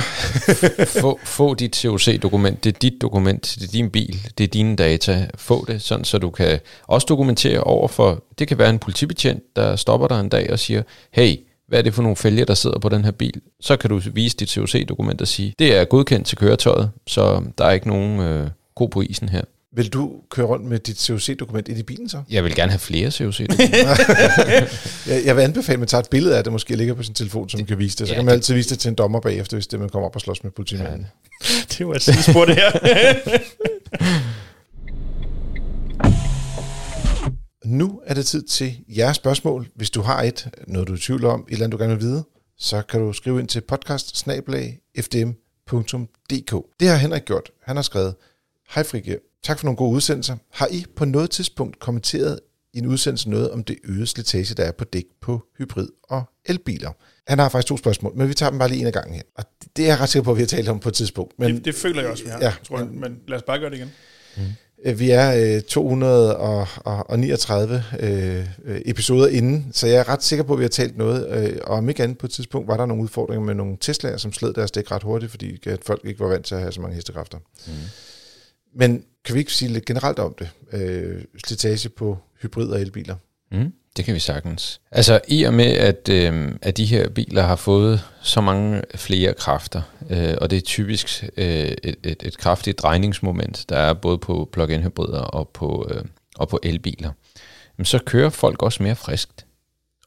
få, 1.02 1.20
få 1.24 1.54
dit 1.54 1.76
COC-dokument. 1.76 2.64
Det 2.64 2.76
er 2.76 2.80
dit 2.80 3.02
dokument, 3.02 3.56
det 3.60 3.68
er 3.68 3.72
din 3.72 3.90
bil, 3.90 4.32
det 4.38 4.44
er 4.44 4.48
dine 4.48 4.76
data. 4.76 5.28
Få 5.36 5.66
det, 5.68 5.82
sådan 5.82 6.06
så 6.06 6.18
du 6.18 6.30
kan 6.30 6.60
også 6.88 7.06
dokumentere 7.10 7.60
over 7.60 7.88
for, 7.88 8.24
det 8.40 8.48
kan 8.48 8.58
være 8.58 8.70
en 8.70 8.80
politibetjent, 8.80 9.44
der 9.56 9.76
stopper 9.76 10.08
dig 10.08 10.20
en 10.20 10.30
dag 10.30 10.52
og 10.52 10.60
siger, 10.60 10.84
hey, 11.12 11.36
hvad 11.68 11.80
er 11.80 11.84
det 11.84 11.94
for 11.94 12.02
nogle 12.02 12.16
fælge, 12.16 12.46
der 12.46 12.54
sidder 12.54 12.80
på 12.80 12.90
den 12.90 13.06
her 13.06 13.12
bil? 13.12 13.42
Så 13.62 13.78
kan 13.78 13.90
du 13.90 14.02
vise 14.14 14.38
dit 14.38 14.50
COC-dokument 14.50 15.22
og 15.22 15.28
sige, 15.28 15.54
det 15.60 15.76
er 15.78 15.86
godkendt 15.86 16.28
til 16.28 16.38
køretøjet, 16.38 16.92
så 17.08 17.44
der 17.58 17.66
er 17.66 17.72
ikke 17.72 17.88
nogen 17.88 18.20
øh, 18.20 18.50
god 18.76 18.90
på 18.90 19.02
isen 19.02 19.30
her. 19.30 19.42
Vil 19.76 19.90
du 19.94 20.12
køre 20.32 20.46
rundt 20.46 20.66
med 20.66 20.80
dit 20.80 21.02
COC-dokument 21.02 21.68
ind 21.68 21.78
i 21.80 21.84
bilen 21.84 22.10
så? 22.10 22.22
Jeg 22.30 22.44
vil 22.44 22.56
gerne 22.56 22.72
have 22.72 22.80
flere 22.80 23.12
COC-dokumenter. 23.12 23.96
Jeg, 25.08 25.26
jeg 25.26 25.36
vil 25.36 25.42
anbefale, 25.42 25.74
at 25.74 25.80
man 25.80 25.88
tager 25.88 26.02
et 26.02 26.10
billede 26.10 26.38
af 26.38 26.44
det, 26.44 26.54
måske 26.54 26.76
ligger 26.76 26.94
på 26.94 27.04
sin 27.04 27.14
telefon, 27.14 27.50
så 27.50 27.58
man 27.58 27.66
kan 27.66 27.80
vise 27.80 27.98
det. 27.98 28.08
Så 28.08 28.14
Ja, 28.14 28.18
kan 28.18 28.26
man 28.26 28.32
det- 28.32 28.38
altid 28.38 28.54
vise 28.54 28.70
det 28.70 28.80
til 28.80 28.90
en 28.90 28.96
dommer 28.96 29.20
bagefter, 29.20 29.58
hvis 29.58 29.68
det 29.68 29.80
man 29.80 29.90
kommer 29.90 30.08
op 30.10 30.16
og 30.16 30.22
slås 30.22 30.44
med 30.44 30.52
politimanden. 30.52 31.08
Det 31.78 31.88
var 31.88 31.94
et 31.94 32.02
sidespor, 32.02 32.46
det 32.46 32.56
her. 32.56 32.72
Nu 37.68 38.02
er 38.06 38.14
det 38.14 38.26
tid 38.26 38.44
til 38.44 38.84
jeres 38.88 39.16
spørgsmål. 39.16 39.68
Hvis 39.76 39.90
du 39.90 40.02
har 40.02 40.24
et, 40.24 40.50
noget 40.68 40.88
du 40.88 40.94
er 40.94 40.98
i 40.98 41.00
tvivl 41.00 41.26
om, 41.26 41.46
et 41.48 41.54
eller 41.54 41.66
andet 41.66 41.80
du 41.80 41.84
gerne 41.84 41.94
vil 41.94 42.04
vide, 42.04 42.24
så 42.58 42.82
kan 42.82 43.00
du 43.00 43.14
skrive 43.14 43.40
ind 43.40 43.48
til 43.48 43.62
podcast 43.62 44.18
Det 46.80 46.88
har 46.88 46.96
Henrik 46.96 47.26
gjort. 47.26 47.52
Han 47.64 47.76
har 47.76 47.84
skrevet, 47.84 48.16
Hej 48.70 48.84
Frike, 48.84 49.20
tak 49.44 49.60
for 49.60 49.66
nogle 49.66 49.78
gode 49.78 49.96
udsendelser. 49.96 50.38
Har 50.52 50.68
I 50.72 50.86
på 50.96 51.06
noget 51.06 51.30
tidspunkt 51.30 51.80
kommenteret 51.80 52.40
i 52.74 52.78
en 52.78 52.86
udsendelse 52.86 53.30
noget 53.30 53.52
om 53.52 53.64
det 53.64 53.78
øgede 53.84 54.08
slitage, 54.08 54.56
der 54.56 54.64
er 54.64 54.72
på 54.72 54.84
dæk 54.84 55.06
på 55.22 55.46
hybrid- 55.60 56.02
og 56.04 56.24
elbiler? 56.46 56.92
Han 57.28 57.40
har 57.40 57.50
faktisk 57.50 57.68
to 57.68 57.78
spørgsmål, 57.78 58.18
men 58.18 58.30
vi 58.30 58.34
tager 58.34 58.50
dem 58.50 58.60
bare 58.60 58.70
lige 58.70 58.82
en 58.82 58.88
af 58.88 58.94
gangen 58.94 59.16
her. 59.16 59.24
Og 59.36 59.44
det 59.76 59.86
er 59.86 59.90
jeg 59.90 60.00
ret 60.00 60.10
sikker 60.10 60.24
på, 60.24 60.32
at 60.32 60.38
vi 60.38 60.42
har 60.42 60.48
talt 60.48 60.70
om 60.70 60.80
på 60.80 60.90
et 60.90 60.96
tidspunkt. 60.96 61.40
Men 61.40 61.56
det, 61.56 61.66
det 61.66 61.76
føler 61.76 62.02
jeg 62.02 62.12
også, 62.12 62.24
vi 62.24 62.30
har, 62.30 62.40
Ja, 62.42 62.54
tror 62.64 62.78
jeg. 62.78 62.88
Men 62.88 63.20
lad 63.28 63.38
os 63.38 63.44
bare 63.44 63.60
gøre 63.60 63.70
det 63.70 63.78
igen. 63.78 63.92
Øh, 64.38 64.44
Vi 64.86 65.10
er 65.10 65.56
øh, 65.56 65.62
239 65.62 67.84
øh, 68.00 68.48
øh, 68.64 68.82
episoder 68.86 69.28
inden, 69.28 69.70
så 69.74 69.88
jeg 69.88 69.98
er 69.98 70.10
ret 70.10 70.24
sikker 70.24 70.44
på, 70.44 70.54
at 70.54 70.60
vi 70.60 70.64
har 70.64 70.70
talt 70.70 70.98
noget. 70.98 71.50
Øh, 71.50 71.58
og 71.64 71.78
om 71.78 71.90
ikke 71.90 72.04
andet 72.04 72.18
på 72.18 72.26
et 72.26 72.32
tidspunkt 72.32 72.68
var 72.68 72.78
der 72.78 72.86
nogle 72.86 73.04
udfordringer 73.04 73.46
med 73.46 73.56
nogle 73.56 73.78
Tesla'er, 73.86 74.18
som 74.18 74.34
sled 74.34 74.54
deres 74.54 74.72
dæk 74.72 74.92
ret 74.92 75.04
hurtigt, 75.04 75.32
fordi 75.32 75.70
at 75.70 75.84
folk 75.84 76.02
ikke 76.06 76.20
var 76.20 76.28
vant 76.28 76.46
til 76.46 76.56
at 76.56 76.62
have 76.62 76.72
så 76.72 76.82
mange 76.82 76.96
hestekræfter. 76.96 77.38
Mm. 77.68 77.74
Men 78.76 79.04
kan 79.26 79.36
vi 79.36 79.40
ikke 79.40 79.54
sige 79.54 79.72
lidt 79.72 79.86
generelt 79.86 80.20
om 80.20 80.36
det? 80.40 80.50
Øh, 80.74 81.22
slitage 81.46 81.90
på 81.90 82.18
hybrid- 82.42 82.72
og 82.72 82.82
elbiler. 82.82 83.16
Mm, 83.52 83.74
det 83.98 84.06
kan 84.06 84.14
vi 84.14 84.20
sagtens. 84.20 84.82
Altså 84.92 85.22
i 85.28 85.44
og 85.44 85.54
med, 85.54 85.66
at, 85.66 86.10
øh, 86.10 86.52
at 86.62 86.78
de 86.78 86.86
her 86.86 87.10
biler 87.10 87.44
har 87.44 87.56
fået 87.56 88.04
så 88.22 88.42
mange 88.42 88.82
flere 88.96 89.34
kræfter, 89.34 89.82
øh, 90.10 90.36
og 90.42 90.50
det 90.50 90.58
er 90.58 90.62
typisk 90.62 91.24
øh, 91.38 91.46
et, 91.48 91.96
et, 92.04 92.24
et 92.24 92.38
kraftigt 92.38 92.80
drejningsmoment, 92.80 93.66
der 93.70 93.78
er 93.78 93.94
både 93.94 94.18
på 94.18 94.50
plug-in 94.52 94.84
hybrider 94.84 95.22
og 95.22 95.50
på, 95.50 95.88
øh, 95.92 96.04
og 96.38 96.50
på 96.50 96.60
elbiler, 96.64 97.12
jamen, 97.78 97.86
så 97.86 98.00
kører 98.06 98.30
folk 98.30 98.64
også 98.64 98.84
mere 98.84 98.96
friskt. 98.96 99.46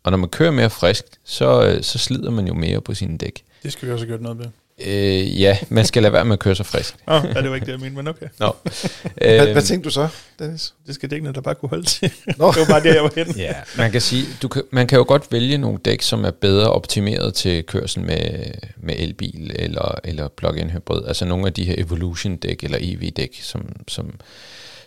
Og 0.02 0.10
når 0.10 0.18
man 0.18 0.28
kører 0.28 0.50
mere 0.50 0.70
friskt, 0.70 1.18
så, 1.24 1.62
øh, 1.66 1.82
så 1.82 1.98
slider 1.98 2.30
man 2.30 2.46
jo 2.46 2.54
mere 2.54 2.80
på 2.80 2.94
sine 2.94 3.18
dæk. 3.18 3.44
Det 3.62 3.72
skal 3.72 3.88
vi 3.88 3.92
også 3.92 4.04
have 4.04 4.10
gjort 4.10 4.22
noget 4.22 4.38
ved. 4.38 4.46
Øh, 4.86 5.40
ja, 5.40 5.58
man 5.68 5.86
skal 5.86 6.02
lade 6.02 6.12
være 6.12 6.24
med 6.24 6.32
at 6.32 6.38
køre 6.38 6.54
så 6.54 6.64
frisk. 6.64 6.94
Åh, 7.08 7.24
oh, 7.24 7.30
ja, 7.34 7.42
det 7.42 7.48
var 7.50 7.54
ikke 7.54 7.66
det, 7.66 7.72
jeg 7.72 7.80
mente, 7.80 7.96
men 7.96 8.08
okay. 8.08 8.26
Nå. 8.38 8.56
Hvad, 8.62 9.40
Øhm, 9.40 9.52
hvad 9.52 9.62
tænkte 9.62 9.88
du 9.88 9.92
så, 9.92 10.08
Dennis? 10.38 10.74
Det 10.86 10.94
skal 10.94 11.10
dækkene 11.10 11.32
der 11.32 11.40
bare 11.40 11.54
kunne 11.54 11.68
holde 11.68 11.86
til. 11.86 12.12
Nå. 12.36 12.50
det 12.52 12.60
var 12.60 12.66
bare 12.70 12.82
det, 12.82 12.94
jeg 12.94 13.02
var 13.02 13.12
henne. 13.16 13.34
Ja, 13.36 13.54
man 13.78 13.92
kan 13.92 14.00
sige, 14.00 14.26
du 14.42 14.48
kan, 14.48 14.62
man 14.70 14.86
kan 14.86 14.98
jo 14.98 15.04
godt 15.08 15.32
vælge 15.32 15.58
nogle 15.58 15.78
dæk, 15.84 16.02
som 16.02 16.24
er 16.24 16.30
bedre 16.30 16.70
optimeret 16.70 17.34
til 17.34 17.64
kørsel 17.64 18.02
med, 18.02 18.44
med 18.76 18.94
elbil 18.98 19.52
eller, 19.54 19.98
eller 20.04 20.28
plug-in 20.28 20.70
hybrid. 20.70 21.06
Altså 21.06 21.24
nogle 21.24 21.46
af 21.46 21.52
de 21.52 21.64
her 21.64 21.74
Evolution-dæk 21.78 22.64
eller 22.64 22.78
EV-dæk, 22.80 23.38
som, 23.42 23.68
som, 23.88 24.14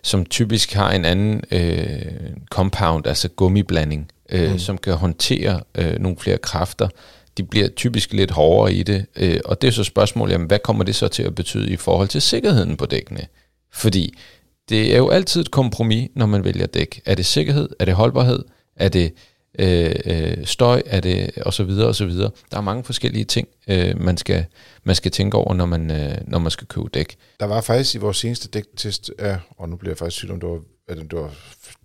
som 0.01 0.25
typisk 0.25 0.73
har 0.73 0.91
en 0.91 1.05
anden 1.05 1.41
øh, 1.51 2.01
compound, 2.51 3.07
altså 3.07 3.27
gummiblanding, 3.27 4.11
øh, 4.29 4.51
mm. 4.51 4.59
som 4.59 4.77
kan 4.77 4.93
håndtere 4.93 5.61
øh, 5.75 5.99
nogle 5.99 6.17
flere 6.19 6.37
kræfter. 6.37 6.87
De 7.38 7.43
bliver 7.43 7.67
typisk 7.67 8.13
lidt 8.13 8.31
hårdere 8.31 8.73
i 8.73 8.84
det, 8.84 9.05
øh, 9.15 9.39
og 9.45 9.61
det 9.61 9.67
er 9.67 9.71
så 9.71 9.84
spørgsmålet, 9.84 10.34
jamen, 10.34 10.47
hvad 10.47 10.59
kommer 10.59 10.84
det 10.84 10.95
så 10.95 11.07
til 11.07 11.23
at 11.23 11.36
betyde 11.36 11.71
i 11.71 11.75
forhold 11.75 12.07
til 12.07 12.21
sikkerheden 12.21 12.77
på 12.77 12.86
dækkene? 12.86 13.27
Fordi 13.73 14.17
det 14.69 14.93
er 14.93 14.97
jo 14.97 15.09
altid 15.09 15.41
et 15.41 15.51
kompromis, 15.51 16.09
når 16.15 16.25
man 16.25 16.43
vælger 16.43 16.65
dæk. 16.65 17.01
Er 17.05 17.15
det 17.15 17.25
sikkerhed? 17.25 17.69
Er 17.79 17.86
det 17.86 17.93
holdbarhed? 17.93 18.43
Er 18.75 18.89
det 18.89 19.13
øh, 19.59 19.95
øh, 20.05 20.45
støj? 20.45 20.81
Er 20.86 20.99
det 20.99 21.31
og 21.38 21.53
så 21.53 21.63
videre 21.63 21.88
og 21.88 21.95
så 21.95 22.05
videre? 22.05 22.31
Der 22.51 22.57
er 22.57 22.61
mange 22.61 22.84
forskellige 22.84 23.25
ting, 23.25 23.47
øh, 23.67 24.01
man 24.01 24.17
skal 24.17 24.45
man 24.84 24.95
skal 24.95 25.11
tænke 25.11 25.38
over, 25.38 25.53
når 25.53 25.65
man 25.65 25.91
øh, 25.91 26.17
når 26.27 26.39
man 26.39 26.51
skal 26.51 26.67
købe 26.67 26.89
dæk. 26.93 27.15
Der 27.39 27.45
var 27.45 27.61
faktisk 27.61 27.95
i 27.95 27.97
vores 27.97 28.17
seneste 28.17 28.47
dæktest, 28.47 29.11
ja, 29.19 29.38
og 29.57 29.69
nu 29.69 29.75
bliver 29.75 29.91
jeg 29.91 29.97
faktisk 29.97 30.17
sygt, 30.17 30.31
om 30.31 30.39
det 30.39 30.49
var, 30.49 30.59
eller 30.89 31.03
det 31.03 31.19
var 31.19 31.34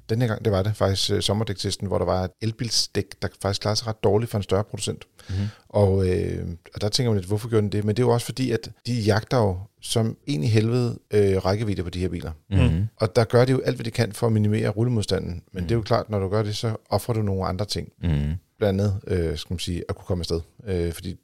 den 0.09 0.21
her 0.21 0.29
gang, 0.29 0.45
det 0.45 0.53
var 0.53 0.63
det 0.63 0.77
faktisk 0.77 1.11
øh, 1.11 1.23
sommerdæktesten, 1.23 1.87
hvor 1.87 1.99
der 1.99 2.05
var 2.05 2.25
et 2.25 2.31
elbilsdæk, 2.41 3.23
der 3.23 3.29
faktisk 3.43 3.61
klarede 3.61 3.79
sig 3.79 3.87
ret 3.87 4.05
dårligt 4.05 4.31
for 4.31 4.39
en 4.39 4.43
større 4.43 4.65
producent. 4.65 5.05
Mm-hmm. 5.29 5.47
Og, 5.69 6.09
øh, 6.09 6.49
og 6.75 6.81
der 6.81 6.89
tænker 6.89 7.11
man 7.11 7.19
lidt, 7.19 7.29
hvorfor 7.29 7.49
gjorde 7.49 7.63
den 7.63 7.73
det? 7.73 7.85
Men 7.85 7.97
det 7.97 8.03
er 8.03 8.07
jo 8.07 8.13
også 8.13 8.27
fordi, 8.27 8.51
at 8.51 8.71
de 8.87 9.01
jagter 9.01 9.39
jo 9.39 9.59
som 9.83 10.17
en 10.27 10.45
i 10.45 10.47
helvede 10.47 10.99
øh, 11.11 11.37
rækkevidde 11.37 11.83
på 11.83 11.91
de 11.91 11.99
her 11.99 12.09
biler. 12.09 12.33
Mm-hmm. 12.51 12.87
Og 12.97 13.17
der 13.17 13.25
gør 13.25 13.45
de 13.45 13.53
jo 13.53 13.61
alt, 13.61 13.77
hvad 13.77 13.85
de 13.85 13.91
kan 13.91 14.13
for 14.13 14.27
at 14.27 14.33
minimere 14.33 14.69
rullemodstanden. 14.69 15.43
Men 15.53 15.63
det 15.63 15.71
er 15.71 15.75
jo 15.75 15.83
klart, 15.83 16.11
når 16.11 16.19
du 16.19 16.29
gør 16.29 16.43
det, 16.43 16.57
så 16.57 16.77
offrer 16.91 17.15
du 17.15 17.23
nogle 17.23 17.45
andre 17.45 17.65
ting. 17.65 17.89
Mm-hmm. 18.03 18.35
Blandt 18.59 18.81
andet, 18.81 19.01
øh, 19.07 19.37
skal 19.37 19.55
man 19.55 19.59
sige, 19.59 19.85
at 19.89 19.97
kunne 19.97 20.07
komme 20.07 20.23
afsted. 20.23 20.41
Øh, 20.67 20.93
fordi 20.93 21.17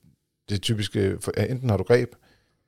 det 0.49 0.55
er 0.55 0.59
typisk, 0.59 0.97
øh, 0.97 1.20
for, 1.20 1.32
enten 1.32 1.70
har 1.70 1.76
du 1.76 1.85
greb, 1.85 2.09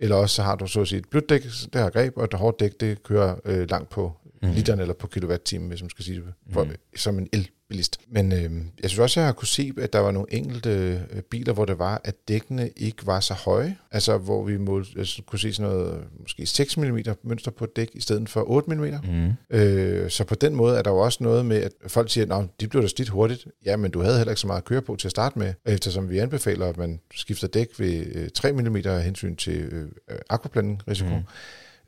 eller 0.01 0.17
også 0.17 0.35
så 0.35 0.43
har 0.43 0.57
du 0.57 0.67
så 0.67 0.81
at 0.81 0.89
sige 0.89 0.99
et 0.99 1.09
blødt 1.09 1.29
dæk, 1.29 1.43
det 1.73 1.81
har 1.81 1.91
greb, 1.91 2.17
og 2.17 2.25
et 2.25 2.35
hårdt 2.35 2.61
dæk, 2.61 2.81
det 2.81 3.03
kører 3.03 3.37
øh, 3.45 3.71
langt 3.71 3.91
på 3.91 4.13
mm. 4.47 4.55
literen 4.55 4.81
eller 4.81 4.95
på 4.95 5.07
kilowatt-time, 5.07 5.69
hvis 5.69 5.83
man 5.83 5.91
skal 5.91 6.05
sige 6.05 6.17
det, 6.17 6.25
for, 6.53 6.65
mm. 6.65 6.71
som 6.97 7.19
en 7.19 7.29
elbilist. 7.33 8.01
Men 8.09 8.33
øh, 8.33 8.51
jeg 8.83 8.91
synes 8.91 8.99
også, 8.99 9.21
jeg 9.21 9.27
har 9.27 9.33
kunne 9.33 9.49
se, 9.49 9.73
at 9.79 9.93
der 9.93 9.99
var 9.99 10.11
nogle 10.11 10.35
enkelte 10.35 11.01
øh, 11.11 11.23
biler, 11.23 11.53
hvor 11.53 11.65
det 11.65 11.79
var, 11.79 12.01
at 12.05 12.15
dækkene 12.29 12.71
ikke 12.77 13.07
var 13.07 13.21
så 13.21 13.35
høje. 13.35 13.77
Altså, 13.91 14.19
hvor 14.19 14.45
vi 14.45 14.57
må, 14.57 14.85
altså, 14.97 15.23
kunne 15.27 15.39
se 15.39 15.53
sådan 15.53 15.73
noget, 15.73 16.05
måske 16.21 16.47
6 16.47 16.77
mm 16.77 16.99
mønster 17.23 17.51
på 17.51 17.65
et 17.65 17.77
dæk, 17.77 17.91
i 17.95 18.01
stedet 18.01 18.29
for 18.29 18.51
8 18.51 18.71
mm. 18.71 18.95
Mm. 19.05 19.57
Øh, 19.57 20.11
så 20.11 20.25
på 20.25 20.35
den 20.35 20.55
måde 20.55 20.79
er 20.79 20.83
der 20.83 20.91
jo 20.91 20.99
også 20.99 21.25
noget 21.25 21.47
med, 21.47 21.57
at 21.57 21.73
folk 21.87 22.11
siger, 22.11 22.37
at 22.37 22.49
de 22.61 22.69
blev 22.69 22.83
da 22.83 22.89
slidt 22.89 23.09
hurtigt. 23.09 23.47
Ja, 23.65 23.77
men 23.77 23.91
du 23.91 24.03
havde 24.03 24.17
heller 24.17 24.33
ikke 24.33 24.41
så 24.41 24.47
meget 24.47 24.61
at 24.61 24.65
køre 24.65 24.83
på 24.83 24.97
til 24.97 25.09
at 25.09 25.13
starte 25.13 25.39
med, 25.39 25.55
eftersom 25.65 26.11
vi 26.11 26.19
anbefaler, 26.19 26.67
at 26.67 26.77
man 26.77 27.01
skifter 27.15 27.49
dæk 27.49 27.69
ved 27.79 28.07
øh, 28.15 28.29
3 28.35 28.53
mm 28.53 28.77
af 28.77 29.03
hensyn 29.03 29.37
til 29.37 29.57
øh, 29.57 29.89
aquaplanning-risiko. 30.31 31.17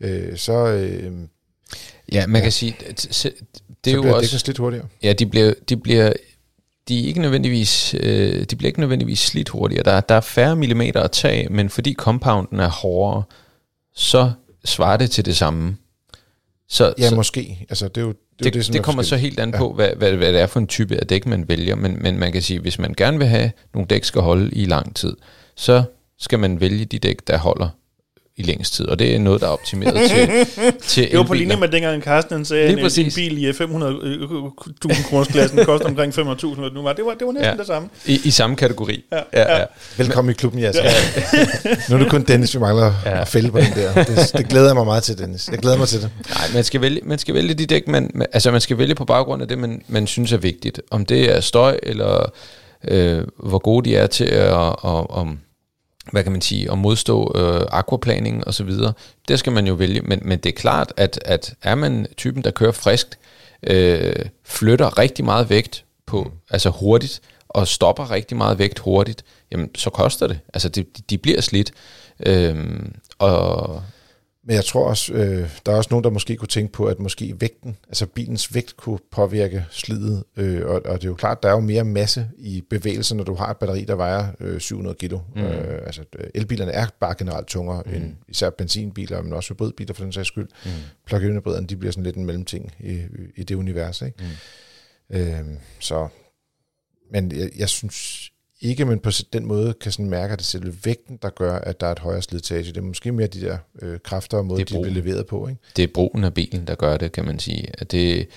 Mm. 0.01 0.07
Øh, 0.07 0.37
så... 0.37 0.53
Øh, 0.53 1.13
Ja, 2.13 2.27
man 2.27 2.41
ja. 2.41 2.45
kan 2.45 2.53
sige, 2.53 2.77
det, 3.85 3.91
er 3.91 3.95
jo 3.95 4.15
også... 4.17 4.33
Det 4.33 4.41
slidt 4.41 4.59
hurtigere. 4.59 4.87
Ja, 5.03 5.13
de 5.13 5.27
bliver, 5.27 5.55
de 5.69 5.77
bliver 5.77 6.13
de 6.89 7.03
er 7.03 7.07
ikke 7.07 7.21
nødvendigvis, 7.21 7.95
øh, 8.01 8.45
de 8.51 8.57
bliver 8.57 8.69
ikke 8.69 8.81
nødvendigvis 8.81 9.19
slidt 9.19 9.49
hurtigere. 9.49 9.83
Der, 9.83 10.01
der 10.01 10.15
er 10.15 10.21
færre 10.21 10.57
millimeter 10.57 11.03
at 11.03 11.11
tage, 11.11 11.49
men 11.49 11.71
fordi 11.71 11.95
compounden 11.95 12.61
er 12.61 12.69
hårdere, 12.69 13.23
så 13.95 14.31
svarer 14.65 14.97
det 14.97 15.11
til 15.11 15.25
det 15.25 15.37
samme. 15.37 15.77
Så, 16.69 16.95
ja, 16.99 17.09
så, 17.09 17.15
måske. 17.15 17.67
Altså, 17.69 17.89
det, 17.89 17.97
er 17.97 18.01
jo, 18.01 18.09
det, 18.09 18.19
det, 18.39 18.47
er 18.47 18.51
det, 18.51 18.73
det 18.73 18.83
kommer 18.83 19.03
så 19.03 19.17
helt 19.17 19.41
an 19.41 19.53
på, 19.53 19.69
ja. 19.69 19.75
hvad, 19.75 19.97
hvad, 19.97 20.13
hvad 20.13 20.33
det 20.33 20.41
er 20.41 20.47
for 20.47 20.61
en 20.61 20.67
type 20.67 20.97
af 20.97 21.07
dæk, 21.07 21.27
man 21.27 21.49
vælger. 21.49 21.75
Men, 21.75 22.03
men 22.03 22.19
man 22.19 22.33
kan 22.33 22.43
sige, 22.43 22.61
hvis 22.61 22.79
man 22.79 22.95
gerne 22.97 23.19
vil 23.19 23.27
have 23.27 23.51
nogle 23.75 23.87
dæk, 23.87 24.05
skal 24.05 24.21
holde 24.21 24.51
i 24.55 24.65
lang 24.65 24.97
tid, 24.97 25.17
så 25.57 25.83
skal 26.19 26.39
man 26.39 26.61
vælge 26.61 26.85
de 26.85 26.99
dæk, 26.99 27.17
der 27.27 27.39
holder 27.39 27.69
i 28.39 28.43
længst 28.43 28.75
tid, 28.75 28.89
og 28.89 28.99
det 28.99 29.15
er 29.15 29.19
noget, 29.19 29.41
der 29.41 29.47
er 29.47 29.51
optimeret 29.51 30.11
til, 30.11 30.29
til 30.93 31.11
Det 31.11 31.19
var 31.19 31.25
på 31.25 31.35
linje 31.35 31.57
med 31.57 31.69
dengang 31.69 32.03
Carsten 32.03 32.45
sagde, 32.45 32.65
at 32.65 32.99
en 32.99 33.13
bil 33.15 33.45
i 33.45 33.51
500.000 33.51 35.09
kroners 35.09 35.29
klassen 35.29 35.65
koster 35.65 35.89
omkring 35.89 36.15
500.000, 36.19 36.75
nu 36.75 36.83
var 36.83 36.93
det 36.93 37.05
var, 37.05 37.15
det 37.15 37.27
var 37.27 37.33
næsten 37.33 37.53
ja. 37.53 37.57
det 37.57 37.67
samme. 37.67 37.89
I, 38.07 38.21
I 38.25 38.31
samme 38.31 38.57
kategori. 38.57 39.05
Ja. 39.13 39.21
Ja, 39.33 39.59
ja. 39.59 39.65
Velkommen 39.97 40.31
i 40.31 40.35
klubben, 40.35 40.61
Jas. 40.61 40.77
Ja. 40.77 40.83
nu 41.89 41.95
er 41.95 41.99
det 41.99 42.11
kun 42.11 42.23
Dennis, 42.23 42.55
vi 42.55 42.61
mangler 42.61 42.93
ja. 43.05 43.21
at 43.21 43.29
fælde 43.29 43.51
på 43.51 43.59
den 43.59 43.73
der. 43.75 44.05
Det, 44.05 44.31
det, 44.37 44.49
glæder 44.49 44.67
jeg 44.67 44.75
mig 44.75 44.85
meget 44.85 45.03
til, 45.03 45.19
Dennis. 45.19 45.49
Jeg 45.49 45.59
glæder 45.59 45.79
mig 45.79 45.89
til 45.89 46.03
det. 46.03 46.11
Nej, 46.35 46.47
man 46.55 46.65
skal 46.65 46.81
vælge, 46.81 47.01
man 47.05 47.19
skal 47.19 47.35
vælge 47.35 47.55
de 47.55 47.67
dæk, 47.67 47.89
man, 47.89 48.11
altså 48.33 48.51
man 48.51 48.61
skal 48.61 48.79
vælge 48.79 48.95
på 48.95 49.05
baggrund 49.05 49.43
af 49.43 49.49
det, 49.49 49.59
man, 49.59 49.83
man 49.89 50.07
synes 50.07 50.33
er 50.33 50.37
vigtigt. 50.37 50.81
Om 50.91 51.07
det 51.07 51.37
er 51.37 51.41
støj, 51.41 51.79
eller 51.83 52.33
øh, 52.89 53.23
hvor 53.39 53.59
gode 53.59 53.91
de 53.91 53.97
er 53.97 54.07
til 54.07 54.25
at, 54.25 54.77
at, 54.85 55.07
at 55.19 55.27
hvad 56.13 56.23
kan 56.23 56.33
man 56.33 56.41
sige, 56.41 56.73
at 56.73 56.79
modstå 56.79 57.33
øh, 57.37 57.67
aquaplaning 57.71 58.47
og 58.47 58.55
så 58.55 58.65
videre. 58.65 58.93
Det 59.29 59.39
skal 59.39 59.53
man 59.53 59.67
jo 59.67 59.75
vælge, 59.75 60.01
men, 60.01 60.21
men 60.23 60.39
det 60.39 60.49
er 60.49 60.57
klart, 60.57 60.93
at, 60.97 61.21
at 61.25 61.55
er 61.63 61.75
man 61.75 62.07
typen, 62.17 62.45
der 62.45 62.51
kører 62.51 62.73
friskt, 62.73 63.19
øh, 63.63 64.25
flytter 64.45 64.99
rigtig 64.99 65.25
meget 65.25 65.51
vægt 65.51 65.85
på, 66.07 66.33
altså 66.51 66.71
hurtigt, 66.71 67.21
og 67.49 67.69
stopper 67.69 68.11
rigtig 68.11 68.37
meget 68.37 68.59
vægt 68.59 68.79
hurtigt, 68.79 69.25
jamen 69.53 69.75
så 69.75 69.91
koster 69.91 70.27
det. 70.27 70.41
Altså 70.55 70.69
de, 70.69 70.85
de 71.11 71.19
bliver 71.19 71.41
slidt. 71.41 71.73
Øh, 72.27 72.57
og 73.19 73.83
men 74.49 74.55
jeg 74.55 74.65
tror 74.65 74.89
også, 74.89 75.13
øh, 75.13 75.51
der 75.67 75.73
er 75.73 75.77
også 75.77 75.89
nogen, 75.91 76.05
der 76.05 76.11
måske 76.11 76.37
kunne 76.37 76.49
tænke 76.49 76.73
på, 76.73 76.87
at 76.87 76.99
måske 76.99 77.41
vægten, 77.41 77.77
altså 77.89 78.07
bilens 78.07 78.55
vægt 78.55 78.77
kunne 78.77 78.99
påvirke 79.11 79.65
slidet. 79.71 80.25
Øh, 80.37 80.67
og, 80.67 80.75
og 80.75 80.99
det 81.01 81.05
er 81.05 81.09
jo 81.09 81.15
klart, 81.15 81.43
der 81.43 81.49
er 81.49 81.53
jo 81.53 81.61
mere 81.61 81.85
masse 81.85 82.29
i 82.39 82.65
bevægelsen, 82.71 83.17
når 83.17 83.25
du 83.25 83.35
har 83.35 83.51
et 83.51 83.57
batteri, 83.57 83.85
der 83.85 83.95
vejer 83.95 84.29
øh, 84.41 84.61
700 84.61 84.95
kilo. 84.95 85.19
Mm. 85.35 85.43
Øh, 85.43 85.87
altså 85.87 86.05
elbilerne 86.35 86.73
er 86.73 86.87
bare 87.01 87.15
generelt 87.19 87.47
tungere 87.47 87.83
mm. 87.87 87.95
end 87.95 88.15
især 88.29 88.51
benzinbiler, 88.51 89.23
men 89.23 89.33
også 89.33 89.55
hybridbiler 89.55 89.95
for 89.95 90.03
den 90.03 90.13
sags 90.13 90.29
skyld. 90.29 90.49
Mm. 90.65 90.71
Plug-in 91.07 91.35
hybriderne, 91.35 91.67
de 91.67 91.77
bliver 91.77 91.93
sådan 91.93 92.05
lidt 92.05 92.17
en 92.17 92.25
mellemting 92.25 92.73
i, 92.81 93.03
i 93.37 93.43
det 93.43 93.55
univers. 93.55 94.03
Ikke? 94.03 94.25
Mm. 95.11 95.17
Øh, 95.17 95.45
så, 95.79 96.09
men 97.13 97.33
jeg, 97.33 97.51
jeg 97.59 97.69
synes 97.69 98.31
ikke, 98.61 98.85
men 98.85 98.99
på 98.99 99.11
den 99.33 99.47
måde 99.47 99.75
kan 99.75 99.93
sådan 99.93 100.11
mærke, 100.11 100.33
at 100.33 100.39
det 100.39 100.45
er 100.45 100.49
selve 100.49 100.75
vægten, 100.85 101.19
der 101.23 101.31
gør, 101.31 101.59
at 101.59 101.81
der 101.81 101.87
er 101.87 101.93
et 101.93 101.99
højere 101.99 102.23
slitage. 102.23 102.65
Det 102.65 102.77
er 102.77 102.83
måske 102.83 103.13
mere 103.13 103.27
de 103.27 103.41
der 103.41 103.59
øh, 103.83 103.99
kræfter 104.05 104.39
og 104.39 104.47
måde, 104.47 104.61
de 104.61 104.65
bliver 104.65 104.91
leveret 104.91 105.27
på. 105.27 105.49
Ikke? 105.49 105.61
Det 105.77 105.83
er 105.83 105.89
brugen 105.95 106.25
af 106.25 106.35
bilen, 106.35 106.67
der 106.67 106.75
gør 106.75 106.97
det, 106.97 107.13
kan 107.13 107.25
man 107.25 107.39
sige. 107.39 107.67
At 107.79 107.93
det 107.93 108.29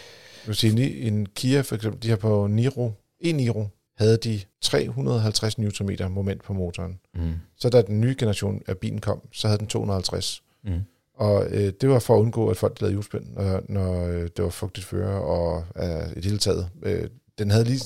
jeg 0.48 0.56
sige, 0.56 1.00
en 1.00 1.26
Kia 1.26 1.62
for 1.62 1.76
eksempel, 1.76 2.04
de 2.04 2.10
har 2.10 2.16
på 2.16 2.48
Niro, 2.48 2.92
en 3.20 3.36
Niro, 3.36 3.68
havde 3.98 4.18
de 4.18 4.42
350 4.62 5.58
Nm 5.58 6.12
moment 6.12 6.44
på 6.44 6.54
motoren. 6.54 7.00
Mm. 7.16 7.34
Så 7.58 7.70
da 7.70 7.82
den 7.82 8.02
nye 8.02 8.16
generation 8.18 8.62
af 8.68 8.78
bilen 8.78 9.02
kom, 9.02 9.22
så 9.32 9.48
havde 9.48 9.60
den 9.60 9.68
250. 9.68 10.44
Mm. 10.64 10.72
Og 11.16 11.46
øh, 11.50 11.74
det 11.82 11.90
var 11.90 12.00
for 12.00 12.16
at 12.16 12.20
undgå, 12.20 12.50
at 12.50 12.58
folk 12.58 12.82
lavede 12.82 12.94
hjulspænd, 12.94 13.26
når, 13.34 13.62
når 13.70 14.08
øh, 14.08 14.22
det 14.38 14.44
var 14.44 14.50
fugtigt 14.50 14.86
føre 14.86 15.22
og 15.22 15.64
øh, 15.78 16.12
i 16.12 16.16
det 16.16 16.26
hele 16.26 16.38
taget. 16.38 16.70
Øh, 16.84 17.10
den 17.40 17.52
havde 17.52 17.64
lige 17.64 17.80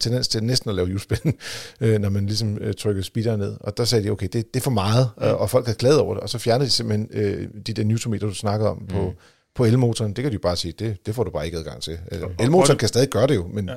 tendens 0.00 0.28
til 0.28 0.44
næsten 0.44 0.70
at 0.70 0.76
lave 0.76 0.88
hjulspænd, 0.88 1.34
øh, 1.80 2.00
når 2.00 2.08
man 2.08 2.26
ligesom 2.26 2.58
øh, 2.60 2.74
trykkede 2.74 3.04
speederen 3.04 3.40
ned. 3.40 3.56
Og 3.60 3.76
der 3.76 3.84
sagde 3.84 4.04
de, 4.04 4.10
okay, 4.10 4.28
det, 4.32 4.54
det 4.54 4.60
er 4.60 4.64
for 4.64 4.70
meget, 4.70 5.10
ja. 5.20 5.32
og 5.32 5.50
folk 5.50 5.68
er 5.68 5.72
glade 5.72 6.00
over 6.00 6.14
det. 6.14 6.22
Og 6.22 6.28
så 6.28 6.38
fjernede 6.38 6.66
de 6.66 6.70
simpelthen 6.70 7.08
øh, 7.12 7.48
de 7.66 7.72
der 7.72 7.84
newtonmeter, 7.84 8.26
du 8.26 8.34
snakkede 8.34 8.70
om 8.70 8.78
mm. 8.78 8.86
på, 8.86 9.14
på 9.54 9.64
elmotoren. 9.64 10.12
Det 10.12 10.22
kan 10.22 10.32
de 10.32 10.38
bare 10.38 10.56
sige, 10.56 10.72
det, 10.72 11.06
det 11.06 11.14
får 11.14 11.24
du 11.24 11.30
bare 11.30 11.44
ikke 11.46 11.58
adgang 11.58 11.82
til. 11.82 11.98
Øh, 12.12 12.22
elmotoren 12.40 12.78
kan 12.78 12.88
stadig 12.88 13.08
gøre 13.08 13.26
det 13.26 13.34
jo, 13.34 13.46
men 13.52 13.68
ja. 13.68 13.74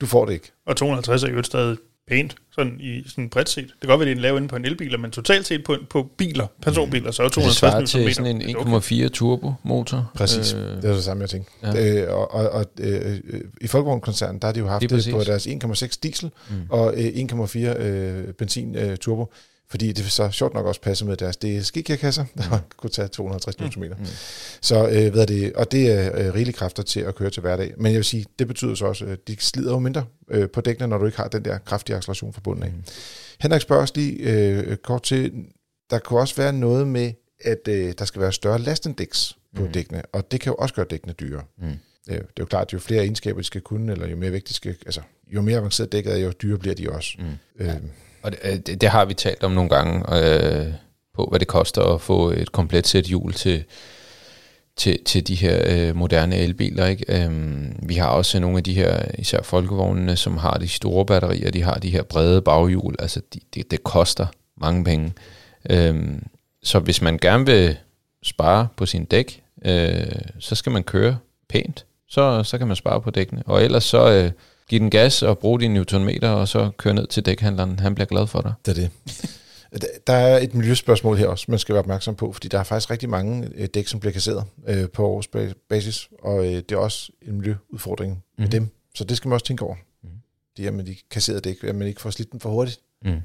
du 0.00 0.06
får 0.06 0.24
det 0.24 0.32
ikke. 0.32 0.52
Og 0.66 0.76
250 0.76 1.22
er 1.22 1.28
jo 1.28 1.42
stadig 1.42 1.76
pænt, 2.08 2.36
sådan 2.52 2.80
i 2.80 3.08
sådan 3.08 3.28
bredt 3.28 3.48
set. 3.48 3.64
Det 3.64 3.74
kan 3.80 3.88
godt 3.88 4.00
være, 4.00 4.06
det 4.06 4.12
er 4.12 4.16
en 4.16 4.22
lav 4.22 4.36
inde 4.36 4.48
på 4.48 4.56
en 4.56 4.64
elbil, 4.64 5.00
men 5.00 5.10
totalt 5.10 5.46
set 5.46 5.64
på, 5.64 5.76
på 5.90 6.10
biler, 6.16 6.46
personbiler, 6.62 7.10
så 7.10 7.22
er 7.22 7.28
250 7.28 7.92
Det 7.92 8.04
til 8.04 8.14
sådan 8.14 8.42
en 8.42 8.56
1,4 8.56 8.74
okay. 8.74 9.08
turbo 9.08 9.52
motor. 9.62 10.10
Præcis, 10.14 10.52
øh, 10.52 10.60
det 10.60 10.84
er 10.84 10.94
det 10.94 11.04
samme, 11.04 11.20
jeg 11.20 11.30
tænkte. 11.30 11.52
Ja. 11.62 12.02
Øh, 12.02 12.14
og 12.14 12.34
og, 12.34 12.50
og 12.50 12.66
øh, 12.80 13.20
i 13.60 13.66
Folkevognkoncernen, 13.66 14.40
der 14.40 14.46
har 14.46 14.52
de 14.52 14.60
jo 14.60 14.68
haft 14.68 14.82
det, 14.82 14.90
det 14.90 15.14
på 15.14 15.24
deres 15.24 15.46
1,6 15.46 15.98
diesel 16.02 16.30
mm. 16.50 16.56
og 16.70 16.94
øh, 16.96 17.06
1,4 17.06 17.58
øh, 17.58 18.32
benzin 18.34 18.76
øh, 18.76 18.96
turbo 18.96 19.32
fordi 19.70 19.92
det 19.92 20.12
så 20.12 20.30
sjovt 20.30 20.54
nok 20.54 20.66
også 20.66 20.80
passer 20.80 21.06
med 21.06 21.16
deres 21.16 21.36
DSG-gearkasser, 21.36 22.24
der 22.36 22.56
mm. 22.56 22.62
kunne 22.76 22.90
tage 22.90 23.08
250 23.08 23.76
mm. 23.76 23.82
Mm. 23.82 24.06
Så 24.60 24.88
øh, 24.88 25.12
hvad 25.12 25.22
er 25.22 25.26
det, 25.26 25.52
og 25.52 25.72
det 25.72 25.92
er 25.92 26.18
øh, 26.18 26.34
rigelige 26.34 26.52
kræfter 26.52 26.82
til 26.82 27.00
at 27.00 27.14
køre 27.14 27.30
til 27.30 27.40
hverdag. 27.40 27.74
Men 27.76 27.92
jeg 27.92 27.96
vil 27.96 28.04
sige, 28.04 28.26
det 28.38 28.46
betyder 28.46 28.74
så 28.74 28.86
også, 28.86 29.04
at 29.04 29.28
de 29.28 29.36
slider 29.40 29.72
jo 29.72 29.78
mindre 29.78 30.04
øh, 30.30 30.50
på 30.50 30.60
dækkene, 30.60 30.88
når 30.88 30.98
du 30.98 31.06
ikke 31.06 31.18
har 31.18 31.28
den 31.28 31.44
der 31.44 31.58
kraftige 31.58 31.96
acceleration 31.96 32.32
fra 32.32 32.40
bunden 32.40 32.62
af. 32.62 32.70
Mm. 32.70 32.82
Henrik 33.40 33.60
spørger 33.60 33.82
også 33.82 33.94
lige 33.96 34.16
øh, 34.16 34.76
kort 34.76 35.02
til, 35.02 35.32
der 35.90 35.98
kunne 35.98 36.20
også 36.20 36.36
være 36.36 36.52
noget 36.52 36.88
med, 36.88 37.12
at 37.40 37.68
øh, 37.68 37.92
der 37.98 38.04
skal 38.04 38.22
være 38.22 38.32
større 38.32 38.58
lastindeks 38.58 39.36
på 39.56 39.64
mm. 39.64 39.72
dækkene, 39.72 40.02
og 40.12 40.32
det 40.32 40.40
kan 40.40 40.50
jo 40.50 40.54
også 40.54 40.74
gøre 40.74 40.86
dækkene 40.90 41.12
dyrere. 41.12 41.44
Mm. 41.58 41.68
Øh, 41.68 41.74
det 42.08 42.20
er 42.20 42.40
jo 42.40 42.44
klart, 42.44 42.66
at 42.66 42.72
jo 42.72 42.78
flere 42.78 43.02
egenskaber 43.02 43.40
de 43.40 43.46
skal 43.46 43.60
kunne, 43.60 43.92
eller 43.92 44.08
jo 44.08 44.16
mere 44.16 44.32
vægt 44.32 44.48
de 44.48 44.54
skal, 44.54 44.76
altså 44.86 45.00
jo 45.26 45.40
mere 45.40 45.58
avanceret 45.58 45.92
dækket 45.92 46.12
er, 46.12 46.16
jo 46.16 46.32
dyrere 46.42 46.58
bliver 46.58 46.74
de 46.74 46.90
også. 46.90 47.16
Mm. 47.18 47.64
Øh, 47.64 47.74
og 48.22 48.32
det, 48.32 48.38
øh, 48.42 48.58
det, 48.66 48.80
det 48.80 48.88
har 48.88 49.04
vi 49.04 49.14
talt 49.14 49.44
om 49.44 49.52
nogle 49.52 49.70
gange, 49.70 50.18
øh, 50.18 50.72
på 51.14 51.26
hvad 51.30 51.40
det 51.40 51.48
koster 51.48 51.82
at 51.82 52.00
få 52.00 52.30
et 52.30 52.52
komplet 52.52 52.86
sæt 52.86 53.04
hjul 53.04 53.32
til, 53.32 53.64
til, 54.76 55.04
til 55.04 55.28
de 55.28 55.34
her 55.34 55.62
øh, 55.66 55.96
moderne 55.96 56.36
elbiler. 56.36 56.86
Ikke? 56.86 57.24
Øhm, 57.24 57.76
vi 57.82 57.94
har 57.94 58.08
også 58.08 58.40
nogle 58.40 58.56
af 58.56 58.64
de 58.64 58.74
her, 58.74 59.04
især 59.18 59.42
folkevognene, 59.42 60.16
som 60.16 60.36
har 60.36 60.58
de 60.58 60.68
store 60.68 61.06
batterier, 61.06 61.50
de 61.50 61.62
har 61.62 61.74
de 61.74 61.90
her 61.90 62.02
brede 62.02 62.42
baghjul. 62.42 62.94
Altså, 62.98 63.20
de, 63.34 63.40
det, 63.54 63.70
det 63.70 63.84
koster 63.84 64.26
mange 64.60 64.84
penge. 64.84 65.12
Øhm, 65.70 66.26
så 66.62 66.78
hvis 66.78 67.02
man 67.02 67.18
gerne 67.18 67.46
vil 67.46 67.76
spare 68.22 68.68
på 68.76 68.86
sin 68.86 69.04
dæk, 69.04 69.42
øh, 69.64 70.06
så 70.38 70.54
skal 70.54 70.72
man 70.72 70.82
køre 70.82 71.18
pænt. 71.48 71.84
Så, 72.08 72.42
så 72.42 72.58
kan 72.58 72.66
man 72.66 72.76
spare 72.76 73.00
på 73.00 73.10
dækkene. 73.10 73.42
Og 73.46 73.64
ellers 73.64 73.84
så... 73.84 74.10
Øh, 74.10 74.30
Giv 74.68 74.80
den 74.80 74.90
gas 74.90 75.22
og 75.22 75.38
brug 75.38 75.60
din 75.60 75.74
newtonmeter, 75.74 76.28
og 76.28 76.48
så 76.48 76.70
køre 76.76 76.94
ned 76.94 77.06
til 77.06 77.26
dækhandleren. 77.26 77.78
Han 77.78 77.94
bliver 77.94 78.06
glad 78.06 78.26
for 78.26 78.40
dig. 78.40 78.52
Det 78.66 78.70
er 78.70 78.74
det. 78.74 78.90
Der 80.06 80.12
er 80.12 80.38
et 80.38 80.54
miljøspørgsmål 80.54 81.16
her 81.16 81.26
også, 81.26 81.44
man 81.48 81.58
skal 81.58 81.72
være 81.72 81.82
opmærksom 81.82 82.14
på, 82.14 82.32
fordi 82.32 82.48
der 82.48 82.58
er 82.58 82.62
faktisk 82.62 82.90
rigtig 82.90 83.08
mange 83.08 83.50
øh, 83.54 83.68
dæk, 83.74 83.88
som 83.88 84.00
bliver 84.00 84.12
kasseret 84.12 84.44
øh, 84.68 84.88
på 84.88 85.06
årsbasis, 85.06 86.08
og 86.22 86.46
øh, 86.46 86.52
det 86.52 86.72
er 86.72 86.76
også 86.76 87.12
en 87.22 87.36
miljøudfordring 87.36 88.12
mm. 88.12 88.20
med 88.36 88.46
mhm. 88.46 88.50
dem. 88.50 88.68
Så 88.94 89.04
det 89.04 89.16
skal 89.16 89.28
man 89.28 89.34
også 89.34 89.46
tænke 89.46 89.64
over. 89.64 89.76
Mm. 90.02 90.08
Det 90.56 90.66
er 90.66 90.70
med 90.70 90.84
de 90.84 90.96
kasserede 91.10 91.40
dæk, 91.40 91.64
at 91.64 91.74
man 91.74 91.88
ikke 91.88 92.00
får 92.00 92.10
slidt 92.10 92.32
dem 92.32 92.40
for 92.40 92.50
hurtigt. 92.50 92.80
Mm. 93.04 93.20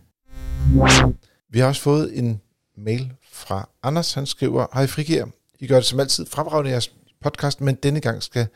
Vi 1.49 1.59
har 1.59 1.67
også 1.67 1.81
fået 1.81 2.17
en 2.19 2.41
mail 2.77 3.11
fra 3.31 3.69
Anders. 3.83 4.13
Han 4.13 4.25
skriver, 4.25 4.65
Hej 4.73 4.87
Frigir, 4.87 5.25
I 5.59 5.67
gør 5.67 5.75
det 5.75 5.85
som 5.85 5.99
altid 5.99 6.25
fremragende 6.25 6.71
jeres 6.71 6.91
podcast, 7.21 7.61
men 7.61 7.75
denne 7.75 7.99
gang 7.99 8.23
skal 8.23 8.47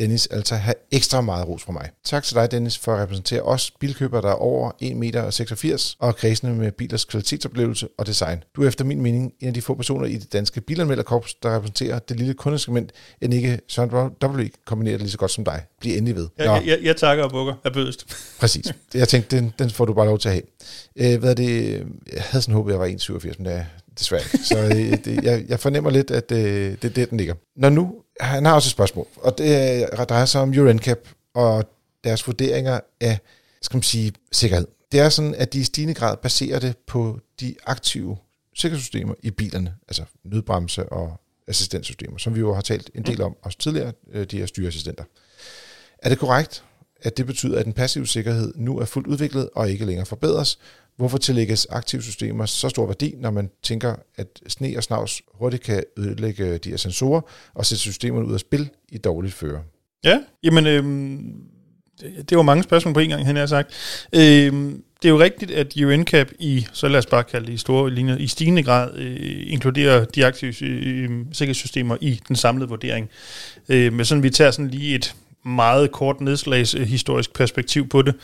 Dennis 0.00 0.26
altså 0.26 0.54
have 0.54 0.74
ekstra 0.90 1.20
meget 1.20 1.48
ros 1.48 1.62
fra 1.62 1.72
mig. 1.72 1.90
Tak 2.04 2.24
til 2.24 2.34
dig, 2.36 2.50
Dennis, 2.50 2.78
for 2.78 2.94
at 2.94 3.02
repræsentere 3.02 3.42
os 3.42 3.70
bilkøbere, 3.70 4.22
der 4.22 4.28
er 4.28 4.32
over 4.32 4.70
1,86 4.82 4.94
meter 4.94 5.94
og 5.98 6.16
kredsende 6.16 6.54
med 6.54 6.72
bilers 6.72 7.04
kvalitetsoplevelse 7.04 7.88
og 7.98 8.06
design. 8.06 8.44
Du 8.56 8.62
er 8.62 8.68
efter 8.68 8.84
min 8.84 9.00
mening 9.00 9.32
en 9.40 9.48
af 9.48 9.54
de 9.54 9.62
få 9.62 9.74
personer 9.74 10.06
i 10.06 10.16
det 10.16 10.32
danske 10.32 10.60
bilanmelderkorps, 10.60 11.34
der 11.34 11.56
repræsenterer 11.56 11.98
det 11.98 12.16
lille 12.16 12.34
kundesegment, 12.34 12.92
end 13.20 13.34
ikke 13.34 13.60
Søren 13.68 13.90
W. 14.24 14.46
kombinerer 14.64 14.94
det 14.94 15.02
lige 15.02 15.10
så 15.10 15.18
godt 15.18 15.30
som 15.30 15.44
dig. 15.44 15.62
Bliv 15.80 15.96
endelig 15.96 16.16
ved. 16.16 16.28
Jeg, 16.38 16.62
jeg, 16.66 16.78
jeg 16.82 16.96
takker 16.96 17.24
og 17.24 17.30
bukker 17.30 17.54
af 17.64 17.72
bødest. 17.72 18.06
Præcis. 18.40 18.74
Jeg 18.94 19.08
tænkte, 19.08 19.36
den, 19.36 19.52
den 19.58 19.70
får 19.70 19.84
du 19.84 19.92
bare 19.92 20.06
lov 20.06 20.18
til 20.18 20.28
at 20.28 20.34
have. 20.34 21.14
Øh, 21.14 21.20
hvad 21.20 21.30
er 21.30 21.34
det? 21.34 21.78
Jeg 22.12 22.22
havde 22.22 22.42
sådan 22.42 22.54
håbet, 22.54 22.72
at 22.72 22.74
jeg 22.74 22.80
var 22.80 23.18
1,87, 23.18 23.34
men 23.38 23.46
det 23.46 23.54
er 23.54 23.64
desværre 23.98 24.22
ikke. 24.22 24.44
Så 24.44 24.58
øh, 24.58 25.04
det, 25.04 25.24
jeg, 25.24 25.44
jeg 25.48 25.60
fornemmer 25.60 25.90
lidt, 25.90 26.10
at 26.10 26.32
øh, 26.32 26.38
det 26.38 26.84
er 26.84 26.88
det, 26.88 27.10
den 27.10 27.18
ligger. 27.18 27.34
Når 27.56 27.68
nu 27.68 27.94
han 28.20 28.44
har 28.44 28.54
også 28.54 28.66
et 28.66 28.70
spørgsmål, 28.70 29.06
og 29.16 29.38
det 29.38 29.82
øh, 29.92 30.06
drejer 30.06 30.24
sig 30.24 30.40
om 30.40 30.54
Euro 30.54 30.72
NCAP 30.72 30.98
og 31.34 31.64
deres 32.04 32.26
vurderinger 32.26 32.80
af, 33.00 33.18
skal 33.62 33.76
man 33.76 33.82
sige, 33.82 34.12
sikkerhed. 34.32 34.66
Det 34.92 35.00
er 35.00 35.08
sådan, 35.08 35.34
at 35.34 35.52
de 35.52 35.58
i 35.58 35.64
stigende 35.64 35.94
grad 35.94 36.16
baserer 36.16 36.58
det 36.58 36.76
på 36.86 37.18
de 37.40 37.54
aktive 37.66 38.16
sikkerhedssystemer 38.54 39.14
i 39.22 39.30
bilerne, 39.30 39.74
altså 39.88 40.04
nødbremse 40.24 40.88
og 40.88 41.20
assistenssystemer, 41.48 42.18
som 42.18 42.34
vi 42.34 42.40
jo 42.40 42.54
har 42.54 42.60
talt 42.60 42.90
en 42.94 43.02
del 43.02 43.22
om 43.22 43.36
også 43.42 43.58
tidligere, 43.58 43.92
øh, 44.12 44.26
de 44.26 44.38
her 44.38 44.46
styreassistenter. 44.46 45.04
Er 45.98 46.08
det 46.08 46.18
korrekt, 46.18 46.64
at 47.02 47.16
det 47.16 47.26
betyder, 47.26 47.58
at 47.58 47.64
den 47.64 47.72
passive 47.72 48.06
sikkerhed 48.06 48.52
nu 48.56 48.78
er 48.78 48.84
fuldt 48.84 49.06
udviklet 49.06 49.50
og 49.54 49.70
ikke 49.70 49.84
længere 49.84 50.06
forbedres? 50.06 50.58
Hvorfor 50.96 51.18
tillægges 51.18 51.66
aktive 51.70 52.02
systemer 52.02 52.46
så 52.46 52.68
stor 52.68 52.86
værdi, 52.86 53.14
når 53.18 53.30
man 53.30 53.50
tænker, 53.62 53.94
at 54.16 54.40
sne 54.46 54.74
og 54.76 54.82
snavs 54.82 55.22
hurtigt 55.34 55.62
kan 55.62 55.84
ødelægge 55.96 56.58
de 56.58 56.70
her 56.70 56.76
sensorer 56.76 57.20
og 57.54 57.66
sætte 57.66 57.80
systemerne 57.80 58.26
ud 58.26 58.34
af 58.34 58.40
spil 58.40 58.70
i 58.88 58.98
dårligt 58.98 59.34
føre? 59.34 59.62
Ja, 60.04 60.20
jamen, 60.42 60.66
øhm, 60.66 61.34
det, 62.28 62.36
var 62.36 62.42
mange 62.42 62.62
spørgsmål 62.62 62.94
på 62.94 63.00
en 63.00 63.08
gang, 63.08 63.26
han 63.26 63.36
har 63.36 63.46
sagt. 63.46 63.70
Øhm, 64.12 64.82
det 65.02 65.08
er 65.08 65.12
jo 65.12 65.20
rigtigt, 65.20 65.50
at 65.50 65.76
UNCAP 65.76 66.32
i, 66.38 66.66
så 66.72 66.88
lad 66.88 66.98
os 66.98 67.06
bare 67.06 67.24
kalde 67.24 67.46
det 67.46 67.52
i 67.52 67.56
store 67.56 67.90
linjer, 67.90 68.16
i 68.16 68.26
stigende 68.26 68.62
grad 68.62 68.94
øh, 68.96 69.52
inkluderer 69.52 70.04
de 70.04 70.26
aktive 70.26 70.64
øh, 70.64 71.10
sikkerhedssystemer 71.32 71.96
i 72.00 72.20
den 72.28 72.36
samlede 72.36 72.68
vurdering. 72.68 73.08
Øh, 73.68 73.92
men 73.92 74.04
sådan, 74.04 74.22
vi 74.22 74.30
tager 74.30 74.50
sådan 74.50 74.70
lige 74.70 74.94
et 74.94 75.14
meget 75.44 75.92
kort 75.92 76.20
nedslagshistorisk 76.20 77.34
perspektiv 77.34 77.88
på 77.88 78.02
det, 78.02 78.14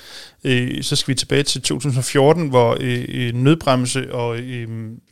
øh, 0.44 0.82
så 0.82 0.96
skal 0.96 1.12
vi 1.12 1.18
tilbage 1.18 1.42
til 1.42 1.62
2014, 1.62 2.48
hvor 2.48 2.76
øh, 2.80 3.04
øh, 3.08 3.34
nødbremse 3.34 4.14
og 4.14 4.38
øh, 4.38 4.68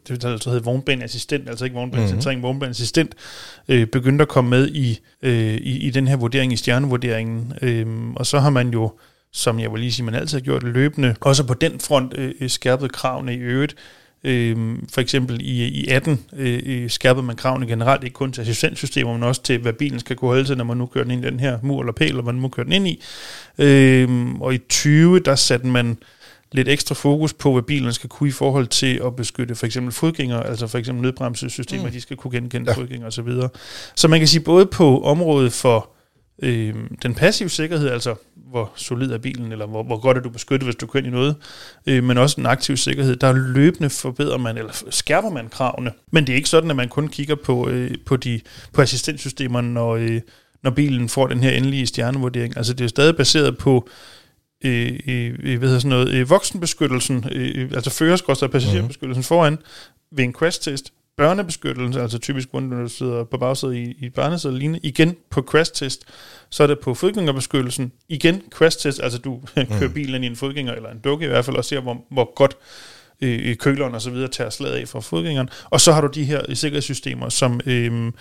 det 0.08 0.22
der 0.22 0.32
altså 0.32 0.50
hedder 0.50 0.64
vognbaneassistent, 0.64 1.48
altså 1.48 1.64
ikke 1.64 1.74
vognbanecentrering, 1.74 2.38
mm-hmm. 2.38 2.48
vognbaneassistent, 2.48 3.14
øh, 3.68 3.86
begyndte 3.86 4.22
at 4.22 4.28
komme 4.28 4.50
med 4.50 4.68
i, 4.68 4.98
øh, 5.22 5.54
i, 5.54 5.86
i 5.86 5.90
den 5.90 6.08
her 6.08 6.16
vurdering, 6.16 6.52
i 6.52 6.56
stjernevurderingen. 6.56 7.52
Øh, 7.62 7.86
og 8.16 8.26
så 8.26 8.38
har 8.38 8.50
man 8.50 8.70
jo 8.70 8.92
som 9.36 9.60
jeg 9.60 9.72
vil 9.72 9.80
lige 9.80 9.92
sige, 9.92 10.04
man 10.04 10.14
altid 10.14 10.38
har 10.38 10.44
gjort 10.44 10.62
løbende, 10.62 11.14
også 11.20 11.44
på 11.44 11.54
den 11.54 11.80
front 11.80 12.14
øh, 12.18 12.50
skærpet 12.50 12.92
kravene 12.92 13.34
i 13.34 13.38
øvrigt, 13.38 13.76
Øh, 14.24 14.76
for 14.92 15.00
eksempel 15.00 15.40
i, 15.40 15.64
i 15.64 15.88
18 15.88 16.24
øh, 16.36 16.90
skærpede 16.90 17.26
man 17.26 17.36
kravene 17.36 17.66
generelt, 17.66 18.04
ikke 18.04 18.14
kun 18.14 18.32
til 18.32 18.40
assistenssystemer, 18.40 19.12
men 19.12 19.22
også 19.22 19.42
til, 19.42 19.58
hvad 19.58 19.72
bilen 19.72 20.00
skal 20.00 20.16
kunne 20.16 20.28
holde 20.28 20.44
til, 20.44 20.56
når 20.56 20.64
man 20.64 20.76
nu 20.76 20.86
kører 20.86 21.04
den 21.04 21.12
ind 21.12 21.24
i 21.24 21.28
den 21.30 21.40
her 21.40 21.58
mur 21.62 21.80
eller 21.80 21.92
pæl, 21.92 22.08
eller 22.08 22.22
man 22.22 22.34
nu 22.34 22.48
kører 22.48 22.64
den 22.64 22.72
ind 22.72 22.88
i. 22.88 23.02
Øh, 23.58 24.34
og 24.40 24.54
i 24.54 24.58
20, 24.58 25.18
der 25.18 25.34
satte 25.34 25.66
man 25.66 25.98
lidt 26.52 26.68
ekstra 26.68 26.94
fokus 26.94 27.32
på, 27.32 27.52
hvad 27.52 27.62
bilen 27.62 27.92
skal 27.92 28.10
kunne 28.10 28.28
i 28.28 28.32
forhold 28.32 28.66
til 28.66 29.00
at 29.06 29.16
beskytte 29.16 29.54
for 29.54 29.66
eksempel 29.66 29.92
fodgængere, 29.92 30.46
altså 30.46 30.66
for 30.66 30.78
eksempel 30.78 31.02
nødbremsesystemer, 31.02 31.84
mm. 31.84 31.92
de 31.92 32.00
skal 32.00 32.16
kunne 32.16 32.30
genkende 32.30 32.70
ja. 32.70 32.76
fodgængere 32.76 33.08
osv. 33.08 33.28
Så, 33.28 33.48
så 33.94 34.08
man 34.08 34.20
kan 34.20 34.28
sige, 34.28 34.40
både 34.40 34.66
på 34.66 35.02
området 35.02 35.52
for 35.52 35.90
øh, 36.42 36.74
den 37.02 37.14
passive 37.14 37.50
sikkerhed, 37.50 37.88
altså 37.88 38.14
hvor 38.54 38.72
solid 38.76 39.10
er 39.10 39.18
bilen, 39.18 39.52
eller 39.52 39.66
hvor, 39.66 39.82
hvor 39.82 39.98
godt 39.98 40.16
er 40.16 40.20
du 40.20 40.28
beskyttet, 40.30 40.66
hvis 40.66 40.76
du 40.76 40.86
kører 40.86 41.04
ind 41.04 41.06
i 41.06 41.16
noget, 41.16 41.36
øh, 41.86 42.04
men 42.04 42.18
også 42.18 42.36
den 42.36 42.46
aktive 42.46 42.76
sikkerhed. 42.76 43.16
Der 43.16 43.32
løbende 43.32 43.90
forbedrer 43.90 44.38
man, 44.38 44.58
eller 44.58 44.72
skærper 44.90 45.30
man 45.30 45.48
kravene. 45.48 45.92
Men 46.12 46.26
det 46.26 46.32
er 46.32 46.36
ikke 46.36 46.48
sådan, 46.48 46.70
at 46.70 46.76
man 46.76 46.88
kun 46.88 47.08
kigger 47.08 47.34
på, 47.34 47.68
øh, 47.68 47.90
på, 48.06 48.16
de, 48.16 48.40
på 48.72 48.82
assistenssystemerne, 48.82 49.74
når, 49.74 49.96
øh, 49.96 50.20
når 50.62 50.70
bilen 50.70 51.08
får 51.08 51.26
den 51.26 51.40
her 51.40 51.50
endelige 51.50 51.86
stjernevurdering. 51.86 52.56
Altså 52.56 52.72
det 52.74 52.84
er 52.84 52.88
stadig 52.88 53.16
baseret 53.16 53.58
på 53.58 53.88
øh, 54.64 55.00
øh, 55.08 55.58
hvad 55.58 55.68
hedder 55.68 55.78
sådan 55.78 55.88
noget, 55.88 56.08
øh, 56.08 56.30
voksenbeskyttelsen, 56.30 57.24
øh, 57.32 57.70
altså 57.74 57.90
førerskråds- 57.90 58.46
passagerbeskyttelsen 58.46 59.20
mm. 59.20 59.24
foran 59.24 59.58
ved 60.12 60.24
en 60.24 60.32
crash-test, 60.32 60.92
børnebeskyttelse, 61.16 62.00
altså 62.00 62.18
typisk, 62.18 62.50
hvor 62.50 62.60
du 62.60 62.88
sidder 62.88 63.24
på 63.24 63.38
bagsædet 63.38 63.74
i, 63.74 63.96
i 64.06 64.08
barnesædet 64.08 64.58
lignende, 64.58 64.80
igen 64.82 65.16
på 65.30 65.42
crash-test, 65.42 66.04
så 66.50 66.62
er 66.62 66.66
det 66.66 66.78
på 66.78 66.94
fodgængerbeskyttelsen, 66.94 67.92
igen 68.08 68.42
crash-test, 68.50 69.02
altså 69.02 69.18
du 69.18 69.40
kører 69.54 69.88
mm. 69.88 69.94
bilen 69.94 70.24
i 70.24 70.26
en 70.26 70.36
fodgænger, 70.36 70.72
eller 70.72 70.90
en 70.90 70.98
dukke 70.98 71.24
i 71.24 71.28
hvert 71.28 71.44
fald, 71.44 71.56
og 71.56 71.64
ser, 71.64 71.80
hvor, 71.80 72.04
hvor 72.10 72.34
godt 72.34 72.56
øh, 73.20 73.56
køleren 73.56 73.94
og 73.94 74.02
så 74.02 74.10
videre 74.10 74.28
tager 74.28 74.50
slaget 74.50 74.74
af 74.74 74.88
fra 74.88 75.00
fodgængeren. 75.00 75.48
Og 75.64 75.80
så 75.80 75.92
har 75.92 76.00
du 76.00 76.06
de 76.06 76.24
her 76.24 76.54
sikkerhedssystemer, 76.54 77.28
som 77.28 77.60
øh, 77.66 78.12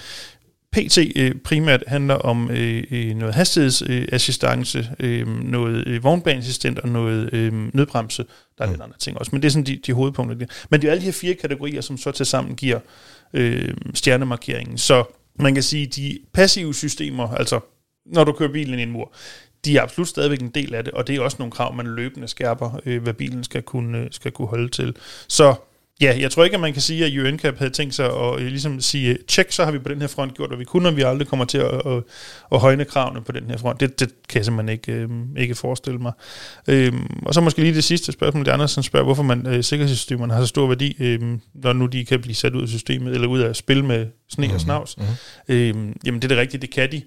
PT 0.74 0.98
øh, 1.16 1.36
primært 1.36 1.84
handler 1.88 2.16
om 2.16 2.52
øh, 2.52 2.84
øh, 2.92 3.16
noget 3.16 3.36
hastighedsassistance, 3.36 4.90
øh, 5.00 5.28
noget 5.28 5.88
øh, 5.88 6.04
vognbaneassistent 6.04 6.80
og 6.80 6.90
noget 6.90 7.34
øh, 7.34 7.54
nødbremse. 7.74 8.26
Der 8.58 8.64
er 8.64 8.68
mm. 8.68 8.74
lidt 8.74 8.82
andre 8.82 8.98
ting 8.98 9.18
også, 9.18 9.30
men 9.34 9.42
det 9.42 9.48
er 9.48 9.52
sådan 9.52 9.66
de, 9.66 9.80
de 9.86 9.94
hovedpunkter. 9.94 10.38
Der. 10.38 10.46
Men 10.70 10.82
det 10.82 10.88
er 10.88 10.92
alle 10.92 11.02
de 11.02 11.06
her 11.06 11.12
fire 11.12 11.34
kategorier, 11.34 11.82
som 11.82 11.98
så 11.98 12.12
til 12.12 12.26
sammen 12.26 12.56
giver 12.56 12.80
øh, 13.34 13.74
stjernemarkeringen. 13.94 14.78
Så 14.78 15.04
man 15.36 15.54
kan 15.54 15.64
sige, 15.64 15.88
de 15.88 16.20
passive 16.34 16.74
systemer, 16.74 17.28
altså 17.28 17.60
når 18.06 18.24
du 18.24 18.32
kører 18.32 18.52
bilen 18.52 18.80
i 18.80 18.84
en 18.84 18.92
mur, 18.92 19.14
de 19.66 19.78
er 19.78 19.82
absolut 19.82 20.08
stadigvæk 20.08 20.42
en 20.42 20.50
del 20.50 20.76
af 20.76 20.84
det, 20.84 20.94
og 20.94 21.08
det 21.08 21.16
er 21.16 21.22
også 21.22 21.38
nogle 21.40 21.52
krav, 21.52 21.76
man 21.76 21.88
løbende 21.88 22.28
skærper, 22.28 22.80
øh, 22.86 23.04
hvad 23.04 23.14
bilen 23.14 23.44
skal 23.44 23.62
kunne, 23.62 24.08
skal 24.12 24.32
kunne 24.32 24.48
holde 24.48 24.70
til. 24.70 24.96
Så 25.28 25.56
Ja, 26.04 26.18
jeg 26.20 26.32
tror 26.32 26.44
ikke, 26.44 26.54
at 26.54 26.60
man 26.60 26.74
kan 26.74 26.82
sige, 26.82 27.06
at 27.06 27.18
UNCAP 27.18 27.58
havde 27.58 27.72
tænkt 27.72 27.96
sig 27.96 28.06
at 28.06 28.40
øh, 28.40 28.48
ligesom 28.48 28.82
sige, 28.82 29.18
tjek, 29.28 29.52
så 29.52 29.66
har 29.66 29.72
vi 29.72 29.80
på 29.80 29.90
den 29.90 30.02
her 30.02 30.08
front 30.08 30.34
gjort, 30.34 30.50
hvad 30.50 30.58
vi 30.58 30.64
kunne, 30.64 30.90
og 30.90 30.98
vi 30.98 31.02
aldrig 31.02 31.28
kommer 31.28 31.46
til 31.46 31.58
at, 31.58 31.82
at, 31.86 32.04
at 32.52 32.60
højne 32.60 32.86
kravene 32.86 33.22
på 33.22 33.32
den 33.32 33.50
her 33.50 33.58
front. 33.58 33.80
Det, 33.80 34.00
det 34.00 34.10
kan 34.30 34.38
jeg 34.38 34.46
simpelthen 34.46 34.74
ikke, 34.74 34.92
øh, 34.92 35.10
ikke 35.38 35.56
forestille 35.56 36.00
mig. 36.00 36.12
Øhm, 36.68 37.24
og 37.26 37.34
så 37.34 37.42
måske 37.42 37.62
lige 37.62 37.76
det 37.76 37.84
sidste 37.84 38.12
spørgsmål, 38.12 38.46
det 38.46 38.52
andre, 38.52 38.68
som 38.68 38.84
spørger, 38.84 39.06
hvorfor 39.06 39.24
man 39.24 39.48
øh, 39.48 39.64
sikkerhedssystemerne 39.64 40.34
har 40.34 40.42
så 40.42 40.48
stor 40.48 40.68
værdi, 40.68 40.96
øh, 41.00 41.22
når 41.54 41.74
nu 41.74 41.86
de 41.86 42.06
kan 42.06 42.22
blive 42.22 42.36
sat 42.36 42.56
ud 42.56 42.62
af 42.62 42.68
systemet, 42.68 43.14
eller 43.14 43.28
ud 43.28 43.40
af 43.40 43.56
spil 43.56 43.84
med 43.84 44.08
sne 44.30 44.46
mm-hmm. 44.46 44.56
og 44.56 44.62
snavs. 44.62 44.98
Mm-hmm. 44.98 45.56
Øhm, 45.56 45.96
jamen 46.06 46.22
det 46.22 46.24
er 46.24 46.36
det 46.36 46.38
rigtige, 46.38 46.62
det 46.62 46.70
kan 46.70 46.92
de. 46.92 47.02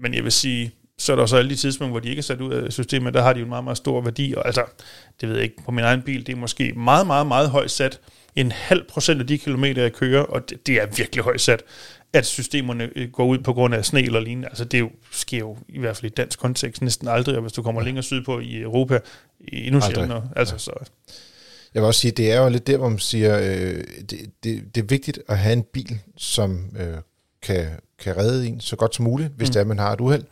Men 0.00 0.14
jeg 0.14 0.24
vil 0.24 0.32
sige, 0.32 0.72
så 0.98 1.12
er 1.12 1.16
der 1.16 1.26
så 1.26 1.36
alle 1.36 1.50
de 1.50 1.56
tidspunkter, 1.56 1.90
hvor 1.90 2.00
de 2.00 2.08
ikke 2.08 2.20
er 2.20 2.22
sat 2.22 2.40
ud 2.40 2.52
af 2.52 2.72
systemet, 2.72 3.14
der 3.14 3.22
har 3.22 3.32
de 3.32 3.38
jo 3.38 3.44
en 3.44 3.48
meget, 3.48 3.64
meget 3.64 3.76
stor 3.76 4.00
værdi. 4.00 4.34
Og 4.36 4.46
altså, 4.46 4.64
det 5.20 5.28
ved 5.28 5.36
jeg 5.36 5.44
ikke, 5.44 5.56
på 5.64 5.70
min 5.70 5.84
egen 5.84 6.02
bil, 6.02 6.26
det 6.26 6.32
er 6.32 6.36
måske 6.36 6.72
meget, 6.76 7.06
meget, 7.06 7.26
meget 7.26 7.50
højt 7.50 7.70
sat, 7.70 8.00
en 8.36 8.52
halv 8.52 8.84
procent 8.88 9.20
af 9.20 9.26
de 9.26 9.38
kilometer, 9.38 9.82
jeg 9.82 9.92
kører, 9.92 10.22
og 10.22 10.50
det, 10.50 10.66
det 10.66 10.82
er 10.82 10.86
virkelig 10.96 11.24
højt 11.24 11.40
sat, 11.40 11.62
at 12.12 12.26
systemerne 12.26 12.90
øh, 12.96 13.10
går 13.10 13.24
ud 13.24 13.38
på 13.38 13.52
grund 13.52 13.74
af 13.74 13.84
sne 13.84 14.02
eller 14.02 14.20
lignende. 14.20 14.48
Altså 14.48 14.64
det 14.64 14.80
jo, 14.80 14.90
sker 15.10 15.38
jo 15.38 15.56
i 15.68 15.78
hvert 15.78 15.96
fald 15.96 16.12
i 16.12 16.14
dansk 16.14 16.38
kontekst 16.38 16.82
næsten 16.82 17.08
aldrig, 17.08 17.36
og 17.36 17.42
hvis 17.42 17.52
du 17.52 17.62
kommer 17.62 17.82
længere 17.82 18.02
sydpå 18.02 18.40
i 18.40 18.60
Europa, 18.60 18.98
endnu 19.40 19.80
sjældnere. 19.80 20.28
Altså, 20.36 20.54
ja. 20.54 20.58
så. 20.58 20.72
Jeg 21.74 21.82
vil 21.82 21.86
også 21.86 22.00
sige, 22.00 22.10
det 22.10 22.32
er 22.32 22.42
jo 22.42 22.48
lidt 22.48 22.66
der, 22.66 22.76
hvor 22.76 22.88
man 22.88 22.98
siger, 22.98 23.38
øh, 23.38 23.84
det, 24.10 24.30
det, 24.44 24.74
det 24.74 24.82
er 24.82 24.86
vigtigt 24.86 25.18
at 25.28 25.38
have 25.38 25.52
en 25.52 25.62
bil, 25.62 25.98
som 26.16 26.76
øh, 26.80 26.96
kan, 27.42 27.66
kan 27.98 28.16
redde 28.16 28.48
en 28.48 28.60
så 28.60 28.76
godt 28.76 28.94
som 28.94 29.04
muligt, 29.04 29.32
hvis 29.36 29.48
mm. 29.48 29.52
det 29.52 29.60
er, 29.60 29.64
man 29.64 29.78
har 29.78 29.92
et 29.92 30.00
uheld. 30.00 30.24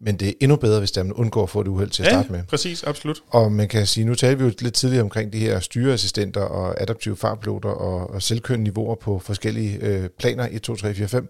Men 0.00 0.16
det 0.16 0.28
er 0.28 0.32
endnu 0.40 0.56
bedre, 0.56 0.78
hvis 0.78 0.96
man 0.96 1.12
undgår 1.12 1.42
at 1.42 1.50
få 1.50 1.60
et 1.60 1.68
uheld 1.68 1.90
til 1.90 2.02
at 2.02 2.08
starte 2.08 2.28
ja, 2.30 2.36
med. 2.36 2.44
præcis, 2.44 2.84
absolut. 2.84 3.22
Og 3.28 3.52
man 3.52 3.68
kan 3.68 3.86
sige, 3.86 4.04
nu 4.04 4.14
talte 4.14 4.38
vi 4.38 4.44
jo 4.44 4.52
lidt 4.60 4.74
tidligere 4.74 5.02
omkring 5.02 5.32
de 5.32 5.38
her 5.38 5.60
styreassistenter 5.60 6.40
og 6.40 6.82
adaptive 6.82 7.16
farpiloter 7.16 7.68
og, 7.68 8.10
og 8.10 8.22
selvkørende 8.22 8.64
niveauer 8.64 8.94
på 8.94 9.18
forskellige 9.18 9.78
øh, 9.82 10.08
planer, 10.08 10.48
1, 10.50 10.62
2, 10.62 10.76
3, 10.76 10.94
4, 10.94 11.08
5. 11.08 11.28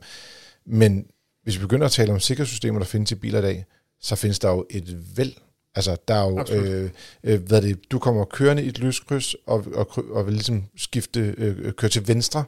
Men 0.66 1.07
hvis 1.43 1.57
vi 1.57 1.61
begynder 1.61 1.87
at 1.87 1.93
tale 1.93 2.12
om 2.12 2.21
sikkerhedssystemer, 2.21 2.79
der 2.79 2.87
findes 2.87 3.12
i 3.12 3.14
biler 3.14 3.39
i 3.39 3.43
dag, 3.43 3.64
så 4.01 4.16
findes 4.16 4.39
der 4.39 4.51
jo 4.51 4.66
et 4.71 5.16
væld. 5.16 5.33
Altså, 5.75 5.97
der 6.09 6.14
er 6.14 6.25
jo, 6.31 6.45
øh, 6.57 6.91
øh, 7.25 7.43
hvad 7.43 7.62
det, 7.62 7.91
du 7.91 7.99
kommer 7.99 8.25
kørende 8.25 8.62
i 8.62 8.68
et 8.68 8.79
lyskryds, 8.79 9.35
og, 9.47 9.66
og, 9.75 10.05
og 10.11 10.27
vil 10.27 10.35
ligesom 10.35 10.64
skifte, 10.77 11.35
øh, 11.39 11.73
køre 11.73 11.91
til 11.91 12.09
venstre, 12.09 12.45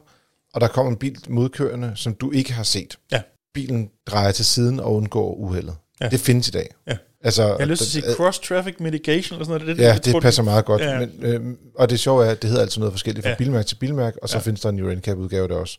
og 0.53 0.61
der 0.61 0.67
kommer 0.67 0.91
en 0.91 0.97
bil 0.97 1.17
modkørende, 1.29 1.91
som 1.95 2.15
du 2.15 2.31
ikke 2.31 2.53
har 2.53 2.63
set. 2.63 2.97
Ja. 3.11 3.21
Bilen 3.53 3.89
drejer 4.07 4.31
til 4.31 4.45
siden 4.45 4.79
og 4.79 4.95
undgår 4.95 5.33
uheldet. 5.33 5.75
Ja. 6.03 6.09
Det 6.09 6.19
findes 6.19 6.47
i 6.47 6.51
dag. 6.51 6.69
Ja. 6.87 6.97
Altså, 7.23 7.43
jeg 7.43 7.55
har 7.59 7.65
lyst 7.65 7.81
til 7.81 7.99
at 7.99 8.03
sige 8.03 8.15
cross-traffic 8.15 8.75
mitigation 8.79 9.35
eller 9.35 9.45
sådan 9.45 9.61
noget. 9.61 9.77
Det, 9.77 9.83
ja, 9.83 9.93
det, 9.93 10.05
det 10.05 10.21
passer 10.21 10.43
meget 10.43 10.65
godt. 10.65 10.81
Ja. 10.81 10.99
Men, 10.99 11.11
øh, 11.21 11.41
og 11.75 11.89
det 11.89 11.99
sjove 11.99 12.25
er, 12.25 12.31
at 12.31 12.41
det 12.41 12.49
hedder 12.49 12.63
altid 12.63 12.79
noget 12.79 12.93
forskelligt 12.93 13.25
fra 13.25 13.29
ja. 13.29 13.35
bilmærke 13.35 13.67
til 13.67 13.75
bilmærke, 13.75 14.23
og 14.23 14.29
så 14.29 14.37
ja. 14.37 14.41
findes 14.41 14.61
der 14.61 14.69
en 14.69 14.79
Euro 14.79 14.95
NCAP 14.95 15.17
udgave 15.17 15.47
der 15.47 15.55
også. 15.55 15.77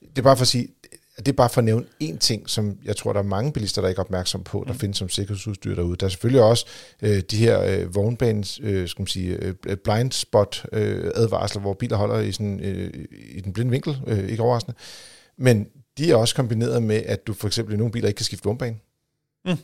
Det 0.00 0.18
er 0.18 0.22
bare 0.22 0.36
for 0.36 0.42
at 0.42 0.48
sige, 0.48 0.68
det 1.16 1.28
er 1.28 1.32
bare 1.32 1.48
for 1.48 1.60
at 1.60 1.64
nævne 1.64 1.84
én 2.02 2.18
ting, 2.18 2.50
som 2.50 2.76
jeg 2.84 2.96
tror, 2.96 3.12
der 3.12 3.20
er 3.20 3.24
mange 3.24 3.52
bilister, 3.52 3.82
der 3.82 3.88
ikke 3.88 3.98
er 3.98 4.04
opmærksom 4.04 4.42
på, 4.42 4.64
der 4.66 4.72
mm. 4.72 4.78
findes 4.78 4.98
som 4.98 5.08
sikkerhedsudstyr 5.08 5.74
derude. 5.74 5.96
Der 5.96 6.06
er 6.06 6.10
selvfølgelig 6.10 6.42
også 6.42 6.66
øh, 7.02 7.22
de 7.30 7.36
her 7.36 7.62
øh, 7.62 7.94
vognbanes, 7.94 8.60
øh, 8.62 8.88
skal 8.88 9.02
man 9.02 9.06
sige, 9.06 9.36
øh, 9.66 9.76
blind 9.76 10.12
spot 10.12 10.66
øh, 10.72 11.10
advarsler, 11.14 11.60
hvor 11.60 11.74
biler 11.74 11.96
holder 11.96 12.20
i, 12.20 12.32
sådan, 12.32 12.60
øh, 12.60 12.90
i 13.34 13.40
den 13.40 13.52
blinde 13.52 13.70
vinkel, 13.70 14.00
øh, 14.06 14.28
ikke 14.28 14.42
overraskende. 14.42 14.78
Men 15.38 15.66
de 15.98 16.10
er 16.10 16.16
også 16.16 16.34
kombineret 16.34 16.82
med, 16.82 17.02
at 17.06 17.26
du 17.26 17.34
for 17.34 17.46
eksempel 17.46 17.74
i 17.74 17.76
nogle 17.76 17.92
biler 17.92 18.08
ikke 18.08 18.18
kan 18.18 18.24
skifte 18.24 18.44
vognbane. 18.44 18.76
Mm 19.44 19.58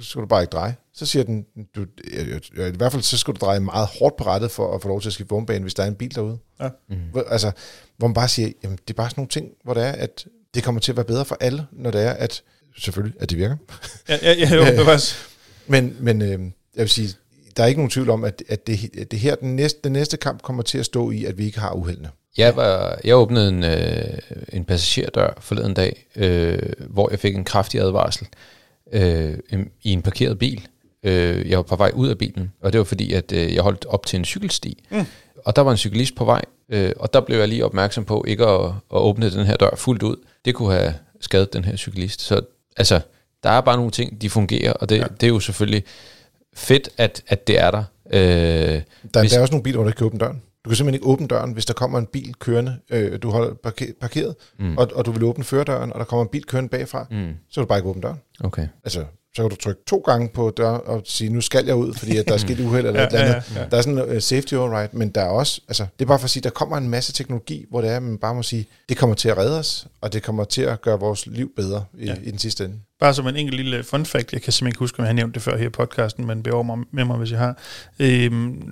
så 0.00 0.08
skal 0.08 0.22
du 0.22 0.26
bare 0.26 0.42
ikke 0.42 0.50
dreje. 0.50 0.76
Så 0.94 1.06
siger 1.06 1.22
den, 1.22 1.46
du, 1.76 1.86
i 2.56 2.76
hvert 2.76 2.92
fald 2.92 3.02
så 3.02 3.18
skal 3.18 3.34
du 3.34 3.38
dreje 3.40 3.60
meget 3.60 3.88
hårdt 3.98 4.16
på 4.16 4.24
rettet 4.24 4.50
for 4.50 4.74
at 4.74 4.82
få 4.82 4.88
lov 4.88 5.00
til 5.00 5.08
at 5.08 5.12
skifte 5.12 5.30
vognbane, 5.30 5.62
hvis 5.62 5.74
der 5.74 5.82
er 5.82 5.86
en 5.86 5.94
bil 5.94 6.14
derude. 6.14 6.38
Ja. 6.60 6.68
Mm. 6.88 6.96
Altså, 7.30 7.52
hvor 7.96 8.08
man 8.08 8.14
bare 8.14 8.28
siger, 8.28 8.52
jamen 8.62 8.78
det 8.88 8.94
er 8.94 8.96
bare 8.96 9.10
sådan 9.10 9.20
nogle 9.20 9.28
ting, 9.28 9.48
hvor 9.64 9.74
det 9.74 9.82
er, 9.82 9.92
at 9.92 10.26
det 10.54 10.64
kommer 10.64 10.80
til 10.80 10.92
at 10.92 10.96
være 10.96 11.04
bedre 11.04 11.24
for 11.24 11.36
alle, 11.40 11.66
når 11.72 11.90
det 11.90 12.02
er, 12.02 12.10
at 12.10 12.42
selvfølgelig, 12.78 13.20
at 13.20 13.30
det 13.30 13.38
virker. 13.38 13.56
Ja, 14.08 14.18
ja, 14.22 14.32
ja 14.32 14.54
jo, 14.54 14.64
det 14.64 14.86
var 14.86 15.04
Men, 15.66 15.96
men 16.00 16.22
øh, 16.22 16.28
jeg 16.28 16.82
vil 16.82 16.88
sige, 16.88 17.08
der 17.56 17.62
er 17.62 17.66
ikke 17.66 17.78
nogen 17.78 17.90
tvivl 17.90 18.10
om, 18.10 18.24
at, 18.24 18.42
at 18.48 18.66
det, 18.66 18.98
at 18.98 19.10
det 19.10 19.18
her, 19.18 19.34
den 19.34 19.56
næste, 19.56 19.80
den 19.84 19.92
næste 19.92 20.16
kamp 20.16 20.42
kommer 20.42 20.62
til 20.62 20.78
at 20.78 20.86
stå 20.86 21.10
i, 21.10 21.24
at 21.24 21.38
vi 21.38 21.44
ikke 21.44 21.60
har 21.60 21.72
uheldene. 21.72 22.10
Jeg, 22.36 22.56
var, 22.56 23.00
jeg 23.04 23.16
åbnede 23.16 23.48
en, 23.48 23.64
øh, 23.64 24.18
en 24.52 24.64
passagerdør 24.64 25.38
forleden 25.40 25.74
dag, 25.74 26.06
øh, 26.16 26.58
hvor 26.88 27.10
jeg 27.10 27.18
fik 27.18 27.36
en 27.36 27.44
kraftig 27.44 27.80
advarsel 27.80 28.26
øh, 28.92 29.38
i 29.82 29.92
en 29.92 30.02
parkeret 30.02 30.38
bil. 30.38 30.68
Øh, 31.02 31.50
jeg 31.50 31.56
var 31.56 31.62
på 31.62 31.76
vej 31.76 31.90
ud 31.94 32.08
af 32.08 32.18
bilen, 32.18 32.52
og 32.60 32.72
det 32.72 32.78
var 32.78 32.84
fordi, 32.84 33.12
at 33.12 33.32
øh, 33.32 33.54
jeg 33.54 33.62
holdt 33.62 33.84
op 33.84 34.06
til 34.06 34.18
en 34.18 34.24
cykelsti. 34.24 34.84
Mm. 34.90 35.06
Og 35.44 35.56
der 35.56 35.62
var 35.62 35.70
en 35.70 35.76
cyklist 35.76 36.14
på 36.14 36.24
vej, 36.24 36.44
øh, 36.68 36.92
og 36.96 37.12
der 37.12 37.20
blev 37.20 37.38
jeg 37.38 37.48
lige 37.48 37.64
opmærksom 37.64 38.04
på 38.04 38.24
ikke 38.28 38.46
at, 38.46 38.64
at 38.66 38.72
åbne 38.98 39.30
den 39.30 39.46
her 39.46 39.56
dør 39.56 39.76
fuldt 39.76 40.02
ud. 40.02 40.16
Det 40.44 40.54
kunne 40.54 40.72
have 40.72 40.94
skadet 41.20 41.52
den 41.52 41.64
her 41.64 41.76
cyklist. 41.76 42.20
Så 42.20 42.40
altså, 42.76 43.00
der 43.42 43.50
er 43.50 43.60
bare 43.60 43.76
nogle 43.76 43.90
ting, 43.90 44.22
de 44.22 44.30
fungerer, 44.30 44.72
og 44.72 44.88
det, 44.88 44.98
ja. 44.98 45.04
det 45.20 45.26
er 45.26 45.28
jo 45.28 45.40
selvfølgelig 45.40 45.84
fedt, 46.54 46.88
at, 46.96 47.22
at 47.26 47.46
det 47.46 47.60
er 47.60 47.70
der. 47.70 47.84
Øh, 48.12 48.20
der, 48.20 49.20
hvis, 49.20 49.30
der 49.30 49.38
er 49.38 49.42
også 49.42 49.52
nogle 49.52 49.62
biler, 49.62 49.76
hvor 49.76 49.84
du 49.84 49.88
ikke 49.88 49.98
kan 49.98 50.06
åbne 50.06 50.18
døren. 50.18 50.42
Du 50.64 50.70
kan 50.70 50.76
simpelthen 50.76 50.94
ikke 50.94 51.06
åbne 51.06 51.26
døren, 51.26 51.52
hvis 51.52 51.66
der 51.66 51.74
kommer 51.74 51.98
en 51.98 52.06
bil 52.06 52.34
kørende, 52.34 52.78
øh, 52.90 53.18
du 53.22 53.30
holder 53.30 53.54
parkeret, 54.00 54.34
mm. 54.58 54.78
og, 54.78 54.90
og 54.94 55.06
du 55.06 55.12
vil 55.12 55.22
åbne 55.24 55.44
førerdøren, 55.44 55.92
og 55.92 55.98
der 55.98 56.04
kommer 56.04 56.22
en 56.22 56.28
bil 56.28 56.44
kørende 56.44 56.68
bagfra, 56.68 57.06
mm. 57.10 57.34
så 57.50 57.60
vil 57.60 57.64
du 57.64 57.68
bare 57.68 57.78
ikke 57.78 57.88
åbne 57.88 58.02
døren. 58.02 58.18
Okay. 58.44 58.68
Altså, 58.84 59.04
så 59.36 59.42
kan 59.42 59.50
du 59.50 59.56
trykke 59.56 59.80
to 59.86 59.98
gange 59.98 60.28
på 60.28 60.50
døren 60.56 60.80
og 60.84 61.02
sige, 61.04 61.30
nu 61.30 61.40
skal 61.40 61.66
jeg 61.66 61.74
ud, 61.74 61.94
fordi 61.94 62.16
at 62.16 62.28
der 62.28 62.34
er 62.34 62.38
sket 62.38 62.60
uheld 62.66 62.86
eller 62.86 63.00
ja, 63.00 63.06
et 63.06 63.12
eller 63.12 63.24
andet. 63.24 63.50
Ja, 63.50 63.54
ja, 63.54 63.62
ja. 63.62 63.68
Der 63.70 63.76
er 63.76 63.82
sådan 63.82 63.98
en 63.98 64.16
uh, 64.16 64.22
safety 64.22 64.54
override, 64.54 64.88
men 64.92 65.10
der 65.10 65.20
er 65.20 65.28
også, 65.28 65.60
altså, 65.68 65.86
det 65.98 66.04
er 66.04 66.08
bare 66.08 66.18
for 66.18 66.24
at 66.24 66.30
sige, 66.30 66.42
der 66.42 66.50
kommer 66.50 66.76
en 66.76 66.88
masse 66.88 67.12
teknologi, 67.12 67.64
hvor 67.70 67.80
det 67.80 67.90
er, 67.90 68.00
man 68.00 68.18
bare 68.18 68.34
må 68.34 68.42
sige, 68.42 68.66
det 68.88 68.96
kommer 68.96 69.16
til 69.16 69.28
at 69.28 69.38
redde 69.38 69.58
os, 69.58 69.86
og 70.00 70.12
det 70.12 70.22
kommer 70.22 70.44
til 70.44 70.62
at 70.62 70.80
gøre 70.80 71.00
vores 71.00 71.26
liv 71.26 71.52
bedre 71.56 71.84
i, 71.98 72.04
ja. 72.04 72.14
i 72.22 72.30
den 72.30 72.38
sidste 72.38 72.64
ende. 72.64 72.76
Bare 73.02 73.14
som 73.14 73.26
en 73.26 73.36
enkelt 73.36 73.56
lille 73.56 73.84
fun 73.84 74.06
fact, 74.06 74.32
jeg 74.32 74.42
kan 74.42 74.52
simpelthen 74.52 74.66
ikke 74.66 74.78
huske, 74.78 74.98
om 74.98 75.04
jeg 75.04 75.08
har 75.08 75.14
nævnt 75.14 75.34
det 75.34 75.42
før 75.42 75.56
her 75.56 75.66
i 75.66 75.68
podcasten, 75.68 76.26
men 76.26 76.42
beår 76.42 76.62
mig 76.62 76.78
med 76.90 77.04
mig, 77.04 77.16
hvis 77.16 77.30
jeg 77.30 77.38
har. 77.38 77.58
Øhm, 77.98 78.62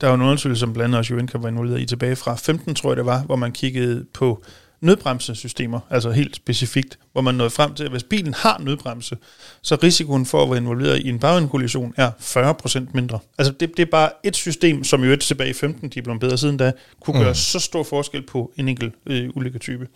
der 0.00 0.06
var 0.06 0.14
en 0.14 0.22
undersøgelse, 0.22 0.60
som 0.60 0.72
blandt 0.72 0.84
andet 0.84 0.98
også 0.98 1.14
Joinka 1.14 1.38
var 1.38 1.48
involveret 1.48 1.80
i 1.80 1.86
tilbage 1.86 2.16
fra 2.16 2.34
15, 2.34 2.74
tror 2.74 2.90
jeg 2.90 2.96
det 2.96 3.06
var, 3.06 3.20
hvor 3.20 3.36
man 3.36 3.52
kiggede 3.52 4.04
på 4.14 4.44
nødbremsesystemer, 4.80 5.80
altså 5.90 6.10
helt 6.10 6.36
specifikt, 6.36 6.98
hvor 7.12 7.20
man 7.20 7.34
nåede 7.34 7.50
frem 7.50 7.74
til, 7.74 7.84
at 7.84 7.90
hvis 7.90 8.02
bilen 8.02 8.34
har 8.34 8.58
nødbremse, 8.64 9.16
så 9.62 9.78
risikoen 9.82 10.26
for 10.26 10.42
at 10.42 10.50
være 10.50 10.58
involveret 10.58 10.98
i 10.98 11.08
en 11.08 11.18
bagkollision 11.18 11.94
er 11.96 12.10
40% 12.20 12.80
mindre. 12.94 13.18
Altså 13.38 13.52
det, 13.60 13.76
det 13.76 13.82
er 13.82 13.90
bare 13.90 14.10
et 14.24 14.36
system, 14.36 14.84
som 14.84 15.04
jo 15.04 15.16
tilbage 15.16 15.50
i 15.50 15.52
15, 15.52 15.88
de 15.88 16.02
blev 16.02 16.18
bedre 16.18 16.38
siden 16.38 16.56
da, 16.56 16.72
kunne 17.00 17.18
gøre 17.18 17.30
mm. 17.30 17.34
så 17.34 17.58
stor 17.60 17.82
forskel 17.82 18.22
på 18.26 18.52
en 18.56 18.68
enkelt 18.68 18.94
øh, 19.06 19.30
ulykketype. 19.34 19.86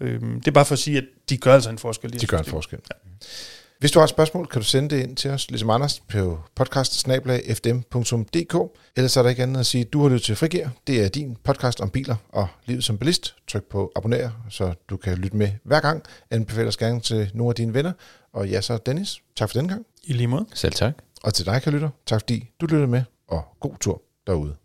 Øhm, 0.00 0.40
det 0.40 0.48
er 0.48 0.52
bare 0.52 0.64
for 0.64 0.72
at 0.72 0.78
sige, 0.78 0.98
at 0.98 1.04
de 1.28 1.36
gør 1.36 1.54
altså 1.54 1.70
en 1.70 1.78
forskel. 1.78 2.12
De, 2.12 2.18
de 2.18 2.26
gør 2.26 2.38
en 2.38 2.44
forskel. 2.44 2.78
Ja. 2.90 3.26
Hvis 3.78 3.90
du 3.90 3.98
har 3.98 4.04
et 4.04 4.10
spørgsmål, 4.10 4.46
kan 4.46 4.60
du 4.60 4.66
sende 4.66 4.96
det 4.96 5.02
ind 5.02 5.16
til 5.16 5.30
os, 5.30 5.50
ligesom 5.50 5.70
Anders, 5.70 6.00
på 6.00 6.38
podcast 6.54 7.06
Ellers 8.96 9.16
er 9.16 9.22
der 9.22 9.28
ikke 9.28 9.42
andet 9.42 9.60
at 9.60 9.66
sige, 9.66 9.84
du 9.84 10.02
har 10.02 10.08
lyttet 10.08 10.22
til 10.22 10.36
Frigir. 10.36 10.68
Det 10.86 11.04
er 11.04 11.08
din 11.08 11.36
podcast 11.44 11.80
om 11.80 11.90
biler 11.90 12.16
og 12.28 12.48
livet 12.66 12.84
som 12.84 12.98
bilist. 12.98 13.36
Tryk 13.48 13.64
på 13.64 13.92
abonner, 13.96 14.30
så 14.50 14.74
du 14.90 14.96
kan 14.96 15.18
lytte 15.18 15.36
med 15.36 15.50
hver 15.64 15.80
gang. 15.80 16.02
Anbefale 16.30 16.68
os 16.68 16.76
gerne 16.76 17.00
til 17.00 17.30
nogle 17.34 17.50
af 17.50 17.54
dine 17.54 17.74
venner. 17.74 17.92
Og 18.32 18.48
ja, 18.48 18.60
så 18.60 18.78
Dennis, 18.86 19.22
tak 19.36 19.50
for 19.50 19.58
den 19.58 19.68
gang. 19.68 19.86
I 20.04 20.12
lige 20.12 20.26
måde. 20.26 20.46
Selv 20.54 20.72
tak. 20.72 20.94
Og 21.22 21.34
til 21.34 21.46
dig, 21.46 21.62
kan 21.62 21.72
lytte. 21.72 21.88
tak 22.06 22.20
fordi 22.20 22.50
du 22.60 22.66
lyttede 22.66 22.86
med, 22.86 23.02
og 23.28 23.44
god 23.60 23.74
tur 23.80 24.02
derude. 24.26 24.56